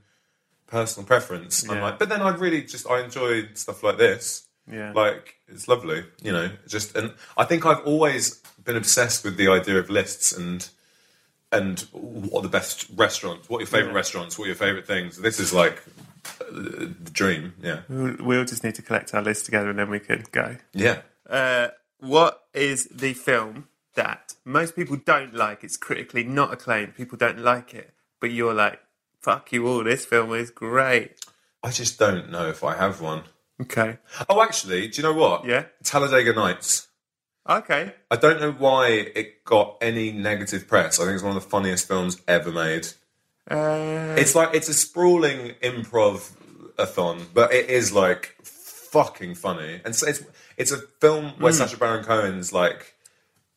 personal 0.67 1.05
preference. 1.05 1.63
I'm 1.67 1.77
Yeah. 1.77 1.83
like, 1.83 1.99
but 1.99 2.07
then 2.07 2.21
I 2.21 2.29
really 2.29 2.61
just 2.61 2.87
I 2.89 2.99
enjoy 3.01 3.49
stuff 3.55 3.83
like 3.83 3.97
this. 3.97 4.43
Yeah. 4.71 4.91
Like 4.93 5.35
it's 5.47 5.67
lovely, 5.67 6.03
you 6.21 6.31
know. 6.31 6.49
Just 6.67 6.95
and 6.95 7.13
I 7.37 7.45
think 7.45 7.65
I've 7.65 7.85
always 7.85 8.41
been 8.63 8.75
obsessed 8.75 9.23
with 9.23 9.37
the 9.37 9.47
idea 9.47 9.77
of 9.79 9.89
lists 9.89 10.31
and 10.31 10.67
and 11.51 11.79
what 11.91 12.39
are 12.39 12.43
the 12.43 12.49
best 12.49 12.87
restaurants, 12.95 13.49
what 13.49 13.57
are 13.57 13.61
your 13.61 13.67
favorite 13.67 13.93
restaurants, 13.93 14.37
what 14.37 14.45
are 14.45 14.47
your 14.47 14.55
favorite 14.55 14.85
things. 14.85 15.17
This 15.17 15.39
is 15.39 15.53
like 15.53 15.81
uh, 16.41 16.45
the 16.51 17.09
dream. 17.11 17.53
Yeah, 17.63 17.81
We'll, 17.87 18.15
we'll 18.19 18.45
just 18.45 18.63
need 18.65 18.75
to 18.75 18.81
collect 18.81 19.13
our 19.13 19.21
list 19.21 19.45
together, 19.45 19.69
and 19.69 19.79
then 19.79 19.89
we 19.89 19.99
can 19.99 20.25
go. 20.31 20.57
yeah. 20.73 21.01
Uh, 21.29 21.69
what 21.99 22.43
is 22.53 22.85
the 22.87 23.13
film 23.13 23.67
that 23.95 24.35
most 24.45 24.75
people 24.75 24.97
don't 24.97 25.33
like? 25.33 25.63
It's 25.63 25.77
critically 25.77 26.23
not 26.23 26.51
acclaimed. 26.53 26.95
People 26.95 27.17
don't 27.17 27.39
like 27.39 27.73
it, 27.73 27.93
but 28.19 28.31
you're 28.31 28.53
like, 28.53 28.81
"Fuck 29.21 29.51
you 29.53 29.67
all! 29.67 29.83
This 29.85 30.05
film 30.05 30.33
is 30.33 30.51
great." 30.51 31.15
I 31.63 31.71
just 31.71 31.97
don't 31.97 32.29
know 32.29 32.47
if 32.49 32.63
I 32.63 32.75
have 32.75 33.01
one. 33.01 33.23
Okay, 33.61 33.97
Oh, 34.29 34.41
actually, 34.41 34.87
do 34.87 34.97
you 35.01 35.03
know 35.03 35.13
what? 35.13 35.45
Yeah. 35.45 35.63
Talladega 35.83 36.33
Nights. 36.33 36.87
okay, 37.49 37.93
I 38.11 38.15
don't 38.15 38.39
know 38.39 38.51
why 38.51 38.87
it 38.89 39.43
got 39.45 39.77
any 39.81 40.11
negative 40.11 40.67
press. 40.67 40.99
I 40.99 41.03
think 41.05 41.15
it's 41.15 41.23
one 41.23 41.35
of 41.35 41.41
the 41.43 41.49
funniest 41.49 41.87
films 41.87 42.21
ever 42.27 42.51
made. 42.51 42.87
uh, 43.49 44.15
It's 44.17 44.35
like 44.35 44.53
it's 44.53 44.69
a 44.69 44.73
sprawling 44.73 45.53
improv 45.63 46.31
a 46.77 46.85
thon, 46.85 47.25
but 47.33 47.51
it 47.53 47.69
is 47.69 47.91
like 47.93 48.35
fucking 48.43 49.35
funny. 49.35 49.81
And 49.83 49.95
so 49.95 50.07
it's 50.07 50.23
it's 50.57 50.71
a 50.71 50.77
film 51.01 51.33
where 51.39 51.51
Hmm. 51.51 51.57
Sacha 51.57 51.77
Baron 51.77 52.03
Cohen's 52.03 52.53
like 52.53 52.93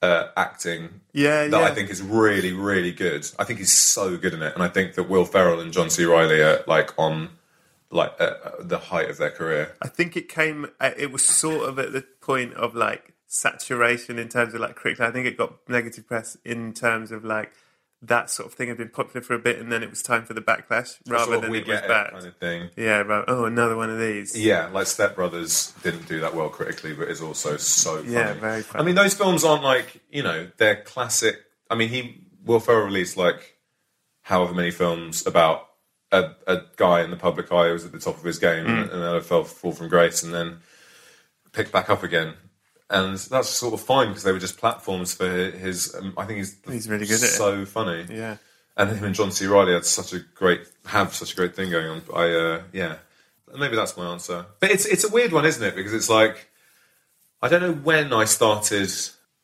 uh, 0.02 0.28
acting 0.36 1.00
yeah, 1.12 1.46
that 1.48 1.60
yeah. 1.60 1.66
I 1.66 1.74
think 1.74 1.90
is 1.90 2.00
really 2.00 2.52
really 2.54 2.92
good. 2.92 3.26
I 3.38 3.44
think 3.44 3.58
he's 3.58 3.72
so 3.72 4.16
good 4.16 4.32
in 4.32 4.42
it, 4.42 4.54
and 4.54 4.62
I 4.62 4.68
think 4.68 4.94
that 4.94 5.10
Will 5.10 5.26
Ferrell 5.26 5.60
and 5.60 5.72
John 5.74 5.90
C. 5.90 6.04
Reilly 6.04 6.40
are 6.40 6.64
like 6.66 6.98
on 6.98 7.30
like 7.90 8.12
uh, 8.20 8.34
the 8.60 8.78
height 8.78 9.10
of 9.10 9.18
their 9.18 9.30
career. 9.30 9.74
I 9.82 9.88
think 9.88 10.16
it 10.16 10.28
came. 10.28 10.66
Uh, 10.80 10.90
it 10.96 11.10
was 11.12 11.24
sort 11.24 11.68
of 11.68 11.78
at 11.78 11.92
the 11.92 12.04
point 12.20 12.54
of 12.54 12.74
like 12.74 13.14
saturation 13.26 14.18
in 14.18 14.28
terms 14.28 14.54
of 14.54 14.60
like 14.60 14.76
critically. 14.76 15.06
I 15.06 15.10
think 15.10 15.26
it 15.26 15.36
got 15.36 15.54
negative 15.68 16.06
press 16.06 16.36
in 16.44 16.72
terms 16.72 17.10
of 17.10 17.24
like 17.24 17.52
that 18.02 18.30
sort 18.30 18.46
of 18.48 18.54
thing 18.54 18.68
had 18.68 18.78
been 18.78 18.88
popular 18.88 19.20
for 19.20 19.34
a 19.34 19.38
bit, 19.38 19.58
and 19.58 19.70
then 19.70 19.82
it 19.82 19.90
was 19.90 20.02
time 20.02 20.24
for 20.24 20.32
the 20.32 20.40
backlash 20.40 20.98
rather 21.06 21.24
Sort 21.24 21.36
of 21.36 21.42
than 21.42 21.54
it 21.54 21.66
was 21.66 21.80
bad. 21.82 22.12
kind 22.12 22.26
of 22.26 22.36
thing. 22.38 22.70
Yeah, 22.76 23.00
right. 23.02 23.24
Oh, 23.28 23.44
another 23.44 23.76
one 23.76 23.90
of 23.90 23.98
these. 23.98 24.38
Yeah, 24.38 24.68
like 24.68 24.86
Step 24.86 25.14
Brothers 25.16 25.74
didn't 25.82 26.08
do 26.08 26.20
that 26.20 26.34
well 26.34 26.48
critically, 26.48 26.94
but 26.94 27.08
is 27.08 27.20
also 27.20 27.56
so 27.58 27.98
funny. 27.98 28.12
Yeah, 28.14 28.32
very 28.34 28.62
funny. 28.62 28.82
I 28.82 28.86
mean, 28.86 28.94
those 28.94 29.12
films 29.14 29.44
aren't 29.44 29.64
like 29.64 30.00
you 30.10 30.22
know 30.22 30.48
they're 30.56 30.82
classic. 30.82 31.36
I 31.68 31.74
mean, 31.74 31.88
he 31.90 32.24
Will 32.44 32.60
Ferrell 32.60 32.86
released 32.86 33.16
like 33.18 33.56
however 34.22 34.54
many 34.54 34.70
films 34.70 35.26
about 35.26 35.66
a, 36.12 36.30
a 36.46 36.62
guy 36.76 37.02
in 37.02 37.10
the 37.10 37.16
public 37.16 37.50
eye 37.52 37.66
who 37.68 37.72
was 37.74 37.84
at 37.84 37.92
the 37.92 37.98
top 38.00 38.16
of 38.18 38.24
his 38.24 38.38
game 38.38 38.66
Mm. 38.66 38.92
and, 38.92 39.02
then 39.02 39.20
fell 39.22 39.44
fall 39.44 39.72
from 39.72 39.88
grace 39.88 40.22
and 40.22 40.34
then 40.34 40.58
picked 41.52 41.72
back 41.72 41.88
up 41.90 42.02
again. 42.02 42.34
And 42.88 43.16
that's 43.16 43.48
sort 43.48 43.74
of 43.74 43.80
fine 43.80 44.08
because 44.08 44.24
they 44.24 44.32
were 44.32 44.40
just 44.40 44.58
platforms 44.58 45.14
for 45.14 45.28
his. 45.28 45.94
Um, 45.94 46.12
I 46.16 46.24
think 46.24 46.38
he's 46.38 46.56
He's 46.68 46.88
really 46.88 47.06
good 47.06 47.18
at 47.22 47.28
it. 47.28 47.32
so 47.32 47.64
funny. 47.64 48.04
Yeah. 48.10 48.36
And 48.76 48.90
him 48.90 49.04
and 49.04 49.14
John 49.14 49.30
C. 49.30 49.46
Reilly 49.46 49.72
had 49.74 49.84
such 49.84 50.12
a 50.12 50.18
great 50.34 50.62
have 50.86 51.14
such 51.14 51.32
a 51.32 51.36
great 51.36 51.54
thing 51.54 51.70
going 51.70 51.86
on. 51.86 52.02
I 52.14 52.30
uh, 52.32 52.62
yeah, 52.72 52.96
maybe 53.56 53.76
that's 53.76 53.96
my 53.96 54.10
answer. 54.10 54.46
But 54.58 54.70
it's 54.72 54.86
it's 54.86 55.04
a 55.04 55.08
weird 55.08 55.32
one, 55.32 55.44
isn't 55.44 55.62
it? 55.62 55.76
Because 55.76 55.92
it's 55.92 56.08
like 56.10 56.48
I 57.42 57.48
don't 57.48 57.62
know 57.62 57.72
when 57.74 58.12
I 58.12 58.24
started 58.24 58.90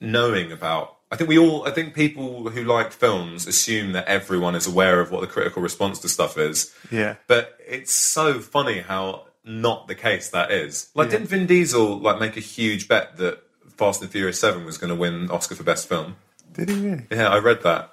knowing 0.01 0.51
about. 0.51 0.96
I 1.11 1.17
think 1.17 1.29
we 1.29 1.39
all. 1.39 1.67
I 1.67 1.71
think 1.71 1.95
people 1.95 2.51
who 2.51 2.65
like 2.65 2.91
films 2.91 3.47
assume 3.47 3.93
that 3.93 4.07
everyone 4.07 4.55
is 4.55 4.67
aware 4.67 5.01
of 5.01 5.11
what 5.11 5.21
the 5.21 5.27
critical 5.27 5.63
response 5.63 6.01
to 6.01 6.09
stuff 6.09 6.37
is. 6.37 6.75
Yeah. 6.91 7.17
But 7.29 7.57
it's 7.67 7.93
so 7.93 8.41
funny 8.41 8.81
how 8.81 9.27
not 9.45 9.87
the 9.87 9.95
case 9.95 10.31
that 10.31 10.51
is. 10.51 10.91
Like, 10.95 11.11
didn't 11.11 11.29
Vin 11.29 11.47
Diesel 11.47 11.99
like 11.99 12.19
make 12.19 12.37
a 12.37 12.41
huge 12.41 12.89
bet 12.89 13.17
that 13.19 13.43
Fast 13.77 14.03
and 14.03 14.11
Furious 14.11 14.41
Seven 14.41 14.65
was 14.65 14.79
going 14.79 14.89
to 14.89 14.97
win 14.97 15.31
Oscar 15.31 15.55
for 15.55 15.63
Best 15.63 15.89
Film? 15.89 16.17
Did 16.53 16.71
he 16.71 16.81
really? 16.81 17.07
Yeah, 17.11 17.29
I 17.29 17.39
read 17.39 17.63
that. 17.63 17.93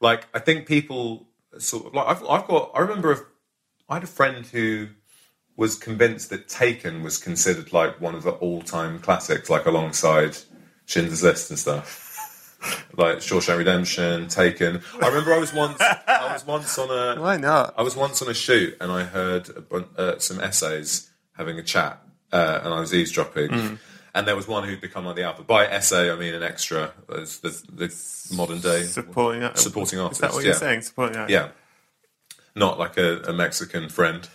Like, 0.00 0.26
I 0.34 0.40
think 0.40 0.66
people 0.66 1.28
sort 1.58 1.86
of 1.86 1.94
like 1.94 2.06
I've, 2.08 2.24
I've 2.24 2.48
got. 2.48 2.72
I 2.74 2.80
remember 2.80 3.12
a, 3.12 3.18
I 3.88 3.94
had 3.94 4.04
a 4.04 4.08
friend 4.08 4.44
who 4.46 4.88
was 5.56 5.76
convinced 5.76 6.30
that 6.30 6.48
Taken 6.48 7.02
was 7.02 7.18
considered 7.18 7.72
like 7.72 8.00
one 8.00 8.14
of 8.14 8.22
the 8.22 8.30
all-time 8.30 8.98
classics, 8.98 9.50
like 9.50 9.66
alongside 9.66 10.36
Schindler's 10.86 11.22
List 11.22 11.50
and 11.50 11.58
stuff. 11.58 12.09
Like 12.96 13.18
Shawshank 13.18 13.56
Redemption, 13.58 14.28
Taken. 14.28 14.82
I 15.00 15.08
remember 15.08 15.32
I 15.32 15.38
was 15.38 15.52
once. 15.54 15.80
I 15.80 16.30
was 16.32 16.46
once 16.46 16.76
on 16.78 16.90
a. 16.90 17.20
Why 17.20 17.36
not? 17.38 17.74
I 17.78 17.82
was 17.82 17.96
once 17.96 18.20
on 18.22 18.28
a 18.28 18.34
shoot 18.34 18.76
and 18.80 18.92
I 18.92 19.04
heard 19.04 19.48
a 19.56 19.60
bun- 19.60 19.88
uh, 19.96 20.18
some 20.18 20.40
essays 20.40 21.08
having 21.36 21.58
a 21.58 21.62
chat, 21.62 22.02
uh, 22.32 22.60
and 22.62 22.74
I 22.74 22.80
was 22.80 22.92
eavesdropping. 22.92 23.48
Mm. 23.48 23.78
And 24.14 24.26
there 24.26 24.34
was 24.36 24.46
one 24.48 24.64
who'd 24.68 24.80
become 24.80 25.06
like 25.06 25.16
the 25.16 25.22
alpha. 25.22 25.42
By 25.44 25.66
essay, 25.66 26.10
I 26.10 26.16
mean 26.16 26.34
an 26.34 26.42
extra. 26.42 26.92
It's 27.10 27.38
the, 27.38 27.50
the 27.72 28.34
modern 28.34 28.60
day 28.60 28.82
Supporting 28.82 29.48
supporting 29.54 29.98
Is 30.00 30.02
artist. 30.02 30.20
that 30.20 30.32
what 30.32 30.42
yeah. 30.42 30.46
you're 30.50 30.54
saying? 30.58 30.82
Supporting 30.82 31.16
act- 31.16 31.30
Yeah, 31.30 31.48
not 32.54 32.78
like 32.78 32.98
a, 32.98 33.20
a 33.22 33.32
Mexican 33.32 33.88
friend. 33.88 34.28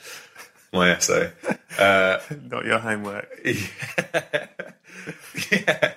My 0.73 0.89
essay. 0.91 1.31
Not 1.79 2.65
your 2.65 2.79
homework. 2.79 3.29
yeah. 5.51 5.93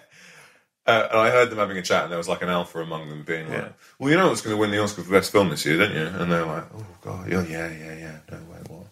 Uh, 0.89 1.07
and 1.11 1.21
I 1.21 1.31
heard 1.31 1.51
them 1.51 1.59
having 1.59 1.77
a 1.77 1.83
chat, 1.83 2.05
and 2.05 2.11
there 2.11 2.17
was 2.19 2.29
like 2.29 2.41
an 2.41 2.49
alpha 2.49 2.81
among 2.81 3.11
them 3.11 3.23
being 3.23 3.47
like, 3.51 3.59
Yeah. 3.59 3.69
"Well, 3.99 4.11
you 4.11 4.17
know 4.17 4.29
what's 4.29 4.41
going 4.41 4.57
to 4.57 4.61
win 4.61 4.71
the 4.71 4.83
Oscar 4.83 5.03
for 5.03 5.11
best 5.11 5.31
film 5.31 5.51
this 5.51 5.67
year, 5.67 5.77
don't 5.77 5.93
you?" 5.93 6.07
And 6.07 6.33
they're 6.33 6.47
like, 6.47 6.65
"Oh 6.75 6.87
God, 7.03 7.31
yeah, 7.31 7.43
yeah, 7.43 7.71
yeah, 7.71 7.95
yeah. 7.95 8.19
No 8.31 8.39
way, 8.51 8.59
what? 8.69 8.87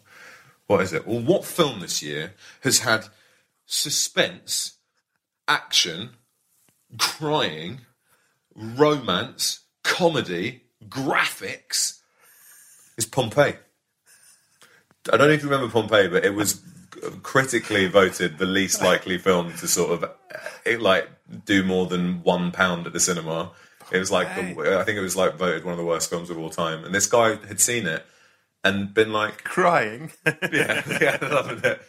what 0.66 0.80
is 0.82 0.92
it? 0.92 1.06
Well, 1.06 1.20
what 1.20 1.46
film 1.46 1.80
this 1.80 2.02
year 2.02 2.34
has 2.60 2.80
had 2.80 3.06
suspense, 3.64 4.74
action, 5.48 6.10
crying, 6.98 7.80
romance, 8.54 9.60
comedy, 9.82 10.64
graphics? 10.86 12.00
It's 12.98 13.06
Pompeii. 13.06 13.54
I 15.10 15.16
don't 15.16 15.28
know 15.28 15.34
if 15.34 15.42
you 15.42 15.48
remember 15.48 15.72
Pompeii, 15.72 16.08
but 16.08 16.24
it 16.26 16.34
was 16.34 16.60
critically 17.22 17.86
voted 17.86 18.38
the 18.38 18.46
least 18.46 18.82
likely 18.82 19.18
film 19.18 19.52
to 19.54 19.68
sort 19.68 19.90
of 19.92 20.10
it 20.64 20.80
like 20.80 21.08
do 21.44 21.62
more 21.64 21.86
than 21.86 22.22
one 22.22 22.52
pound 22.52 22.86
at 22.86 22.92
the 22.92 23.00
cinema. 23.00 23.52
It 23.92 23.98
was 23.98 24.10
like 24.10 24.28
the, 24.34 24.78
I 24.80 24.84
think 24.84 24.98
it 24.98 25.02
was 25.02 25.16
like 25.16 25.36
voted 25.36 25.64
one 25.64 25.72
of 25.72 25.78
the 25.78 25.84
worst 25.84 26.10
films 26.10 26.30
of 26.30 26.38
all 26.38 26.50
time. 26.50 26.84
And 26.84 26.94
this 26.94 27.06
guy 27.06 27.36
had 27.46 27.60
seen 27.60 27.86
it 27.86 28.04
and 28.64 28.92
been 28.92 29.12
like, 29.12 29.44
Crying. 29.44 30.12
yeah, 30.52 30.82
yeah, 31.00 31.18
loving 31.22 31.60
it. 31.64 31.80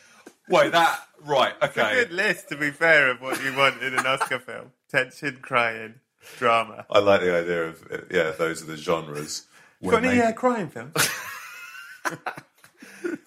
Wait, 0.50 0.72
that 0.72 1.02
right? 1.26 1.54
It's 1.62 1.76
a 1.78 1.82
Okay, 1.82 1.96
good 1.96 2.12
list, 2.14 2.50
to 2.50 2.56
be 2.58 2.72
fair, 2.72 3.10
of 3.12 3.22
what 3.22 3.44
you 3.44 3.56
want 3.56 3.82
in 3.84 3.94
an 3.98 4.06
Oscar 4.06 4.40
film. 4.40 4.72
Tension, 4.90 5.40
crying, 5.42 5.96
drama. 6.38 6.86
I 6.90 7.00
like 7.00 7.22
the 7.22 7.36
idea 7.36 7.64
of 7.64 8.08
yeah, 8.12 8.32
those 8.38 8.62
are 8.62 8.66
the 8.66 8.78
genres. 8.78 9.48
Got 9.84 10.06
any 10.06 10.22
uh, 10.22 10.32
crying 10.34 10.70
films? 10.70 10.94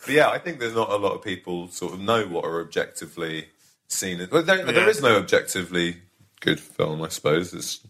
Yeah, 0.08 0.30
I 0.30 0.38
think 0.38 0.58
there's 0.58 0.74
not 0.74 0.90
a 0.90 0.96
lot 0.96 1.12
of 1.12 1.22
people 1.22 1.68
sort 1.68 1.94
of 1.94 2.00
know 2.00 2.26
what 2.26 2.44
are 2.44 2.60
objectively 2.60 3.48
seen. 3.92 4.20
it. 4.20 4.30
Well, 4.30 4.42
there, 4.42 4.64
there 4.64 4.74
Yeah. 4.74 4.88
is 4.88 5.02
no 5.02 5.16
objectively 5.16 5.98
good 6.40 6.60
film, 6.60 7.02
I 7.02 7.08
suppose. 7.08 7.52
It's, 7.52 7.80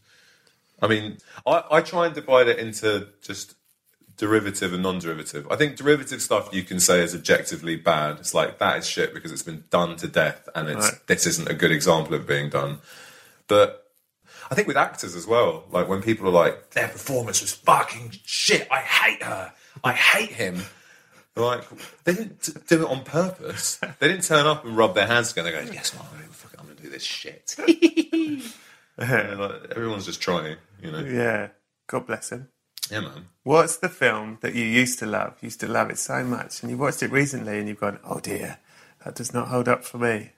I 0.83 0.89
mean, 0.89 1.19
I, 1.47 1.63
I 1.71 1.81
try 1.83 2.07
and 2.07 2.15
divide 2.15 2.49
it 2.49 2.59
into 2.59 3.09
just 3.23 3.55
derivative 4.17 4.73
and 4.75 4.83
non-derivative. 4.83 5.47
I 5.51 5.57
think 5.57 5.77
derivative 5.77 6.21
stuff 6.21 6.51
you 6.53 6.63
can 6.63 6.79
say 6.81 7.03
is 7.03 7.15
objectively 7.15 7.77
bad. 7.77 8.19
It's 8.19 8.35
like 8.35 8.59
that 8.59 8.79
is 8.79 8.87
shit 8.87 9.15
because 9.15 9.33
it's 9.33 9.43
been 9.43 9.65
done 9.71 9.97
to 9.97 10.09
death, 10.09 10.49
and 10.55 10.69
it's 10.69 10.91
Right. 10.91 11.07
this 11.07 11.27
isn't 11.27 11.49
a 11.49 11.55
good 11.55 11.71
example 11.73 12.15
of 12.15 12.27
being 12.27 12.51
done. 12.51 12.79
But 13.49 13.87
I 14.51 14.55
think 14.55 14.69
with 14.69 14.77
actors 14.77 15.15
as 15.15 15.27
well, 15.27 15.65
like 15.71 15.89
when 15.89 16.03
people 16.03 16.27
are 16.29 16.33
like, 16.33 16.71
their 16.71 16.89
performance 16.89 17.41
was 17.41 17.53
fucking 17.53 18.15
shit. 18.25 18.67
I 18.71 18.81
hate 18.81 19.23
her. 19.23 19.53
I 19.85 19.93
hate 19.93 20.33
him. 20.33 20.63
They're 21.35 21.45
like 21.45 21.65
they 22.05 22.15
didn't 22.15 22.67
do 22.69 22.85
it 22.85 22.91
on 22.91 23.05
purpose. 23.05 23.77
They 23.99 24.09
didn't 24.09 24.25
turn 24.25 24.47
up 24.47 24.65
and 24.65 24.77
rub 24.77 24.95
their 24.95 25.07
hands 25.07 25.29
together. 25.29 25.55
and 25.55 25.69
go, 25.69 25.73
guess 25.73 25.95
what? 25.95 26.07
I'm 26.07 26.21
gonna, 26.21 26.33
fuck 26.33 26.53
it, 26.55 26.61
I'm 26.61 26.67
gonna 26.67 26.81
do 26.81 26.89
this 26.91 27.05
shit. 27.05 27.55
Yeah, 28.99 29.35
like, 29.39 29.71
everyone's 29.71 30.07
just 30.07 30.21
trying, 30.21 30.57
you 30.83 30.91
know. 30.91 31.01
yeah. 31.01 31.49
God 31.87 32.07
bless 32.07 32.31
him. 32.31 32.49
Yeah, 32.91 33.01
man. 33.01 33.27
What's 33.45 33.77
the 33.77 33.89
film 33.89 34.39
that 34.41 34.55
you 34.55 34.65
used 34.65 34.99
to 35.01 35.07
love? 35.07 35.37
You 35.41 35.47
used 35.47 35.61
to 35.61 35.69
love 35.69 35.91
it 35.91 35.99
so 35.99 36.25
much, 36.25 36.63
and 36.63 36.71
you 36.71 36.77
watched 36.77 37.03
it 37.03 37.11
recently, 37.13 37.59
and 37.59 37.69
you've 37.69 37.81
gone, 37.81 37.99
"Oh 38.05 38.19
dear, 38.21 38.59
that 39.05 39.15
does 39.15 39.33
not 39.33 39.49
hold 39.49 39.69
up 39.69 39.85
for 39.85 39.99
me." 39.99 40.31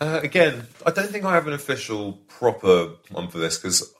Uh, 0.00 0.20
again, 0.22 0.66
I 0.86 0.90
don't 0.90 1.08
think 1.10 1.24
I 1.24 1.34
have 1.34 1.46
an 1.46 1.52
official 1.52 2.14
proper 2.28 2.92
one 3.10 3.28
for 3.28 3.38
this 3.38 3.58
because 3.58 3.94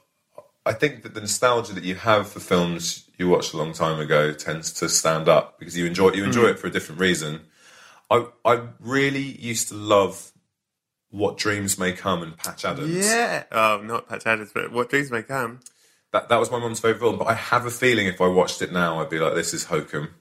I 0.70 0.72
think 0.72 1.02
that 1.02 1.14
the 1.14 1.20
nostalgia 1.20 1.72
that 1.72 1.82
you 1.82 1.96
have 1.96 2.28
for 2.28 2.38
films 2.38 3.10
you 3.18 3.28
watched 3.28 3.52
a 3.54 3.56
long 3.56 3.72
time 3.72 3.98
ago 3.98 4.32
tends 4.32 4.72
to 4.74 4.88
stand 4.88 5.28
up 5.28 5.58
because 5.58 5.76
you 5.76 5.84
enjoy 5.84 6.12
you 6.12 6.22
enjoy 6.22 6.44
mm. 6.44 6.50
it 6.50 6.60
for 6.60 6.68
a 6.68 6.70
different 6.70 7.00
reason. 7.00 7.40
I 8.08 8.26
I 8.44 8.68
really 8.78 9.36
used 9.40 9.70
to 9.70 9.74
love 9.74 10.30
What 11.10 11.38
Dreams 11.38 11.76
May 11.76 11.92
Come 11.92 12.22
and 12.22 12.36
Patch 12.36 12.64
Adams. 12.64 13.04
Yeah. 13.04 13.46
Oh, 13.50 13.80
not 13.82 14.08
Patch 14.08 14.24
Adams, 14.28 14.52
but 14.54 14.70
What 14.70 14.90
Dreams 14.90 15.10
May 15.10 15.24
Come. 15.24 15.58
That 16.12 16.28
that 16.28 16.38
was 16.38 16.52
my 16.52 16.60
mum's 16.60 16.78
favourite 16.78 17.00
film, 17.00 17.18
but 17.18 17.26
I 17.26 17.34
have 17.34 17.66
a 17.66 17.70
feeling 17.72 18.06
if 18.06 18.20
I 18.20 18.28
watched 18.28 18.62
it 18.62 18.72
now 18.72 19.00
I'd 19.00 19.10
be 19.10 19.18
like, 19.18 19.34
This 19.34 19.52
is 19.52 19.64
hokum. 19.64 20.14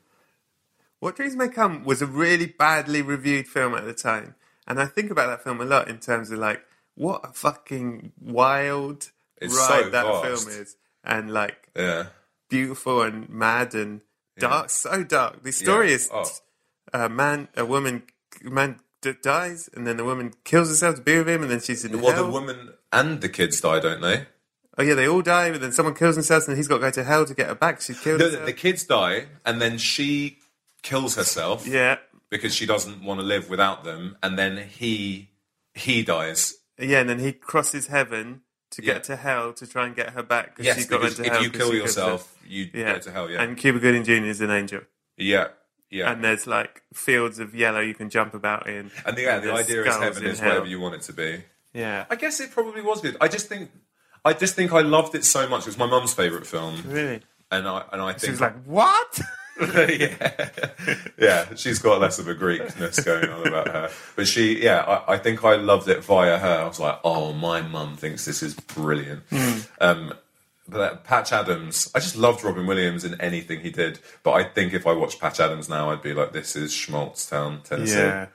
What 1.00 1.16
Dreams 1.16 1.36
May 1.36 1.50
Come 1.50 1.84
was 1.84 2.02
a 2.02 2.08
really 2.08 2.48
badly 2.48 3.04
reviewed 3.04 3.48
film 3.48 3.76
at 3.76 3.86
the 3.86 3.94
time. 3.94 4.34
And 4.66 4.82
I 4.82 4.88
think 4.88 5.12
about 5.12 5.28
that 5.28 5.44
film 5.44 5.62
a 5.62 5.66
lot 5.66 5.88
in 5.88 6.00
terms 6.00 6.32
of 6.32 6.40
like, 6.40 6.64
what 6.96 7.22
a 7.24 7.34
fucking 7.34 8.14
wild 8.20 9.12
It's 9.42 9.56
ride 9.56 9.84
so 9.86 9.90
that 9.90 10.06
vast. 10.06 10.24
film 10.46 10.62
is. 10.62 10.76
And 11.04 11.32
like 11.34 11.70
Yeah. 11.76 12.08
beautiful 12.50 13.02
and 13.02 13.30
mad 13.30 13.74
and 13.76 14.02
dark, 14.38 14.70
so 14.70 15.04
dark. 15.04 15.44
The 15.44 15.52
story 15.52 15.90
Yeah. 15.90 15.96
is 15.96 16.10
Oh. 16.12 16.30
a 16.94 17.10
man, 17.10 17.48
a 17.56 17.66
woman, 17.66 18.04
man 18.44 18.80
d- 19.02 19.14
dies, 19.22 19.70
and 19.74 19.86
then 19.88 19.98
the 19.98 20.04
woman 20.04 20.34
kills 20.44 20.70
herself 20.70 20.96
to 20.96 21.02
be 21.02 21.18
with 21.18 21.30
him, 21.30 21.42
and 21.44 21.52
then 21.52 21.62
she's 21.62 21.86
in 21.86 22.00
Well 22.02 22.14
hell. 22.14 22.26
the 22.26 22.32
woman 22.32 22.74
and 22.92 23.22
the 23.22 23.30
kids 23.30 23.62
die, 23.62 23.80
don't 23.80 24.02
they? 24.02 24.28
oh 24.78 24.84
yeah, 24.84 24.94
they 24.94 25.08
all 25.08 25.22
die, 25.22 25.52
but 25.52 25.60
then 25.62 25.72
someone 25.74 25.94
kills 25.94 26.16
themselves, 26.16 26.48
and 26.48 26.56
he's 26.58 26.68
got 26.68 26.76
to 26.76 26.82
go 26.82 26.90
to 26.92 27.04
hell 27.04 27.26
to 27.26 27.34
get 27.34 27.48
her 27.48 27.56
back. 27.56 27.82
She's 27.82 28.00
killed 28.00 28.20
No, 28.22 28.30
the 28.30 28.54
kids 28.54 28.84
die 28.86 29.28
and 29.46 29.62
then 29.62 29.78
she 29.78 30.40
kills 30.84 31.16
herself. 31.16 31.68
yeah, 31.68 31.98
because 32.30 32.56
she 32.56 32.66
doesn't 32.66 33.04
want 33.04 33.20
to 33.20 33.26
live 33.26 33.50
without 33.50 33.84
them, 33.84 34.18
and 34.24 34.38
then 34.40 34.58
he 34.58 35.32
he 35.74 36.02
dies. 36.04 36.56
yeah, 36.78 37.00
and 37.00 37.10
then 37.10 37.20
he 37.20 37.32
crosses 37.34 37.88
heaven 37.88 38.42
to 38.72 38.82
get 38.82 38.96
Yeah. 38.96 39.00
to 39.02 39.16
hell 39.16 39.54
to 39.54 39.66
try 39.68 39.86
and 39.88 39.96
get 39.96 40.12
her 40.12 40.24
back 40.24 40.50
because 40.56 40.66
Yes, 40.66 40.76
she's 40.78 40.86
got 40.88 41.02
because 41.02 41.18
into 41.20 41.30
if 41.30 41.34
hell. 41.36 41.44
you 41.44 41.50
kill 41.50 41.72
she 41.72 41.78
yourself, 41.78 42.36
you 42.48 42.70
yeah, 42.74 42.94
go 42.94 43.00
to 43.00 43.12
hell. 43.12 43.30
Yeah, 43.30 43.42
And 43.42 43.58
Cuba 43.58 43.80
Gooding 43.80 44.04
Jr. 44.04 44.26
is 44.26 44.42
an 44.42 44.52
angel, 44.52 44.82
yeah, 45.18 45.48
yeah. 45.90 46.12
and 46.12 46.24
there's 46.24 46.46
like 46.48 46.84
fields 46.94 47.40
of 47.40 47.56
yellow 47.56 47.80
you 47.80 47.94
can 47.96 48.10
jump 48.10 48.34
about 48.34 48.68
in. 48.68 48.92
And 49.06 49.18
the, 49.18 49.22
yeah, 49.24 49.40
the 49.40 49.52
idea 49.54 49.84
is 49.86 49.96
heaven 49.96 50.26
is 50.26 50.40
hell. 50.40 50.50
whatever 50.50 50.66
you 50.68 50.80
want 50.80 50.96
it 50.96 51.02
to 51.04 51.14
be. 51.14 51.44
Yeah, 51.74 52.06
I 52.10 52.16
guess 52.16 52.40
it 52.40 52.52
probably 52.52 52.82
was 52.82 53.02
good. 53.02 53.16
I 53.22 53.28
just 53.28 53.48
think, 53.48 53.70
I 54.26 54.34
just 54.34 54.56
think 54.56 54.72
I 54.74 54.82
loved 54.82 55.14
it 55.16 55.24
so 55.24 55.48
much. 55.48 55.62
It 55.62 55.68
was 55.68 55.78
my 55.78 55.86
mum's 55.88 56.14
favorite 56.14 56.46
film, 56.48 56.82
really. 56.88 57.22
and 57.52 57.68
I 57.68 57.84
and 57.92 58.02
I 58.02 58.14
She 58.14 58.20
think 58.20 58.32
was 58.34 58.42
like, 58.42 58.64
"What?" 58.66 59.20
yeah, 59.90 60.50
yeah, 61.18 61.56
she's 61.56 61.80
got 61.80 62.00
less 62.00 62.20
of 62.20 62.28
a 62.28 62.36
Greekness 62.36 63.04
going 63.04 63.30
on 63.30 63.48
about 63.48 63.68
her, 63.68 63.90
but 64.16 64.28
she, 64.28 64.64
yeah, 64.64 64.82
I, 64.82 65.16
I 65.16 65.18
think 65.18 65.44
I 65.44 65.56
loved 65.56 65.90
it 65.90 66.04
via 66.04 66.38
her. 66.38 66.62
I 66.62 66.68
was 66.68 66.80
like, 66.80 67.00
oh, 67.04 67.34
my 67.34 67.62
mum 67.62 67.98
thinks 67.98 68.26
this 68.26 68.42
is 68.42 68.54
brilliant. 68.54 69.24
Um, 69.82 70.14
but 70.68 70.78
that, 70.78 71.04
Patch 71.04 71.34
Adams, 71.34 71.92
I 71.96 72.00
just 72.00 72.16
loved 72.16 72.44
Robin 72.44 72.68
Williams 72.68 73.04
in 73.04 73.20
anything 73.20 73.62
he 73.62 73.72
did. 73.72 74.00
But 74.24 74.34
I 74.34 74.44
think 74.44 74.74
if 74.74 74.86
I 74.86 74.94
watched 74.94 75.20
Patch 75.20 75.40
Adams 75.40 75.68
now, 75.68 75.90
I'd 75.90 76.02
be 76.02 76.14
like, 76.14 76.32
this 76.32 76.56
is 76.56 76.72
Schmaltztown, 76.72 77.64
Tennessee. 77.64 77.98
Yeah. 77.98 78.28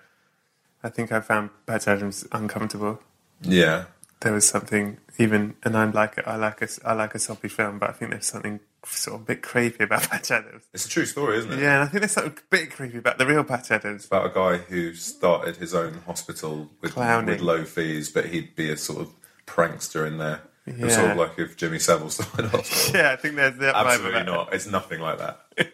I 0.83 0.89
think 0.91 1.13
I 1.13 1.21
found 1.21 1.51
Patch 1.67 1.89
Adams 1.89 2.27
uncomfortable. 2.33 3.01
yeah. 3.41 3.85
There 4.21 4.33
was 4.33 4.49
something 4.49 4.99
even, 5.19 5.55
and 5.63 5.77
I 5.77 5.85
like 5.85 6.17
it. 6.19 6.25
I 6.27 6.37
like 6.37 6.63
a, 6.63 6.69
I 6.85 6.95
like 6.95 7.15
a 7.15 7.19
soppy 7.19 7.49
film, 7.49 7.79
but 7.79 7.91
I 7.91 7.93
think 7.93 8.11
there's 8.11 8.27
something 8.27 8.61
sort 8.87 9.17
of 9.17 9.23
a 9.23 9.25
bit 9.25 9.43
creepy 9.43 9.85
about 9.85 10.03
Patch 10.11 10.31
Adams. 10.31 10.65
It's 10.73 10.87
a 10.87 10.89
true 10.89 11.07
story, 11.07 11.39
isn't 11.39 11.53
it? 11.53 11.59
Yeah, 11.61 11.75
and 11.75 11.83
I 11.85 11.87
think 11.87 12.01
there's 12.01 12.13
something 12.13 12.33
a 12.33 12.43
bit 12.51 12.71
creepy 12.71 12.99
about 12.99 13.19
the 13.19 13.27
real 13.27 13.45
Patch 13.45 13.71
Adams. 13.71 14.07
About 14.07 14.27
a 14.27 14.31
guy 14.31 14.59
who 14.59 14.95
started 14.95 15.57
his 15.57 15.75
own 15.75 16.03
hospital 16.07 16.71
with, 16.81 16.93
Clowning. 16.93 17.27
with 17.27 17.41
low 17.41 17.65
fees, 17.65 18.11
but 18.11 18.27
he'd 18.27 18.55
be 18.55 18.71
a 18.71 18.77
sort 18.77 19.01
of 19.01 19.11
prankster 19.47 20.07
in 20.07 20.19
there. 20.19 20.43
It 20.67 20.79
was 20.79 20.95
sort 20.95 21.11
of 21.11 21.17
like 21.19 21.39
if 21.39 21.57
Jimmy 21.57 21.79
Savile 21.79 22.09
started 22.11 22.47
a 22.47 22.49
hospital. 22.57 23.01
Yeah, 23.01 23.13
I 23.13 23.17
think 23.17 23.37
there's 23.37 23.59
that 23.59 23.75
Absolutely 23.75 24.23
not. 24.23 24.55
It's 24.55 24.67
nothing 24.67 25.01
like 25.01 25.19
that. 25.19 25.41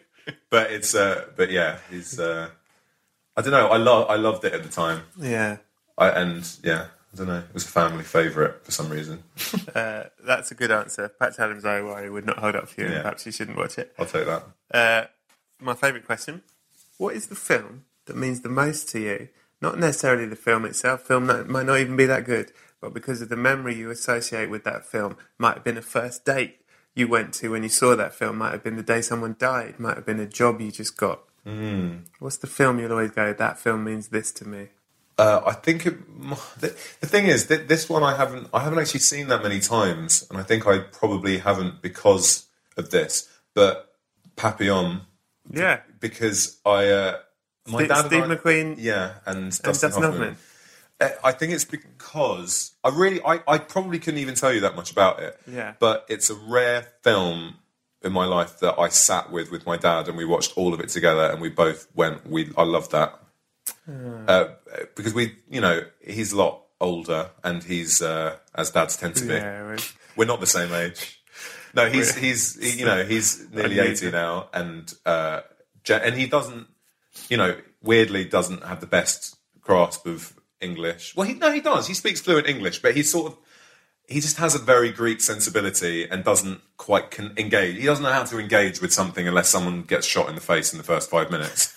but 0.51 0.73
it's 0.73 0.95
uh 0.95 1.27
but 1.37 1.51
yeah, 1.51 1.79
he's 1.91 2.19
uh 2.19 2.49
I 3.37 3.43
don't 3.43 3.53
know, 3.53 3.69
I 3.69 3.77
love 3.77 4.11
I 4.11 4.17
loved 4.17 4.45
it 4.45 4.53
at 4.53 4.65
the 4.65 4.69
time. 4.69 5.03
Yeah, 5.17 5.59
I 5.97 6.09
and 6.09 6.45
yeah, 6.65 6.87
I 7.13 7.17
don't 7.17 7.27
know. 7.27 7.39
It 7.39 7.55
was 7.55 7.65
a 7.65 7.69
family 7.69 8.05
favourite 8.05 8.65
for 8.65 8.71
some 8.71 8.89
reason. 8.89 9.25
uh, 9.75 10.05
that's 10.25 10.51
a 10.53 10.55
good 10.55 10.71
answer. 10.71 11.09
Patch 11.09 11.39
Adams, 11.39 11.65
I 11.65 11.81
worry, 11.81 12.09
would 12.09 12.25
not 12.25 12.39
hold 12.39 12.55
up 12.55 12.69
for 12.69 12.81
you. 12.81 12.87
and 12.87 12.95
Yeah. 12.97 13.03
Perhaps 13.03 13.27
you 13.27 13.33
shouldn't 13.33 13.57
watch 13.57 13.79
it. 13.79 13.93
I'll 13.99 14.07
take 14.07 14.27
that. 14.27 14.45
Uh, 14.73 15.07
my 15.61 15.75
favourite 15.75 16.07
question: 16.07 16.43
What 16.99 17.15
is 17.17 17.27
the 17.27 17.35
film 17.35 17.85
that 18.07 18.17
means 18.17 18.43
the 18.43 18.49
most 18.49 18.89
to 18.91 19.01
you? 19.01 19.29
Not 19.61 19.79
necessarily 19.79 20.27
the 20.27 20.37
film 20.37 20.65
itself. 20.65 21.03
Film 21.03 21.27
that 21.27 21.49
might 21.49 21.67
not 21.67 21.79
even 21.79 21.97
be 21.97 22.07
that 22.07 22.25
good, 22.25 22.53
but 22.81 22.95
because 22.95 23.21
of 23.21 23.29
the 23.29 23.37
memory 23.37 23.75
you 23.75 23.91
associate 23.91 24.49
with 24.49 24.65
that 24.65 24.87
film. 24.87 25.17
Might 25.37 25.55
have 25.55 25.65
been 25.65 25.77
a 25.79 25.83
first 25.83 26.25
date 26.25 26.61
you 26.95 27.09
went 27.09 27.35
to 27.35 27.51
when 27.51 27.63
you 27.63 27.69
saw 27.69 27.95
that 27.97 28.15
film. 28.15 28.39
Might 28.39 28.53
have 28.53 28.65
been 28.65 28.77
the 28.77 28.83
day 28.83 29.01
someone 29.01 29.37
died. 29.39 29.79
Might 29.79 29.97
have 29.97 30.07
been 30.07 30.21
a 30.21 30.27
job 30.27 30.61
you 30.61 30.71
just 30.71 30.97
got. 30.97 31.21
Mm. 31.47 32.03
What's 32.19 32.37
the 32.37 32.47
film 32.47 32.79
you'll 32.79 32.93
always 32.93 33.11
go? 33.11 33.33
That 33.33 33.59
film 33.59 33.85
means 33.85 34.09
this 34.09 34.33
to 34.33 34.47
me. 34.47 34.69
Uh, 35.21 35.43
I 35.47 35.53
think 35.53 35.85
it, 35.87 35.95
the, 36.61 36.69
the 37.01 37.07
thing 37.07 37.27
is 37.27 37.49
that 37.49 37.69
this 37.69 37.91
one 37.91 38.03
I 38.03 38.17
haven't 38.17 38.49
I 38.55 38.61
haven't 38.61 38.79
actually 38.79 39.01
seen 39.01 39.29
that 39.29 39.43
many 39.43 39.61
times, 39.61 40.27
and 40.31 40.39
I 40.39 40.43
think 40.43 40.67
I 40.67 40.79
probably 40.79 41.39
haven't 41.39 41.83
because 41.83 42.47
of 42.79 42.91
this. 42.91 43.29
But 43.55 43.93
Papillon, 44.37 45.03
Yeah, 45.51 45.81
because 46.01 46.59
I 46.65 46.87
uh, 46.87 47.19
my 47.69 47.79
Steve, 47.81 47.89
dad 47.89 48.07
Steve 48.07 48.25
I- 48.25 48.35
McQueen 48.35 48.75
yeah, 48.79 49.15
and 49.27 49.37
and 49.37 49.51
Dustin, 49.51 49.71
Dustin 49.91 49.91
Hoffman. 49.91 50.13
Hoffman. 50.21 50.37
Uh, 51.01 51.09
I 51.23 51.33
think 51.33 51.53
it's 51.53 51.65
because 51.67 52.73
I 52.85 52.89
really, 52.91 53.21
I, 53.23 53.41
I 53.49 53.59
probably 53.59 53.99
couldn't 53.99 54.21
even 54.21 54.35
tell 54.35 54.53
you 54.53 54.61
that 54.61 54.77
much 54.77 54.91
about 54.91 55.21
it. 55.21 55.39
Yeah. 55.47 55.75
But 55.79 56.05
it's 56.09 56.29
a 56.31 56.35
rare 56.35 56.87
film 57.03 57.57
in 58.03 58.13
my 58.13 58.27
life 58.27 58.59
that 58.61 58.79
I 58.79 58.89
sat 58.89 59.31
with 59.31 59.51
with 59.51 59.67
my 59.67 59.77
dad 59.77 60.09
and 60.09 60.17
we 60.17 60.25
watched 60.25 60.57
all 60.57 60.73
of 60.75 60.81
it 60.81 60.89
together 60.91 61.25
and 61.31 61.41
we 61.41 61.49
both 61.51 61.89
went. 61.95 62.27
We, 62.27 62.51
I 62.57 62.65
love 62.65 62.91
that 62.91 63.19
uh, 63.89 64.49
because 64.95 65.15
we, 65.15 65.37
you 65.51 65.61
know, 65.61 65.83
he's 66.05 66.33
a 66.33 66.37
lot 66.37 66.63
older 66.81 67.31
and 67.45 67.63
he's 67.63 68.01
uh, 68.03 68.37
as 68.55 68.71
dads 68.71 68.97
tend 68.97 69.17
to 69.17 69.27
be. 69.27 69.35
Yeah, 69.35 69.59
right. 69.61 69.93
We're 70.17 70.27
not 70.27 70.41
the 70.41 70.47
same 70.47 70.73
age. 70.73 71.21
No, 71.75 71.89
he's 71.89 72.17
he's 72.17 72.61
he, 72.61 72.81
you 72.81 72.85
know 72.85 73.05
he's 73.05 73.49
nearly 73.51 73.79
eighty 73.79 74.11
now, 74.11 74.49
and 74.53 74.93
uh, 75.07 75.43
and 75.89 76.15
he 76.15 76.27
doesn't, 76.27 76.67
you 77.29 77.37
know, 77.37 77.57
weirdly 77.83 78.25
doesn't 78.25 78.65
have 78.65 78.81
the 78.81 78.87
best 78.87 79.37
grasp 79.61 80.07
of 80.07 80.35
English. 80.61 81.15
Well, 81.17 81.27
he, 81.27 81.35
no, 81.35 81.53
he 81.53 81.61
does. 81.61 81.87
He 81.87 81.95
speaks 81.95 82.21
fluent 82.21 82.49
English, 82.49 82.83
but 82.83 82.97
he's 82.97 83.11
sort 83.11 83.33
of 83.33 83.39
he 84.11 84.21
just 84.21 84.39
has 84.39 84.57
a 84.57 84.59
very 84.59 84.91
Greek 84.91 85.21
sensibility 85.21 86.09
and 86.09 86.25
doesn't 86.25 86.61
quite 86.77 87.13
con- 87.13 87.33
engage. 87.37 87.77
He 87.77 87.87
doesn't 87.87 88.03
know 88.03 88.13
how 88.13 88.25
to 88.25 88.39
engage 88.41 88.81
with 88.81 88.93
something 88.93 89.29
unless 89.29 89.49
someone 89.49 89.83
gets 89.83 90.07
shot 90.07 90.29
in 90.29 90.35
the 90.35 90.41
face 90.41 90.73
in 90.73 90.79
the 90.79 90.85
first 90.85 91.09
five 91.09 91.31
minutes, 91.31 91.73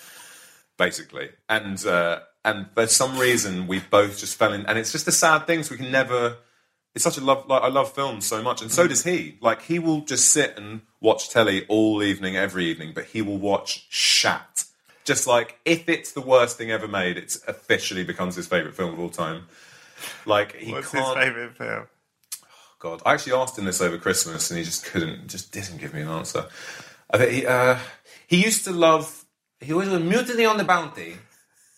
basically. 0.84 1.29
And 1.49 1.84
uh, 1.86 2.19
and 2.45 2.67
for 2.73 2.88
some 2.88 3.17
reason 3.17 3.67
we 3.67 3.79
both 3.79 4.19
just 4.19 4.36
fell 4.38 4.53
in, 4.53 4.65
and 4.65 4.77
it's 4.77 4.91
just 4.91 5.07
a 5.07 5.11
sad 5.11 5.47
thing. 5.47 5.63
So 5.63 5.73
we 5.73 5.77
can 5.77 5.91
never. 5.91 6.38
It's 6.95 7.03
such 7.03 7.17
a 7.17 7.21
love. 7.21 7.47
Like 7.47 7.63
I 7.63 7.69
love 7.69 7.91
films 7.93 8.27
so 8.27 8.41
much, 8.41 8.61
and 8.61 8.71
so 8.71 8.88
does 8.88 9.03
he. 9.03 9.38
Like 9.41 9.61
he 9.63 9.79
will 9.79 10.01
just 10.01 10.29
sit 10.31 10.57
and 10.57 10.81
watch 11.01 11.29
telly 11.29 11.65
all 11.67 12.03
evening, 12.03 12.36
every 12.36 12.65
evening, 12.65 12.91
but 12.93 13.05
he 13.05 13.21
will 13.21 13.38
watch 13.39 13.88
Shat. 13.89 14.65
Just 15.03 15.27
like 15.27 15.57
if 15.65 15.89
it's 15.89 16.11
the 16.11 16.21
worst 16.21 16.57
thing 16.57 16.71
ever 16.71 16.88
made, 16.88 17.17
it's 17.17 17.43
officially 17.47 18.03
becomes 18.03 18.36
his 18.36 18.47
favorite 18.47 18.75
film 18.75 18.93
of 18.93 18.99
all 18.99 19.09
time. 19.09 19.47
Like 20.25 20.55
he 20.55 20.71
What's 20.71 20.91
his 20.91 21.01
can't. 21.01 21.17
favourite 21.17 21.57
film? 21.57 21.88
God, 22.79 23.01
I 23.05 23.13
actually 23.13 23.34
asked 23.34 23.57
him 23.57 23.65
this 23.65 23.81
over 23.81 23.97
Christmas, 23.97 24.51
and 24.51 24.57
he 24.57 24.63
just 24.65 24.84
couldn't, 24.86 25.29
just 25.29 25.53
didn't 25.53 25.77
give 25.77 25.93
me 25.93 26.01
an 26.01 26.09
answer. 26.09 26.45
I 27.09 27.17
think 27.17 27.31
he, 27.31 27.45
uh, 27.45 27.77
he 28.27 28.43
used 28.43 28.65
to 28.65 28.71
love. 28.71 29.22
He 29.64 29.74
always 29.74 29.89
went 29.89 30.05
mutiny 30.05 30.45
on 30.45 30.57
the 30.57 30.64
bounty. 30.64 31.16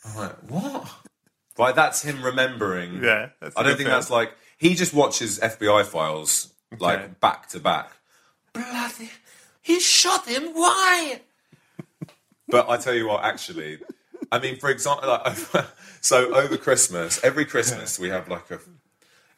I'm 0.05 0.15
like, 0.17 0.35
what? 0.49 0.87
Like 1.57 1.75
that's 1.75 2.01
him 2.01 2.21
remembering. 2.23 3.03
Yeah, 3.03 3.29
that's 3.39 3.55
a 3.55 3.59
I 3.59 3.63
don't 3.63 3.71
good 3.71 3.77
think 3.77 3.87
film. 3.89 3.97
that's 3.99 4.09
like 4.09 4.33
he 4.57 4.75
just 4.75 4.93
watches 4.93 5.39
FBI 5.39 5.85
files 5.85 6.53
Okay. 6.73 6.83
like 6.83 7.19
back 7.19 7.47
to 7.49 7.59
back. 7.59 7.91
Bloody. 8.53 9.09
He 9.61 9.79
shot 9.79 10.27
him. 10.27 10.49
Why? 10.53 11.21
But 12.47 12.69
I 12.69 12.77
tell 12.77 12.93
you 12.93 13.07
what, 13.07 13.23
actually, 13.23 13.79
I 14.31 14.39
mean, 14.39 14.57
for 14.57 14.69
example, 14.69 15.07
like, 15.07 15.35
so 16.01 16.35
over 16.35 16.57
Christmas, 16.57 17.23
every 17.23 17.45
Christmas 17.45 17.97
we 17.99 18.09
have 18.09 18.27
like 18.29 18.51
a. 18.51 18.59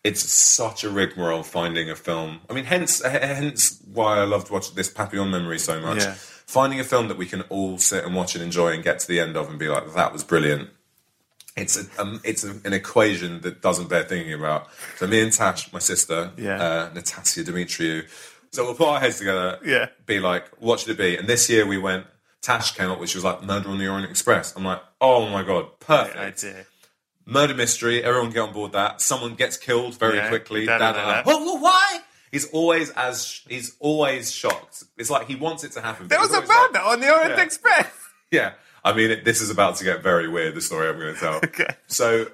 It's 0.04 0.22
such 0.32 0.84
a 0.86 0.90
rigmarole 0.90 1.44
finding 1.44 1.90
a 1.90 1.96
film. 1.96 2.40
I 2.50 2.54
mean, 2.54 2.64
hence, 2.66 3.02
hence 3.04 3.82
why 3.94 4.20
I 4.20 4.24
loved 4.24 4.50
watching 4.50 4.76
this 4.76 4.90
Papillon 4.90 5.32
Memory 5.32 5.60
so 5.60 5.82
much. 5.82 6.00
Yeah. 6.04 6.16
Finding 6.48 6.80
a 6.80 6.84
film 6.84 7.10
that 7.10 7.18
we 7.18 7.26
can 7.26 7.42
all 7.44 7.78
sit 7.78 8.06
and 8.06 8.16
watch 8.16 8.34
and 8.34 8.44
enjoy 8.44 8.70
and 8.74 8.84
get 8.84 9.00
to 9.00 9.08
the 9.08 9.20
end 9.20 9.36
of 9.36 9.50
and 9.50 9.60
be 9.60 9.68
like, 9.68 9.94
that 9.94 10.14
was 10.14 10.24
brilliant. 10.24 10.70
It's 11.58 11.76
a, 11.78 12.02
um, 12.02 12.22
it's 12.24 12.44
a, 12.44 12.52
an 12.64 12.72
equation 12.74 13.42
that 13.42 13.62
doesn't 13.62 13.90
bear 13.90 14.04
thinking 14.04 14.34
about. 14.34 14.68
So 14.98 15.08
me 15.08 15.22
and 15.22 15.32
Tash, 15.34 15.72
my 15.74 15.80
sister, 15.80 16.32
Yeah. 16.38 16.62
uh, 16.62 16.90
Natasia 16.92 17.44
Demetriou. 17.44 18.06
So 18.52 18.64
we'll 18.64 18.76
put 18.76 18.88
our 18.88 19.00
heads 19.00 19.18
together, 19.20 19.60
Yeah. 19.66 19.88
be 20.06 20.20
like, 20.20 20.48
what 20.60 20.80
should 20.80 20.90
it 20.92 20.98
be? 20.98 21.18
And 21.18 21.28
this 21.28 21.50
year 21.50 21.66
we 21.66 21.78
went, 21.78 22.06
Tash 22.42 22.72
came 22.76 22.90
up, 22.92 23.00
which 23.00 23.14
was 23.16 23.24
like 23.26 23.44
Murder 23.44 23.68
on 23.70 23.78
the 23.80 23.88
Orient 23.90 24.10
Express. 24.10 24.56
I'm 24.56 24.64
like, 24.64 24.82
oh 25.02 25.28
my 25.30 25.44
god, 25.44 25.80
perfect. 25.82 26.16
idea. 26.46 26.66
Murder 27.26 27.56
mystery, 27.56 28.02
everyone 28.02 28.30
get 28.32 28.40
on 28.40 28.54
board 28.54 28.72
that. 28.72 29.02
Someone 29.02 29.34
gets 29.36 29.58
killed 29.58 30.00
very 30.00 30.16
Yeah, 30.18 30.30
quickly. 30.30 30.66
da, 30.66 30.78
da, 30.78 30.94
da, 30.94 30.94
da, 30.94 31.02
da, 31.06 31.12
da. 31.12 31.22
da. 31.24 31.30
Whoa, 31.30 31.44
whoa, 31.44 31.60
why? 31.60 32.00
He's 32.32 32.50
always 32.52 32.90
as 32.92 33.42
he's 33.48 33.76
always 33.80 34.32
shocked. 34.32 34.84
It's 34.98 35.10
like 35.10 35.28
he 35.28 35.36
wants 35.36 35.64
it 35.64 35.72
to 35.74 35.82
happen. 35.82 36.08
There 36.08 36.20
was 36.20 36.32
a 36.32 36.36
always 36.36 36.50
like- 36.50 36.86
on 36.86 37.00
the 37.00 37.12
Orient 37.14 37.38
Yeah. 37.38 37.44
Express. 37.44 37.88
yeah, 38.32 38.52
I 38.84 38.94
mean, 38.94 39.12
it, 39.12 39.26
this 39.26 39.42
is 39.42 39.50
about 39.50 39.78
to 39.78 39.84
get 39.84 40.04
very 40.04 40.28
weird. 40.28 40.54
The 40.56 40.62
story 40.62 40.90
I'm 40.90 41.00
going 41.00 41.14
to 41.14 41.20
tell. 41.20 41.36
Okay. 41.44 41.74
So 41.88 42.28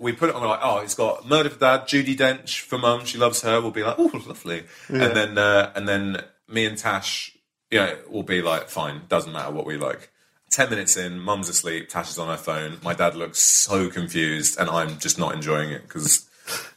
we 0.00 0.12
put 0.12 0.28
it 0.28 0.34
on. 0.34 0.42
We're 0.42 0.48
like, 0.48 0.60
oh, 0.62 0.78
it's 0.78 0.94
got 0.94 1.26
murder 1.26 1.48
for 1.48 1.58
dad, 1.58 1.82
Judi 1.88 2.14
Dench 2.16 2.60
for 2.60 2.76
mum. 2.78 3.04
She 3.06 3.16
loves 3.18 3.40
her. 3.42 3.60
We'll 3.60 3.70
be 3.70 3.82
like, 3.82 3.96
oh, 3.98 4.10
lovely. 4.26 4.64
And 4.88 5.16
then 5.16 5.38
uh, 5.38 5.72
and 5.74 5.88
then 5.88 6.22
me 6.48 6.66
and 6.66 6.76
Tash, 6.76 7.36
you 7.70 7.78
know, 7.78 7.96
will 8.10 8.22
be 8.22 8.42
like, 8.42 8.68
fine, 8.68 9.02
doesn't 9.08 9.32
matter 9.32 9.50
what 9.50 9.64
we 9.64 9.78
like. 9.78 10.10
Ten 10.50 10.68
minutes 10.68 10.98
in, 10.98 11.18
mum's 11.18 11.48
asleep. 11.48 11.88
Tash 11.88 12.10
is 12.10 12.18
on 12.18 12.28
her 12.28 12.36
phone. 12.36 12.76
My 12.82 12.92
dad 12.92 13.16
looks 13.16 13.38
so 13.38 13.88
confused, 13.88 14.58
and 14.60 14.68
I'm 14.68 14.98
just 14.98 15.18
not 15.18 15.34
enjoying 15.34 15.70
it 15.70 15.82
because 15.88 16.28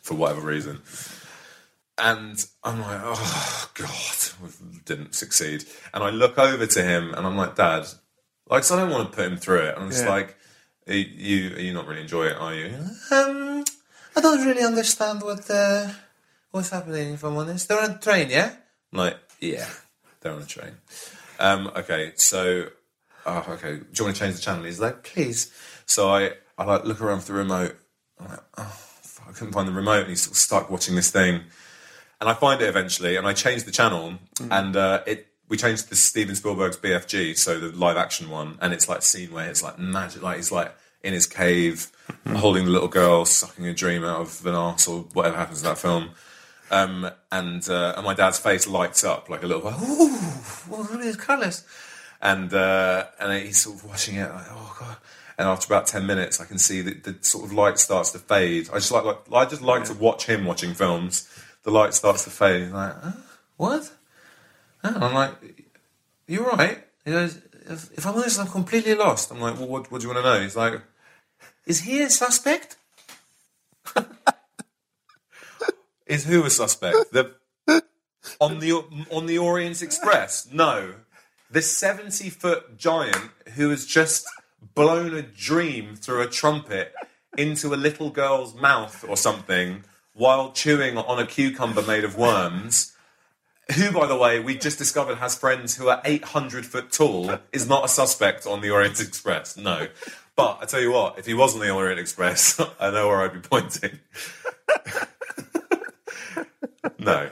for 0.02 0.14
whatever 0.14 0.40
reason. 0.40 0.82
And 1.98 2.46
I'm 2.64 2.82
like, 2.82 3.00
oh 3.04 3.70
god, 3.76 4.18
we 4.44 4.80
didn't 4.86 5.16
succeed. 5.16 5.64
And 5.94 6.04
I 6.04 6.10
look 6.10 6.38
over 6.38 6.66
to 6.66 6.84
him, 6.84 7.14
and 7.14 7.26
I'm 7.26 7.38
like, 7.38 7.56
Dad, 7.56 7.86
like, 8.50 8.62
'cause 8.64 8.72
I 8.72 8.76
don't 8.80 8.90
want 8.92 9.10
to 9.12 9.16
put 9.16 9.26
him 9.32 9.38
through 9.38 9.62
it. 9.62 9.76
And 9.76 9.86
I'm 9.86 9.90
just 9.92 10.04
Yeah. 10.04 10.10
like, 10.12 10.38
you, 10.88 11.56
are 11.56 11.60
you 11.60 11.74
not 11.74 11.88
really 11.88 12.02
enjoy 12.02 12.26
it, 12.28 12.38
are 12.38 12.54
you? 12.54 12.68
Um, 13.12 13.64
I 14.16 14.22
don't 14.22 14.46
really 14.46 14.64
understand 14.64 15.22
what 15.24 15.50
uh, 15.50 15.88
what's 16.52 16.70
happening. 16.70 17.14
If 17.14 17.24
I'm 17.24 17.38
honest, 17.38 17.68
they're 17.70 17.80
on 17.82 17.92
a 17.92 17.98
train, 17.98 18.30
yeah. 18.30 18.52
I'm 18.92 19.00
like, 19.00 19.18
yeah, 19.40 19.68
they're 20.20 20.34
on 20.34 20.42
a 20.42 20.46
train. 20.46 20.74
Um, 21.40 21.68
okay, 21.76 22.12
so, 22.18 22.68
oh, 23.26 23.46
okay, 23.52 23.78
do 23.78 23.86
you 23.94 24.04
want 24.04 24.16
to 24.18 24.22
change 24.22 24.36
the 24.36 24.42
channel? 24.42 24.64
He's 24.66 24.80
like, 24.82 25.04
please. 25.04 25.52
So 25.86 26.10
I, 26.10 26.32
I 26.58 26.66
like 26.66 26.84
look 26.86 27.02
around 27.02 27.22
for 27.22 27.28
the 27.34 27.38
remote. 27.40 27.76
I'm 28.20 28.28
like, 28.30 28.40
oh, 28.58 28.76
fuck, 29.02 29.28
I 29.30 29.32
couldn't 29.32 29.54
find 29.54 29.68
the 29.68 29.72
remote, 29.74 30.02
and 30.02 30.10
he's 30.10 30.22
sort 30.22 30.32
of 30.34 30.38
stuck 30.38 30.70
watching 30.70 30.96
this 30.96 31.10
thing. 31.10 31.42
And 32.26 32.32
I 32.32 32.34
find 32.34 32.60
it 32.60 32.68
eventually, 32.68 33.18
and 33.18 33.28
I 33.28 33.34
change 33.34 33.66
the 33.66 33.72
channel, 33.72 34.16
and 34.50 34.76
uh, 34.76 35.04
it 35.06 35.28
we 35.48 35.58
changed 35.58 35.90
to 35.90 35.96
Steven 35.96 36.34
Spielberg's 36.36 36.76
BFG, 36.76 37.38
so 37.38 37.60
the 37.60 37.68
live 37.78 37.98
action 37.98 38.32
one, 38.32 38.58
and 38.62 38.74
it's 38.74 38.90
like 38.90 39.04
scene 39.04 39.32
where 39.32 39.48
it's 39.48 39.62
like 39.62 39.78
magic, 39.78 40.24
like 40.24 40.38
he's 40.38 40.52
like 40.52 40.74
in 41.04 41.14
his 41.14 41.28
cave, 41.28 41.92
holding 42.36 42.66
the 42.66 42.72
little 42.72 42.88
girl, 42.88 43.26
sucking 43.26 43.68
a 43.68 43.76
dream 43.76 44.04
out 44.04 44.22
of 44.22 44.44
an 44.44 44.56
arse 44.56 44.88
or 44.88 45.02
whatever 45.14 45.38
happens 45.38 45.62
in 45.62 45.66
that 45.68 45.78
film. 45.78 46.10
Um, 46.72 47.12
and 47.32 47.70
uh, 47.70 47.94
and 47.96 48.04
my 48.04 48.16
dad's 48.16 48.40
face 48.40 48.68
lights 48.68 49.04
up 49.04 49.30
like 49.30 49.44
a 49.44 49.46
little, 49.46 49.62
like, 49.62 49.80
ooh, 49.84 50.08
What 50.68 50.90
are 50.90 50.98
these 50.98 51.18
colours? 51.18 51.64
and 52.24 52.52
uh, 52.56 53.06
and 53.20 53.46
he's 53.46 53.58
sort 53.60 53.76
of 53.76 53.86
watching 53.86 54.16
it 54.16 54.28
like, 54.34 54.48
oh 54.50 54.76
god. 54.80 54.98
And 55.38 55.48
after 55.48 55.72
about 55.72 55.86
ten 55.86 56.08
minutes, 56.08 56.42
I 56.42 56.46
can 56.46 56.58
see 56.58 56.82
that 56.82 57.04
the 57.04 57.18
sort 57.22 57.46
of 57.46 57.54
light 57.54 57.78
starts 57.78 58.10
to 58.14 58.18
fade. 58.20 58.68
I 58.72 58.78
just 58.78 58.92
like, 58.92 59.04
like 59.04 59.48
I 59.48 59.48
just 59.48 59.62
like 59.62 59.84
to 59.84 59.94
watch 59.94 60.26
him 60.26 60.46
watching 60.46 60.74
films. 60.74 61.30
The 61.66 61.72
light 61.72 61.94
starts 61.96 62.24
to 62.24 62.30
fade. 62.30 62.64
He's 62.64 62.72
like, 62.72 62.94
huh? 62.94 63.12
what? 63.58 63.92
Huh? 64.84 64.94
I'm 65.02 65.14
like, 65.16 65.66
you're 66.28 66.46
right. 66.46 66.86
He 67.04 67.12
goes, 67.12 67.42
if, 67.68 67.92
if 67.98 68.06
I'm 68.06 68.14
honest, 68.14 68.40
I'm 68.40 68.48
completely 68.48 68.94
lost. 68.94 69.32
I'm 69.32 69.42
like, 69.42 69.58
well, 69.58 69.68
what, 69.68 69.92
what 69.92 70.00
do 70.00 70.08
you 70.08 70.14
want 70.14 70.24
to 70.24 70.32
know? 70.32 70.40
He's 70.42 70.56
like, 70.56 70.80
Is 71.66 71.82
he 71.82 72.04
a 72.04 72.10
suspect? 72.12 72.78
is 76.06 76.26
who 76.26 76.44
a 76.44 76.52
suspect? 76.52 77.12
The 77.12 77.34
on 78.40 78.60
the 78.60 78.74
on 79.12 79.26
the 79.26 79.38
Orient 79.40 79.82
Express? 79.82 80.48
No, 80.52 80.94
the 81.50 81.62
seventy 81.62 82.30
foot 82.30 82.78
giant 82.78 83.32
who 83.56 83.70
has 83.72 83.86
just 83.86 84.28
blown 84.76 85.16
a 85.16 85.22
dream 85.22 85.96
through 85.96 86.22
a 86.22 86.28
trumpet 86.28 86.94
into 87.38 87.74
a 87.74 87.76
little 87.76 88.10
girl's 88.10 88.56
mouth 88.56 89.04
or 89.08 89.18
something 89.18 89.84
while 90.16 90.52
chewing 90.52 90.98
on 90.98 91.20
a 91.20 91.28
cucumber 91.28 91.82
made 91.84 92.04
of 92.04 92.18
worms. 92.18 92.94
Who, 93.76 93.92
by 93.92 94.06
the 94.08 94.16
way, 94.16 94.40
we 94.40 94.58
just 94.58 94.78
discovered 94.78 95.16
has 95.18 95.36
friends 95.36 95.76
who 95.76 95.90
are 95.90 96.02
800 96.06 96.66
foot 96.66 96.92
tall, 96.92 97.38
is 97.52 97.68
not 97.68 97.84
a 97.86 97.88
suspect 97.88 98.46
on 98.48 98.62
the 98.62 98.70
Orient 98.72 99.00
Express. 99.02 99.58
No. 99.58 99.88
But 100.36 100.60
I 100.62 100.66
tell 100.66 100.82
you 100.82 100.92
what, 100.92 101.18
if 101.18 101.26
he 101.26 101.34
was 101.34 101.54
on 101.56 101.62
the 101.62 101.72
Orient 101.72 102.00
Express, 102.00 102.60
I 102.80 102.92
know 102.92 103.08
where 103.08 103.22
I'd 103.22 103.34
be 103.34 103.40
pointing. 103.40 104.00
No, 107.00 107.30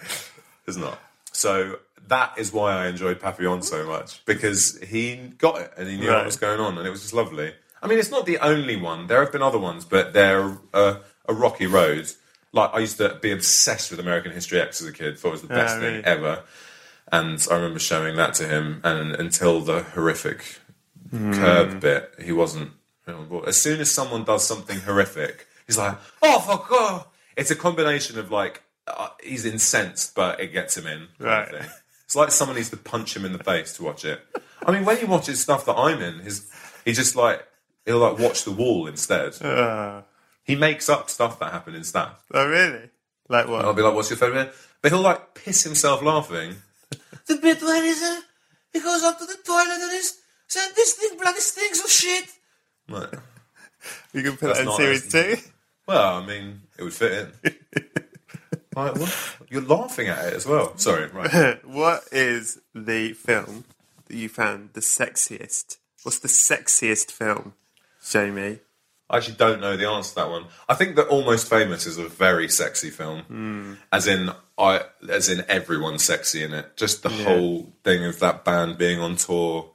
it's 0.68 0.78
not. 0.78 1.00
So 1.32 1.80
that 2.08 2.34
is 2.38 2.52
why 2.54 2.74
I 2.74 2.88
enjoyed 2.88 3.20
Papillon 3.20 3.62
so 3.64 3.86
much 3.88 4.24
because 4.26 4.78
he 4.84 5.16
got 5.38 5.62
it 5.62 5.74
and 5.78 5.90
he 5.90 5.98
knew 5.98 6.10
Right. 6.10 6.18
what 6.18 6.26
was 6.28 6.36
going 6.38 6.60
on, 6.60 6.78
and 6.78 6.86
it 6.86 6.92
was 6.92 7.02
just 7.02 7.14
lovely. 7.14 7.54
I 7.82 7.88
mean, 7.88 7.98
it's 7.98 8.12
not 8.12 8.26
the 8.28 8.38
only 8.40 8.76
one. 8.76 9.08
There 9.08 9.20
have 9.24 9.32
been 9.32 9.42
other 9.42 9.58
ones, 9.58 9.84
but 9.84 10.14
they're 10.14 10.58
uh, 10.74 10.98
a 11.28 11.34
rocky 11.34 11.66
road. 11.66 12.08
Like 12.54 12.74
I 12.74 12.80
used 12.80 12.97
to 12.97 13.18
be 13.22 13.32
obsessed 13.32 13.91
with 13.91 13.99
American 13.99 14.32
History 14.32 14.62
X 14.62 14.82
as 14.82 14.88
a 14.88 14.93
kid. 14.93 15.18
Thought 15.20 15.30
it 15.30 15.32
was 15.32 15.41
the 15.41 15.47
best 15.49 15.76
Ah, 15.76 15.80
thing 15.80 15.91
really? 15.93 16.06
ever. 16.06 16.43
And 17.12 17.45
I 17.51 17.56
remember 17.56 17.80
showing 17.80 18.16
that 18.16 18.34
to 18.36 18.47
him, 18.47 18.80
and 18.84 19.16
until 19.16 19.60
the 19.60 19.84
horrific 19.84 20.60
curb 21.12 21.80
bit, 21.82 22.14
he 22.24 22.32
wasn't. 22.32 22.72
really 23.06 23.20
on 23.20 23.28
board. 23.28 23.47
As 23.49 23.60
soon 23.60 23.82
as 23.82 23.91
someone 23.91 24.24
does 24.24 24.45
something 24.47 24.80
horrific, 24.80 25.47
he's 25.68 25.78
like, 25.78 25.97
"Oh 26.22 26.39
fuck!" 26.39 26.68
Oh. 26.72 27.08
It's 27.36 27.51
a 27.51 27.56
combination 27.56 28.18
of 28.20 28.32
like 28.32 28.64
uh, 28.88 29.10
he's 29.22 29.45
incensed, 29.45 30.16
but 30.16 30.39
it 30.39 30.54
gets 30.54 30.78
him 30.78 30.88
in. 30.88 31.08
Right. 31.20 31.49
It's 32.06 32.16
like 32.16 32.32
someone 32.32 32.58
needs 32.58 32.70
to 32.70 32.78
punch 32.78 33.16
him 33.16 33.26
in 33.26 33.34
the 33.34 33.43
face 33.43 33.74
to 33.78 33.84
watch 33.84 34.06
it. 34.06 34.22
I 34.66 34.72
mean, 34.72 34.86
when 34.86 34.97
he 34.97 35.06
watches 35.06 35.41
stuff 35.41 35.66
that 35.66 35.76
I'm 35.76 36.01
in, 36.01 36.20
his 36.20 36.49
he 36.86 36.93
just 36.93 37.16
like 37.16 37.45
he'll 37.86 37.97
like 37.99 38.20
watch 38.20 38.43
the 38.43 38.51
wall 38.51 38.88
instead. 38.88 39.41
Uh, 39.41 40.01
He 40.44 40.56
makes 40.56 40.89
up 40.89 41.10
stuff 41.10 41.39
that 41.39 41.52
happened 41.52 41.76
in 41.78 41.84
Stath. 41.84 42.22
oh, 42.34 42.48
really? 42.48 42.89
Like 43.30 43.48
what? 43.48 43.60
And 43.60 43.68
I'll 43.68 43.74
be 43.74 43.82
like, 43.82 43.94
"What's 43.94 44.10
your 44.10 44.18
favorite?" 44.18 44.54
But 44.82 44.91
he'll 44.91 45.02
like 45.02 45.34
piss 45.34 45.64
himself 45.64 46.02
laughing. 46.02 46.56
The 47.26 47.38
bit 47.38 47.62
where 47.62 47.82
he's, 47.82 48.04
uh, 48.04 48.20
he 48.74 48.82
goes 48.82 49.02
up 49.02 49.18
to 49.18 49.26
the 49.26 49.38
toilet 49.46 49.80
and 49.82 49.91
he's 49.94 50.20
saying, 50.48 50.72
This 50.76 50.94
thing 50.96 51.18
bloody 51.18 51.39
stinks 51.39 51.82
of 51.82 51.89
shit. 51.89 52.26
I'm 52.89 52.96
like, 52.96 53.14
you 54.12 54.24
can 54.24 54.34
put 54.34 54.48
That's 54.48 54.60
that 54.60 54.68
in 54.68 54.76
series 54.76 55.14
nice. 55.14 55.41
two. 55.46 55.50
well, 55.88 56.16
I 56.22 56.26
mean, 56.26 56.62
it 56.78 56.84
would 56.84 56.94
fit 56.94 57.30
in. 57.44 57.56
like, 58.76 58.96
what? 58.96 59.38
You're 59.50 59.62
laughing 59.62 60.10
at 60.10 60.26
it 60.26 60.34
as 60.34 60.46
well. 60.46 60.76
Sorry, 60.78 61.08
right? 61.08 61.64
what 61.66 62.04
is 62.12 62.60
the 62.76 63.14
film 63.14 63.64
that 64.08 64.18
you 64.18 64.28
found 64.28 64.72
the 64.74 64.82
sexiest? 64.82 65.78
What's 66.04 66.20
the 66.20 66.28
sexiest 66.28 67.10
film, 67.10 67.54
Jamie? 68.10 68.60
I 69.10 69.18
actually 69.18 69.36
don't 69.36 69.62
know 69.62 69.78
the 69.78 69.88
answer 69.88 70.10
to 70.10 70.16
that 70.16 70.30
one. 70.30 70.45
I 70.68 70.74
think 70.76 70.95
that 70.95 71.08
Almost 71.08 71.49
Famous 71.49 71.86
is 71.86 71.97
a 71.97 72.08
very 72.08 72.47
sexy 72.49 72.89
film, 72.89 73.22
hmm. 73.24 73.74
as 73.91 74.08
in 74.08 74.32
I, 74.58 74.82
as 75.10 75.30
in 75.30 75.43
everyone's 75.47 76.04
sexy 76.04 76.43
in 76.43 76.54
it. 76.54 76.78
Just 76.78 77.04
the 77.04 77.10
whole 77.10 77.74
thing 77.84 78.06
of 78.06 78.20
that 78.20 78.45
band 78.45 78.78
being 78.78 78.99
on 78.99 79.16
tour. 79.18 79.72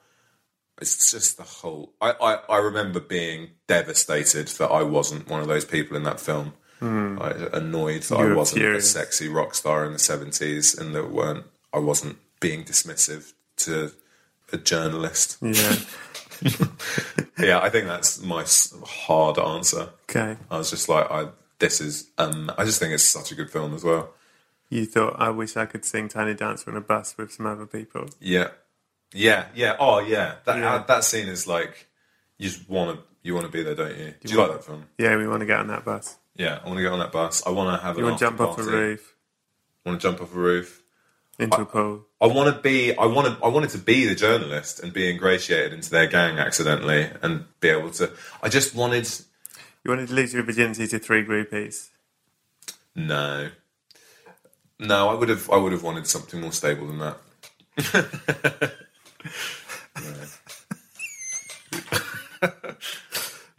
It's 0.81 1.11
just 1.11 1.37
the 1.37 1.43
whole. 1.43 1.93
I, 2.01 2.13
I, 2.13 2.35
I 2.49 2.59
remember 2.59 3.01
being 3.01 3.51
devastated 3.67 4.47
that 4.49 4.71
I 4.71 4.83
wasn't 4.83 5.29
one 5.29 5.41
of 5.41 5.49
those 5.49 5.65
people 5.65 5.97
in 5.97 6.05
that 6.05 6.21
film. 6.21 6.55
Hmm. 6.79 7.19
I, 7.21 7.31
annoyed 7.53 8.03
that 8.05 8.19
You 8.19 8.33
I 8.33 8.37
wasn't 8.37 8.61
furious. 8.61 8.87
a 8.95 8.99
sexy 8.99 9.29
rock 9.29 9.55
star 9.55 9.85
in 9.85 9.93
the 9.93 9.99
seventies, 9.99 10.77
and 10.77 10.95
that 10.95 11.11
weren't. 11.11 11.45
I 11.73 11.79
wasn't 11.81 12.19
being 12.41 12.65
dismissive 12.65 13.33
to 13.59 13.93
a 14.53 14.57
journalist. 14.57 15.39
Yeah. 15.43 15.77
Yeah, 17.39 17.61
I 17.61 17.71
think 17.71 17.87
that's 17.87 18.21
my 18.21 18.45
hard 18.85 19.39
answer. 19.39 19.91
okay. 20.11 20.37
I 20.51 20.59
was 20.59 20.71
just 20.71 20.89
like, 20.89 21.09
I 21.11 21.29
this 21.61 21.81
is, 21.81 22.11
um, 22.19 22.51
I 22.59 22.65
just 22.65 22.81
think 22.81 22.93
it's 22.93 23.05
such 23.05 23.31
a 23.33 23.35
good 23.37 23.51
film 23.51 23.75
as 23.75 23.85
well. 23.85 24.11
You 24.71 24.87
thought 24.87 25.17
I 25.21 25.31
wish 25.31 25.57
I 25.57 25.65
could 25.67 25.85
sing 25.85 26.09
Tiny 26.09 26.35
Dancer 26.35 26.71
on 26.71 26.77
a 26.77 26.81
bus 26.81 27.17
with 27.17 27.33
some 27.33 27.47
other 27.47 27.65
people. 27.67 28.07
Yeah, 28.21 28.49
yeah, 29.13 29.47
yeah. 29.55 29.77
Oh, 29.79 30.01
yeah. 30.01 30.37
That 30.45 30.59
Yeah. 30.59 30.75
uh, 30.75 30.87
that 30.87 31.05
scene 31.05 31.29
is 31.29 31.47
like, 31.47 31.87
you 32.39 32.49
just 32.49 32.69
want 32.69 32.99
to, 32.99 33.05
you 33.23 33.35
want 33.35 33.47
to 33.47 33.53
be 33.53 33.63
there, 33.63 33.75
don't 33.77 33.97
you? 33.97 34.15
Do 34.21 34.33
you 34.33 34.39
like 34.39 34.53
that 34.53 34.65
film? 34.65 34.85
Yeah, 34.99 35.17
we 35.17 35.27
want 35.29 35.41
to 35.41 35.47
get 35.47 35.59
on 35.61 35.69
that 35.69 35.85
bus. 35.85 36.17
Yeah, 36.37 36.59
I 36.63 36.67
want 36.67 36.79
to 36.79 36.83
get 36.83 36.93
on 36.93 36.99
that 36.99 37.13
bus. 37.13 37.47
I 37.47 37.51
want 37.51 37.77
to 37.81 37.85
have 37.85 37.97
You 37.99 38.05
want 38.05 38.19
to 38.19 38.25
jump 38.25 38.41
off 38.41 38.59
a 38.59 38.63
roof 38.63 39.15
I 39.87 39.91
want 39.91 40.01
to 40.01 40.09
jump 40.09 40.21
off 40.21 40.35
a 40.35 40.39
roof. 40.39 40.78
Into 41.39 41.61
a 41.61 41.67
pool. 41.67 42.07
I 42.21 42.27
want 42.27 42.55
to 42.55 42.61
be. 42.61 42.97
I 42.97 43.07
want 43.07 43.27
to. 43.29 43.45
I 43.45 43.49
wanted 43.49 43.71
to 43.71 43.79
be 43.79 44.07
the 44.07 44.15
journalist 44.15 44.81
and 44.81 44.93
be 44.93 45.09
ingratiated 45.11 45.73
into 45.73 45.91
their 45.91 46.07
gang 46.07 46.39
accidentally 46.39 47.09
and 47.23 47.45
be 47.61 47.69
able 47.69 47.91
to. 47.93 48.11
I 48.43 48.49
just 48.49 48.75
wanted. 48.75 49.09
You 49.85 49.91
wanted 49.93 50.09
to 50.09 50.15
lose 50.15 50.35
your 50.35 50.43
virginity 50.43 50.87
to 50.89 50.99
three 50.99 51.25
groupies. 51.25 51.89
No, 52.97 53.51
no. 54.81 55.09
I 55.09 55.15
would 55.15 55.29
have. 55.29 55.49
I 55.51 55.57
would 55.57 55.73
have 55.73 55.83
wanted 55.85 56.07
something 56.09 56.41
more 56.41 56.53
stable 56.53 56.87
than 56.89 56.99
that. 56.99 58.75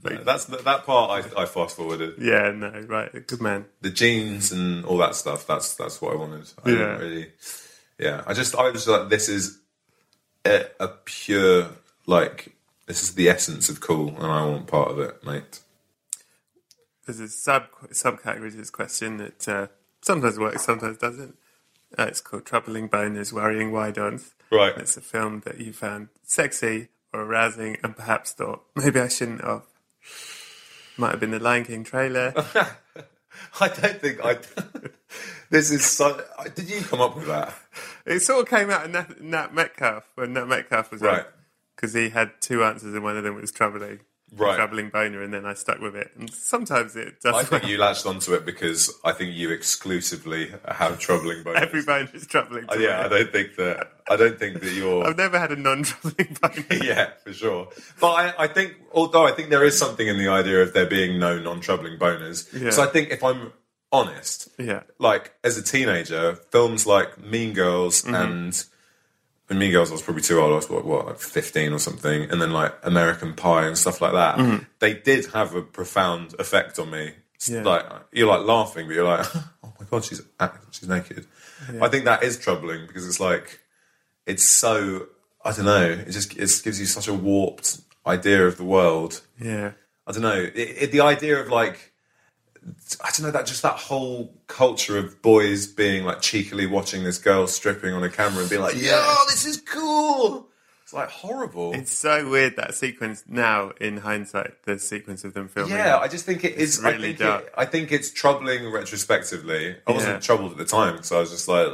No, 0.01 0.23
that's 0.23 0.45
that 0.45 0.85
part. 0.85 1.25
I, 1.35 1.41
I 1.41 1.45
fast 1.45 1.75
forwarded 1.75 2.15
Yeah, 2.19 2.51
no, 2.51 2.69
right. 2.87 3.11
Good 3.27 3.41
man. 3.41 3.65
the 3.81 3.89
jeans 3.89 4.49
and 4.51 4.85
all 4.85 4.97
that 4.99 5.13
stuff. 5.13 5.45
That's 5.45 5.75
that's 5.75 6.01
what 6.01 6.13
I 6.13 6.15
wanted. 6.15 6.49
I 6.63 6.69
Yeah. 6.69 6.75
didn't 6.77 6.99
really. 6.99 7.31
Yeah, 7.99 8.23
I 8.25 8.33
just 8.33 8.55
I 8.55 8.69
was 8.69 8.87
like, 8.87 9.09
this 9.09 9.27
is 9.29 9.59
a, 10.45 10.65
a 10.79 10.87
pure 10.87 11.69
like 12.07 12.55
this 12.87 13.03
is 13.03 13.13
the 13.15 13.29
essence 13.29 13.69
of 13.69 13.81
cool, 13.81 14.09
and 14.09 14.25
I 14.25 14.45
want 14.45 14.67
part 14.67 14.89
of 14.89 14.99
it, 14.99 15.23
mate. 15.23 15.59
There's 17.05 17.19
a 17.19 17.27
sub 17.27 17.63
subcategory 17.91 18.51
to 18.51 18.57
this 18.57 18.69
question 18.69 19.17
that 19.17 19.47
uh, 19.47 19.67
sometimes 20.01 20.39
works, 20.39 20.63
sometimes 20.63 20.97
doesn't. 20.97 21.37
Uh, 21.97 22.03
it's 22.03 22.21
called 22.21 22.45
Troubling 22.45 22.87
Boners, 22.87 23.33
Worrying 23.33 23.71
Why 23.71 23.91
Don't." 23.91 24.23
Right. 24.51 24.75
It's 24.77 24.97
a 24.97 25.01
film 25.01 25.41
that 25.45 25.59
you 25.59 25.73
found 25.73 26.09
sexy 26.23 26.87
or 27.13 27.21
arousing 27.21 27.77
and 27.83 27.95
perhaps 27.95 28.31
thought, 28.33 28.63
maybe 28.75 28.99
I 28.99 29.07
shouldn't 29.07 29.43
have. 29.43 29.63
Might 30.97 31.11
have 31.11 31.19
been 31.19 31.31
the 31.31 31.39
Lion 31.39 31.65
King 31.65 31.83
trailer. 31.83 32.33
I 33.59 33.67
don't 33.67 34.01
think 34.01 34.23
I. 34.23 34.37
this 35.49 35.71
is 35.71 35.85
so. 35.85 36.21
Did 36.55 36.69
you 36.69 36.81
come 36.81 37.01
up 37.01 37.15
with 37.15 37.27
that? 37.27 37.53
it 38.05 38.21
sort 38.21 38.41
of 38.41 38.49
came 38.49 38.69
out 38.69 38.85
of 38.85 38.91
Nat, 38.91 39.21
Nat 39.21 39.53
Metcalf 39.53 40.09
when 40.15 40.33
Nat 40.33 40.45
Metcalf 40.45 40.91
was 40.91 41.01
Right. 41.01 41.25
Because 41.75 41.93
he 41.93 42.09
had 42.09 42.31
two 42.41 42.63
answers 42.63 42.93
and 42.93 43.03
one 43.03 43.15
of 43.15 43.23
them 43.23 43.35
was 43.35 43.51
troubling. 43.51 44.01
Right. 44.35 44.55
Troubling 44.55 44.89
boner, 44.89 45.23
and 45.23 45.33
then 45.33 45.45
I 45.45 45.53
stuck 45.55 45.79
with 45.79 45.95
it. 45.95 46.11
And 46.17 46.29
sometimes 46.31 46.95
it 46.95 47.19
does. 47.21 47.33
I 47.33 47.43
think 47.43 47.67
you 47.67 47.77
latched 47.79 48.05
onto 48.05 48.33
it 48.33 48.45
because 48.45 48.93
I 49.03 49.11
think 49.11 49.33
you 49.35 49.49
exclusively 49.49 50.51
have 50.67 50.99
troubling 50.99 51.43
boners. 51.43 51.61
Every 51.61 51.81
boner 51.83 52.09
is 52.13 52.27
troubling. 52.27 52.65
Uh, 52.69 52.75
yeah. 52.75 53.03
I 53.03 53.07
don't 53.07 53.31
think 53.31 53.55
that. 53.55 53.91
I 54.09 54.15
don't 54.15 54.37
think 54.37 54.61
that 54.61 54.71
you're. 54.73 55.03
I've 55.07 55.17
never 55.17 55.39
had 55.39 55.51
a 55.51 55.55
non-troubling 55.55 56.37
boner. 56.41 56.83
yeah, 56.83 57.09
for 57.23 57.33
sure. 57.33 57.69
But 57.99 58.11
I, 58.11 58.43
I 58.43 58.47
think, 58.47 58.75
although 58.93 59.25
I 59.25 59.31
think 59.31 59.49
there 59.49 59.63
is 59.63 59.77
something 59.77 60.07
in 60.07 60.17
the 60.19 60.27
idea 60.27 60.61
of 60.61 60.73
there 60.73 60.85
being 60.85 61.19
no 61.19 61.39
non-troubling 61.39 61.97
boners. 61.97 62.47
Yeah. 62.53 62.69
So 62.69 62.83
I 62.83 62.87
think 62.87 63.09
if 63.09 63.23
I'm 63.23 63.51
honest, 63.91 64.49
Yeah. 64.59 64.83
like 64.99 65.33
as 65.43 65.57
a 65.57 65.63
teenager, 65.63 66.35
films 66.51 66.85
like 66.85 67.19
Mean 67.19 67.53
Girls 67.53 68.03
Mm-hmm. 68.03 68.15
and. 68.15 68.65
Mean 69.57 69.71
Girls, 69.71 69.89
I 69.89 69.93
was 69.93 70.01
probably 70.01 70.21
too 70.21 70.39
old. 70.39 70.51
I 70.51 70.55
was 70.55 70.69
what, 70.69 70.85
what, 70.85 71.07
like 71.07 71.19
fifteen 71.19 71.73
or 71.73 71.79
something, 71.79 72.29
and 72.29 72.41
then 72.41 72.51
like 72.51 72.73
American 72.83 73.33
Pie 73.33 73.65
and 73.65 73.77
stuff 73.77 74.01
like 74.01 74.13
that. 74.13 74.65
They 74.79 74.93
did 74.93 75.27
have 75.33 75.55
a 75.55 75.61
profound 75.61 76.35
effect 76.37 76.77
on 76.77 76.91
me. 76.91 77.13
Mm-hmm. 77.39 77.55
Yeah. 77.55 77.63
Like 77.63 77.85
you're 78.11 78.27
like 78.27 78.45
laughing, 78.45 78.87
but 78.87 78.93
you're 78.93 79.05
like, 79.05 79.25
oh 79.63 79.73
my 79.79 79.85
god, 79.89 80.05
she's 80.05 80.21
she's 80.71 80.87
naked. 80.87 81.25
I 81.81 81.87
think 81.87 82.05
that 82.05 82.23
is 82.23 82.37
troubling 82.37 82.87
because 82.87 83.07
it's 83.07 83.19
like 83.19 83.59
it's 84.25 84.43
so 84.43 85.07
I 85.43 85.51
don't 85.51 85.65
know. 85.65 85.83
It 85.83 86.11
just 86.11 86.33
it 86.33 86.61
gives 86.63 86.79
you 86.79 86.85
such 86.85 87.07
a 87.07 87.13
warped 87.13 87.81
idea 88.05 88.45
of 88.45 88.57
the 88.57 88.63
world. 88.63 89.21
Yeah. 89.39 89.71
I 90.05 90.11
don't 90.11 90.23
know. 90.23 90.41
It, 90.41 90.55
it, 90.55 90.91
the 90.91 91.01
idea 91.01 91.39
of 91.39 91.49
like 91.49 91.93
I 93.03 93.09
don't 93.11 93.21
know 93.23 93.31
that 93.31 93.45
just 93.45 93.61
that 93.61 93.75
whole 93.75 94.33
culture 94.47 94.97
of 94.97 95.21
boys 95.21 95.65
being 95.67 96.03
like 96.05 96.21
cheekily 96.21 96.65
watching 96.65 97.03
this 97.03 97.17
girl 97.17 97.47
stripping 97.47 97.93
on 97.93 98.03
a 98.03 98.09
camera 98.09 98.41
and 98.41 98.49
being 98.49 98.61
like, 98.61 98.75
"Yo, 98.75 99.15
this 99.27 99.45
is 99.45 99.57
cool." 99.61 100.47
It's 100.83 100.93
like 100.93 101.09
horrible. 101.09 101.73
It's 101.73 101.91
so 101.91 102.27
weird 102.29 102.55
that 102.55 102.73
sequence 102.73 103.23
now, 103.27 103.73
in 103.79 103.97
hindsight, 103.97 104.63
the 104.63 104.79
sequence 104.79 105.23
of 105.23 105.35
them 105.35 105.47
filming. 105.47 105.75
yeah, 105.77 105.97
I 105.99 106.07
just 106.07 106.25
think 106.25 106.43
it 106.43 106.55
is. 106.55 106.79
really 106.81 106.95
I 106.95 106.99
think 107.13 107.19
dark. 107.19 107.43
It, 107.45 107.53
I 107.55 107.65
think 107.65 107.91
it's 107.91 108.11
troubling 108.11 108.71
retrospectively. 108.71 109.75
I 109.87 109.91
wasn't 109.91 110.13
Yeah. 110.15 110.19
troubled 110.19 110.51
at 110.53 110.57
the 110.57 110.65
time, 110.65 111.03
so 111.03 111.17
I 111.17 111.19
was 111.19 111.29
just 111.29 111.47
like, 111.47 111.69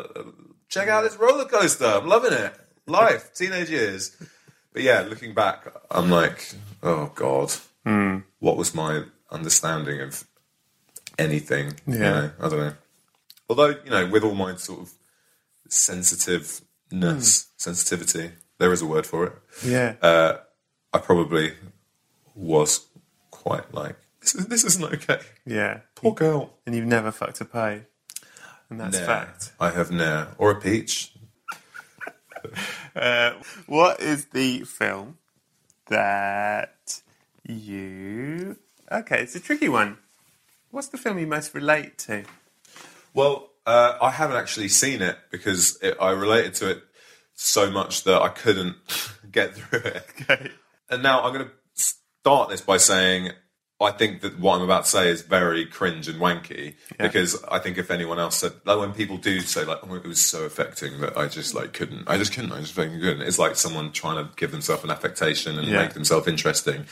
"Check 0.69 0.89
out 0.89 1.03
this 1.03 1.15
roller 1.17 1.45
coaster! 1.45 1.85
I'm 1.85 2.07
loving 2.07 2.33
it. 2.33 2.53
Life, 2.87 3.33
teenage 3.35 3.69
years." 3.69 4.15
But 4.73 4.83
yeah, 4.83 5.01
looking 5.07 5.33
back, 5.33 5.65
I'm 5.89 6.09
like, 6.09 6.53
"Oh 6.83 7.11
God, 7.15 7.53
Hmm. 7.85 8.17
what 8.39 8.57
was 8.57 8.75
my 8.75 9.03
understanding 9.31 10.01
of 10.01 10.25
anything?" 11.17 11.79
You 11.87 11.93
Yeah. 11.95 11.99
know, 11.99 12.31
I 12.39 12.49
don't 12.49 12.59
know. 12.59 12.73
Although 13.49 13.69
you 13.83 13.89
know, 13.89 14.07
with 14.07 14.23
all 14.23 14.35
my 14.35 14.55
sort 14.55 14.81
of 14.81 14.91
sensitiveness, 15.69 16.63
Hmm. 16.91 17.19
sensitivity, 17.57 18.31
there 18.57 18.71
is 18.73 18.81
a 18.81 18.85
word 18.85 19.05
for 19.05 19.25
it. 19.27 19.33
yeah. 19.63 19.95
Uh, 20.01 20.37
I 20.93 20.99
probably 20.99 21.53
was 22.35 22.87
quite 23.31 23.73
like, 23.73 23.95
this, 24.21 24.35
is, 24.35 24.45
this 24.47 24.63
isn't 24.63 24.83
okay. 24.93 25.19
yeah. 25.45 25.81
Poor 25.95 26.13
girl. 26.13 26.53
And 26.65 26.73
you've 26.75 26.85
never 26.87 27.11
fucked 27.11 27.41
a 27.41 27.45
pie. 27.45 27.81
And 28.69 28.79
that's 28.79 28.97
Nah, 28.99 29.05
fact. 29.05 29.51
I 29.59 29.69
have 29.71 29.91
ne'er. 29.91 30.29
Or 30.37 30.51
a 30.51 30.59
peach. 30.61 31.11
Uh, 32.95 33.33
what 33.65 33.99
is 33.99 34.25
the 34.27 34.59
film 34.65 35.17
that 35.89 37.01
you. 37.43 38.55
Okay, 38.91 39.21
it's 39.23 39.35
a 39.35 39.39
tricky 39.39 39.67
one. 39.67 39.97
What's 40.75 40.89
the 40.89 40.97
film 40.97 41.17
you 41.17 41.25
most 41.25 41.53
relate 41.53 41.97
to? 41.99 42.25
Well, 43.13 43.49
uh, 43.65 43.97
I 44.01 44.11
haven't 44.11 44.35
actually 44.35 44.67
seen 44.67 45.01
it 45.01 45.17
because 45.31 45.79
it, 45.81 45.95
I 46.01 46.11
related 46.11 46.53
to 46.55 46.69
it 46.69 46.83
so 47.33 47.71
much 47.71 48.03
that 48.03 48.21
I 48.21 48.27
couldn't 48.27 48.75
get 49.31 49.55
through 49.55 49.79
it. 49.79 50.05
Okay. 50.21 50.51
And 50.89 51.01
now 51.01 51.23
I'm 51.23 51.33
going 51.33 51.45
to 51.45 51.51
start 51.75 52.49
this 52.49 52.59
by 52.59 52.75
saying 52.75 53.29
I 53.79 53.91
think 53.91 54.19
that 54.19 54.37
what 54.37 54.57
I'm 54.57 54.63
about 54.63 54.83
to 54.83 54.89
say 54.89 55.07
is 55.09 55.21
very 55.21 55.65
cringe 55.65 56.09
and 56.09 56.19
wanky 56.19 56.75
because 56.99 57.41
I 57.45 57.59
think 57.59 57.77
if 57.77 57.89
anyone 57.89 58.19
else 58.19 58.35
said, 58.35 58.51
like 58.65 58.77
when 58.77 58.91
people 58.91 59.15
do 59.15 59.39
say 59.39 59.63
like, 59.63 59.79
oh, 59.81 59.95
it 59.95 60.05
was 60.05 60.19
so 60.19 60.43
affecting 60.43 60.99
that 60.99 61.15
I 61.17 61.29
just 61.29 61.55
like 61.55 61.71
couldn't, 61.71 62.03
I 62.09 62.17
just 62.17 62.33
couldn't, 62.33 62.51
I 62.51 62.59
just 62.59 62.73
fucking 62.73 62.99
couldn't. 62.99 63.21
It's 63.21 63.39
like 63.39 63.55
someone 63.55 63.93
trying 63.93 64.17
to 64.25 64.29
give 64.35 64.51
themselves 64.51 64.83
an 64.83 64.91
affectation 64.91 65.57
and 65.57 65.69
Yeah. 65.69 65.83
make 65.83 65.93
themselves 65.93 66.27
interesting. 66.27 66.83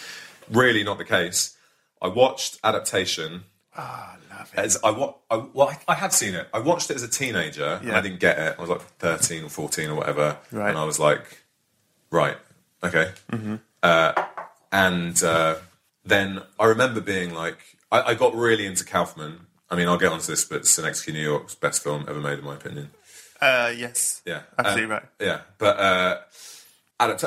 Really 0.49 0.85
not 0.85 0.97
the 0.99 1.03
case. 1.03 1.57
I 2.01 2.07
watched 2.07 2.59
adaptation. 2.63 3.43
Ah, 3.77 4.17
love 4.29 4.51
it. 4.53 4.59
As 4.59 4.77
I, 4.83 4.91
wa- 4.91 5.15
I, 5.29 5.43
well, 5.53 5.75
I, 5.87 5.95
have 5.95 6.13
seen 6.13 6.35
it. 6.35 6.47
I 6.53 6.59
watched 6.59 6.89
it 6.91 6.95
as 6.95 7.03
a 7.03 7.07
teenager. 7.07 7.79
And 7.81 7.91
I 7.91 8.01
didn't 8.01 8.19
get 8.19 8.37
it. 8.37 8.55
I 8.57 8.61
was 8.61 8.69
like 8.69 8.81
13 8.99 9.43
or 9.43 9.49
14 9.49 9.89
or 9.89 9.95
whatever. 9.95 10.37
Right. 10.51 10.69
And 10.69 10.77
I 10.77 10.83
was 10.83 10.99
like, 10.99 11.43
right, 12.11 12.37
okay. 12.83 13.11
Mm-hmm. 13.31 13.55
Uh, 13.81 14.13
and 14.71 15.23
uh, 15.23 15.55
then 16.05 16.41
I 16.59 16.65
remember 16.65 17.01
being 17.01 17.33
like, 17.33 17.57
I, 17.91 18.01
I 18.01 18.13
got 18.13 18.35
really 18.35 18.65
into 18.65 18.85
Kaufman. 18.85 19.47
I 19.69 19.75
mean, 19.75 19.87
I'll 19.87 19.97
get 19.97 20.11
onto 20.11 20.27
this, 20.27 20.45
but 20.45 20.67
Synecdoche, 20.67 21.13
New 21.13 21.19
York's 21.19 21.55
best 21.55 21.81
film 21.83 22.05
ever 22.07 22.19
made, 22.19 22.39
in 22.39 22.45
my 22.45 22.55
opinion. 22.55 22.91
Uh, 23.41 23.73
yes. 23.75 24.21
Yeah, 24.25 24.41
Absolutely 24.57 24.85
Uh, 24.85 24.99
right. 24.99 25.03
Yeah, 25.19 25.41
but 25.57 25.79
uh, 25.79 26.17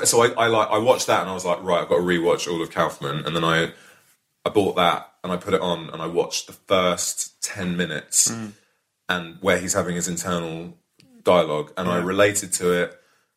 so 0.05 0.23
I, 0.23 0.44
I 0.44 0.47
like 0.47 0.68
I 0.70 0.78
watched 0.78 1.09
that 1.09 1.20
and 1.20 1.31
I 1.31 1.35
was 1.35 1.44
like, 1.44 1.62
right, 1.62 1.82
I've 1.82 1.89
got 1.89 1.97
to 1.97 2.02
rewatch 2.02 2.51
all 2.51 2.62
of 2.62 2.70
Kaufman, 2.70 3.27
and 3.27 3.36
then 3.36 3.44
I 3.44 3.73
I 4.47 4.48
bought 4.48 4.77
that 4.77 5.01
and 5.23 5.32
I 5.32 5.36
put 5.36 5.55
it 5.55 5.60
on 5.60 5.90
and 5.90 6.01
I 6.01 6.06
watched 6.06 6.47
the 6.47 6.52
first 6.73 7.43
ten 7.43 7.77
minutes 7.77 8.31
Mm. 8.31 8.52
and 9.09 9.24
where 9.40 9.59
he's 9.59 9.74
having 9.74 9.97
his 9.97 10.09
internal 10.09 10.74
dialogue, 11.23 11.73
and 11.77 11.89
I 11.89 11.98
related 12.14 12.52
to 12.60 12.66
it 12.82 12.89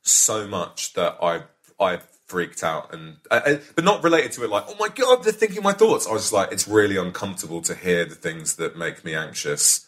so 0.02 0.48
much 0.48 0.94
that 0.94 1.18
I 1.22 1.34
I 1.80 2.00
freaked 2.28 2.64
out 2.64 2.94
and 2.94 3.18
uh, 3.32 3.42
uh, 3.46 3.58
but 3.76 3.84
not 3.84 4.04
related 4.04 4.32
to 4.34 4.44
it 4.44 4.50
like 4.52 4.66
oh 4.68 4.76
my 4.80 4.90
god 4.90 5.24
they're 5.24 5.34
thinking 5.42 5.64
my 5.64 5.74
thoughts. 5.74 6.06
I 6.08 6.12
was 6.14 6.22
just 6.24 6.34
like 6.40 6.52
it's 6.52 6.68
really 6.68 6.98
uncomfortable 6.98 7.62
to 7.64 7.74
hear 7.74 8.06
the 8.06 8.16
things 8.26 8.56
that 8.58 8.78
make 8.78 9.04
me 9.04 9.16
anxious 9.16 9.88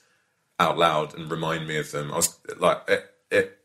out 0.59 0.77
loud 0.77 1.15
and 1.15 1.29
remind 1.29 1.67
me 1.67 1.77
of 1.77 1.91
them. 1.91 2.11
I 2.11 2.15
was 2.15 2.29
like 2.57 2.81
it. 2.87 3.03
it 3.29 3.57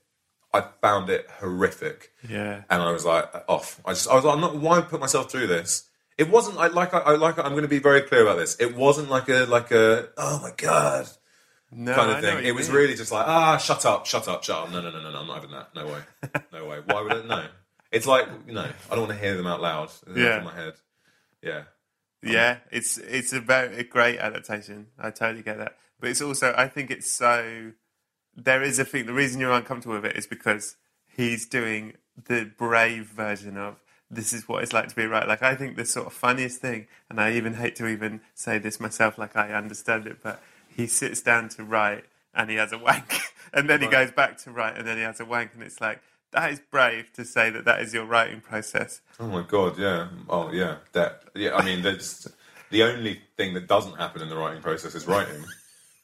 I 0.54 0.60
found 0.80 1.10
it 1.10 1.26
horrific. 1.40 1.98
Yeah. 2.36 2.62
and 2.70 2.82
I 2.82 2.90
was 2.90 3.04
like 3.04 3.26
off. 3.48 3.80
I 3.84 3.90
just 3.92 4.08
I 4.08 4.14
was 4.14 4.24
like, 4.24 4.34
I'm 4.34 4.40
not. 4.40 4.56
Why 4.56 4.80
put 4.82 5.00
myself 5.00 5.30
through 5.30 5.48
this? 5.48 5.84
It 6.18 6.30
wasn't 6.30 6.58
I 6.58 6.68
like 6.68 6.94
I, 6.94 6.98
I 6.98 7.16
like 7.16 7.38
I'm 7.38 7.52
going 7.52 7.62
to 7.62 7.68
be 7.68 7.78
very 7.78 8.02
clear 8.02 8.22
about 8.22 8.38
this. 8.38 8.56
It 8.56 8.74
wasn't 8.74 9.10
like 9.10 9.28
a 9.28 9.44
like 9.44 9.70
a 9.70 10.08
oh 10.16 10.40
my 10.40 10.52
god 10.56 11.08
No, 11.70 11.94
kind 11.94 12.10
of 12.10 12.20
thing. 12.20 12.46
It 12.46 12.54
was 12.54 12.68
mean. 12.68 12.78
really 12.78 12.94
just 12.94 13.12
like 13.12 13.26
ah 13.26 13.58
shut 13.58 13.84
up, 13.84 14.06
shut 14.06 14.26
up, 14.28 14.42
shut 14.42 14.56
up. 14.56 14.72
No 14.72 14.80
no 14.80 14.90
no 14.90 15.02
no 15.02 15.10
no. 15.10 15.18
I'm 15.20 15.26
not 15.26 15.34
having 15.34 15.50
that. 15.50 15.74
No 15.74 15.86
way, 15.86 16.00
no 16.52 16.66
way. 16.66 16.80
Why 16.86 17.02
would 17.02 17.12
it? 17.12 17.26
No. 17.26 17.46
It's 17.92 18.06
like 18.06 18.26
you 18.46 18.54
know 18.54 18.68
I 18.90 18.94
don't 18.94 19.06
want 19.06 19.12
to 19.12 19.24
hear 19.24 19.36
them 19.36 19.46
out 19.46 19.60
loud. 19.60 19.90
Yeah. 20.14 20.38
in 20.38 20.44
my 20.44 20.54
head. 20.54 20.74
Yeah. 21.42 21.62
Yeah, 22.22 22.58
it's 22.70 22.98
it's 22.98 23.32
a 23.32 23.40
very 23.40 23.76
a 23.76 23.84
great 23.84 24.18
adaptation. 24.18 24.88
I 24.98 25.10
totally 25.10 25.42
get 25.42 25.58
that, 25.58 25.76
but 26.00 26.10
it's 26.10 26.22
also 26.22 26.54
I 26.56 26.68
think 26.68 26.90
it's 26.90 27.10
so. 27.10 27.72
There 28.34 28.62
is 28.62 28.78
a 28.78 28.84
thing. 28.84 29.06
The 29.06 29.12
reason 29.12 29.40
you're 29.40 29.52
uncomfortable 29.52 29.96
with 29.96 30.06
it 30.06 30.16
is 30.16 30.26
because 30.26 30.76
he's 31.06 31.46
doing 31.46 31.94
the 32.26 32.50
brave 32.58 33.06
version 33.06 33.56
of 33.56 33.76
this 34.10 34.32
is 34.32 34.48
what 34.48 34.62
it's 34.62 34.72
like 34.72 34.88
to 34.88 34.96
be 34.96 35.06
right. 35.06 35.26
Like 35.26 35.42
I 35.42 35.54
think 35.54 35.76
the 35.76 35.84
sort 35.84 36.06
of 36.06 36.12
funniest 36.12 36.60
thing, 36.60 36.86
and 37.10 37.20
I 37.20 37.32
even 37.32 37.54
hate 37.54 37.76
to 37.76 37.86
even 37.86 38.20
say 38.34 38.58
this 38.58 38.78
myself, 38.80 39.18
like 39.18 39.36
I 39.36 39.52
understand 39.52 40.06
it, 40.06 40.18
but 40.22 40.42
he 40.68 40.86
sits 40.86 41.20
down 41.22 41.48
to 41.50 41.64
write 41.64 42.04
and 42.34 42.50
he 42.50 42.56
has 42.56 42.72
a 42.72 42.78
wank, 42.86 43.18
and 43.52 43.68
then 43.68 43.80
he 43.80 43.88
goes 43.88 44.10
back 44.10 44.38
to 44.38 44.50
write 44.50 44.76
and 44.76 44.86
then 44.86 44.96
he 44.96 45.02
has 45.02 45.20
a 45.20 45.24
wank, 45.24 45.54
and 45.54 45.62
it's 45.62 45.80
like 45.80 46.00
that 46.32 46.50
is 46.52 46.60
brave 46.70 47.12
to 47.14 47.24
say 47.24 47.50
that 47.50 47.64
that 47.64 47.80
is 47.80 47.94
your 47.94 48.04
writing 48.04 48.40
process. 48.40 49.00
Oh 49.18 49.26
my 49.28 49.42
god. 49.42 49.78
Yeah. 49.78 50.08
Oh 50.28 50.52
yeah. 50.52 50.76
That. 50.92 51.22
Yeah. 51.34 51.54
I 51.56 51.64
mean, 51.64 51.82
there's 51.82 52.28
the 52.70 52.82
only 52.82 53.20
thing 53.36 53.54
that 53.54 53.68
doesn't 53.68 53.96
happen 53.96 54.22
in 54.22 54.28
the 54.28 54.36
writing 54.36 54.62
process 54.62 54.94
is 54.94 55.06
writing. 55.06 55.44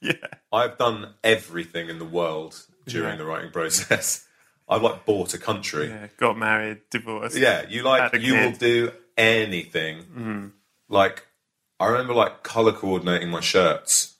Yeah. 0.04 0.14
I've 0.52 0.78
done 0.78 1.14
everything 1.22 1.88
in 1.88 2.00
the 2.00 2.04
world 2.04 2.60
during 2.86 3.10
Yeah. 3.10 3.16
the 3.18 3.24
writing 3.24 3.52
process. 3.52 4.26
I've 4.72 4.82
like 4.82 5.04
bought 5.04 5.34
a 5.34 5.38
country. 5.38 5.88
Yeah, 5.88 6.06
got 6.16 6.38
married, 6.38 6.80
divorced. 6.90 7.36
Yeah, 7.36 7.66
you 7.68 7.82
like 7.82 8.20
you 8.20 8.34
will 8.34 8.52
do 8.52 8.92
anything. 9.16 9.98
Mm-hmm. 9.98 10.46
Like 10.88 11.26
I 11.78 11.86
remember 11.88 12.14
like 12.14 12.42
color 12.42 12.72
coordinating 12.72 13.28
my 13.28 13.40
shirts 13.40 14.16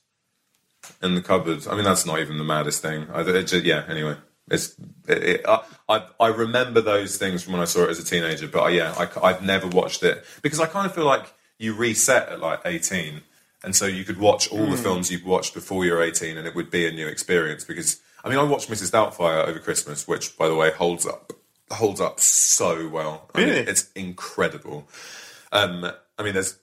in 1.01 1.15
the 1.15 1.21
cupboard. 1.21 1.67
I 1.67 1.75
mean, 1.75 1.85
that's 1.85 2.05
not 2.05 2.19
even 2.19 2.37
the 2.37 2.43
maddest 2.43 2.81
thing. 2.81 3.07
I, 3.11 3.21
it 3.21 3.47
just, 3.47 3.65
yeah. 3.65 3.85
Anyway, 3.87 4.17
it's 4.51 4.75
it, 5.07 5.23
it, 5.23 5.45
I, 5.47 5.63
I 5.89 6.05
I 6.19 6.27
remember 6.27 6.81
those 6.81 7.17
things 7.17 7.43
from 7.43 7.53
when 7.53 7.61
I 7.61 7.65
saw 7.65 7.83
it 7.83 7.89
as 7.89 7.99
a 7.99 8.05
teenager. 8.05 8.47
But 8.47 8.63
uh, 8.63 8.67
yeah, 8.67 8.93
I, 8.97 9.27
I've 9.27 9.41
never 9.41 9.67
watched 9.67 10.03
it 10.03 10.23
because 10.41 10.59
I 10.59 10.65
kind 10.65 10.85
of 10.85 10.93
feel 10.93 11.05
like 11.05 11.33
you 11.57 11.73
reset 11.73 12.29
at 12.29 12.39
like 12.39 12.59
eighteen, 12.65 13.21
and 13.63 13.75
so 13.75 13.85
you 13.85 14.03
could 14.03 14.19
watch 14.19 14.51
all 14.51 14.67
the 14.67 14.77
films 14.77 15.11
you've 15.11 15.25
watched 15.25 15.53
before 15.53 15.85
you're 15.85 16.03
eighteen, 16.03 16.37
and 16.37 16.45
it 16.45 16.55
would 16.55 16.69
be 16.69 16.85
a 16.85 16.91
new 16.91 17.07
experience. 17.07 17.63
Because 17.63 18.01
I 18.23 18.29
mean, 18.29 18.39
I 18.39 18.43
watched 18.43 18.69
Mrs. 18.69 18.91
Doubtfire 18.91 19.45
over 19.47 19.59
Christmas, 19.59 20.07
which 20.07 20.37
by 20.37 20.47
the 20.47 20.55
way 20.55 20.71
holds 20.71 21.05
up 21.05 21.33
holds 21.71 21.99
up 21.99 22.19
so 22.19 22.87
well. 22.87 23.29
I 23.33 23.39
mean, 23.39 23.49
Really? 23.49 23.61
it's 23.61 23.91
incredible. 23.93 24.87
Um, 25.51 25.91
I 26.19 26.23
mean, 26.23 26.33
there's, 26.33 26.57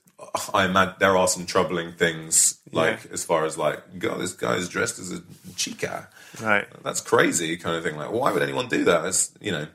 I 0.53 0.65
imagine 0.65 0.95
there 0.99 1.17
are 1.17 1.27
some 1.27 1.45
troubling 1.45 1.91
things, 1.93 2.59
like 2.71 3.05
as 3.11 3.23
far 3.25 3.45
as 3.45 3.57
like, 3.57 3.99
God, 3.99 4.19
this 4.21 4.33
guy's 4.33 4.69
dressed 4.69 4.99
as 4.99 5.11
a 5.11 5.21
chica. 5.55 6.07
Right. 6.41 6.65
That's 6.83 7.01
crazy, 7.01 7.57
kind 7.57 7.75
of 7.75 7.83
thing. 7.83 7.97
Like, 7.97 8.11
why 8.11 8.31
would 8.31 8.41
anyone 8.41 8.67
do 8.69 8.85
that? 8.85 9.03
It's, 9.05 9.33
you 9.41 9.51
know, 9.51 9.67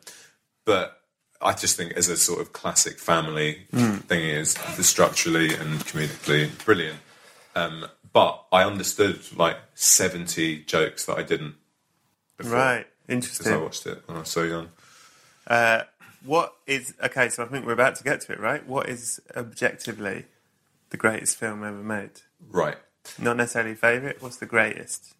but 0.64 1.00
I 1.42 1.52
just 1.52 1.76
think 1.76 1.92
as 1.92 2.08
a 2.08 2.16
sort 2.16 2.40
of 2.40 2.52
classic 2.54 2.98
family 2.98 3.66
thing 3.72 4.22
is 4.24 4.54
the 4.76 4.84
structurally 4.84 5.54
and 5.54 5.80
comedically 5.80 6.64
brilliant. 6.64 6.98
Um, 7.54 7.84
but 8.12 8.42
I 8.52 8.64
understood 8.64 9.20
like 9.36 9.56
seventy 9.74 10.62
jokes 10.64 11.04
that 11.06 11.18
I 11.18 11.22
didn't 11.22 11.56
before 12.36 12.52
Right. 12.52 12.86
because 13.06 13.46
I 13.46 13.56
watched 13.56 13.86
it 13.86 14.02
when 14.06 14.16
I 14.16 14.20
was 14.20 14.28
so 14.28 14.42
young. 14.42 14.68
Uh, 15.46 15.82
what 16.24 16.54
is 16.66 16.94
okay? 17.02 17.28
So 17.28 17.44
I 17.44 17.46
think 17.46 17.66
we're 17.66 17.72
about 17.72 17.94
to 17.96 18.04
get 18.04 18.20
to 18.22 18.32
it, 18.32 18.40
right? 18.40 18.66
What 18.66 18.88
is 18.88 19.20
objectively 19.36 20.24
the 20.90 20.96
greatest 20.96 21.36
film 21.36 21.62
ever 21.64 21.76
made? 21.76 22.10
Right. 22.50 22.76
Not 23.18 23.36
necessarily 23.36 23.74
favorite. 23.74 24.20
What's 24.20 24.36
the 24.38 24.46
greatest? 24.46 25.14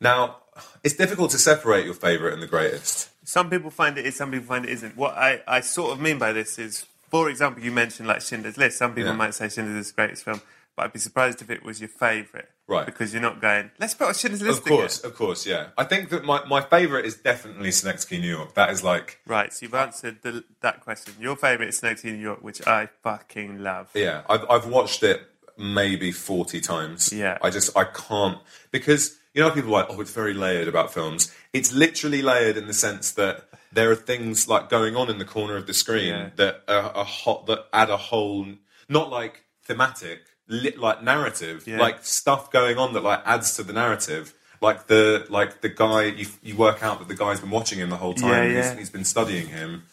Now, 0.00 0.36
it's 0.84 0.94
difficult 0.94 1.30
to 1.32 1.38
separate 1.38 1.84
your 1.84 1.94
favourite 1.94 2.32
and 2.34 2.42
the 2.42 2.46
greatest. 2.46 3.10
Some 3.26 3.50
people 3.50 3.70
find 3.70 3.96
it 3.98 4.06
is. 4.06 4.16
Some 4.16 4.30
people 4.30 4.46
find 4.46 4.64
it 4.64 4.70
isn't. 4.70 4.96
What 4.96 5.14
I, 5.16 5.40
I 5.48 5.60
sort 5.60 5.92
of 5.92 6.00
mean 6.00 6.18
by 6.18 6.32
this 6.32 6.58
is, 6.58 6.86
for 7.10 7.28
example, 7.30 7.62
you 7.64 7.72
mentioned 7.72 8.06
like 8.06 8.20
Schindler's 8.20 8.56
List. 8.58 8.78
Some 8.78 8.94
people 8.94 9.10
Yeah. 9.10 9.16
might 9.16 9.34
say 9.34 9.48
Schindler's 9.48 9.86
is 9.86 9.92
the 9.92 9.96
greatest 9.96 10.24
film, 10.24 10.40
but 10.76 10.84
I'd 10.84 10.92
be 10.92 10.98
surprised 10.98 11.40
if 11.42 11.50
it 11.50 11.62
was 11.64 11.80
your 11.80 11.88
favourite, 11.88 12.46
Right. 12.66 12.86
Because 12.86 13.12
you're 13.12 13.20
not 13.20 13.42
going. 13.42 13.70
Let's 13.78 13.92
put 13.92 14.08
on 14.08 14.14
Schindler's 14.14 14.40
List 14.42 14.58
Of 14.60 14.64
course, 14.64 14.98
again." 15.00 15.10
of 15.10 15.16
course, 15.18 15.46
yeah. 15.46 15.66
I 15.76 15.84
think 15.84 16.08
that 16.08 16.24
my, 16.24 16.42
my 16.46 16.62
favourite 16.62 17.04
is 17.04 17.14
definitely 17.16 17.70
Synecdoche, 17.72 18.12
New 18.12 18.30
York. 18.36 18.54
That 18.54 18.70
is 18.70 18.82
like, 18.82 19.20
Right. 19.26 19.52
So 19.52 19.64
you've 19.66 19.74
answered 19.74 20.22
the, 20.22 20.44
that 20.62 20.80
question. 20.80 21.12
Your 21.20 21.36
favourite 21.36 21.68
is 21.68 21.76
Snowden 21.78 22.14
New 22.14 22.18
York, 22.22 22.42
which 22.42 22.66
I 22.66 22.88
fucking 23.02 23.58
love. 23.62 23.90
yeah, 23.94 24.22
I've, 24.30 24.44
I've 24.48 24.66
watched 24.66 25.02
it 25.02 25.20
maybe 25.58 26.10
40 26.10 26.60
times. 26.62 27.12
Yeah. 27.12 27.36
I 27.42 27.50
just, 27.50 27.76
I 27.76 27.84
can't, 27.84 28.38
because, 28.70 29.14
you 29.34 29.42
know, 29.42 29.50
people 29.50 29.68
are 29.74 29.82
like, 29.82 29.86
oh, 29.90 30.00
it's 30.00 30.10
very 30.12 30.32
layered 30.32 30.66
about 30.66 30.92
films. 30.92 31.30
It's 31.52 31.70
literally 31.72 32.22
layered 32.22 32.56
in 32.56 32.66
the 32.66 32.72
sense 32.74 33.12
that 33.12 33.46
there 33.72 33.90
are 33.90 33.94
things 33.96 34.48
like 34.48 34.70
going 34.70 34.96
on 34.96 35.10
in 35.10 35.18
the 35.18 35.24
corner 35.26 35.56
of 35.56 35.66
the 35.66 35.74
screen 35.74 36.08
Yeah. 36.08 36.30
that 36.36 36.62
are, 36.66 36.90
are 36.96 37.04
hot, 37.04 37.44
that 37.46 37.66
add 37.74 37.90
a 37.90 37.96
whole, 37.98 38.46
not 38.88 39.10
like 39.10 39.44
thematic, 39.64 40.20
lit, 40.48 40.78
like 40.78 41.02
narrative, 41.02 41.66
Yeah. 41.66 41.78
like 41.78 42.04
stuff 42.04 42.50
going 42.50 42.78
on 42.78 42.92
that 42.94 43.02
like 43.02 43.22
adds 43.24 43.56
to 43.56 43.62
the 43.62 43.72
narrative. 43.72 44.34
Like 44.60 44.86
the 44.86 45.26
like 45.28 45.60
the 45.60 45.68
guy 45.68 46.04
you 46.04 46.26
you 46.42 46.56
work 46.56 46.82
out 46.82 46.98
that 47.00 47.08
the 47.08 47.14
guy's 47.16 47.40
been 47.40 47.50
watching 47.50 47.78
him 47.78 47.90
the 47.90 47.96
whole 47.96 48.14
time. 48.14 48.30
Yeah, 48.30 48.44
yeah. 48.44 48.68
He's, 48.70 48.78
he's 48.78 48.90
been 48.90 49.04
studying 49.04 49.48
him. 49.48 49.84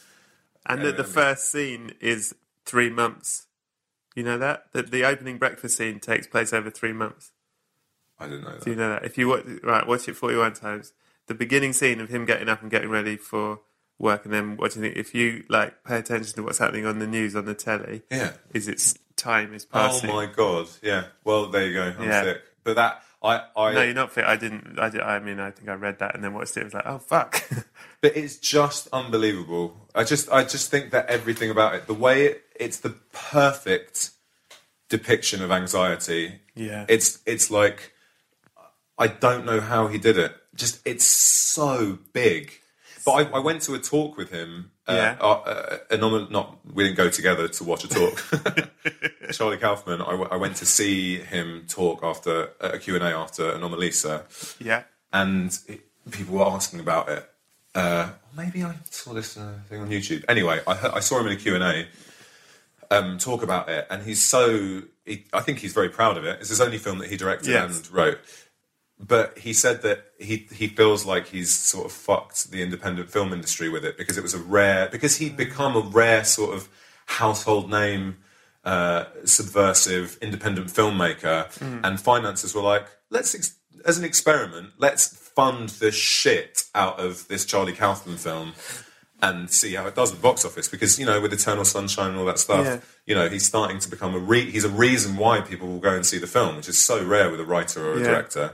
And 0.66 0.82
that 0.84 0.96
the 0.98 1.04
um, 1.04 1.10
first 1.10 1.52
scene 1.52 1.94
is 2.00 2.36
three 2.66 2.90
months. 2.90 3.48
You 4.16 4.24
know 4.24 4.38
that? 4.38 4.66
That 4.74 4.92
the 4.92 5.04
opening 5.04 5.38
breakfast 5.38 5.78
scene 5.78 6.00
takes 6.00 6.28
place 6.28 6.54
over 6.54 6.70
three 6.70 6.94
months. 6.94 7.32
I 8.20 8.26
didn't 8.28 8.44
know 8.44 8.52
that. 8.52 8.62
Do 8.64 8.70
you 8.70 8.76
know 8.76 8.90
that? 8.90 9.04
If 9.04 9.18
you 9.18 9.28
watch, 9.30 9.46
right, 9.64 9.86
watch 9.88 10.08
it 10.08 10.16
41 10.16 10.54
times. 10.54 10.94
The 11.28 11.34
beginning 11.34 11.74
scene 11.74 12.00
of 12.00 12.10
him 12.10 12.26
getting 12.26 12.48
up 12.50 12.62
and 12.62 12.70
getting 12.70 12.90
ready 12.90 13.18
for 13.18 13.62
work 13.98 14.26
and 14.26 14.34
then 14.34 14.58
watching 14.58 14.84
it, 14.84 14.96
if 14.96 15.16
you 15.16 15.44
like 15.50 15.84
pay 15.84 15.98
attention 15.98 16.36
to 16.36 16.44
what's 16.44 16.60
happening 16.60 16.86
on 16.86 17.00
the 17.00 17.08
news 17.08 17.36
on 17.36 17.46
the 17.46 17.56
telly, 17.56 18.04
Yeah. 18.12 18.34
is 18.54 18.68
its 18.68 18.96
time 19.22 19.54
is 19.54 19.66
oh 19.72 19.74
passing. 19.80 20.10
Oh 20.10 20.14
my 20.14 20.26
god! 20.26 20.68
Yeah. 20.82 21.06
Well, 21.24 21.48
there 21.48 21.68
you 21.68 21.74
go. 21.74 21.94
I'm 21.98 22.04
Yeah. 22.08 22.24
sick. 22.24 22.42
But 22.64 22.76
that 22.76 23.04
I 23.24 23.44
I. 23.56 23.74
No, 23.74 23.82
you're 23.84 23.94
not 23.94 24.12
fit. 24.12 24.26
I 24.26 24.36
didn't. 24.36 24.80
I, 24.80 24.90
did, 24.90 25.02
I 25.02 25.20
mean, 25.20 25.40
I 25.40 25.52
think 25.52 25.70
I 25.70 25.74
read 25.74 26.00
that 26.00 26.16
and 26.16 26.24
then 26.24 26.34
watched 26.34 26.58
it. 26.58 26.62
It 26.62 26.64
was 26.66 26.74
like, 26.74 26.86
oh 26.86 27.00
fuck. 27.00 27.44
But 28.02 28.18
it's 28.18 28.38
just 28.38 28.88
unbelievable. 28.92 29.78
I 29.94 30.04
just 30.04 30.28
I 30.32 30.44
just 30.44 30.72
think 30.72 30.90
that 30.90 31.06
everything 31.08 31.52
about 31.52 31.76
it, 31.76 31.86
the 31.86 31.94
way 31.94 32.26
it, 32.26 32.44
it's 32.60 32.80
the 32.80 32.96
perfect 33.14 34.10
depiction 34.90 35.44
of 35.44 35.52
anxiety. 35.52 36.40
Yeah. 36.56 36.86
It's 36.90 37.20
it's 37.28 37.52
like 37.52 37.94
I 38.98 39.06
don't 39.06 39.46
know 39.46 39.62
how 39.62 39.86
he 39.86 40.00
did 40.00 40.18
it. 40.18 40.36
Just 40.56 40.82
it's 40.84 41.06
so 41.06 42.00
big. 42.12 42.54
But 43.06 43.12
I, 43.12 43.38
I 43.38 43.40
went 43.40 43.62
to 43.64 43.76
a 43.76 43.80
talk 43.80 44.18
with 44.18 44.32
him. 44.32 44.72
Uh, 44.92 44.96
Yeah. 44.96 45.18
uh, 45.22 45.78
uh, 45.92 46.28
not 46.30 46.58
we 46.74 46.84
didn't 46.84 46.98
go 46.98 47.10
together 47.10 47.48
to 47.48 47.64
watch 47.64 47.84
a 47.84 47.88
talk. 47.88 48.16
Charlie 49.32 49.58
Kaufman. 49.58 50.02
I, 50.02 50.12
w- 50.12 50.30
I 50.30 50.36
went 50.36 50.56
to 50.58 50.66
see 50.66 51.18
him 51.20 51.66
talk 51.68 52.04
after 52.04 52.50
a 52.60 52.78
Q 52.80 52.96
and 52.96 53.04
A 53.04 53.08
after 53.16 53.54
Anomalisa 53.54 54.24
yeah. 54.60 54.84
and 55.14 55.58
it, 55.68 55.82
people 56.12 56.36
were 56.38 56.46
asking 56.46 56.80
about 56.80 57.10
it. 57.10 57.28
Uh, 57.74 58.10
maybe 58.36 58.64
I 58.64 58.76
saw 58.90 59.14
this 59.14 59.38
uh, 59.38 59.54
thing 59.70 59.82
on 59.82 59.90
YouTube. 59.90 60.26
Anyway, 60.28 60.60
I, 60.68 60.74
heard, 60.76 60.92
I 60.94 61.00
saw 61.00 61.20
him 61.20 61.28
in 61.28 61.34
a 61.34 61.38
Q 61.38 61.56
and 61.56 61.64
A 61.64 61.88
um, 62.94 63.18
talk 63.18 63.44
about 63.44 63.70
it, 63.70 63.88
and 63.90 64.04
he's 64.04 64.22
so. 64.22 64.82
He, 65.06 65.26
I 65.34 65.40
think 65.40 65.60
he's 65.60 65.74
very 65.74 65.90
proud 65.90 66.18
of 66.18 66.26
it. 66.26 66.40
It's 66.42 66.50
his 66.50 66.60
only 66.62 66.78
film 66.78 66.98
that 67.00 67.10
he 67.10 67.16
directed 67.18 67.50
Yes. 67.52 67.78
and 67.78 67.92
wrote. 67.92 68.20
But 69.06 69.38
he 69.40 69.52
said 69.54 69.82
that 69.82 70.12
he 70.20 70.48
he 70.54 70.68
feels 70.68 71.06
like 71.06 71.28
he's 71.28 71.50
sort 71.52 71.86
of 71.88 71.92
fucked 71.92 72.52
the 72.52 72.62
independent 72.62 73.10
film 73.10 73.34
industry 73.34 73.68
with 73.68 73.84
it 73.84 73.98
because 73.98 74.18
it 74.18 74.22
was 74.22 74.36
a 74.36 74.40
rare 74.40 74.88
because 74.92 75.18
he'd 75.18 75.36
become 75.36 75.76
a 75.76 75.80
rare 75.82 76.24
sort 76.24 76.54
of 76.54 76.70
household 77.08 77.70
name 77.70 78.18
uh, 78.64 79.06
subversive 79.26 80.18
independent 80.22 80.68
filmmaker, 80.68 81.50
and 81.84 82.00
finances 82.00 82.54
were 82.54 82.62
like, 82.62 82.86
let's 83.10 83.34
ex- 83.34 83.56
as 83.86 83.98
an 83.98 84.06
experiment, 84.06 84.70
let's 84.78 85.08
fund 85.08 85.70
the 85.70 85.92
shit 85.92 86.66
out 86.76 87.00
of 87.00 87.28
this 87.28 87.44
Charlie 87.46 87.74
Kaufman 87.74 88.18
film 88.18 88.54
and 89.24 89.50
see 89.50 89.74
how 89.74 89.88
it 89.88 89.96
does 89.96 90.12
at 90.12 90.18
the 90.18 90.22
box 90.22 90.46
office. 90.46 90.68
Because 90.68 91.00
you 91.00 91.06
know, 91.08 91.20
with 91.20 91.34
Eternal 91.34 91.66
Sunshine 91.66 92.12
and 92.12 92.20
all 92.20 92.26
that 92.26 92.38
stuff, 92.38 92.66
Yeah. 92.66 92.78
you 93.08 93.16
know, 93.16 93.30
he's 93.30 93.46
starting 93.46 93.80
to 93.80 93.90
become 93.90 94.14
a 94.14 94.20
re- 94.20 94.52
he's 94.52 94.64
a 94.66 94.70
reason 94.70 95.18
why 95.18 95.42
people 95.42 95.68
will 95.68 95.80
go 95.80 95.96
and 95.96 96.06
see 96.06 96.20
the 96.20 96.28
film, 96.28 96.56
which 96.58 96.70
is 96.70 96.78
so 96.78 97.04
rare 97.04 97.32
with 97.32 97.40
a 97.40 97.46
writer 97.46 97.84
or 97.88 97.94
a 97.96 98.00
Yeah. 98.00 98.06
director. 98.06 98.54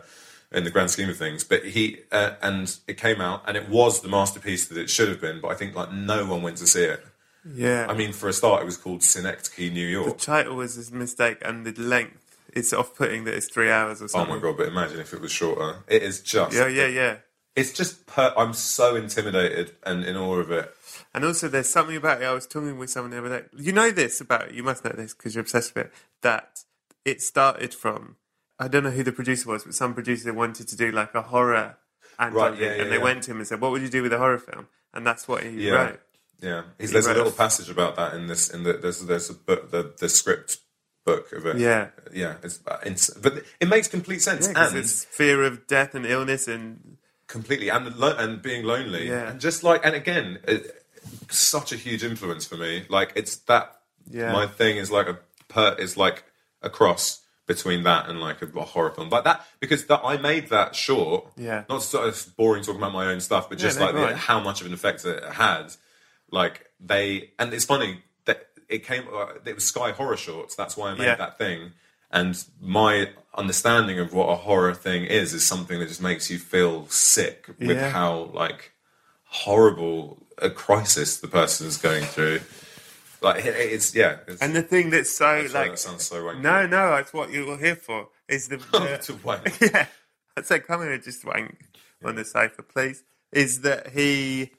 In 0.52 0.64
the 0.64 0.72
grand 0.72 0.92
scheme 0.92 1.10
of 1.10 1.18
things. 1.18 1.44
But 1.44 1.66
he 1.66 2.00
uh, 2.12 2.32
and 2.42 2.76
it 2.88 2.98
came 2.98 3.22
out, 3.22 3.44
and 3.48 3.58
it 3.58 3.70
was 3.70 4.02
the 4.02 4.08
masterpiece 4.10 4.68
that 4.68 4.78
it 4.78 4.90
should 4.90 5.10
have 5.10 5.22
been. 5.22 5.42
But 5.42 5.50
I 5.50 5.56
think 5.56 5.76
like 5.76 5.92
no 5.92 6.26
one 6.26 6.42
went 6.42 6.58
to 6.58 6.68
see 6.68 6.84
it. 6.84 7.06
Yeah. 7.54 7.88
I 7.90 7.94
mean, 7.94 8.12
for 8.12 8.28
a 8.28 8.34
start, 8.34 8.62
it 8.62 8.66
was 8.66 8.78
called 8.78 9.04
Synecdoche, 9.04 9.72
New 9.72 9.88
York. 9.88 10.18
the 10.18 10.26
title 10.26 10.56
was 10.58 10.90
a 10.90 10.94
mistake, 10.94 11.38
and 11.44 11.66
the 11.66 11.80
length. 11.82 12.24
It's 12.54 12.74
off-putting 12.74 13.26
that 13.26 13.36
it's 13.36 13.48
three 13.48 13.70
hours 13.70 14.02
or 14.02 14.08
something. 14.08 14.32
Oh 14.34 14.36
my 14.36 14.42
god! 14.42 14.58
But 14.58 14.68
imagine 14.70 15.00
if 15.00 15.14
it 15.14 15.22
was 15.22 15.32
shorter. 15.32 15.84
It 15.88 16.02
is 16.02 16.22
just 16.22 16.56
Yeah, 16.56 16.68
yeah, 16.68 16.88
yeah. 16.88 17.18
It's 17.56 17.74
just 17.74 18.06
per- 18.08 18.34
I'm 18.38 18.54
so 18.54 18.96
intimidated 18.96 19.76
and 19.84 20.04
in 20.04 20.16
awe 20.16 20.36
of 20.36 20.52
it. 20.52 20.74
And 21.14 21.26
also, 21.26 21.48
there's 21.48 21.70
something 21.70 21.96
about 21.96 22.22
it. 22.22 22.26
I 22.26 22.34
was 22.34 22.48
talking 22.48 22.78
with 22.78 22.90
someone 22.90 23.12
the 23.12 23.20
other 23.20 23.42
day. 23.42 23.46
You 23.56 23.74
know 23.74 23.92
this 23.92 24.22
about 24.22 24.50
it. 24.50 24.56
You 24.56 24.64
must 24.64 24.84
know 24.86 24.92
this 24.96 25.14
because 25.14 25.36
you're 25.36 25.42
obsessed 25.42 25.76
with 25.76 25.88
it. 25.88 25.94
That 26.22 26.64
it 27.06 27.22
started 27.22 27.74
from. 27.74 28.16
I 28.60 28.68
don't 28.68 28.84
know 28.84 28.90
who 28.92 29.04
the 29.04 29.12
producer 29.12 29.50
was, 29.50 29.64
but 29.64 29.74
some 29.74 29.94
producer 29.94 30.34
wanted 30.34 30.68
to 30.70 30.76
do 30.76 30.92
like 30.92 31.14
a 31.16 31.22
horror 31.22 31.78
anthology, 32.20 32.64
yeah, 32.64 32.76
yeah, 32.76 32.82
and 32.84 32.92
they 32.92 32.98
yeah. 32.98 33.04
went 33.04 33.24
to 33.24 33.32
him 33.32 33.38
and 33.38 33.48
said, 33.48 33.62
"What 33.62 33.72
would 33.72 33.82
you 33.82 33.90
do 33.90 34.02
with 34.04 34.14
a 34.14 34.18
horror 34.18 34.40
film?" 34.40 34.68
And 34.94 35.06
that's 35.06 35.28
what 35.28 35.44
he 35.44 35.70
wrote. 35.70 36.00
Yeah, 36.42 36.64
He's, 36.80 36.90
He 36.90 36.94
there's 36.94 37.08
a 37.08 37.14
little 37.14 37.32
passage 37.32 37.70
about 37.70 37.96
that 37.96 38.14
in 38.14 38.28
this. 38.28 38.50
In 38.50 38.64
the 38.64 38.74
there's 38.74 39.02
there's 39.06 39.30
a 39.30 39.34
book 39.34 39.72
the 39.72 39.94
the 40.00 40.10
script 40.10 40.58
book 41.06 41.32
of 41.32 41.46
it. 41.46 41.58
Yeah. 41.58 41.88
yeah. 42.14 42.36
It's, 42.44 42.60
uh, 42.68 42.78
it's 42.84 43.10
but 43.12 43.44
it 43.62 43.68
makes 43.70 43.88
complete 43.88 44.22
sense 44.22 44.48
and 44.48 44.76
it's 44.76 45.06
fear 45.06 45.44
of 45.44 45.66
death 45.66 45.96
and 45.96 46.06
illness 46.06 46.48
and 46.50 46.98
completely 47.28 47.70
and 47.70 47.96
lo- 47.96 48.16
and 48.18 48.42
being 48.42 48.66
lonely 48.66 49.08
Yeah. 49.08 49.30
and 49.30 49.40
just 49.40 49.64
like 49.64 49.86
and 49.86 49.96
again 49.96 50.40
it, 50.48 50.84
such 51.30 51.72
a 51.72 51.76
huge 51.78 52.04
influence 52.04 52.46
for 52.46 52.58
me. 52.58 52.86
Like 52.90 53.14
it's 53.16 53.38
that 53.48 53.74
Yeah. 54.10 54.32
my 54.34 54.48
thing 54.48 54.78
is 54.78 54.92
like 54.92 55.08
a 55.08 55.20
per 55.48 55.76
is 55.80 55.96
like 55.98 56.24
a 56.62 56.70
cross 56.70 57.22
between 57.48 57.84
that 57.84 58.10
and 58.10 58.20
like 58.20 58.42
a, 58.42 58.46
a 58.60 58.64
horror 58.64 58.92
film 58.92 59.10
like 59.10 59.24
that 59.24 59.46
because 59.60 59.86
that 59.88 60.02
I 60.04 60.18
made 60.18 60.50
that 60.50 60.76
short. 60.76 61.28
Yeah. 61.38 61.64
not 61.70 61.82
sort 61.82 62.08
of 62.08 62.36
boring 62.38 62.62
talking 62.64 62.80
about 62.82 62.94
my 62.94 63.06
own 63.08 63.20
stuff, 63.22 63.50
but 63.50 63.58
just 63.58 63.80
no, 63.80 63.86
like 63.90 63.96
the, 63.96 64.16
how 64.18 64.40
much 64.40 64.62
of 64.62 64.68
an 64.68 64.74
effect 64.74 65.04
it 65.06 65.24
had. 65.24 65.68
Like 66.30 66.68
they 66.80 67.32
and 67.40 67.54
it's 67.54 67.66
funny 67.66 68.04
that 68.26 68.48
it 68.70 68.86
came. 68.86 69.04
Uh, 69.12 69.28
it 69.46 69.56
was 69.56 69.66
Sky 69.66 69.92
Horror 69.92 70.18
Shorts. 70.18 70.56
That's 70.56 70.76
why 70.78 70.90
I 70.92 70.94
made 70.96 71.06
Yeah. 71.06 71.16
that 71.16 71.38
thing. 71.38 71.72
And 72.12 72.42
my 72.62 73.10
understanding 73.34 74.00
of 74.00 74.14
what 74.14 74.28
a 74.30 74.36
horror 74.36 74.74
thing 74.74 75.06
is 75.06 75.34
is 75.34 75.46
something 75.46 75.80
that 75.80 75.88
just 75.88 76.02
makes 76.02 76.30
you 76.30 76.38
feel 76.38 76.88
sick 76.90 77.48
with 77.60 77.78
Yeah. 77.78 77.90
how 77.92 78.30
like 78.34 78.74
horrible 79.24 80.26
a 80.38 80.50
crisis 80.50 81.18
the 81.18 81.28
person 81.28 81.68
is 81.68 81.78
going 81.78 82.04
through. 82.04 82.42
Like 83.22 83.46
it- 83.46 83.56
it's 83.56 83.96
yeah. 83.96 84.18
It's, 84.28 84.42
and 84.42 84.56
the 84.56 84.62
thing 84.62 84.90
that's 84.90 85.12
so 85.12 85.48
like 85.54 85.72
that 85.72 85.80
sounds 85.80 86.04
so 86.06 86.24
wanky. 86.24 86.42
no, 86.42 86.68
no, 86.68 86.92
that's 86.92 87.14
what 87.14 87.32
you're 87.32 87.58
here 87.58 87.76
for. 87.76 88.10
Is 88.28 88.48
the, 88.48 88.58
the 88.72 88.98
to 89.04 89.16
wank. 89.16 89.60
yeah, 89.62 89.88
I'd 90.36 90.46
say 90.46 90.60
come 90.60 90.82
here 90.82 90.94
and 90.94 91.04
just 91.04 91.26
wank 91.26 91.58
on 92.04 92.16
the 92.16 92.26
sofa, 92.26 92.64
please. 92.64 93.04
Is 93.32 93.62
that 93.62 93.92
he? 93.92 94.52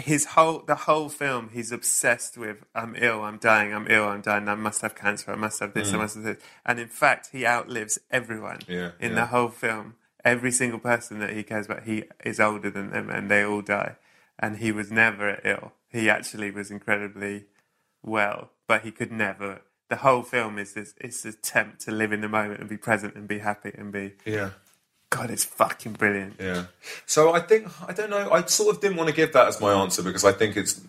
His 0.00 0.26
whole 0.26 0.60
the 0.60 0.76
whole 0.76 1.08
film, 1.08 1.50
he's 1.52 1.72
obsessed 1.72 2.38
with. 2.38 2.64
I'm 2.72 2.94
ill. 2.96 3.22
I'm 3.22 3.38
dying. 3.38 3.74
I'm 3.74 3.88
ill. 3.90 4.04
I'm 4.04 4.20
dying. 4.20 4.48
I 4.48 4.54
must 4.54 4.80
have 4.82 4.94
cancer. 4.94 5.32
I 5.32 5.36
must 5.36 5.58
have 5.58 5.74
this. 5.74 5.92
I 5.92 5.96
must 5.96 6.14
have 6.14 6.22
this. 6.24 6.38
And 6.64 6.78
in 6.78 6.86
fact, 6.86 7.30
he 7.32 7.44
outlives 7.44 7.98
everyone. 8.10 8.58
Mm. 8.58 8.68
Yeah, 8.68 8.90
in 9.00 9.10
yeah. 9.10 9.14
the 9.16 9.26
whole 9.26 9.48
film, 9.48 9.96
every 10.24 10.52
single 10.52 10.78
person 10.78 11.18
that 11.18 11.30
he 11.30 11.42
cares 11.42 11.66
about, 11.66 11.82
he 11.82 12.04
is 12.24 12.38
older 12.38 12.70
than 12.70 12.90
them, 12.90 13.10
and 13.10 13.28
they 13.28 13.42
all 13.42 13.60
die. 13.60 13.96
And 14.38 14.58
he 14.58 14.70
was 14.70 14.92
never 14.92 15.40
ill. 15.44 15.72
He 15.88 16.08
actually 16.08 16.52
was 16.52 16.70
incredibly 16.70 17.46
well, 18.02 18.50
but 18.66 18.82
he 18.82 18.90
could 18.90 19.12
never. 19.12 19.62
The 19.88 19.96
whole 19.96 20.22
film 20.22 20.58
is 20.58 20.74
this. 20.74 20.94
It's 21.00 21.24
an 21.24 21.30
attempt 21.30 21.80
to 21.82 21.90
live 21.90 22.12
in 22.12 22.20
the 22.20 22.28
moment 22.28 22.60
and 22.60 22.68
be 22.68 22.76
present 22.76 23.14
and 23.14 23.26
be 23.26 23.38
happy 23.38 23.72
and 23.76 23.90
be. 23.92 24.12
Yeah. 24.26 24.50
God, 25.10 25.30
it's 25.30 25.44
fucking 25.44 25.94
brilliant. 25.94 26.34
Yeah. 26.38 26.64
So 27.06 27.32
I 27.32 27.40
think 27.40 27.68
I 27.88 27.92
don't 27.94 28.10
know. 28.10 28.30
I 28.30 28.42
sort 28.44 28.74
of 28.74 28.82
didn't 28.82 28.98
want 28.98 29.08
to 29.08 29.16
give 29.16 29.32
that 29.32 29.48
as 29.48 29.60
my 29.60 29.72
answer 29.72 30.02
because 30.02 30.24
I 30.24 30.32
think 30.32 30.56
it's 30.56 30.80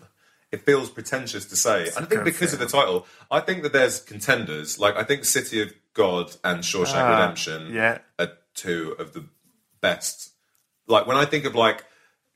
it 0.52 0.62
feels 0.66 0.90
pretentious 0.90 1.46
to 1.46 1.56
say. 1.56 1.88
And 1.96 2.04
I 2.04 2.08
think 2.08 2.24
because 2.24 2.52
of 2.52 2.58
the 2.58 2.66
title, 2.66 3.06
I 3.30 3.40
think 3.40 3.62
that 3.62 3.72
there's 3.72 4.00
contenders. 4.00 4.78
Like 4.78 4.96
I 4.96 5.04
think 5.04 5.24
City 5.24 5.62
of 5.62 5.72
God 5.94 6.36
and 6.44 6.60
Shawshank 6.62 6.96
Ah, 6.96 7.10
Redemption 7.18 7.72
yeah. 7.72 7.98
are 8.18 8.32
two 8.54 8.94
of 8.98 9.14
the 9.14 9.24
best. 9.80 10.32
Like 10.86 11.06
when 11.06 11.16
I 11.16 11.24
think 11.24 11.46
of 11.46 11.54
like 11.54 11.84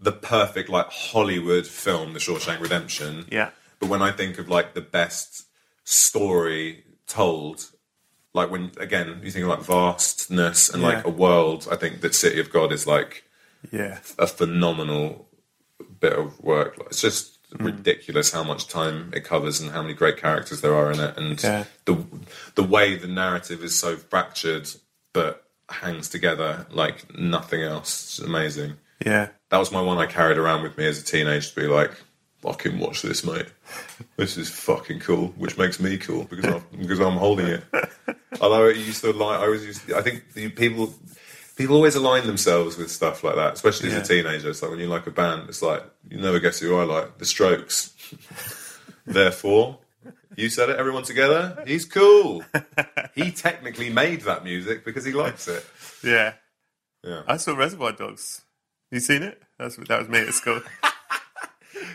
the 0.01 0.13
perfect 0.13 0.71
like 0.71 0.87
Hollywood 0.91 1.67
film, 1.67 2.15
The 2.15 2.19
Shawshank 2.19 2.61
Redemption. 2.61 3.27
Yeah. 3.31 3.51
But 3.85 3.91
when 3.91 4.01
I 4.03 4.13
think 4.13 4.39
of 4.39 4.49
like 4.49 4.73
the 4.73 4.81
best 4.81 5.45
story 5.85 6.85
told, 7.07 7.67
like 8.33 8.51
when 8.51 8.71
again 8.79 9.21
you 9.23 9.31
think 9.31 9.43
of 9.45 9.51
like 9.51 9.61
vastness 9.61 10.71
and 10.71 10.83
like 10.83 11.05
a 11.05 11.11
world, 11.11 11.69
I 11.71 11.77
think 11.77 12.01
that 12.01 12.15
City 12.15 12.41
of 12.41 12.51
God 12.51 12.73
is 12.73 12.87
like 12.87 13.25
Yeah. 13.71 13.99
a 14.19 14.27
phenomenal 14.27 15.29
bit 16.01 16.15
of 16.15 16.41
work. 16.43 16.79
It's 16.87 17.03
just 17.03 17.33
Mm. 17.53 17.67
ridiculous 17.67 18.33
how 18.33 18.43
much 18.43 18.69
time 18.69 19.11
it 19.15 19.23
covers 19.25 19.61
and 19.61 19.71
how 19.71 19.83
many 19.83 19.93
great 19.93 20.17
characters 20.17 20.63
there 20.63 20.75
are 20.75 20.91
in 20.91 20.99
it, 20.99 21.17
and 21.19 21.41
Yeah. 21.43 21.65
the 21.85 22.03
the 22.55 22.65
way 22.65 22.97
the 22.97 23.07
narrative 23.07 23.63
is 23.63 23.79
so 23.79 23.97
fractured 23.99 24.67
but 25.13 25.45
hangs 25.69 26.09
together 26.09 26.67
like 26.71 27.15
nothing 27.19 27.61
else. 27.63 27.91
It's 28.19 28.19
amazing. 28.27 28.79
Yeah. 29.05 29.29
That 29.51 29.59
was 29.59 29.71
my 29.71 29.83
one 29.83 29.99
I 29.99 30.07
carried 30.07 30.39
around 30.39 30.63
with 30.63 30.79
me 30.79 30.87
as 30.87 30.99
a 30.99 31.05
teenager 31.05 31.51
to 31.51 31.55
be 31.61 31.67
like, 31.67 31.93
fucking 32.45 32.79
watch 32.79 33.01
this, 33.03 33.25
mate. 33.25 33.47
This 34.17 34.37
is 34.37 34.51
fucking 34.51 35.01
cool, 35.01 35.29
which 35.39 35.57
makes 35.57 35.81
me 35.81 35.97
cool 35.97 36.25
because 36.25 36.45
I'm, 36.45 36.63
because 36.79 37.01
I'm 37.01 37.17
holding 37.17 37.47
it. 37.47 37.65
Although 38.41 38.67
it 38.67 38.77
used 38.77 39.01
to 39.01 39.13
like, 39.13 39.41
I 39.41 39.49
was 39.49 39.65
used. 39.65 39.89
To, 39.89 39.97
I 39.97 40.03
think 40.03 40.35
the 40.35 40.51
people 40.51 40.95
people 41.57 41.77
always 41.77 41.95
align 41.95 42.27
themselves 42.27 42.77
with 42.77 42.91
stuff 42.91 43.25
like 43.25 43.37
that, 43.37 43.55
especially 43.55 43.91
as 43.91 43.97
a 43.97 44.03
teenager. 44.03 44.51
It's 44.51 44.63
like 44.63 44.71
when 44.71 44.81
you 44.81 44.89
like 44.89 45.07
a 45.07 45.11
band, 45.11 45.49
it's 45.49 45.63
like 45.63 45.83
you 46.11 46.19
never 46.19 46.39
guess 46.39 46.61
who 46.61 46.77
I 46.77 46.85
like. 46.85 47.19
The 47.19 47.25
Strokes. 47.25 47.95
Therefore, 49.07 49.79
you 50.37 50.51
said 50.51 50.69
it. 50.69 50.79
Everyone 50.79 51.03
together. 51.03 51.63
He's 51.67 51.87
cool. 51.87 52.45
he 53.15 53.31
technically 53.31 53.89
made 53.89 54.23
that 54.23 54.45
music 54.45 54.85
because 54.85 55.05
he 55.05 55.13
likes 55.13 55.49
it. 55.49 55.65
Yeah. 56.03 56.35
Yeah. 57.03 57.23
I 57.27 57.39
saw 57.39 57.55
Reservoir 57.55 57.93
Dogs. 57.93 58.43
You 58.91 59.01
seen 59.01 59.23
it? 59.23 59.43
That's 59.59 59.77
that 59.77 59.99
was 59.99 60.09
me 60.09 60.19
at 60.19 60.35
school. 60.35 60.61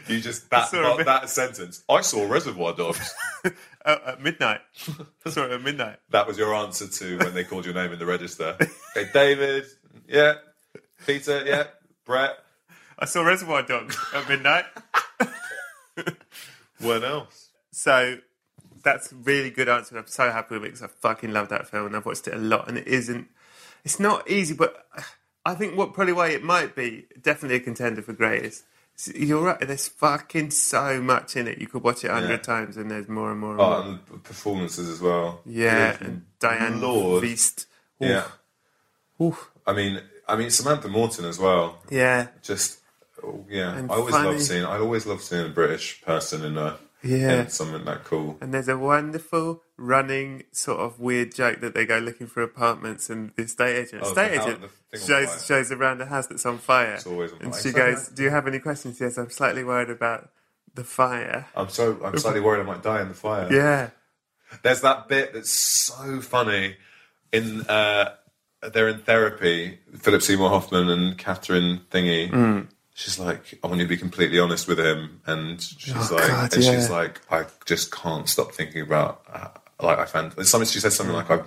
You 0.08 0.20
just 0.20 0.50
that 0.50 0.72
that, 0.72 0.98
bit- 0.98 1.06
that 1.06 1.30
sentence. 1.30 1.84
I 1.90 2.02
saw 2.02 2.28
Reservoir 2.28 2.74
Dogs. 2.74 3.14
at 3.86 4.22
midnight. 4.22 4.62
Sorry, 5.28 5.54
at 5.54 5.62
midnight. 5.62 6.00
That 6.10 6.28
was 6.28 6.38
your 6.38 6.54
answer 6.54 6.88
to 6.88 7.18
when 7.20 7.34
they 7.34 7.44
called 7.44 7.66
your 7.66 7.74
name 7.74 7.92
in 7.92 8.00
the 8.00 8.06
register. 8.06 8.58
Okay, 8.96 9.10
David, 9.14 9.66
yeah. 10.08 10.36
Peter, 11.06 11.44
yeah. 11.46 11.68
Brett. 12.06 12.38
I 12.98 13.06
saw 13.06 13.22
Reservoir 13.22 13.64
Dogs 13.64 13.98
at 14.14 14.28
midnight. 14.28 14.66
What 16.80 17.04
else? 17.04 17.50
So 17.72 18.20
that's 18.84 19.12
a 19.12 19.16
really 19.16 19.50
good 19.50 19.68
answer. 19.70 19.98
I'm 19.98 20.08
so 20.08 20.32
happy 20.32 20.56
with 20.56 20.64
it 20.64 20.74
because 20.74 20.84
I 20.84 20.88
fucking 20.88 21.34
love 21.34 21.50
that 21.50 21.68
film 21.68 21.88
and 21.88 21.96
I've 21.96 22.06
watched 22.06 22.28
it 22.28 22.34
a 22.34 22.38
lot. 22.38 22.68
And 22.68 22.78
it 22.78 22.88
isn't, 22.88 23.28
it's 23.84 24.00
not 24.00 24.30
easy, 24.30 24.54
but 24.54 24.88
I 25.46 25.56
think 25.56 25.78
what 25.78 25.94
probably 25.94 26.14
why 26.14 26.30
it 26.30 26.44
might 26.44 26.76
be 26.76 27.06
definitely 27.22 27.58
a 27.58 27.62
contender 27.62 28.02
for 28.02 28.14
greatest. 28.14 28.64
You're 29.16 29.42
right. 29.44 29.60
There's 29.60 29.88
fucking 29.88 30.52
so 30.52 31.02
much 31.02 31.36
in 31.38 31.48
it. 31.48 31.58
You 31.60 31.68
could 31.68 31.84
watch 31.84 32.04
it 32.04 32.10
a 32.10 32.14
hundred 32.14 32.30
Yeah. 32.32 32.38
times, 32.38 32.76
and 32.78 32.92
there's 32.92 33.08
more 33.08 33.32
and 33.32 33.40
more 33.40 33.52
and 33.52 33.62
Oh, 33.62 33.84
more. 33.84 34.00
and 34.12 34.24
performances 34.24 34.90
as 34.90 35.00
well. 35.00 35.42
yeah, 35.46 35.96
and 36.02 36.26
Diane 36.40 36.82
Lord. 36.82 37.24
Wiest. 37.24 37.66
Yeah. 38.00 38.26
Oof. 39.22 39.50
I 39.66 39.74
mean, 39.74 40.02
I 40.28 40.36
mean 40.36 40.50
Samantha 40.50 40.88
Morton 40.88 41.26
as 41.26 41.38
well. 41.40 41.80
Yeah, 41.90 42.28
Just, 42.42 42.80
oh, 43.24 43.46
yeah. 43.50 43.76
And 43.76 43.92
I 43.92 43.96
always 43.96 44.14
funny. 44.16 44.30
love 44.30 44.42
seeing. 44.42 44.66
I 44.66 44.78
always 44.80 45.06
love 45.06 45.22
seeing 45.22 45.46
a 45.46 45.50
British 45.50 46.02
person 46.02 46.44
in 46.46 46.58
a 46.58 46.78
Yeah. 47.02 47.42
in 47.44 47.50
something 47.50 47.86
that 47.86 48.04
cool. 48.04 48.38
and 48.42 48.54
there's 48.54 48.68
a 48.68 48.78
wonderful 48.78 49.64
running 49.78 50.44
sort 50.52 50.80
of 50.82 51.00
weird 51.00 51.34
joke 51.34 51.62
that 51.62 51.74
they 51.74 51.86
go 51.86 51.98
looking 52.00 52.28
for 52.28 52.42
apartments, 52.42 53.10
and 53.10 53.32
the 53.38 53.44
estate 53.44 53.78
agent, 53.78 54.04
Oh, 54.04 54.10
estate 54.10 54.32
agent 54.40 54.62
the 54.62 54.68
thing 54.68 55.02
on 55.02 55.08
shows 55.28 55.46
shows 55.46 55.72
around 55.72 56.02
a 56.02 56.06
house 56.06 56.28
that's 56.28 56.46
on 56.46 56.58
fire. 56.58 56.96
It's 56.96 57.08
always 57.08 57.32
on 57.32 57.40
and 57.42 57.54
fire. 57.54 57.62
she 57.62 57.70
It's 57.70 57.78
goes, 57.78 58.08
"Do 58.10 58.24
you 58.24 58.30
have 58.32 58.48
any 58.48 58.60
questions?" 58.60 59.00
Yes, 59.00 59.18
I'm 59.18 59.30
slightly 59.30 59.64
worried 59.64 59.90
about 59.90 60.30
the 60.76 60.84
fire. 60.84 61.48
I'm 61.56 61.70
so 61.70 61.98
I'm 62.04 62.18
slightly 62.18 62.42
worried 62.42 62.62
I 62.62 62.64
might 62.64 62.84
die 62.84 63.02
in 63.02 63.08
the 63.08 63.14
fire. 63.14 63.48
Yeah, 63.52 63.90
There's 64.62 64.82
that 64.82 65.08
bit 65.08 65.34
that's 65.34 65.50
so 65.52 66.20
funny 66.22 66.76
in 67.32 67.62
uh, 67.62 68.16
they're 68.74 68.90
in 68.90 69.00
therapy. 69.00 69.80
Philip 70.00 70.22
Seymour 70.22 70.50
Hoffman 70.50 70.90
and 70.90 71.18
Catherine 71.18 71.82
Thingy. 71.92 72.30
Mm. 72.30 72.68
She's 73.00 73.18
like, 73.18 73.58
I 73.64 73.68
want 73.68 73.80
you 73.80 73.86
to 73.86 73.90
be 73.90 73.96
completely 73.96 74.40
honest 74.40 74.68
with 74.68 74.78
him, 74.78 75.22
and 75.26 75.62
she's 75.62 75.94
Oh, 75.96 76.16
like, 76.16 76.28
God, 76.28 76.54
and 76.54 76.64
she's 76.64 76.90
like, 76.90 77.22
I 77.32 77.46
just 77.66 77.92
can't 77.94 78.28
stop 78.28 78.52
thinking 78.52 78.82
about. 78.82 79.22
Uh, 79.32 79.48
like 79.82 80.00
I 80.00 80.06
found 80.06 80.34
something. 80.46 80.68
She 80.68 80.82
said 80.82 80.92
something 80.92 81.16
like, 81.16 81.32
I, 81.32 81.40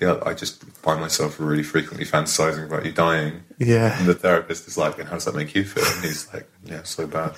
yeah, 0.00 0.18
I 0.26 0.34
just 0.34 0.64
find 0.64 1.00
myself 1.00 1.38
really 1.38 1.62
frequently 1.62 2.04
fantasizing 2.04 2.66
about 2.66 2.84
you 2.84 2.90
dying. 2.90 3.44
Yeah. 3.58 3.96
And 3.98 4.08
the 4.08 4.14
therapist 4.14 4.66
is 4.66 4.76
like, 4.76 4.98
and 4.98 5.06
how 5.08 5.14
does 5.14 5.26
that 5.26 5.36
make 5.36 5.54
you 5.54 5.64
feel? 5.64 5.84
And 5.84 6.04
he's 6.04 6.26
like, 6.34 6.48
yeah, 6.64 6.82
so 6.82 7.06
bad. 7.06 7.36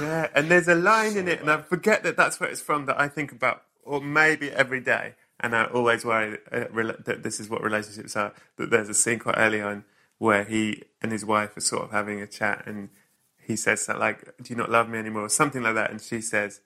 yeah. 0.00 0.28
And 0.34 0.50
there's 0.50 0.68
a 0.68 0.74
line 0.74 1.18
in 1.18 1.28
it, 1.28 1.40
and 1.40 1.50
I 1.50 1.58
forget 1.58 2.02
that 2.04 2.16
that's 2.16 2.40
where 2.40 2.48
it's 2.50 2.62
from 2.62 2.86
that 2.86 2.98
I 2.98 3.08
think 3.08 3.30
about, 3.30 3.62
or 3.84 4.00
maybe 4.00 4.50
every 4.50 4.80
day. 4.80 5.16
and 5.40 5.54
I 5.54 5.64
always 5.66 6.04
worry 6.04 6.38
uh, 6.50 6.64
that 7.04 7.20
this 7.22 7.38
is 7.40 7.48
what 7.50 7.62
relationships 7.62 8.16
are. 8.16 8.32
That 8.56 8.70
there's 8.70 8.88
a 8.88 8.94
scene 8.94 9.18
quite 9.18 9.36
early 9.36 9.60
on 9.60 9.84
where 10.18 10.44
he 10.44 10.82
and 11.02 11.12
his 11.12 11.24
wife 11.24 11.56
are 11.56 11.60
sort 11.60 11.84
of 11.84 11.90
having 11.92 12.20
a 12.20 12.26
chat, 12.26 12.64
and 12.66 12.88
he 13.38 13.56
says 13.56 13.86
that 13.86 13.98
like, 13.98 14.24
"Do 14.42 14.50
you 14.52 14.56
not 14.56 14.70
love 14.70 14.88
me 14.88 14.98
anymore?" 14.98 15.22
or 15.24 15.28
something 15.28 15.62
like 15.62 15.74
that, 15.74 15.90
and 15.90 16.00
she 16.00 16.20
says, 16.20 16.60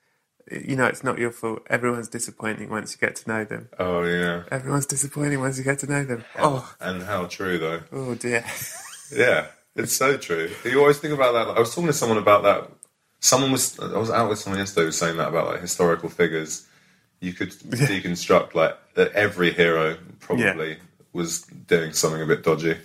"You 0.51 0.75
know, 0.77 0.87
it's 0.87 1.05
not 1.05 1.19
your 1.19 1.31
fault. 1.31 1.63
Everyone's 1.71 2.09
disappointing 2.09 2.69
once 2.71 2.93
you 2.95 3.07
get 3.07 3.17
to 3.17 3.29
know 3.29 3.45
them. 3.45 3.69
Oh 3.79 4.03
yeah. 4.05 4.45
Everyone's 4.51 4.87
disappointing 4.87 5.39
once 5.41 5.59
you 5.59 5.65
get 5.65 5.79
to 5.81 5.87
know 5.87 6.05
them." 6.05 6.25
Oh, 6.39 6.75
And 6.81 7.03
how 7.03 7.27
true 7.27 7.59
though. 7.59 7.83
oh 7.93 8.15
dear. 8.15 8.45
Yeah, 9.15 9.47
it's 9.77 9.95
so 9.95 10.17
true. 10.17 10.51
You 10.65 10.81
always 10.81 10.99
think 10.99 11.13
about 11.13 11.33
that. 11.35 11.55
I 11.57 11.61
was 11.61 11.71
talking 11.75 11.87
to 11.89 11.93
someone 11.93 12.19
about 12.19 12.43
that. 12.45 12.71
Someone 13.21 13.53
was. 13.53 13.79
I 13.79 13.99
was 13.99 14.11
out 14.11 14.29
with 14.31 14.39
someone 14.39 14.59
yesterday 14.59 14.83
who 14.83 14.87
was 14.87 14.99
saying 14.99 15.19
that 15.19 15.29
about 15.29 15.47
like 15.49 15.61
historical 15.61 16.09
figures. 16.09 16.67
You 17.21 17.33
could 17.35 17.51
deconstruct 17.51 18.55
like 18.55 18.77
that 18.95 19.13
every 19.13 19.53
hero 19.53 19.97
probably 20.19 20.79
was 21.13 21.43
doing 21.43 21.93
something 21.93 22.23
a 22.23 22.27
bit 22.27 22.43
dodgy. 22.43 22.77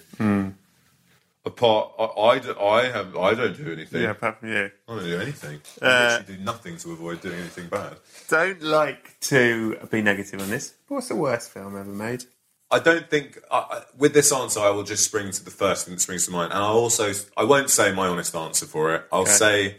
Apart, 1.46 1.92
I, 1.98 2.04
I, 2.04 2.66
I 2.80 2.84
have, 2.90 3.16
I 3.16 3.34
don't 3.34 3.56
do 3.56 3.72
anything. 3.72 4.02
Yeah, 4.02 4.10
apart 4.12 4.40
from 4.42 4.50
you. 4.50 4.70
I 4.88 4.94
don't 4.96 5.04
do 5.04 5.20
anything. 5.22 5.62
I 5.82 5.86
Uh, 5.86 6.10
literally 6.20 6.38
do 6.38 6.44
nothing 6.44 6.78
to 6.80 6.92
avoid 6.92 7.22
doing 7.22 7.40
anything 7.40 7.68
bad. 7.70 7.96
Don't 8.28 8.62
like 8.62 9.18
to 9.22 9.78
be 9.90 10.02
negative 10.02 10.42
on 10.42 10.50
this. 10.50 10.74
What's 10.90 11.08
the 11.08 11.16
worst 11.16 11.52
film 11.52 11.78
ever 11.80 11.90
made? 11.90 12.26
I 12.70 12.80
don't 12.80 13.10
think 13.10 13.40
I 13.50 13.58
I- 13.60 13.84
with 13.98 14.14
this 14.14 14.30
answer 14.34 14.60
I 14.60 14.72
will 14.72 14.84
just 14.84 15.06
spring 15.06 15.32
to 15.32 15.42
the 15.46 15.52
first 15.52 15.86
thing 15.86 15.94
that 15.96 16.02
springs 16.02 16.26
to 16.26 16.32
mind, 16.32 16.52
and 16.52 16.62
I'll 16.62 16.74
also 16.88 17.14
I 17.38 17.46
won't 17.46 17.70
say 17.70 17.94
my 17.94 18.08
honest 18.08 18.36
answer 18.36 18.66
for 18.66 18.94
it. 18.96 19.06
I'll 19.10 19.22
Okay. 19.22 19.32
say 19.32 19.78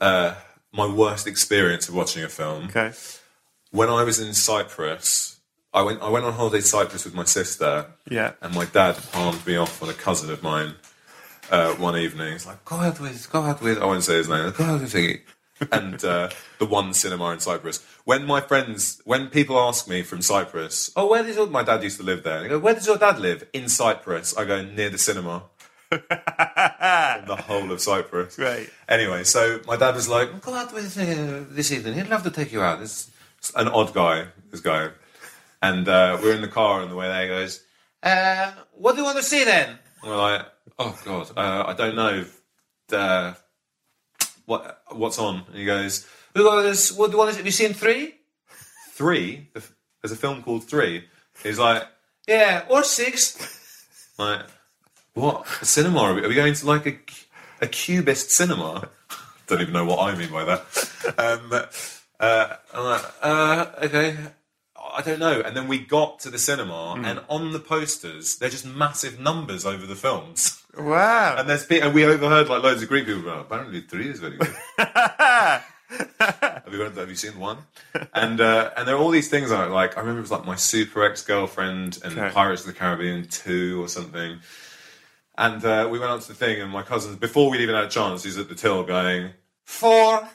uh, 0.00 0.36
my 0.72 0.86
worst 0.86 1.26
experience 1.26 1.86
of 1.90 1.94
watching 1.94 2.24
a 2.24 2.30
film 2.30 2.68
Okay. 2.68 2.92
when 3.72 3.90
I 3.90 4.04
was 4.04 4.18
in 4.20 4.32
Cyprus. 4.32 5.35
I 5.76 5.82
went 5.82 5.98
I 6.02 6.08
went 6.08 6.24
on 6.24 6.32
holiday 6.32 6.60
to 6.60 6.66
Cyprus 6.76 7.04
with 7.04 7.14
my 7.14 7.24
sister, 7.38 7.86
Yeah. 8.18 8.32
and 8.42 8.54
my 8.54 8.64
dad 8.64 8.94
palmed 9.12 9.42
me 9.46 9.56
off 9.56 9.82
on 9.82 9.88
a 9.90 9.98
cousin 10.06 10.30
of 10.30 10.42
mine 10.42 10.74
uh, 11.50 11.72
one 11.74 11.96
evening. 12.06 12.32
He's 12.32 12.46
like, 12.46 12.64
"Go 12.64 12.76
out 12.76 12.98
with, 12.98 13.30
go 13.30 13.42
out 13.42 13.60
with." 13.62 13.76
I 13.78 13.84
won't 13.84 14.02
say 14.02 14.16
his 14.16 14.28
name. 14.28 14.52
Go 14.56 14.64
out 14.64 14.80
with 14.80 14.92
thingy. 14.94 15.20
and 15.72 16.02
uh, 16.04 16.28
the 16.58 16.66
one 16.66 16.92
cinema 16.94 17.26
in 17.34 17.40
Cyprus. 17.40 17.84
When 18.04 18.24
my 18.26 18.40
friends, 18.40 19.00
when 19.04 19.28
people 19.28 19.58
ask 19.68 19.86
me 19.88 20.02
from 20.02 20.22
Cyprus, 20.22 20.90
"Oh, 20.96 21.06
where 21.10 21.22
does 21.22 21.36
your 21.36 21.46
my 21.46 21.62
dad 21.62 21.82
used 21.82 21.98
to 21.98 22.06
live 22.10 22.22
there?" 22.24 22.36
And 22.38 22.44
They 22.46 22.48
go, 22.50 22.58
"Where 22.58 22.74
does 22.74 22.86
your 22.86 22.98
dad 23.06 23.18
live?" 23.20 23.46
In 23.52 23.68
Cyprus. 23.68 24.36
I 24.36 24.44
go 24.46 24.62
near 24.64 24.88
the 24.90 24.98
cinema. 25.08 25.42
the 25.90 27.36
whole 27.46 27.70
of 27.70 27.80
Cyprus. 27.80 28.38
Right. 28.38 28.68
Anyway, 28.88 29.24
so 29.24 29.60
my 29.66 29.76
dad 29.76 29.94
was 29.94 30.08
like, 30.08 30.40
"Go 30.40 30.54
out 30.54 30.72
with 30.72 30.96
uh, 30.98 31.44
this 31.54 31.70
evening. 31.70 31.94
He'd 31.94 32.08
love 32.08 32.22
to 32.24 32.30
take 32.30 32.50
you 32.52 32.62
out." 32.62 32.80
It's 32.80 33.10
an 33.54 33.68
odd 33.68 33.92
guy. 33.94 34.26
This 34.50 34.60
guy, 34.60 34.90
and 35.62 35.88
uh, 35.88 36.18
we're 36.22 36.34
in 36.34 36.42
the 36.42 36.48
car 36.48 36.82
on 36.82 36.88
the 36.88 36.96
way 36.96 37.08
there. 37.08 37.22
He 37.22 37.28
goes, 37.28 37.64
uh, 38.02 38.52
"What 38.72 38.92
do 38.92 38.98
you 38.98 39.04
want 39.04 39.18
to 39.18 39.22
see 39.22 39.44
then?" 39.44 39.78
And 40.02 40.10
we're 40.10 40.16
like, 40.16 40.46
"Oh 40.78 40.98
God, 41.04 41.30
uh, 41.36 41.64
I 41.66 41.72
don't 41.74 41.96
know. 41.96 42.24
Uh, 42.92 43.34
what 44.46 44.82
what's 44.90 45.18
on?" 45.18 45.44
And 45.48 45.56
he 45.56 45.64
goes, 45.64 46.06
"We 46.34 46.42
got. 46.42 46.64
What 46.96 47.06
do 47.06 47.12
you 47.12 47.18
want 47.18 47.30
to? 47.30 47.36
Have 47.36 47.46
you 47.46 47.52
seen 47.52 47.72
three? 47.72 48.14
Three? 48.90 49.50
There's 49.52 50.12
a 50.12 50.16
film 50.16 50.42
called 50.42 50.64
Three. 50.64 51.04
He's 51.42 51.58
like, 51.58 51.82
"Yeah, 52.26 52.64
or 52.68 52.82
six. 52.84 53.36
Like, 54.18 54.46
what? 55.14 55.46
A 55.60 55.64
cinema? 55.64 56.00
Are 56.00 56.14
we, 56.14 56.24
are 56.24 56.28
we 56.28 56.34
going 56.34 56.54
to 56.54 56.66
like 56.66 56.86
a, 56.86 56.98
a 57.60 57.66
cubist 57.66 58.30
cinema? 58.30 58.88
Don't 59.46 59.60
even 59.60 59.72
know 59.72 59.84
what 59.84 60.00
I 60.00 60.16
mean 60.16 60.30
by 60.30 60.44
that. 60.44 60.62
Um, 61.18 61.52
uh, 62.18 62.56
I'm 62.74 62.84
like, 62.84 63.04
uh, 63.22 63.66
okay. 63.84 64.16
I 64.96 65.02
don't 65.02 65.18
know. 65.18 65.40
And 65.40 65.56
then 65.56 65.68
we 65.68 65.78
got 65.78 66.18
to 66.20 66.30
the 66.30 66.38
cinema, 66.38 66.94
and 67.04 67.20
on 67.28 67.52
the 67.52 67.58
posters, 67.60 68.36
they're 68.38 68.50
just 68.50 68.66
massive 68.66 69.20
numbers 69.20 69.66
over 69.66 69.86
the 69.86 69.94
films. 69.94 70.62
Wow. 70.76 71.36
And 71.38 71.48
there's 71.48 71.66
and 71.66 71.94
we 71.94 72.04
overheard 72.04 72.48
like 72.48 72.62
loads 72.62 72.82
of 72.82 72.88
Greek 72.88 73.06
people 73.06 73.22
going, 73.22 73.40
apparently 73.40 73.80
three 73.82 74.08
is 74.08 74.20
very 74.20 74.36
good. 74.36 74.54
have 74.78 75.64
you 76.72 76.80
have 76.80 77.08
you 77.08 77.14
seen 77.14 77.38
one? 77.38 77.58
And 78.12 78.40
uh, 78.40 78.70
and 78.76 78.86
there 78.88 78.96
are 78.96 78.98
all 78.98 79.10
these 79.10 79.28
things 79.28 79.50
like, 79.50 79.70
like 79.70 79.96
I 79.96 80.00
remember 80.00 80.18
it 80.18 80.22
was 80.22 80.30
like 80.30 80.44
my 80.44 80.56
super 80.56 81.04
ex 81.04 81.22
girlfriend 81.22 81.98
and 82.04 82.18
Okay. 82.18 82.32
Pirates 82.32 82.62
of 82.62 82.68
the 82.68 82.72
Caribbean 82.72 83.26
two 83.28 83.82
or 83.82 83.88
something. 83.88 84.40
And 85.38 85.64
uh, 85.64 85.88
we 85.90 85.98
went 85.98 86.10
up 86.10 86.22
to 86.22 86.28
the 86.28 86.34
thing, 86.34 86.60
and 86.62 86.70
my 86.70 86.82
cousin, 86.82 87.14
before 87.16 87.50
we'd 87.50 87.60
even 87.60 87.74
had 87.74 87.84
a 87.84 87.88
chance, 87.88 88.24
he's 88.24 88.38
at 88.38 88.48
the 88.48 88.54
till 88.54 88.82
going 88.84 89.32
four, 89.64 90.26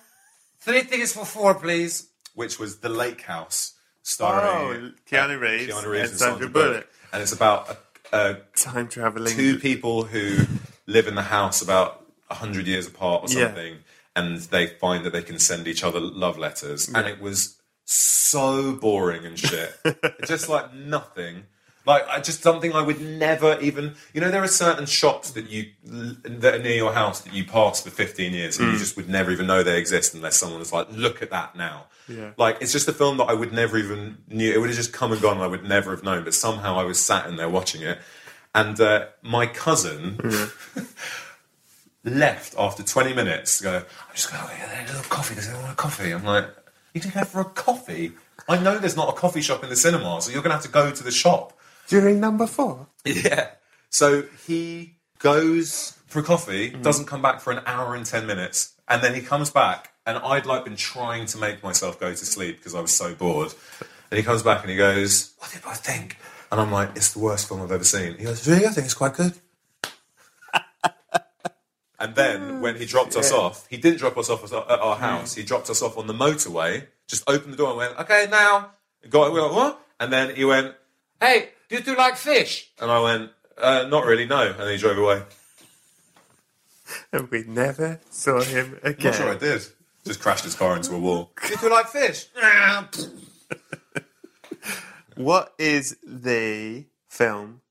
three 0.59 0.83
tickets 0.83 1.13
for 1.13 1.25
four, 1.25 1.55
please. 1.55 2.07
Which 2.33 2.59
was 2.59 2.77
the 2.79 2.89
Lake 2.89 3.21
House, 3.23 3.73
starring 4.11 4.45
Oh, 4.83 4.87
uh, 4.87 4.89
Keanu 5.09 5.39
Reeves 5.39 5.73
Keanu 5.73 5.85
Reeves 5.87 6.11
and 6.11 6.11
and 6.11 6.19
Sandra 6.19 6.19
Sandra 6.19 6.49
Bullock. 6.49 6.71
Bullock, 6.73 6.87
and 7.13 7.21
it's 7.21 7.31
about 7.33 7.77
a, 8.13 8.17
a 8.17 8.37
Time 8.55 8.87
traveling. 8.87 9.33
two 9.35 9.57
people 9.59 10.03
who 10.03 10.45
live 10.87 11.07
in 11.07 11.15
the 11.15 11.21
house 11.23 11.61
about 11.61 12.05
hundred 12.29 12.65
years 12.67 12.87
apart 12.87 13.23
or 13.29 13.33
Yeah. 13.33 13.47
something, 13.47 13.77
and 14.15 14.37
they 14.39 14.67
find 14.67 15.05
that 15.05 15.11
they 15.13 15.21
can 15.23 15.39
send 15.39 15.67
each 15.67 15.83
other 15.83 15.99
love 15.99 16.37
letters, 16.37 16.87
and 16.87 17.07
it 17.07 17.19
was 17.21 17.57
so 17.85 18.73
boring 18.75 19.25
and 19.25 19.37
shit. 19.37 19.73
It's 19.85 20.27
just 20.35 20.47
like 20.49 20.73
nothing. 20.73 21.43
Like 21.85 22.07
I 22.07 22.19
just 22.19 22.43
something 22.43 22.73
I 22.73 22.81
would 22.81 23.01
never 23.01 23.59
even. 23.59 23.95
You 24.13 24.21
know, 24.21 24.29
there 24.29 24.43
are 24.43 24.47
certain 24.47 24.85
shops 24.85 25.31
that 25.31 25.49
you 25.49 25.71
that 25.83 26.55
are 26.55 26.59
near 26.59 26.75
your 26.75 26.93
house 26.93 27.21
that 27.21 27.33
you 27.33 27.43
pass 27.43 27.81
for 27.81 27.89
fifteen 27.89 28.33
years, 28.33 28.59
and 28.59 28.71
you 28.71 28.77
just 28.77 28.95
would 28.97 29.09
never 29.09 29.31
even 29.31 29.47
know 29.47 29.63
they 29.63 29.79
exist 29.79 30.13
unless 30.13 30.37
someone 30.37 30.59
was 30.59 30.71
like, 30.71 30.87
"Look 30.91 31.23
at 31.23 31.31
that 31.31 31.55
now." 31.55 31.85
Yeah. 32.07 32.31
Like 32.37 32.57
it's 32.61 32.71
just 32.71 32.87
a 32.87 32.93
film 32.93 33.17
that 33.17 33.25
I 33.25 33.33
would 33.33 33.51
never 33.51 33.77
even 33.77 34.17
knew. 34.27 34.51
It 34.51 34.59
would 34.59 34.69
have 34.69 34.77
just 34.77 34.93
come 34.93 35.11
and 35.11 35.21
gone. 35.21 35.37
And 35.37 35.43
I 35.43 35.47
would 35.47 35.63
never 35.63 35.91
have 35.91 36.03
known. 36.03 36.23
But 36.23 36.35
somehow 36.35 36.77
I 36.77 36.83
was 36.83 36.99
sat 36.99 37.25
in 37.25 37.35
there 37.35 37.49
watching 37.49 37.81
it, 37.81 37.97
and 38.53 38.79
uh, 38.79 39.07
my 39.23 39.47
cousin 39.47 40.19
left 42.03 42.55
after 42.59 42.83
twenty 42.83 43.13
minutes. 43.13 43.57
To 43.57 43.63
go, 43.63 43.77
I'm 43.77 44.15
just 44.15 44.31
going 44.31 44.43
to 44.43 44.55
get 44.55 44.89
a 44.89 44.93
little 44.93 45.09
coffee. 45.09 45.33
Does 45.33 45.47
anyone 45.47 45.63
want 45.63 45.73
a 45.73 45.77
coffee? 45.77 46.11
I'm 46.11 46.23
like, 46.23 46.45
you 46.93 47.01
can 47.01 47.11
go 47.11 47.23
for 47.23 47.41
a 47.41 47.45
coffee. 47.45 48.11
I 48.47 48.57
know 48.61 48.77
there's 48.77 48.95
not 48.95 49.09
a 49.09 49.13
coffee 49.13 49.41
shop 49.41 49.63
in 49.63 49.69
the 49.69 49.75
cinema, 49.75 50.21
so 50.21 50.31
you're 50.31 50.41
going 50.41 50.51
to 50.51 50.55
have 50.55 50.63
to 50.63 50.69
go 50.69 50.91
to 50.91 51.03
the 51.03 51.11
shop. 51.11 51.57
During 51.91 52.21
number 52.21 52.47
four. 52.47 52.87
Yeah. 53.03 53.49
So 53.89 54.23
he 54.47 54.95
goes 55.19 55.99
for 56.07 56.21
coffee, 56.21 56.71
mm-hmm. 56.71 56.81
doesn't 56.81 57.03
come 57.03 57.21
back 57.21 57.41
for 57.41 57.51
an 57.51 57.61
hour 57.65 57.95
and 57.95 58.05
ten 58.05 58.25
minutes, 58.25 58.73
and 58.87 59.03
then 59.03 59.13
he 59.13 59.19
comes 59.19 59.49
back, 59.49 59.91
and 60.05 60.17
I'd 60.17 60.45
like 60.45 60.63
been 60.63 60.77
trying 60.77 61.25
to 61.25 61.37
make 61.37 61.61
myself 61.61 61.99
go 61.99 62.11
to 62.11 62.15
sleep 62.15 62.59
because 62.59 62.75
I 62.75 62.79
was 62.79 62.93
so 62.93 63.13
bored. 63.13 63.53
And 64.09 64.17
he 64.17 64.23
comes 64.23 64.41
back 64.41 64.61
and 64.61 64.69
he 64.69 64.77
goes, 64.77 65.33
"What 65.39 65.51
did 65.51 65.63
I 65.67 65.73
think?" 65.73 66.15
And 66.49 66.61
I'm 66.61 66.71
like, 66.71 66.91
"It's 66.95 67.11
the 67.11 67.19
worst 67.19 67.49
film 67.49 67.61
I've 67.61 67.73
ever 67.73 67.83
seen." 67.83 68.17
He 68.17 68.23
goes, 68.23 68.47
"Really? 68.47 68.65
I 68.65 68.69
think 68.69 68.85
it's 68.85 68.93
quite 68.93 69.13
good." 69.13 69.33
And 71.99 72.15
then 72.15 72.41
oh, 72.41 72.59
when 72.61 72.77
he 72.77 72.85
dropped 72.85 73.17
us 73.17 73.33
off, 73.33 73.67
he 73.69 73.75
didn't 73.75 73.99
drop 73.99 74.17
us 74.17 74.29
off 74.29 74.45
at 74.45 74.53
our 74.53 74.95
hmm. 74.95 75.01
house. 75.01 75.35
He 75.35 75.43
dropped 75.43 75.69
us 75.69 75.81
off 75.83 75.97
on 75.97 76.07
the 76.07 76.13
motorway. 76.13 76.87
Just 77.05 77.29
opened 77.29 77.53
the 77.53 77.57
door 77.57 77.71
and 77.71 77.77
went, 77.77 77.99
"Okay, 77.99 78.27
now." 78.31 78.71
Got 79.09 79.33
we 79.33 79.41
went, 79.41 79.53
what? 79.53 79.85
And 79.99 80.11
then 80.13 80.33
he 80.35 80.45
went, 80.45 80.73
"Hey, 81.19 81.49
do 81.71 81.77
you 81.77 81.83
two 81.83 81.95
like 81.95 82.17
fish?" 82.17 82.69
And 82.79 82.91
I 82.91 82.99
went, 82.99 83.31
uh, 83.57 83.87
"Not 83.89 84.05
really, 84.05 84.25
no." 84.27 84.49
And 84.51 84.59
then 84.59 84.71
he 84.71 84.77
drove 84.77 84.97
away. 84.97 85.23
And 87.13 87.29
we 87.31 87.43
never 87.45 87.99
saw 88.09 88.41
him 88.41 88.77
I'm 88.83 88.91
again. 88.91 89.11
not 89.11 89.15
sure 89.15 89.29
I 89.31 89.37
did. 89.37 89.65
Just 90.05 90.19
crashed 90.19 90.43
his 90.43 90.55
car 90.55 90.75
into 90.75 90.93
a 90.93 90.99
wall. 90.99 91.31
Do 91.41 91.49
you 91.49 91.57
two 91.57 91.69
like 91.69 91.87
fish? 91.87 92.25
What 95.15 95.53
is 95.59 95.97
the 96.05 96.85
film 97.09 97.61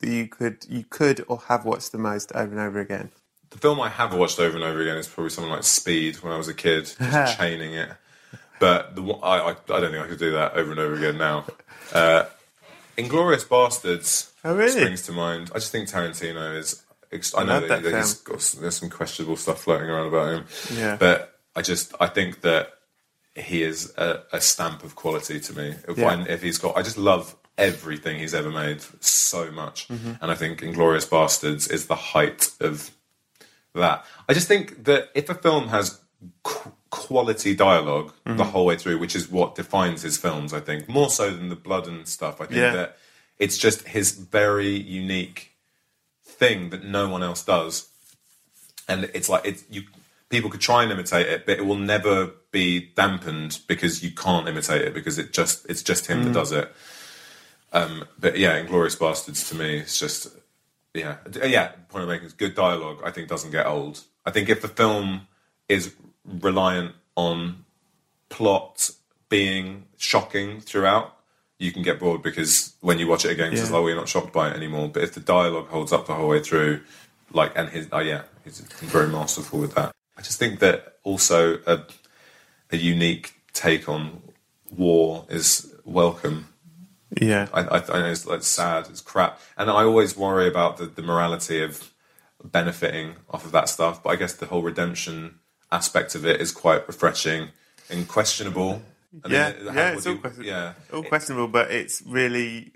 that 0.00 0.08
you 0.10 0.26
could 0.28 0.64
you 0.68 0.84
could 0.88 1.24
or 1.28 1.38
have 1.48 1.64
watched 1.64 1.92
the 1.92 1.98
most 1.98 2.30
over 2.34 2.50
and 2.52 2.60
over 2.60 2.78
again? 2.78 3.10
The 3.50 3.58
film 3.58 3.80
I 3.80 3.88
have 3.88 4.14
watched 4.14 4.38
over 4.38 4.54
and 4.56 4.64
over 4.64 4.80
again 4.80 4.96
is 4.96 5.08
probably 5.08 5.30
something 5.30 5.50
like 5.50 5.64
Speed 5.64 6.16
when 6.16 6.32
I 6.32 6.36
was 6.36 6.46
a 6.48 6.54
kid, 6.54 6.84
just 6.98 7.38
chaining 7.38 7.74
it. 7.74 7.88
But 8.60 8.94
the, 8.94 9.02
one- 9.02 9.18
I, 9.22 9.38
I, 9.38 9.50
I 9.50 9.80
don't 9.80 9.90
think 9.90 10.04
I 10.04 10.08
could 10.08 10.18
do 10.18 10.32
that 10.32 10.52
over 10.52 10.70
and 10.70 10.78
over 10.78 10.94
again 10.94 11.18
now. 11.18 11.46
Uh, 11.92 12.24
Inglourious 13.04 13.46
Basterds 13.46 14.30
Oh, 14.44 14.54
really? 14.56 14.70
springs 14.70 15.02
to 15.02 15.12
mind. 15.12 15.50
I 15.54 15.58
just 15.58 15.72
think 15.72 15.88
Tarantino 15.88 16.56
is. 16.56 16.82
I 17.36 17.42
know 17.44 17.58
that, 17.60 17.68
that 17.68 17.82
that 17.82 17.96
he's 17.98 18.14
got, 18.14 18.38
there's 18.60 18.76
some 18.76 18.88
questionable 18.88 19.36
stuff 19.36 19.62
floating 19.62 19.88
around 19.90 20.06
about 20.08 20.32
him. 20.32 20.44
Yeah. 20.72 20.96
But 20.96 21.38
I 21.56 21.62
just 21.62 21.92
I 22.00 22.06
think 22.06 22.42
that 22.42 22.70
he 23.34 23.62
is 23.62 23.92
a, 23.96 24.22
a 24.32 24.40
stamp 24.40 24.84
of 24.84 24.94
quality 24.94 25.40
to 25.40 25.56
me. 25.56 25.74
If, 25.88 25.98
Yeah. 25.98 26.08
I, 26.08 26.22
if 26.28 26.40
he's 26.42 26.58
got, 26.58 26.76
I 26.76 26.82
just 26.82 26.98
love 26.98 27.34
everything 27.58 28.18
he's 28.20 28.32
ever 28.34 28.50
made 28.50 28.80
so 29.02 29.50
much, 29.50 29.88
Mm-hmm. 29.88 30.12
and 30.22 30.30
I 30.30 30.34
think 30.34 30.60
Inglourious 30.60 31.08
Basterds 31.08 31.70
is 31.70 31.86
the 31.88 31.96
height 31.96 32.48
of 32.60 32.90
that. 33.74 34.04
I 34.28 34.32
just 34.34 34.46
think 34.48 34.84
that 34.84 35.10
if 35.14 35.28
a 35.28 35.34
film 35.34 35.68
has 35.68 36.00
qu- 36.42 36.72
quality 36.90 37.54
dialog 37.54 38.12
Mm-hmm. 38.26 38.36
the 38.36 38.44
whole 38.44 38.66
way 38.66 38.76
through, 38.76 38.98
which 38.98 39.16
is 39.16 39.28
what 39.28 39.54
defines 39.54 40.02
his 40.02 40.16
films, 40.16 40.52
I 40.52 40.60
think 40.60 40.88
more 40.88 41.10
so 41.10 41.30
than 41.30 41.48
the 41.48 41.56
blood 41.56 41.86
and 41.86 42.06
stuff. 42.06 42.40
I 42.40 42.46
think 42.46 42.58
Yeah. 42.58 42.72
that 42.72 42.96
it's 43.38 43.56
just 43.58 43.88
his 43.88 44.12
very 44.12 44.68
unique 44.68 45.50
thing 46.24 46.70
that 46.70 46.84
no 46.84 47.08
one 47.08 47.22
else 47.22 47.42
does, 47.44 47.88
and 48.88 49.04
it's 49.14 49.28
like 49.28 49.44
it's 49.44 49.64
you. 49.70 49.82
people 50.28 50.48
could 50.50 50.60
try 50.60 50.82
and 50.82 50.92
imitate 50.92 51.26
it, 51.26 51.44
but 51.46 51.58
it 51.58 51.66
will 51.66 51.76
never 51.76 52.30
be 52.52 52.90
dampened 52.96 53.58
because 53.66 54.02
you 54.02 54.10
can't 54.12 54.48
imitate 54.48 54.82
it 54.82 54.94
because 54.94 55.18
it 55.18 55.32
just 55.32 55.66
it's 55.68 55.82
just 55.82 56.06
him 56.06 56.24
that 56.24 56.32
does 56.32 56.52
it. 56.52 56.72
Um, 57.72 58.04
but 58.18 58.36
yeah, 58.38 58.60
Inglourious 58.62 58.96
Basterds 58.98 59.48
to 59.48 59.54
me, 59.54 59.78
it's 59.78 59.98
just 59.98 60.28
yeah, 60.94 61.16
yeah. 61.44 61.68
Point 61.88 62.02
I'm 62.02 62.08
making 62.08 62.26
is 62.26 62.32
good 62.32 62.54
dialogue. 62.54 63.00
I 63.04 63.10
think 63.10 63.28
doesn't 63.28 63.52
get 63.52 63.66
old. 63.66 64.02
I 64.26 64.30
think 64.30 64.48
if 64.48 64.60
the 64.60 64.68
film 64.68 65.26
is 65.68 65.94
reliant 66.24 66.94
on 67.16 67.64
plot 68.28 68.90
being 69.28 69.84
shocking 69.96 70.60
throughout, 70.60 71.16
you 71.58 71.72
can 71.72 71.82
get 71.82 72.00
bored 72.00 72.22
because 72.22 72.74
when 72.80 72.98
you 72.98 73.06
watch 73.06 73.24
it 73.24 73.30
again, 73.30 73.52
it's 73.52 73.60
Yeah. 73.62 73.66
like, 73.66 73.74
oh, 73.82 73.86
you're 73.86 73.96
not 73.96 74.08
shocked 74.08 74.32
by 74.32 74.50
it 74.50 74.56
anymore. 74.56 74.88
But 74.88 75.02
if 75.02 75.14
the 75.14 75.20
dialogue 75.20 75.68
holds 75.68 75.92
up 75.92 76.06
the 76.06 76.14
whole 76.14 76.28
way 76.28 76.40
through, 76.42 76.80
like, 77.32 77.52
and 77.54 77.68
his, 77.68 77.88
oh 77.92 77.98
yeah, 78.00 78.22
he's 78.44 78.60
very 78.60 79.08
masterful 79.08 79.60
with 79.60 79.74
that. 79.74 79.92
I 80.16 80.22
just 80.22 80.38
think 80.38 80.60
that 80.60 80.96
also 81.02 81.58
a, 81.66 81.84
a 82.72 82.76
unique 82.76 83.34
take 83.52 83.88
on 83.88 84.22
war 84.76 85.26
is 85.28 85.72
welcome. 85.84 86.48
Yeah. 87.20 87.48
I, 87.52 87.62
I, 87.62 87.76
I 87.78 88.00
know 88.00 88.10
it's 88.10 88.26
like 88.26 88.42
sad, 88.42 88.86
it's 88.88 89.00
crap, 89.00 89.40
and 89.56 89.70
I 89.70 89.82
always 89.84 90.16
worry 90.16 90.46
about 90.48 90.76
the, 90.76 90.86
the 90.86 91.02
morality 91.02 91.62
of 91.62 91.90
benefiting 92.42 93.16
off 93.28 93.44
of 93.44 93.52
that 93.52 93.68
stuff. 93.68 94.02
But 94.02 94.10
I 94.10 94.16
guess 94.16 94.32
the 94.32 94.46
whole 94.46 94.62
redemption 94.62 95.40
aspect 95.72 96.14
of 96.14 96.24
it 96.26 96.40
is 96.40 96.52
quite 96.52 96.86
refreshing 96.86 97.48
and 97.88 98.06
questionable. 98.08 98.82
I 99.24 99.28
yeah, 99.28 99.52
yeah, 99.62 99.90
it's 99.92 100.06
all, 100.06 100.14
you- 100.14 100.18
question- 100.20 100.44
yeah. 100.44 100.72
all 100.92 101.02
questionable, 101.02 101.48
but 101.48 101.70
it's 101.70 102.02
really, 102.06 102.72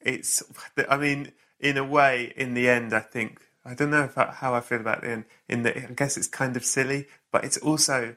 it's. 0.00 0.42
I 0.88 0.96
mean, 0.96 1.32
in 1.60 1.76
a 1.76 1.84
way, 1.84 2.32
in 2.36 2.54
the 2.54 2.68
end, 2.68 2.92
I 2.94 3.00
think 3.00 3.40
I 3.64 3.74
don't 3.74 3.90
know 3.90 4.08
I, 4.16 4.24
how 4.26 4.54
I 4.54 4.60
feel 4.60 4.80
about 4.80 5.00
the 5.02 5.10
end. 5.10 5.24
In 5.48 5.62
that, 5.64 5.76
I 5.76 5.80
guess 5.94 6.16
it's 6.16 6.28
kind 6.28 6.56
of 6.56 6.64
silly, 6.64 7.06
but 7.32 7.44
it's 7.44 7.56
also, 7.58 8.14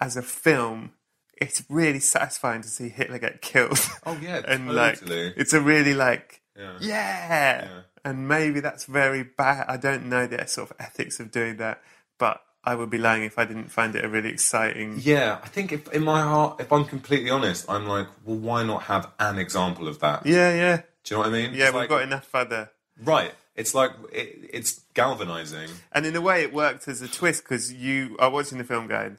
as 0.00 0.16
a 0.16 0.22
film, 0.22 0.92
it's 1.40 1.64
really 1.70 2.00
satisfying 2.00 2.60
to 2.62 2.68
see 2.68 2.88
Hitler 2.88 3.18
get 3.18 3.40
killed. 3.40 3.78
Oh, 4.04 4.18
yeah, 4.20 4.42
and 4.48 4.70
like 4.74 5.00
totally. 5.00 5.32
it's 5.36 5.52
a 5.54 5.60
really 5.60 5.94
like 5.94 6.42
Yeah. 6.58 6.76
yeah. 6.80 7.68
and 8.04 8.26
maybe 8.28 8.60
that's 8.60 8.84
very 8.84 9.22
bad. 9.22 9.64
I 9.68 9.76
don't 9.78 10.06
know 10.10 10.26
the 10.26 10.46
sort 10.46 10.70
of 10.70 10.76
ethics 10.80 11.20
of 11.20 11.30
doing 11.30 11.56
that, 11.58 11.80
but 12.18 12.42
I 12.64 12.74
would 12.74 12.90
be 12.90 12.98
lying 12.98 13.22
if 13.22 13.38
I 13.38 13.44
didn't 13.44 13.70
find 13.70 13.94
it 13.96 14.04
a 14.04 14.08
really 14.08 14.28
exciting. 14.30 14.98
Yeah, 15.00 15.38
I 15.42 15.48
think 15.48 15.72
if 15.72 15.92
in 15.92 16.02
my 16.04 16.20
heart, 16.20 16.60
if 16.60 16.72
I'm 16.72 16.84
completely 16.84 17.30
honest, 17.30 17.64
I'm 17.68 17.86
like, 17.86 18.08
well, 18.24 18.36
why 18.36 18.62
not 18.64 18.82
have 18.84 19.10
an 19.18 19.38
example 19.38 19.88
of 19.88 20.00
that? 20.00 20.26
Yeah, 20.26 20.52
yeah, 20.54 20.76
Do 21.04 21.14
you 21.14 21.16
know 21.16 21.18
what 21.20 21.28
I 21.28 21.32
mean? 21.32 21.54
yeah. 21.54 21.66
It's 21.66 21.72
we've 21.72 21.80
like- 21.82 21.88
got 21.88 22.02
enough 22.02 22.28
other. 22.34 22.70
right. 23.02 23.32
It's 23.54 23.74
like 23.74 23.90
it, 24.12 24.50
it's 24.52 24.80
galvanizing. 24.94 25.68
And 25.90 26.06
in 26.06 26.14
a 26.14 26.20
way, 26.20 26.42
it 26.42 26.52
worked 26.54 26.86
as 26.86 27.02
a 27.02 27.08
twist 27.08 27.42
because 27.42 27.72
you 27.72 28.14
are 28.20 28.30
watching 28.30 28.58
the 28.58 28.62
film 28.64 28.86
going, 28.86 29.18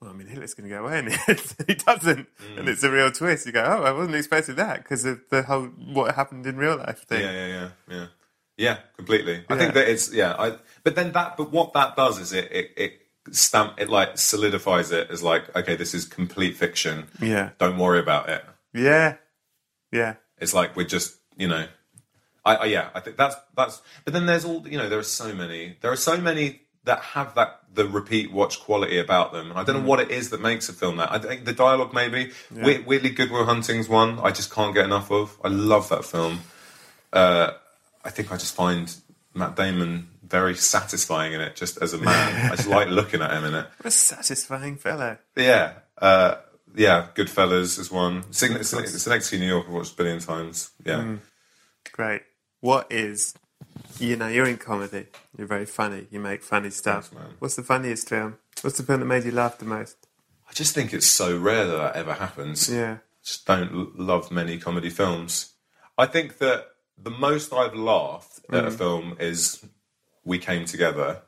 well, 0.00 0.10
I 0.10 0.12
mean, 0.12 0.26
Hitler's 0.26 0.54
going 0.54 0.68
to 0.68 0.74
go 0.74 0.84
away, 0.84 0.98
and 0.98 1.12
he 1.68 1.74
doesn't. 1.74 2.26
Mm. 2.26 2.58
And 2.58 2.68
it's 2.68 2.82
a 2.82 2.90
real 2.90 3.12
twist. 3.12 3.46
You 3.46 3.52
go, 3.52 3.62
oh, 3.62 3.84
I 3.84 3.92
wasn't 3.92 4.16
expecting 4.16 4.56
that 4.56 4.82
because 4.82 5.04
of 5.04 5.20
the 5.30 5.42
whole 5.42 5.66
what 5.66 6.16
happened 6.16 6.46
in 6.46 6.56
real 6.56 6.76
life 6.78 7.04
thing. 7.06 7.20
Yeah, 7.22 7.30
yeah, 7.32 7.46
yeah, 7.46 7.68
yeah, 7.96 8.06
yeah. 8.56 8.78
Completely. 8.96 9.44
I 9.48 9.54
Yeah. 9.54 9.58
think 9.58 9.74
that 9.74 9.88
it's 9.88 10.12
yeah. 10.12 10.34
I 10.38 10.56
but 10.84 10.94
then 10.94 11.12
that 11.12 11.36
but 11.36 11.50
what 11.52 11.72
that 11.74 11.96
does 11.96 12.18
is 12.18 12.32
it 12.32 12.50
it, 12.52 12.70
it 12.76 12.92
stamp 13.32 13.74
it 13.78 13.88
like 13.88 14.16
solidifies 14.18 14.92
it 14.92 15.10
as 15.10 15.22
like 15.22 15.54
okay, 15.56 15.76
this 15.76 15.94
is 15.94 16.04
complete 16.04 16.56
fiction. 16.56 17.08
Yeah. 17.20 17.50
Don't 17.58 17.78
worry 17.78 18.00
about 18.00 18.28
it. 18.28 18.44
Yeah. 18.72 19.16
Yeah. 19.92 20.14
It's 20.38 20.54
like 20.54 20.76
we're 20.76 20.86
just 20.86 21.16
you 21.36 21.48
know. 21.48 21.66
I, 22.44 22.54
I 22.56 22.64
yeah, 22.66 22.90
I 22.94 23.00
think 23.00 23.16
that's 23.16 23.34
that's. 23.56 23.82
But 24.04 24.12
then 24.14 24.26
there's 24.26 24.44
all 24.44 24.66
you 24.68 24.78
know. 24.78 24.88
There 24.88 24.98
are 25.00 25.02
so 25.02 25.34
many. 25.34 25.76
There 25.80 25.90
are 25.90 25.96
so 25.96 26.16
many 26.16 26.60
that 26.84 27.00
have 27.00 27.34
that 27.34 27.60
the 27.74 27.88
repeat 27.88 28.32
watch 28.32 28.60
quality 28.60 28.98
about 29.00 29.32
them. 29.32 29.50
And 29.50 29.58
I 29.58 29.64
don't 29.64 29.82
know 29.82 29.88
what 29.88 29.98
it 29.98 30.10
is 30.12 30.30
that 30.30 30.40
makes 30.40 30.68
a 30.68 30.72
film 30.72 30.98
that. 30.98 31.10
I 31.10 31.18
think 31.18 31.44
the 31.44 31.52
dialogue 31.52 31.92
maybe. 31.92 32.30
Weird, 32.52 32.86
weirdly, 32.86 33.10
Goodwill 33.10 33.44
Hunting's 33.46 33.88
one. 33.88 34.20
I 34.20 34.30
just 34.30 34.52
can't 34.54 34.72
get 34.74 34.84
enough 34.84 35.10
of. 35.10 35.36
I 35.42 35.48
love 35.48 35.88
that 35.88 36.04
film. 36.04 36.40
Uh, 37.12 37.50
I 38.06 38.10
think 38.10 38.32
I 38.32 38.36
just 38.36 38.54
find 38.54 38.94
Matt 39.34 39.56
Damon 39.56 40.08
very 40.22 40.54
satisfying 40.54 41.32
in 41.32 41.40
it, 41.40 41.56
just 41.56 41.80
as 41.82 41.92
a 41.92 41.98
man. 41.98 42.52
I 42.52 42.56
just 42.56 42.68
like 42.68 42.88
looking 42.88 43.20
at 43.20 43.32
him 43.32 43.44
in 43.44 43.54
it. 43.54 43.66
What 43.78 43.86
a 43.86 43.90
satisfying 43.90 44.76
fellow. 44.76 45.18
Yeah, 45.36 45.74
uh, 45.98 46.36
yeah. 46.74 47.08
Goodfellas 47.14 47.78
is 47.78 47.90
one. 47.90 48.24
Synecdoche, 48.32 49.32
New 49.38 49.46
York, 49.46 49.66
I've 49.68 49.74
watched 49.74 49.94
a 49.94 49.96
billion 49.96 50.20
times. 50.20 50.70
Yeah. 50.84 51.16
Great. 51.92 52.22
What 52.60 52.90
is, 52.90 53.34
you 53.98 54.16
know, 54.16 54.28
you're 54.28 54.46
in 54.46 54.56
comedy. 54.56 55.06
You're 55.36 55.46
very 55.46 55.66
funny. 55.66 56.06
You 56.10 56.20
make 56.20 56.42
funny 56.42 56.70
stuff. 56.70 57.08
Thanks. 57.08 57.34
What's 57.38 57.56
the 57.56 57.62
funniest 57.62 58.08
film? 58.08 58.38
What's 58.62 58.78
the 58.78 58.82
film 58.82 59.00
that 59.00 59.06
made 59.06 59.24
you 59.24 59.32
laugh 59.32 59.58
the 59.58 59.64
most? 59.64 59.96
I 60.48 60.52
just 60.52 60.74
think 60.74 60.92
it's 60.92 61.06
so 61.06 61.36
rare 61.36 61.66
that 61.66 61.76
that 61.76 61.96
ever 61.96 62.14
happens. 62.14 62.68
Yeah. 62.68 62.98
Just 63.22 63.46
don't 63.46 63.72
l- 63.72 63.92
love 63.94 64.30
many 64.30 64.58
comedy 64.58 64.90
films. 64.90 65.52
I 65.98 66.06
think 66.06 66.38
that 66.38 66.66
the 66.98 67.10
most 67.10 67.52
I've 67.52 67.74
laughed 67.74 68.40
at 68.52 68.64
Mm. 68.64 68.66
a 68.66 68.70
film 68.70 69.16
is 69.20 69.64
They 70.24 70.38
Came 70.38 70.64
Together. 70.64 71.22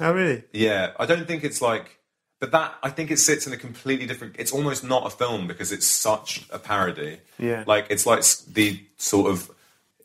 Oh, 0.00 0.12
really? 0.12 0.44
Yeah, 0.52 0.92
I 0.98 1.06
don't 1.06 1.26
think 1.26 1.42
it's 1.44 1.60
like, 1.60 1.98
but 2.40 2.52
that 2.52 2.74
I 2.82 2.90
think 2.90 3.10
it 3.10 3.18
sits 3.18 3.46
in 3.46 3.52
a 3.52 3.56
completely 3.56 4.06
different. 4.06 4.36
It's 4.38 4.52
almost 4.52 4.84
not 4.84 5.06
a 5.06 5.10
film 5.10 5.46
because 5.48 5.72
it's 5.72 5.86
such 5.86 6.46
a 6.50 6.58
parody. 6.58 7.18
Yeah. 7.38 7.64
like 7.66 7.86
it's 7.90 8.06
like 8.06 8.20
s- 8.20 8.42
the 8.42 8.80
sort 8.96 9.30
of. 9.30 9.50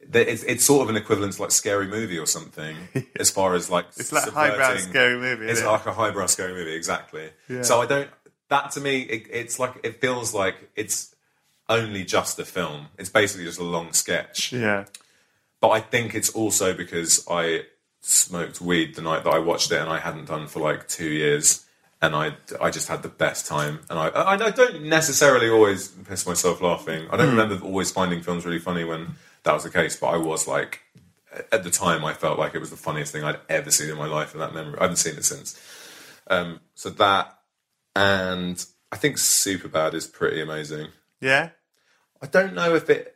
the- 0.08 0.30
It's, 0.32 0.44
it's 0.44 0.64
sort 0.66 0.82
of 0.84 0.90
an 0.90 0.98
equivalent 0.98 1.34
to 1.34 1.42
like 1.44 1.52
scary 1.52 1.88
movie 1.88 2.18
or 2.20 2.26
something, 2.26 2.76
as 3.20 3.30
far 3.30 3.54
as 3.54 3.70
like 3.70 3.86
It's 3.98 4.12
like 4.12 4.28
a 4.28 4.32
highbrow 4.32 4.66
subverting- 4.70 4.90
scary 4.90 5.18
movie. 5.20 5.44
It's 5.46 5.54
isn't 5.60 5.68
it? 5.68 5.72
like 5.72 5.86
a 5.86 5.94
highbrow 5.94 6.26
scary 6.26 6.54
movie, 6.54 6.74
exactly. 6.74 7.30
Yeah. 7.48 7.62
So 7.62 7.80
I 7.82 7.86
don't. 7.86 8.10
That 8.50 8.72
to 8.72 8.82
me, 8.82 9.02
it, 9.02 9.28
it's 9.32 9.60
like 9.60 9.74
it 9.84 10.02
feels 10.02 10.34
like 10.34 10.56
it's 10.76 11.13
only 11.70 12.04
just 12.04 12.40
a 12.40 12.46
film. 12.46 12.88
It's 12.98 13.10
basically 13.10 13.46
just 13.46 13.60
a 13.60 13.64
long 13.64 13.94
sketch. 13.94 14.52
yeah. 14.52 14.86
But 15.62 15.70
I 15.70 15.80
think 15.80 16.14
it's 16.14 16.30
also 16.30 16.74
because 16.74 17.26
I 17.30 17.64
smoked 18.02 18.60
weed 18.60 18.96
the 18.96 19.02
night 19.02 19.24
that 19.24 19.34
I 19.34 19.40
watched 19.40 19.72
it, 19.72 19.80
and 19.80 19.90
I 19.90 19.98
hadn't 20.00 20.26
done 20.26 20.48
for 20.48 20.60
like 20.60 20.90
two 20.90 21.08
years, 21.10 21.66
and 22.02 22.14
I 22.14 22.34
I 22.60 22.70
just 22.70 22.90
had 22.90 23.02
the 23.02 23.08
best 23.10 23.48
time. 23.48 23.80
And 23.90 23.98
I 23.98 24.10
I, 24.10 24.34
I 24.34 24.52
don't 24.52 24.84
necessarily 24.84 25.50
always 25.50 25.88
piss 25.88 26.28
myself 26.28 26.62
laughing. 26.62 27.08
I 27.12 27.16
don't 27.16 27.30
remember 27.30 27.64
always 27.66 27.92
finding 27.92 28.22
films 28.22 28.46
really 28.46 28.60
funny 28.60 28.84
when 28.84 29.16
that 29.44 29.54
was 29.54 29.64
the 29.64 29.70
case, 29.70 29.96
but 29.96 30.08
I 30.08 30.18
was 30.18 30.48
like. 30.48 30.82
At 31.52 31.64
the 31.64 31.72
time, 31.72 32.06
I 32.06 32.14
felt 32.14 32.38
like 32.38 32.54
it 32.54 32.60
was 32.60 32.70
the 32.70 32.78
funniest 32.78 33.12
thing 33.12 33.24
I'd 33.24 33.40
ever 33.50 33.72
seen 33.72 33.90
in 33.90 33.98
my 33.98 34.06
life, 34.06 34.34
and 34.34 34.42
that 34.44 34.54
memory 34.54 34.78
I 34.78 34.84
haven't 34.84 34.98
seen 34.98 35.16
it 35.16 35.26
since. 35.26 35.60
Um, 36.28 36.60
so 36.76 36.92
that, 36.92 37.40
and 37.96 38.64
I 38.92 38.98
think 38.98 39.18
Superbad 39.18 39.96
is 39.96 40.06
pretty 40.06 40.42
amazing. 40.42 40.90
Yeah. 41.24 41.50
I 42.22 42.28
don't 42.28 42.54
know 42.54 42.76
if 42.76 42.90
it 42.90 43.16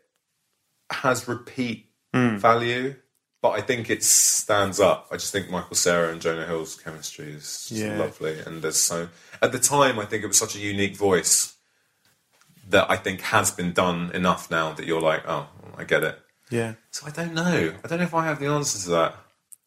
has 0.89 1.27
repeat 1.27 1.89
hmm. 2.13 2.38
value, 2.38 2.95
but 3.41 3.51
I 3.51 3.61
think 3.61 3.89
it 3.89 4.03
stands 4.03 4.79
up. 4.79 5.07
I 5.11 5.15
just 5.15 5.31
think 5.31 5.49
Michael 5.49 5.75
Cera 5.75 6.11
and 6.11 6.21
Jonah 6.21 6.45
Hill's 6.45 6.75
chemistry 6.75 7.34
is 7.34 7.67
Yeah. 7.71 7.97
lovely, 7.97 8.39
and 8.39 8.61
there's 8.61 8.81
so. 8.81 9.09
At 9.41 9.51
the 9.51 9.59
time, 9.59 9.99
I 9.99 10.05
think 10.05 10.23
it 10.23 10.27
was 10.27 10.39
such 10.39 10.55
a 10.55 10.59
unique 10.59 10.95
voice 10.95 11.55
that 12.69 12.89
I 12.89 12.95
think 12.95 13.21
has 13.21 13.51
been 13.51 13.73
done 13.73 14.11
enough 14.13 14.49
now 14.49 14.73
that 14.73 14.85
you're 14.85 15.01
like, 15.01 15.23
oh, 15.27 15.47
I 15.77 15.84
get 15.84 16.03
it. 16.03 16.19
Yeah. 16.49 16.75
So 16.91 17.07
I 17.07 17.11
don't 17.11 17.34
know. 17.34 17.73
I 17.84 17.88
don't 17.88 17.99
know 17.99 18.05
if 18.05 18.13
I 18.13 18.25
have 18.25 18.39
the 18.39 18.47
answer 18.47 18.79
to 18.85 18.89
that. 18.91 19.15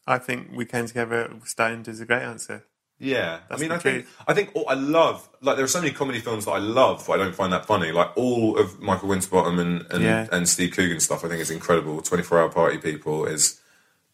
I 0.06 0.18
think 0.18 0.50
we 0.52 0.64
came 0.64 0.86
together 0.86 1.30
stoned 1.44 1.88
is 1.88 2.00
a 2.00 2.06
great 2.06 2.22
answer. 2.22 2.64
Yeah, 3.02 3.38
I 3.50 3.56
mean, 3.56 3.72
I 3.72 3.78
think. 3.78 4.06
I 4.28 4.34
think 4.34 4.52
oh, 4.54 4.64
I 4.64 4.74
love 4.74 5.26
like 5.40 5.56
there 5.56 5.64
are 5.64 5.68
so 5.68 5.80
many 5.80 5.90
comedy 5.92 6.20
films 6.20 6.44
that 6.44 6.50
I 6.50 6.58
love, 6.58 7.02
but 7.06 7.14
I 7.14 7.16
don't 7.16 7.34
find 7.34 7.50
that 7.54 7.64
funny. 7.64 7.92
Like 7.92 8.14
all 8.14 8.58
of 8.58 8.78
Michael 8.78 9.08
Winterbottom 9.08 9.58
and 9.58 9.86
and, 9.90 10.04
Yeah. 10.04 10.26
and 10.30 10.46
Steve 10.46 10.72
Coogan 10.72 11.00
stuff, 11.00 11.24
I 11.24 11.28
think 11.28 11.40
is 11.40 11.50
incredible. 11.50 12.02
Twenty 12.02 12.22
Four 12.22 12.38
Hour 12.40 12.50
Party 12.50 12.76
People 12.76 13.24
is 13.24 13.58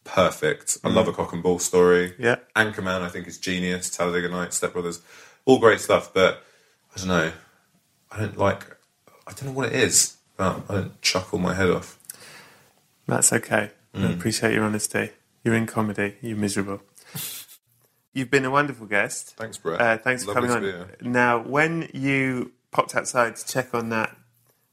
perfect. 0.05 0.77
I 0.85 0.89
love 0.89 1.09
a 1.09 1.11
cock 1.11 1.33
and 1.33 1.43
bull 1.43 1.59
story. 1.59 2.11
Mm. 2.11 2.15
Yeah. 2.19 2.35
Anchorman, 2.55 3.01
I 3.01 3.09
think 3.09 3.27
is 3.27 3.37
genius. 3.37 3.89
Talladega 3.89 4.29
Nights, 4.29 4.55
Step 4.55 4.71
Brothers, 4.71 5.01
all 5.43 5.59
great 5.59 5.81
stuff. 5.81 6.13
But 6.13 6.41
I 6.95 6.99
don't 6.99 7.07
know. 7.09 7.31
I 8.09 8.19
don't 8.19 8.37
like. 8.37 8.77
I 9.27 9.33
don't 9.33 9.47
know 9.47 9.51
what 9.51 9.67
it 9.67 9.73
is. 9.73 10.15
But 10.37 10.61
I 10.69 10.73
don't 10.75 11.01
chuckle 11.01 11.39
my 11.39 11.55
head 11.55 11.69
off. 11.71 11.99
That's 13.05 13.33
okay. 13.33 13.71
I 13.93 13.97
Mm. 13.97 14.13
appreciate 14.13 14.53
your 14.53 14.63
honesty. 14.63 15.09
You're 15.43 15.55
in 15.55 15.65
comedy. 15.65 16.15
You're 16.21 16.37
miserable. 16.37 16.81
You've 18.17 18.31
been 18.31 18.45
a 18.45 18.49
wonderful 18.49 18.87
guest. 18.87 19.35
Thanks, 19.37 19.59
Brett. 19.59 19.79
Uh, 19.79 19.97
thanks 19.99 20.23
for 20.23 20.33
coming 20.33 20.49
on. 20.49 20.87
Now, 21.01 21.37
when 21.37 21.87
you 21.93 22.51
popped 22.71 22.95
outside 22.95 23.35
to 23.35 23.45
check 23.45 23.75
on 23.75 23.89
that 23.89 24.17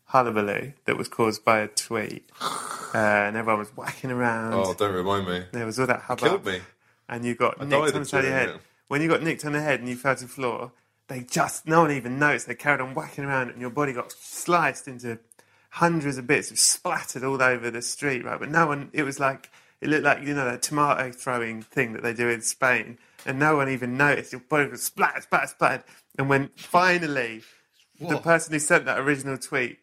hullabaloo 0.06 0.72
that 0.86 0.96
was 0.96 1.08
caused 1.08 1.44
by 1.44 1.58
a 1.58 1.68
tweet, 1.68 2.30
uh, 2.40 2.56
and 2.94 3.36
everyone 3.36 3.58
was 3.58 3.68
whacking 3.76 4.10
around, 4.10 4.54
Oh, 4.54 4.72
don't 4.72 4.94
remind 4.94 5.28
me. 5.28 5.42
there 5.52 5.66
was 5.66 5.78
all 5.78 5.86
that 5.86 6.00
hubbub. 6.00 6.42
Killed 6.42 6.46
me. 6.46 6.60
and 7.06 7.22
you 7.22 7.34
got 7.34 7.60
I 7.60 7.66
nicked 7.66 7.94
on 7.94 8.00
the 8.00 8.04
side 8.06 8.20
of 8.20 8.30
your 8.30 8.32
head. 8.32 8.48
yeah. 8.48 8.56
When 8.88 9.02
you 9.02 9.08
got 9.08 9.22
nicked 9.22 9.44
on 9.44 9.52
the 9.52 9.60
head 9.60 9.80
and 9.80 9.90
you 9.90 9.96
fell 9.96 10.14
to 10.16 10.22
the 10.22 10.28
floor, 10.28 10.72
they 11.08 11.20
just 11.20 11.68
no 11.68 11.82
one 11.82 11.92
even 11.92 12.18
noticed. 12.18 12.46
They 12.46 12.54
carried 12.54 12.80
on 12.80 12.94
whacking 12.94 13.24
around, 13.24 13.50
and 13.50 13.60
your 13.60 13.68
body 13.68 13.92
got 13.92 14.10
sliced 14.10 14.88
into 14.88 15.18
hundreds 15.68 16.16
of 16.16 16.26
bits, 16.26 16.48
and 16.48 16.58
splattered 16.58 17.24
all 17.24 17.42
over 17.42 17.70
the 17.70 17.82
street. 17.82 18.24
Right, 18.24 18.40
but 18.40 18.48
no 18.48 18.66
one. 18.66 18.88
It 18.94 19.02
was 19.02 19.20
like 19.20 19.50
it 19.82 19.90
looked 19.90 20.04
like 20.04 20.22
you 20.22 20.32
know 20.32 20.46
that 20.46 20.62
tomato 20.62 21.12
throwing 21.12 21.60
thing 21.60 21.92
that 21.92 22.02
they 22.02 22.14
do 22.14 22.30
in 22.30 22.40
Spain. 22.40 22.96
And 23.26 23.38
no 23.38 23.56
one 23.56 23.68
even 23.68 23.96
noticed. 23.96 24.32
Your 24.32 24.40
body 24.40 24.68
was 24.68 24.82
splat, 24.82 25.22
splat, 25.22 25.48
splat. 25.50 25.86
And 26.18 26.28
when 26.28 26.50
finally 26.56 27.42
the 28.00 28.18
person 28.18 28.52
who 28.52 28.58
sent 28.58 28.84
that 28.86 28.98
original 28.98 29.38
tweet 29.38 29.78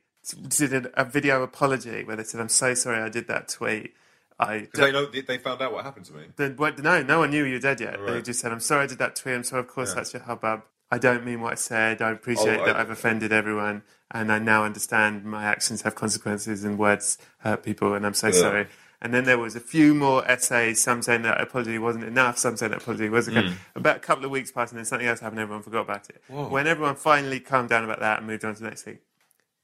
did 0.49 0.87
a, 0.93 1.03
video 1.05 1.41
apology 1.43 2.03
where 2.03 2.15
they 2.15 2.23
said, 2.23 2.39
"I'm 2.41 2.49
so 2.49 2.73
sorry, 2.73 2.99
I 3.01 3.09
did 3.09 3.27
that 3.27 3.47
tweet." 3.49 3.93
I 4.39 4.67
they 4.73 4.91
know 4.91 5.05
they 5.05 5.37
found 5.37 5.61
out 5.61 5.71
what 5.73 5.83
happened 5.85 6.05
to 6.07 6.13
me. 6.13 6.23
the, 6.35 6.49
what, 6.57 6.79
no, 6.79 7.03
no 7.03 7.19
one 7.19 7.29
knew 7.31 7.43
you 7.45 7.53
were 7.53 7.59
dead 7.59 7.79
yet. 7.79 7.97
They 8.05 8.13
Right. 8.13 8.23
just 8.25 8.39
said, 8.39 8.51
"I'm 8.51 8.59
sorry, 8.59 8.83
I 8.83 8.87
did 8.87 8.97
that 8.99 9.15
tweet. 9.15 9.35
I'm 9.35 9.43
sorry, 9.43 9.59
of 9.61 9.67
course, 9.67 9.93
that's 9.93 10.13
your 10.13 10.23
hubbub. 10.23 10.63
I 10.91 10.97
don't 10.97 11.23
mean 11.25 11.41
what 11.41 11.53
I 11.53 11.55
said. 11.55 12.01
I 12.01 12.11
appreciate 12.11 12.59
Oh, 12.59 12.65
that 12.65 12.75
I've 12.75 12.89
offended 12.89 13.31
everyone, 13.31 13.83
and 14.11 14.31
I 14.31 14.39
now 14.39 14.63
understand 14.65 15.23
my 15.25 15.43
actions 15.43 15.83
have 15.83 15.95
consequences 15.95 16.63
and 16.63 16.77
words 16.77 17.17
hurt 17.39 17.63
people, 17.63 17.93
and 17.93 18.05
I'm 18.05 18.13
so 18.13 18.29
sorry." 18.31 18.67
And 19.01 19.13
then 19.13 19.23
there 19.23 19.39
was 19.39 19.55
a 19.55 19.59
few 19.59 19.95
more 19.95 20.23
essays, 20.29 20.81
some 20.81 21.01
saying 21.01 21.23
that 21.23 21.41
apology 21.41 21.79
wasn't 21.79 22.03
enough, 22.03 22.37
some 22.37 22.55
saying 22.55 22.71
that 22.71 22.83
apology 22.83 23.09
wasn't 23.09 23.37
okay. 23.37 23.47
Mm. 23.47 23.55
About 23.75 23.97
a 23.97 23.99
couple 23.99 24.25
of 24.25 24.31
weeks 24.31 24.51
passed, 24.51 24.73
and 24.73 24.77
then 24.77 24.85
something 24.85 25.07
else 25.07 25.21
happened. 25.21 25.39
Everyone 25.39 25.63
forgot 25.63 25.81
about 25.81 26.07
it. 26.09 26.21
When 26.27 26.67
everyone 26.67 26.95
finally 26.95 27.39
calmed 27.39 27.69
down 27.69 27.83
about 27.83 27.99
that 27.99 28.19
and 28.19 28.27
moved 28.27 28.45
on 28.45 28.53
to 28.53 28.61
the 28.61 28.67
next 28.67 28.83
thing, 28.83 28.99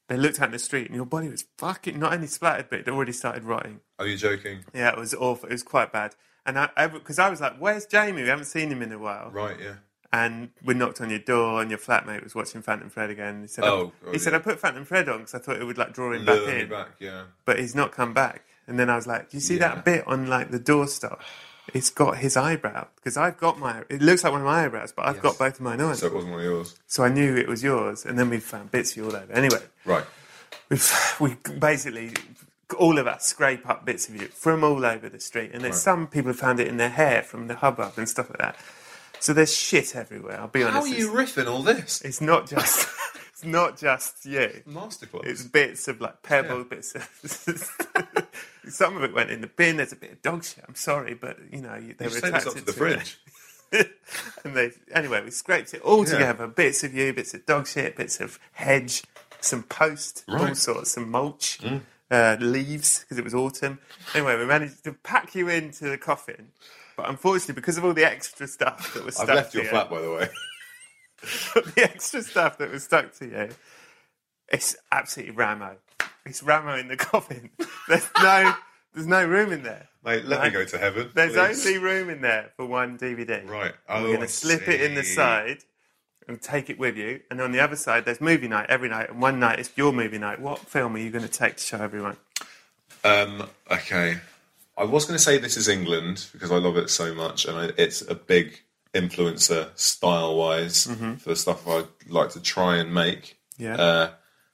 they 0.08 0.18
looked 0.18 0.42
out 0.42 0.48
in 0.48 0.52
the 0.54 0.60
street, 0.60 0.88
and 0.88 0.96
your 0.96 1.06
body 1.06 1.30
was 1.30 1.46
fucking 1.58 2.00
not 2.00 2.14
only 2.14 2.28
splattered, 2.28 2.70
but 2.70 2.80
it 2.80 2.88
already 2.88 3.12
started 3.12 3.44
rotting. 3.44 3.82
Are 4.00 4.08
you 4.08 4.18
joking? 4.18 4.64
Yeah, 4.74 4.90
it 4.90 4.98
was 4.98 5.14
awful. 5.14 5.50
It 5.50 5.54
was 5.54 5.64
quite 5.64 5.92
bad. 5.92 6.16
And 6.46 6.58
I, 6.58 6.88
because 6.88 7.20
I, 7.20 7.30
was 7.30 7.42
like, 7.42 7.58
"Where's 7.58 7.86
Jamie? 7.86 8.24
We 8.24 8.30
haven't 8.30 8.46
seen 8.46 8.72
him 8.72 8.82
in 8.82 8.92
a 8.92 8.98
while." 8.98 9.30
Right, 9.32 9.58
yeah. 9.60 9.76
And 10.14 10.52
we 10.64 10.74
knocked 10.74 11.02
on 11.02 11.10
your 11.10 11.20
door, 11.20 11.62
and 11.62 11.70
your 11.70 11.78
flatmate 11.78 12.24
was 12.24 12.34
watching 12.34 12.62
Phantom 12.62 12.90
Thread 12.90 13.10
again. 13.10 13.42
He 13.42 13.48
said, 13.48 13.66
Oh, 13.66 13.92
I, 14.06 14.08
oh, 14.08 14.12
he 14.14 14.18
said. 14.18 14.34
I 14.34 14.40
put 14.40 14.58
Phantom 14.58 14.86
Thread 14.86 15.10
on 15.10 15.20
because 15.20 15.36
I 15.36 15.40
thought 15.40 15.58
it 15.58 15.66
would 15.66 15.78
like 15.78 15.94
draw 15.94 16.14
him 16.14 16.24
back 16.24 16.40
Lure 16.40 16.48
me 16.48 16.62
in, 16.62 16.70
back, 16.70 16.92
yeah. 17.00 17.24
but 17.44 17.60
he's 17.60 17.76
not 17.76 17.92
come 17.92 18.14
back." 18.14 18.47
And 18.68 18.78
then 18.80 18.90
I 18.90 18.96
was 18.96 19.08
like, 19.08 19.30
"Do 19.30 19.38
you 19.38 19.42
see 19.42 19.56
Yeah. 19.56 19.70
that 19.76 19.86
bit 19.86 20.06
on 20.08 20.28
like 20.28 20.52
the 20.52 20.60
doorstop? 20.60 21.20
It's 21.74 21.90
got 21.90 22.18
his 22.20 22.38
eyebrow 22.38 22.88
because 22.96 23.18
I've 23.18 23.38
got 23.38 23.60
my. 23.60 23.84
It 23.90 24.02
looks 24.02 24.24
like 24.24 24.32
one 24.32 24.42
of 24.42 24.46
my 24.48 24.66
eyebrows, 24.66 24.94
but 24.96 25.06
I've 25.08 25.22
got 25.22 25.38
both 25.38 25.56
of 25.56 25.62
mine 25.62 25.82
on. 25.82 25.96
So 25.96 26.08
it 26.08 26.14
wasn't 26.14 26.32
one 26.32 26.42
of 26.42 26.46
yours. 26.46 26.76
So 26.88 27.04
I 27.04 27.10
knew 27.10 27.36
it 27.36 27.48
was 27.48 27.62
yours, 27.64 28.06
and 28.06 28.18
then 28.18 28.30
we 28.30 28.40
found 28.40 28.72
bits 28.72 28.92
of 28.92 28.98
you 28.98 29.06
all 29.06 29.16
over. 29.16 29.32
Anyway, 29.34 29.62
Right. 29.86 30.06
we've 30.70 30.94
we 31.20 31.36
basically 31.60 32.14
all 32.78 32.98
of 33.00 33.08
us 33.08 33.26
scrape 33.26 33.68
up 33.70 33.86
bits 33.86 34.08
of 34.10 34.16
you 34.16 34.28
from 34.28 34.64
all 34.64 34.86
over 34.86 35.08
the 35.10 35.20
street, 35.20 35.52
and 35.54 35.64
there's 35.64 35.82
some 35.82 36.08
people 36.08 36.32
who 36.32 36.38
found 36.38 36.60
it 36.60 36.68
in 36.68 36.78
their 36.78 36.90
hair 36.90 37.22
from 37.22 37.48
the 37.48 37.56
hubbub 37.56 37.94
and 37.98 38.08
stuff 38.08 38.30
like 38.30 38.40
that. 38.40 38.56
So 39.20 39.34
there's 39.34 39.54
shit 39.56 39.96
everywhere. 39.96 40.40
I'll 40.40 40.48
be 40.48 40.64
honest. 40.64 40.88
How 40.88 40.94
are 40.94 40.98
you 40.98 41.12
riffing 41.12 41.50
all 41.50 41.64
this? 41.64 42.02
It's, 42.02 42.22
not 42.22 42.48
just 42.48 42.88
it's 43.34 43.44
not 43.44 43.78
just 43.78 44.26
you. 44.26 44.62
Masterclass. 44.70 45.26
It's 45.26 45.44
bits 45.44 45.88
of 45.88 46.00
like 46.00 46.22
pebbles, 46.24 46.68
bits 46.68 46.94
of. 46.96 48.28
some 48.70 48.96
of 48.98 49.04
it 49.04 49.14
went 49.14 49.30
in 49.32 49.42
the 49.42 49.48
bin. 49.48 49.78
There's 49.78 49.92
a 49.94 49.96
bit 49.98 50.12
of 50.12 50.22
dog 50.22 50.44
shit. 50.44 50.64
I'm 50.68 50.76
sorry, 50.76 51.14
but 51.14 51.38
you 51.52 51.62
know 51.62 51.76
you- 51.76 51.94
they 51.98 52.06
You 52.06 52.12
were 52.12 52.20
sent 52.20 52.34
this 52.34 52.44
attracted 52.46 52.48
up 52.48 52.54
to 52.56 52.66
the 52.66 52.74
fridge. 52.74 53.18
and 54.46 54.56
they 54.56 54.72
anyway 54.94 55.22
we 55.22 55.30
scraped 55.30 55.74
it 55.74 55.82
all 55.82 56.06
Yeah. 56.06 56.14
together 56.14 56.48
bits 56.48 56.86
of 56.86 56.94
you 56.94 57.12
bits 57.14 57.34
of 57.34 57.46
dog 57.46 57.68
shit 57.68 57.98
bits 57.98 58.22
of 58.22 58.40
hedge 58.54 59.04
some 59.42 59.62
post 59.64 60.24
all 60.30 60.36
Right. 60.36 60.54
Mm. 60.54 60.56
sorts 60.56 60.92
some 60.94 61.12
mulch 61.12 61.60
uh, 62.10 62.38
leaves 62.40 63.00
because 63.00 63.18
it 63.18 63.26
was 63.26 63.36
autumn 63.36 63.80
anyway 64.16 64.38
we 64.38 64.46
managed 64.46 64.86
to 64.86 64.94
pack 64.94 65.36
you 65.36 65.50
into 65.50 65.84
the 65.90 65.98
coffin 65.98 66.48
but 66.96 67.10
unfortunately 67.10 67.56
because 67.56 67.78
of 67.78 67.84
all 67.84 67.94
the 67.94 68.06
extra 68.06 68.48
stuff 68.48 68.94
that 68.94 69.04
was 69.04 69.16
stuck 69.16 69.28
I've 69.28 69.36
left 69.36 69.52
to 69.52 69.58
your 69.58 69.66
you, 69.66 69.70
flat, 69.72 69.90
by 69.90 70.00
the 70.00 70.12
way. 70.14 70.30
the 71.76 71.84
extra 71.84 72.22
stuff 72.22 72.58
that 72.60 72.72
was 72.72 72.86
stuck 72.86 73.12
to 73.16 73.26
you 73.26 73.50
it's 74.48 74.78
absolutely 74.94 75.36
ramo 75.36 75.76
it's 76.28 76.44
ramo 76.44 76.76
in 76.76 76.88
the 76.88 76.98
coffin 76.98 77.50
there's 77.88 78.08
no 78.22 78.54
there's 78.94 79.08
no 79.08 79.26
room 79.26 79.52
in 79.52 79.64
there 79.64 79.88
Mate, 80.08 80.24
let 80.24 80.42
me 80.42 80.50
go 80.52 80.64
to 80.64 80.78
heaven. 80.78 81.12
there's 81.16 81.34
please. 81.34 81.68
only 81.68 81.80
room 81.80 82.10
in 82.10 82.22
there 82.22 82.52
for 82.56 82.66
one 82.66 82.98
DVD. 82.98 83.46
Right. 83.46 83.74
Oh, 83.90 84.04
we're 84.04 84.16
going 84.16 84.22
to 84.22 84.28
slip 84.30 84.66
it 84.70 84.80
in 84.80 84.96
the 84.96 85.04
side 85.04 85.66
and 86.30 86.42
take 86.42 86.70
it 86.70 86.80
with 86.80 86.96
you. 86.96 87.20
And 87.30 87.42
on 87.42 87.52
the 87.52 87.60
other 87.60 87.76
side, 87.76 88.06
there's 88.06 88.22
movie 88.22 88.48
night 88.48 88.68
every 88.70 88.88
night. 88.88 89.10
And 89.10 89.22
one 89.22 89.38
night 89.42 89.60
is 89.60 89.70
your 89.76 89.92
movie 89.92 90.18
night. 90.18 90.40
What 90.40 90.60
film 90.60 90.96
are 90.96 91.00
you 91.00 91.10
going 91.10 91.26
to 91.26 91.30
take 91.30 91.58
to 91.58 91.64
show 91.64 91.80
everyone? 91.80 92.16
Um, 93.04 93.50
okay. 93.70 94.20
I 94.78 94.86
was 94.86 95.04
going 95.04 95.18
to 95.18 95.24
say 95.24 95.38
this 95.40 95.58
is 95.58 95.68
England 95.68 96.28
because 96.32 96.54
I 96.54 96.58
love 96.58 96.78
it 96.78 96.90
so 96.90 97.14
much, 97.14 97.46
and 97.46 97.58
I, 97.58 97.72
it's 97.78 98.02
a 98.02 98.16
big 98.16 98.62
influencer 98.94 99.78
style 99.78 100.38
wise 100.38 100.86
for 100.86 101.30
the 101.30 101.36
stuff 101.36 101.68
I 101.68 101.84
like 102.08 102.30
to 102.30 102.40
try 102.40 102.78
and 102.78 102.94
make. 102.94 103.38
Yeah. 103.58 103.76
Uh, 103.76 104.10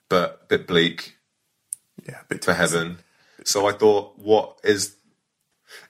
but 0.10 0.42
a 0.44 0.46
bit 0.48 0.68
bleak 0.68 1.18
Yeah, 2.08 2.20
a 2.22 2.26
bit 2.26 2.44
for 2.44 2.54
heaven. 2.54 2.98
So 3.46 3.68
I 3.68 3.72
thought, 3.74 4.18
what 4.20 4.60
is 4.64 4.96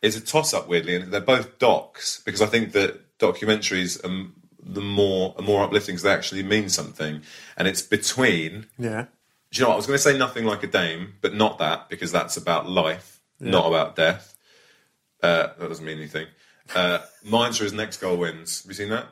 it's 0.01 0.15
a 0.15 0.21
toss 0.21 0.53
up 0.53 0.67
weirdly, 0.67 0.95
and 0.95 1.11
they're 1.11 1.21
both 1.21 1.59
docs 1.59 2.21
because 2.25 2.41
I 2.41 2.45
think 2.47 2.71
that 2.73 3.17
documentaries 3.19 4.03
are 4.05 4.29
the 4.65 4.81
more 4.81 5.35
are 5.37 5.43
more 5.43 5.63
uplifting 5.63 5.93
because 5.93 6.03
they 6.03 6.11
actually 6.13 6.43
mean 6.43 6.69
something, 6.69 7.21
and 7.57 7.67
it's 7.67 7.81
between 7.81 8.67
Yeah. 8.77 9.05
do 9.51 9.59
you 9.59 9.61
know 9.63 9.69
what? 9.69 9.73
I 9.73 9.77
was 9.77 9.87
going 9.87 9.97
to 9.97 10.03
say 10.03 10.17
nothing 10.17 10.45
like 10.45 10.63
a 10.63 10.67
dame, 10.67 11.15
but 11.21 11.33
not 11.33 11.57
that 11.59 11.89
because 11.89 12.11
that's 12.11 12.37
about 12.37 12.69
life, 12.69 13.19
not 13.39 13.65
about 13.67 13.95
death. 13.95 14.35
Uh, 15.21 15.47
that 15.57 15.67
doesn't 15.69 15.85
mean 15.85 15.97
anything. 15.97 16.27
Uh, 16.75 16.99
Mine's 17.23 17.57
for 17.57 17.63
his 17.65 17.73
next 17.73 17.97
goal 17.97 18.17
wins. 18.17 18.61
Have 18.63 18.69
you 18.71 18.75
seen 18.75 18.89
that? 18.89 19.07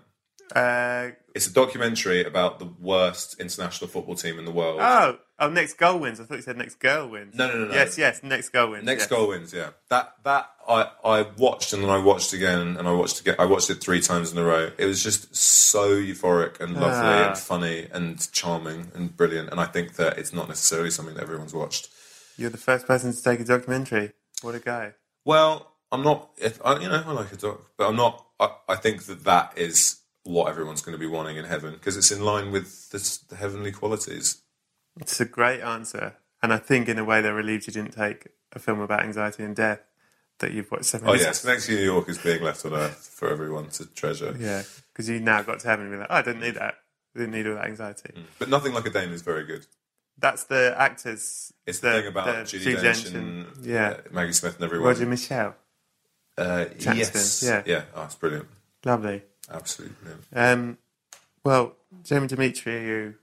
Uh, 0.55 1.11
It's 1.35 1.47
a 1.47 1.53
documentary 1.53 2.23
about 2.25 2.59
the 2.59 2.65
worst 2.79 3.39
international 3.39 3.89
football 3.89 4.15
team 4.15 4.37
in 4.39 4.45
the 4.45 4.51
world. 4.51 4.79
oh, 4.81 5.17
oh, 5.41 5.49
next 5.49 5.73
goal 5.73 5.99
wins. 5.99 6.19
I 6.19 6.23
thought 6.23 6.35
you 6.35 6.41
said 6.41 6.57
next 6.57 6.79
girl 6.79 7.09
wins. 7.09 7.35
No, 7.35 7.47
no, 7.47 7.57
no, 7.59 7.65
no. 7.65 7.73
Yes, 7.73 7.97
yes, 7.97 8.23
next 8.23 8.49
goal 8.49 8.71
wins. 8.71 8.85
Next 8.85 9.03
yes. 9.03 9.09
goal 9.09 9.27
wins. 9.29 9.53
Yeah, 9.53 9.71
that 9.89 10.13
that 10.23 10.49
I 10.67 10.89
I 11.03 11.25
watched 11.37 11.73
and 11.73 11.83
then 11.83 11.89
I 11.89 11.97
watched 11.97 12.31
again 12.33 12.77
and 12.77 12.87
I 12.87 12.93
watched 12.93 13.19
again. 13.19 13.35
I 13.39 13.45
watched 13.45 13.69
it 13.69 13.81
three 13.81 13.99
times 14.01 14.31
in 14.31 14.37
a 14.37 14.43
row. 14.43 14.71
It 14.77 14.85
was 14.85 15.03
just 15.03 15.35
so 15.35 15.89
euphoric 15.95 16.59
and 16.61 16.75
lovely 16.75 16.89
Ah. 16.89 17.29
and 17.29 17.37
funny 17.37 17.87
and 17.91 18.31
charming 18.31 18.91
and 18.95 19.15
brilliant. 19.15 19.49
And 19.49 19.59
I 19.59 19.65
think 19.65 19.95
that 19.95 20.17
it's 20.17 20.33
not 20.33 20.47
necessarily 20.47 20.91
something 20.91 21.15
that 21.15 21.23
everyone's 21.23 21.53
watched. 21.53 21.89
You're 22.37 22.49
the 22.49 22.57
first 22.57 22.87
person 22.87 23.13
to 23.13 23.21
take 23.21 23.39
a 23.39 23.43
documentary. 23.43 24.13
What 24.41 24.55
a 24.55 24.59
guy. 24.59 24.93
Well, 25.25 25.71
I'm 25.91 26.03
not. 26.03 26.29
If 26.37 26.63
I, 26.65 26.79
you 26.79 26.87
know, 26.87 27.03
I 27.05 27.11
like 27.11 27.31
a 27.31 27.37
doc, 27.37 27.61
but 27.77 27.89
I'm 27.89 27.95
not. 27.95 28.25
I, 28.39 28.51
I 28.69 28.75
think 28.75 29.03
that 29.03 29.23
that 29.25 29.53
is 29.57 29.97
what 30.23 30.49
everyone's 30.49 30.81
going 30.81 30.93
to 30.93 30.99
be 30.99 31.07
wanting 31.07 31.37
in 31.37 31.45
heaven 31.45 31.73
because 31.73 31.97
it's 31.97 32.11
in 32.11 32.23
line 32.23 32.51
with 32.51 32.89
the 32.89 33.35
heavenly 33.35 33.71
qualities. 33.71 34.41
It's 34.99 35.19
a 35.19 35.25
great 35.25 35.61
answer. 35.61 36.15
And 36.43 36.51
I 36.51 36.57
think, 36.57 36.89
in 36.89 36.97
a 36.97 37.03
way, 37.03 37.21
they're 37.21 37.33
relieved 37.33 37.67
you 37.67 37.73
didn't 37.73 37.93
take 37.93 38.27
a 38.53 38.59
film 38.59 38.79
about 38.79 39.03
anxiety 39.03 39.43
and 39.43 39.55
death 39.55 39.81
that 40.39 40.51
you've 40.51 40.69
watched 40.71 40.85
so 40.85 40.99
Oh 41.01 41.07
many 41.07 41.19
yes, 41.19 41.45
next 41.45 41.69
New 41.69 41.77
York 41.77 42.09
is 42.09 42.17
being 42.17 42.41
left 42.43 42.65
on 42.65 42.73
earth 42.73 43.13
for 43.13 43.29
everyone 43.29 43.69
to 43.69 43.85
treasure. 43.85 44.35
Yeah, 44.37 44.63
because 44.91 45.07
you 45.07 45.19
now 45.19 45.41
got 45.43 45.59
to 45.59 45.67
heaven 45.67 45.85
and 45.85 45.93
be 45.93 45.99
like, 45.99 46.07
oh, 46.09 46.15
I 46.15 46.21
didn't 46.21 46.41
need 46.41 46.55
that. 46.55 46.75
I 47.15 47.19
didn't 47.19 47.33
need 47.33 47.47
all 47.47 47.55
that 47.55 47.65
anxiety. 47.65 48.13
But 48.39 48.49
nothing 48.49 48.73
like 48.73 48.85
a 48.85 48.89
Dame 48.89 49.13
is 49.13 49.21
very 49.21 49.45
good. 49.45 49.65
That's 50.17 50.43
the 50.45 50.75
actors. 50.77 51.53
It's 51.65 51.79
the, 51.79 51.91
thing 51.91 52.07
about 52.07 52.47
the 52.47 52.57
Judi 52.57 52.75
Dench 52.75 53.13
and 53.15 53.47
yeah, 53.65 53.89
uh, 53.89 53.97
Maggie 54.11 54.33
Smith 54.33 54.55
and 54.55 54.65
everyone. 54.65 54.87
Roger 54.87 55.05
Michell. 55.05 55.55
uh, 56.37 56.65
yes, 56.79 57.43
yeah. 57.45 57.63
yeah. 57.65 57.83
Oh, 57.95 58.03
it's 58.03 58.15
brilliant. 58.15 58.47
Lovely. 58.85 59.23
Absolutely 59.49 59.95
brilliant. 60.01 60.25
Um, 60.33 60.77
well, 61.43 61.75
Jamie 62.03 62.27
Dimitri, 62.27 62.83
you. 62.83 63.15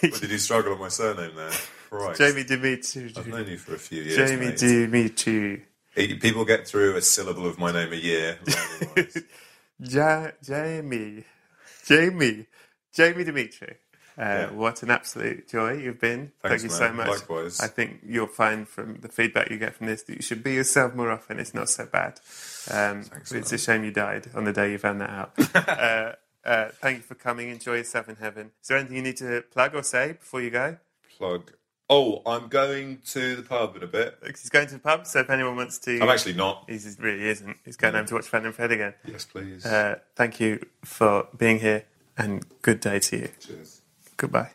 Did 0.00 0.30
you 0.30 0.38
struggle 0.38 0.72
on 0.74 0.78
my 0.80 0.88
surname 0.88 1.34
there? 1.36 1.50
Right. 1.90 2.16
Jamie 2.16 2.44
Dimitri. 2.44 3.12
I've 3.16 3.26
known 3.26 3.46
you 3.48 3.58
for 3.58 3.74
a 3.74 3.78
few 3.78 4.02
years. 4.02 4.16
Jamie 4.16 4.46
mate. 4.46 4.56
Dimitri. 4.58 5.64
People 5.94 6.44
get 6.46 6.66
through 6.66 6.96
a 6.96 7.02
syllable 7.02 7.46
of 7.46 7.58
my 7.58 7.70
name 7.72 7.92
a 7.92 7.96
year. 7.96 8.38
Ja- 9.78 10.30
Jamie. 10.42 11.24
Jamie. 11.84 12.46
Jamie 12.94 13.24
Dimitri. 13.24 13.76
Uh, 14.16 14.46
What 14.48 14.82
an 14.82 14.90
absolute 14.90 15.48
joy 15.48 15.72
you've 15.78 15.98
been. 16.00 16.32
Thanks, 16.42 16.62
Thank 16.62 16.72
you 16.72 16.78
man. 16.80 16.90
so 16.90 16.92
much. 16.92 17.08
Likewise. 17.08 17.60
I 17.60 17.66
think 17.66 18.00
you'll 18.06 18.26
find 18.26 18.68
from 18.68 18.98
the 19.00 19.08
feedback 19.08 19.50
you 19.50 19.58
get 19.58 19.74
from 19.74 19.86
this 19.86 20.02
that 20.02 20.14
you 20.16 20.22
should 20.22 20.42
be 20.44 20.52
yourself 20.54 20.94
more 20.94 21.10
often. 21.10 21.40
It's 21.40 21.54
not 21.54 21.68
so 21.70 21.86
bad. 21.86 22.20
Um, 22.70 23.04
it's 23.30 23.52
a 23.52 23.58
shame 23.58 23.84
you 23.84 23.90
died 23.90 24.28
on 24.34 24.44
the 24.44 24.52
day 24.52 24.70
you 24.72 24.78
found 24.78 25.00
that 25.00 25.10
out. 25.10 25.32
uh, 25.68 26.12
uh, 26.44 26.68
thank 26.80 26.98
you 26.98 27.02
for 27.02 27.14
coming. 27.14 27.48
Enjoy 27.50 27.76
yourself 27.76 28.08
in 28.08 28.16
heaven. 28.16 28.52
Is 28.60 28.68
there 28.68 28.78
anything 28.78 28.96
you 28.96 29.02
need 29.02 29.16
to 29.18 29.42
plug 29.50 29.74
or 29.74 29.82
say 29.82 30.12
before 30.12 30.40
you 30.40 30.50
go? 30.50 30.78
Plug. 31.16 31.52
Oh, 31.88 32.22
I'm 32.24 32.48
going 32.48 33.00
to 33.10 33.36
the 33.36 33.42
pub 33.42 33.76
in 33.76 33.82
a 33.82 33.86
bit. 33.86 34.16
He's 34.26 34.48
going 34.48 34.66
to 34.68 34.74
the 34.74 34.80
pub, 34.80 35.06
so 35.06 35.20
if 35.20 35.28
anyone 35.28 35.56
wants 35.56 35.78
to. 35.80 36.00
I'm 36.00 36.08
actually 36.08 36.32
not. 36.34 36.64
He 36.68 36.78
really 36.98 37.28
isn't. 37.28 37.56
He's 37.64 37.76
going 37.76 37.94
home 37.94 38.06
to 38.06 38.14
watch 38.14 38.26
Phantom 38.26 38.52
Fred 38.52 38.72
again. 38.72 38.94
Yes, 39.06 39.26
please. 39.26 39.66
Uh, 39.66 39.98
thank 40.16 40.40
you 40.40 40.64
for 40.84 41.28
being 41.36 41.58
here 41.58 41.84
and 42.16 42.44
good 42.62 42.80
day 42.80 42.98
to 42.98 43.16
you. 43.16 43.28
Cheers. 43.40 43.82
Goodbye. 44.16 44.52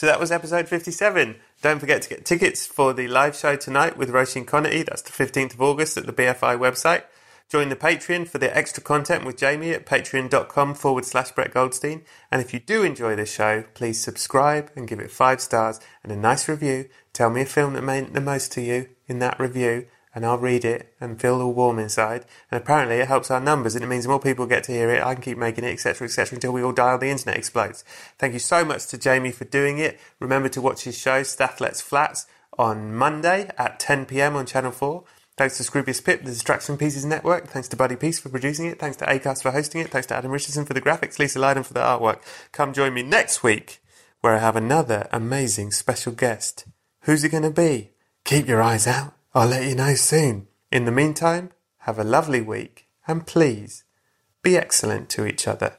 So 0.00 0.06
that 0.06 0.18
was 0.18 0.32
episode 0.32 0.66
57. 0.66 1.36
Don't 1.60 1.78
forget 1.78 2.00
to 2.02 2.08
get 2.08 2.24
tickets 2.24 2.66
for 2.66 2.94
the 2.94 3.06
live 3.06 3.36
show 3.36 3.54
tonight 3.54 3.98
with 3.98 4.08
Roisin 4.08 4.46
Conaty. 4.46 4.84
That's 4.84 5.02
the 5.02 5.12
15th 5.12 5.54
of 5.54 5.60
August 5.60 5.98
at 5.98 6.06
the 6.06 6.12
BFI 6.12 6.58
website. 6.58 7.02
Join 7.50 7.68
the 7.68 7.74
Patreon 7.74 8.28
for 8.28 8.38
the 8.38 8.56
extra 8.56 8.80
content 8.80 9.24
with 9.24 9.36
Jamie 9.36 9.72
at 9.72 9.84
patreon.com 9.84 10.72
forward 10.74 11.04
slash 11.04 11.32
Brett 11.32 11.52
Goldstein. 11.52 12.02
And 12.30 12.40
if 12.40 12.54
you 12.54 12.60
do 12.60 12.84
enjoy 12.84 13.16
this 13.16 13.34
show, 13.34 13.64
please 13.74 14.00
subscribe 14.00 14.70
and 14.76 14.86
give 14.86 15.00
it 15.00 15.10
five 15.10 15.40
stars 15.40 15.80
and 16.04 16.12
a 16.12 16.16
nice 16.16 16.48
review. 16.48 16.88
Tell 17.12 17.28
me 17.28 17.40
a 17.40 17.46
film 17.46 17.72
that 17.72 17.82
meant 17.82 18.14
the 18.14 18.20
most 18.20 18.52
to 18.52 18.60
you 18.60 18.90
in 19.08 19.18
that 19.18 19.40
review, 19.40 19.88
and 20.14 20.24
I'll 20.24 20.38
read 20.38 20.64
it 20.64 20.94
and 21.00 21.20
feel 21.20 21.42
all 21.42 21.52
warm 21.52 21.80
inside. 21.80 22.24
And 22.52 22.62
apparently, 22.62 22.98
it 22.98 23.08
helps 23.08 23.32
our 23.32 23.40
numbers, 23.40 23.74
and 23.74 23.82
it 23.84 23.88
means 23.88 24.06
more 24.06 24.20
people 24.20 24.46
get 24.46 24.62
to 24.64 24.72
hear 24.72 24.88
it. 24.88 25.02
I 25.02 25.14
can 25.14 25.22
keep 25.22 25.36
making 25.36 25.64
it, 25.64 25.72
etc., 25.72 26.06
etc., 26.06 26.36
until 26.36 26.52
we 26.52 26.62
all 26.62 26.70
die 26.70 26.92
or 26.92 26.98
the 26.98 27.10
internet 27.10 27.36
explodes. 27.36 27.82
Thank 28.16 28.32
you 28.32 28.38
so 28.38 28.64
much 28.64 28.86
to 28.86 28.96
Jamie 28.96 29.32
for 29.32 29.44
doing 29.44 29.78
it. 29.78 29.98
Remember 30.20 30.48
to 30.50 30.62
watch 30.62 30.84
his 30.84 30.96
show, 30.96 31.24
Stath 31.24 31.60
Lets 31.60 31.80
Flats, 31.80 32.26
on 32.56 32.94
Monday 32.94 33.50
at 33.58 33.80
10 33.80 34.06
pm 34.06 34.36
on 34.36 34.46
Channel 34.46 34.70
4. 34.70 35.02
Thanks 35.40 35.56
to 35.56 35.62
Scroobius 35.62 36.04
Pip, 36.04 36.22
the 36.22 36.32
Distraction 36.32 36.76
Pieces 36.76 37.06
Network. 37.06 37.46
Thanks 37.46 37.66
to 37.68 37.76
Buddy 37.78 37.96
Peace 37.96 38.20
for 38.20 38.28
producing 38.28 38.66
it. 38.66 38.78
Thanks 38.78 38.98
to 38.98 39.06
Acast 39.06 39.40
for 39.40 39.50
hosting 39.50 39.80
it. 39.80 39.88
Thanks 39.88 40.06
to 40.08 40.14
Adam 40.14 40.32
Richardson 40.32 40.66
for 40.66 40.74
the 40.74 40.82
graphics, 40.82 41.18
Lisa 41.18 41.38
Lydon 41.38 41.62
for 41.62 41.72
the 41.72 41.80
artwork. 41.80 42.20
Come 42.52 42.74
join 42.74 42.92
me 42.92 43.02
next 43.02 43.42
week 43.42 43.80
where 44.20 44.34
I 44.34 44.38
have 44.40 44.54
another 44.54 45.08
amazing 45.10 45.70
special 45.70 46.12
guest. 46.12 46.66
Who's 47.04 47.24
it 47.24 47.30
going 47.30 47.44
to 47.44 47.50
be? 47.50 47.92
Keep 48.24 48.48
your 48.48 48.60
eyes 48.60 48.86
out. 48.86 49.14
I'll 49.34 49.48
let 49.48 49.64
you 49.64 49.74
know 49.74 49.94
soon. 49.94 50.46
In 50.70 50.84
the 50.84 50.92
meantime, 50.92 51.52
have 51.78 51.98
a 51.98 52.04
lovely 52.04 52.42
week 52.42 52.86
and 53.06 53.26
please 53.26 53.84
be 54.42 54.58
excellent 54.58 55.08
to 55.08 55.24
each 55.24 55.48
other. 55.48 55.78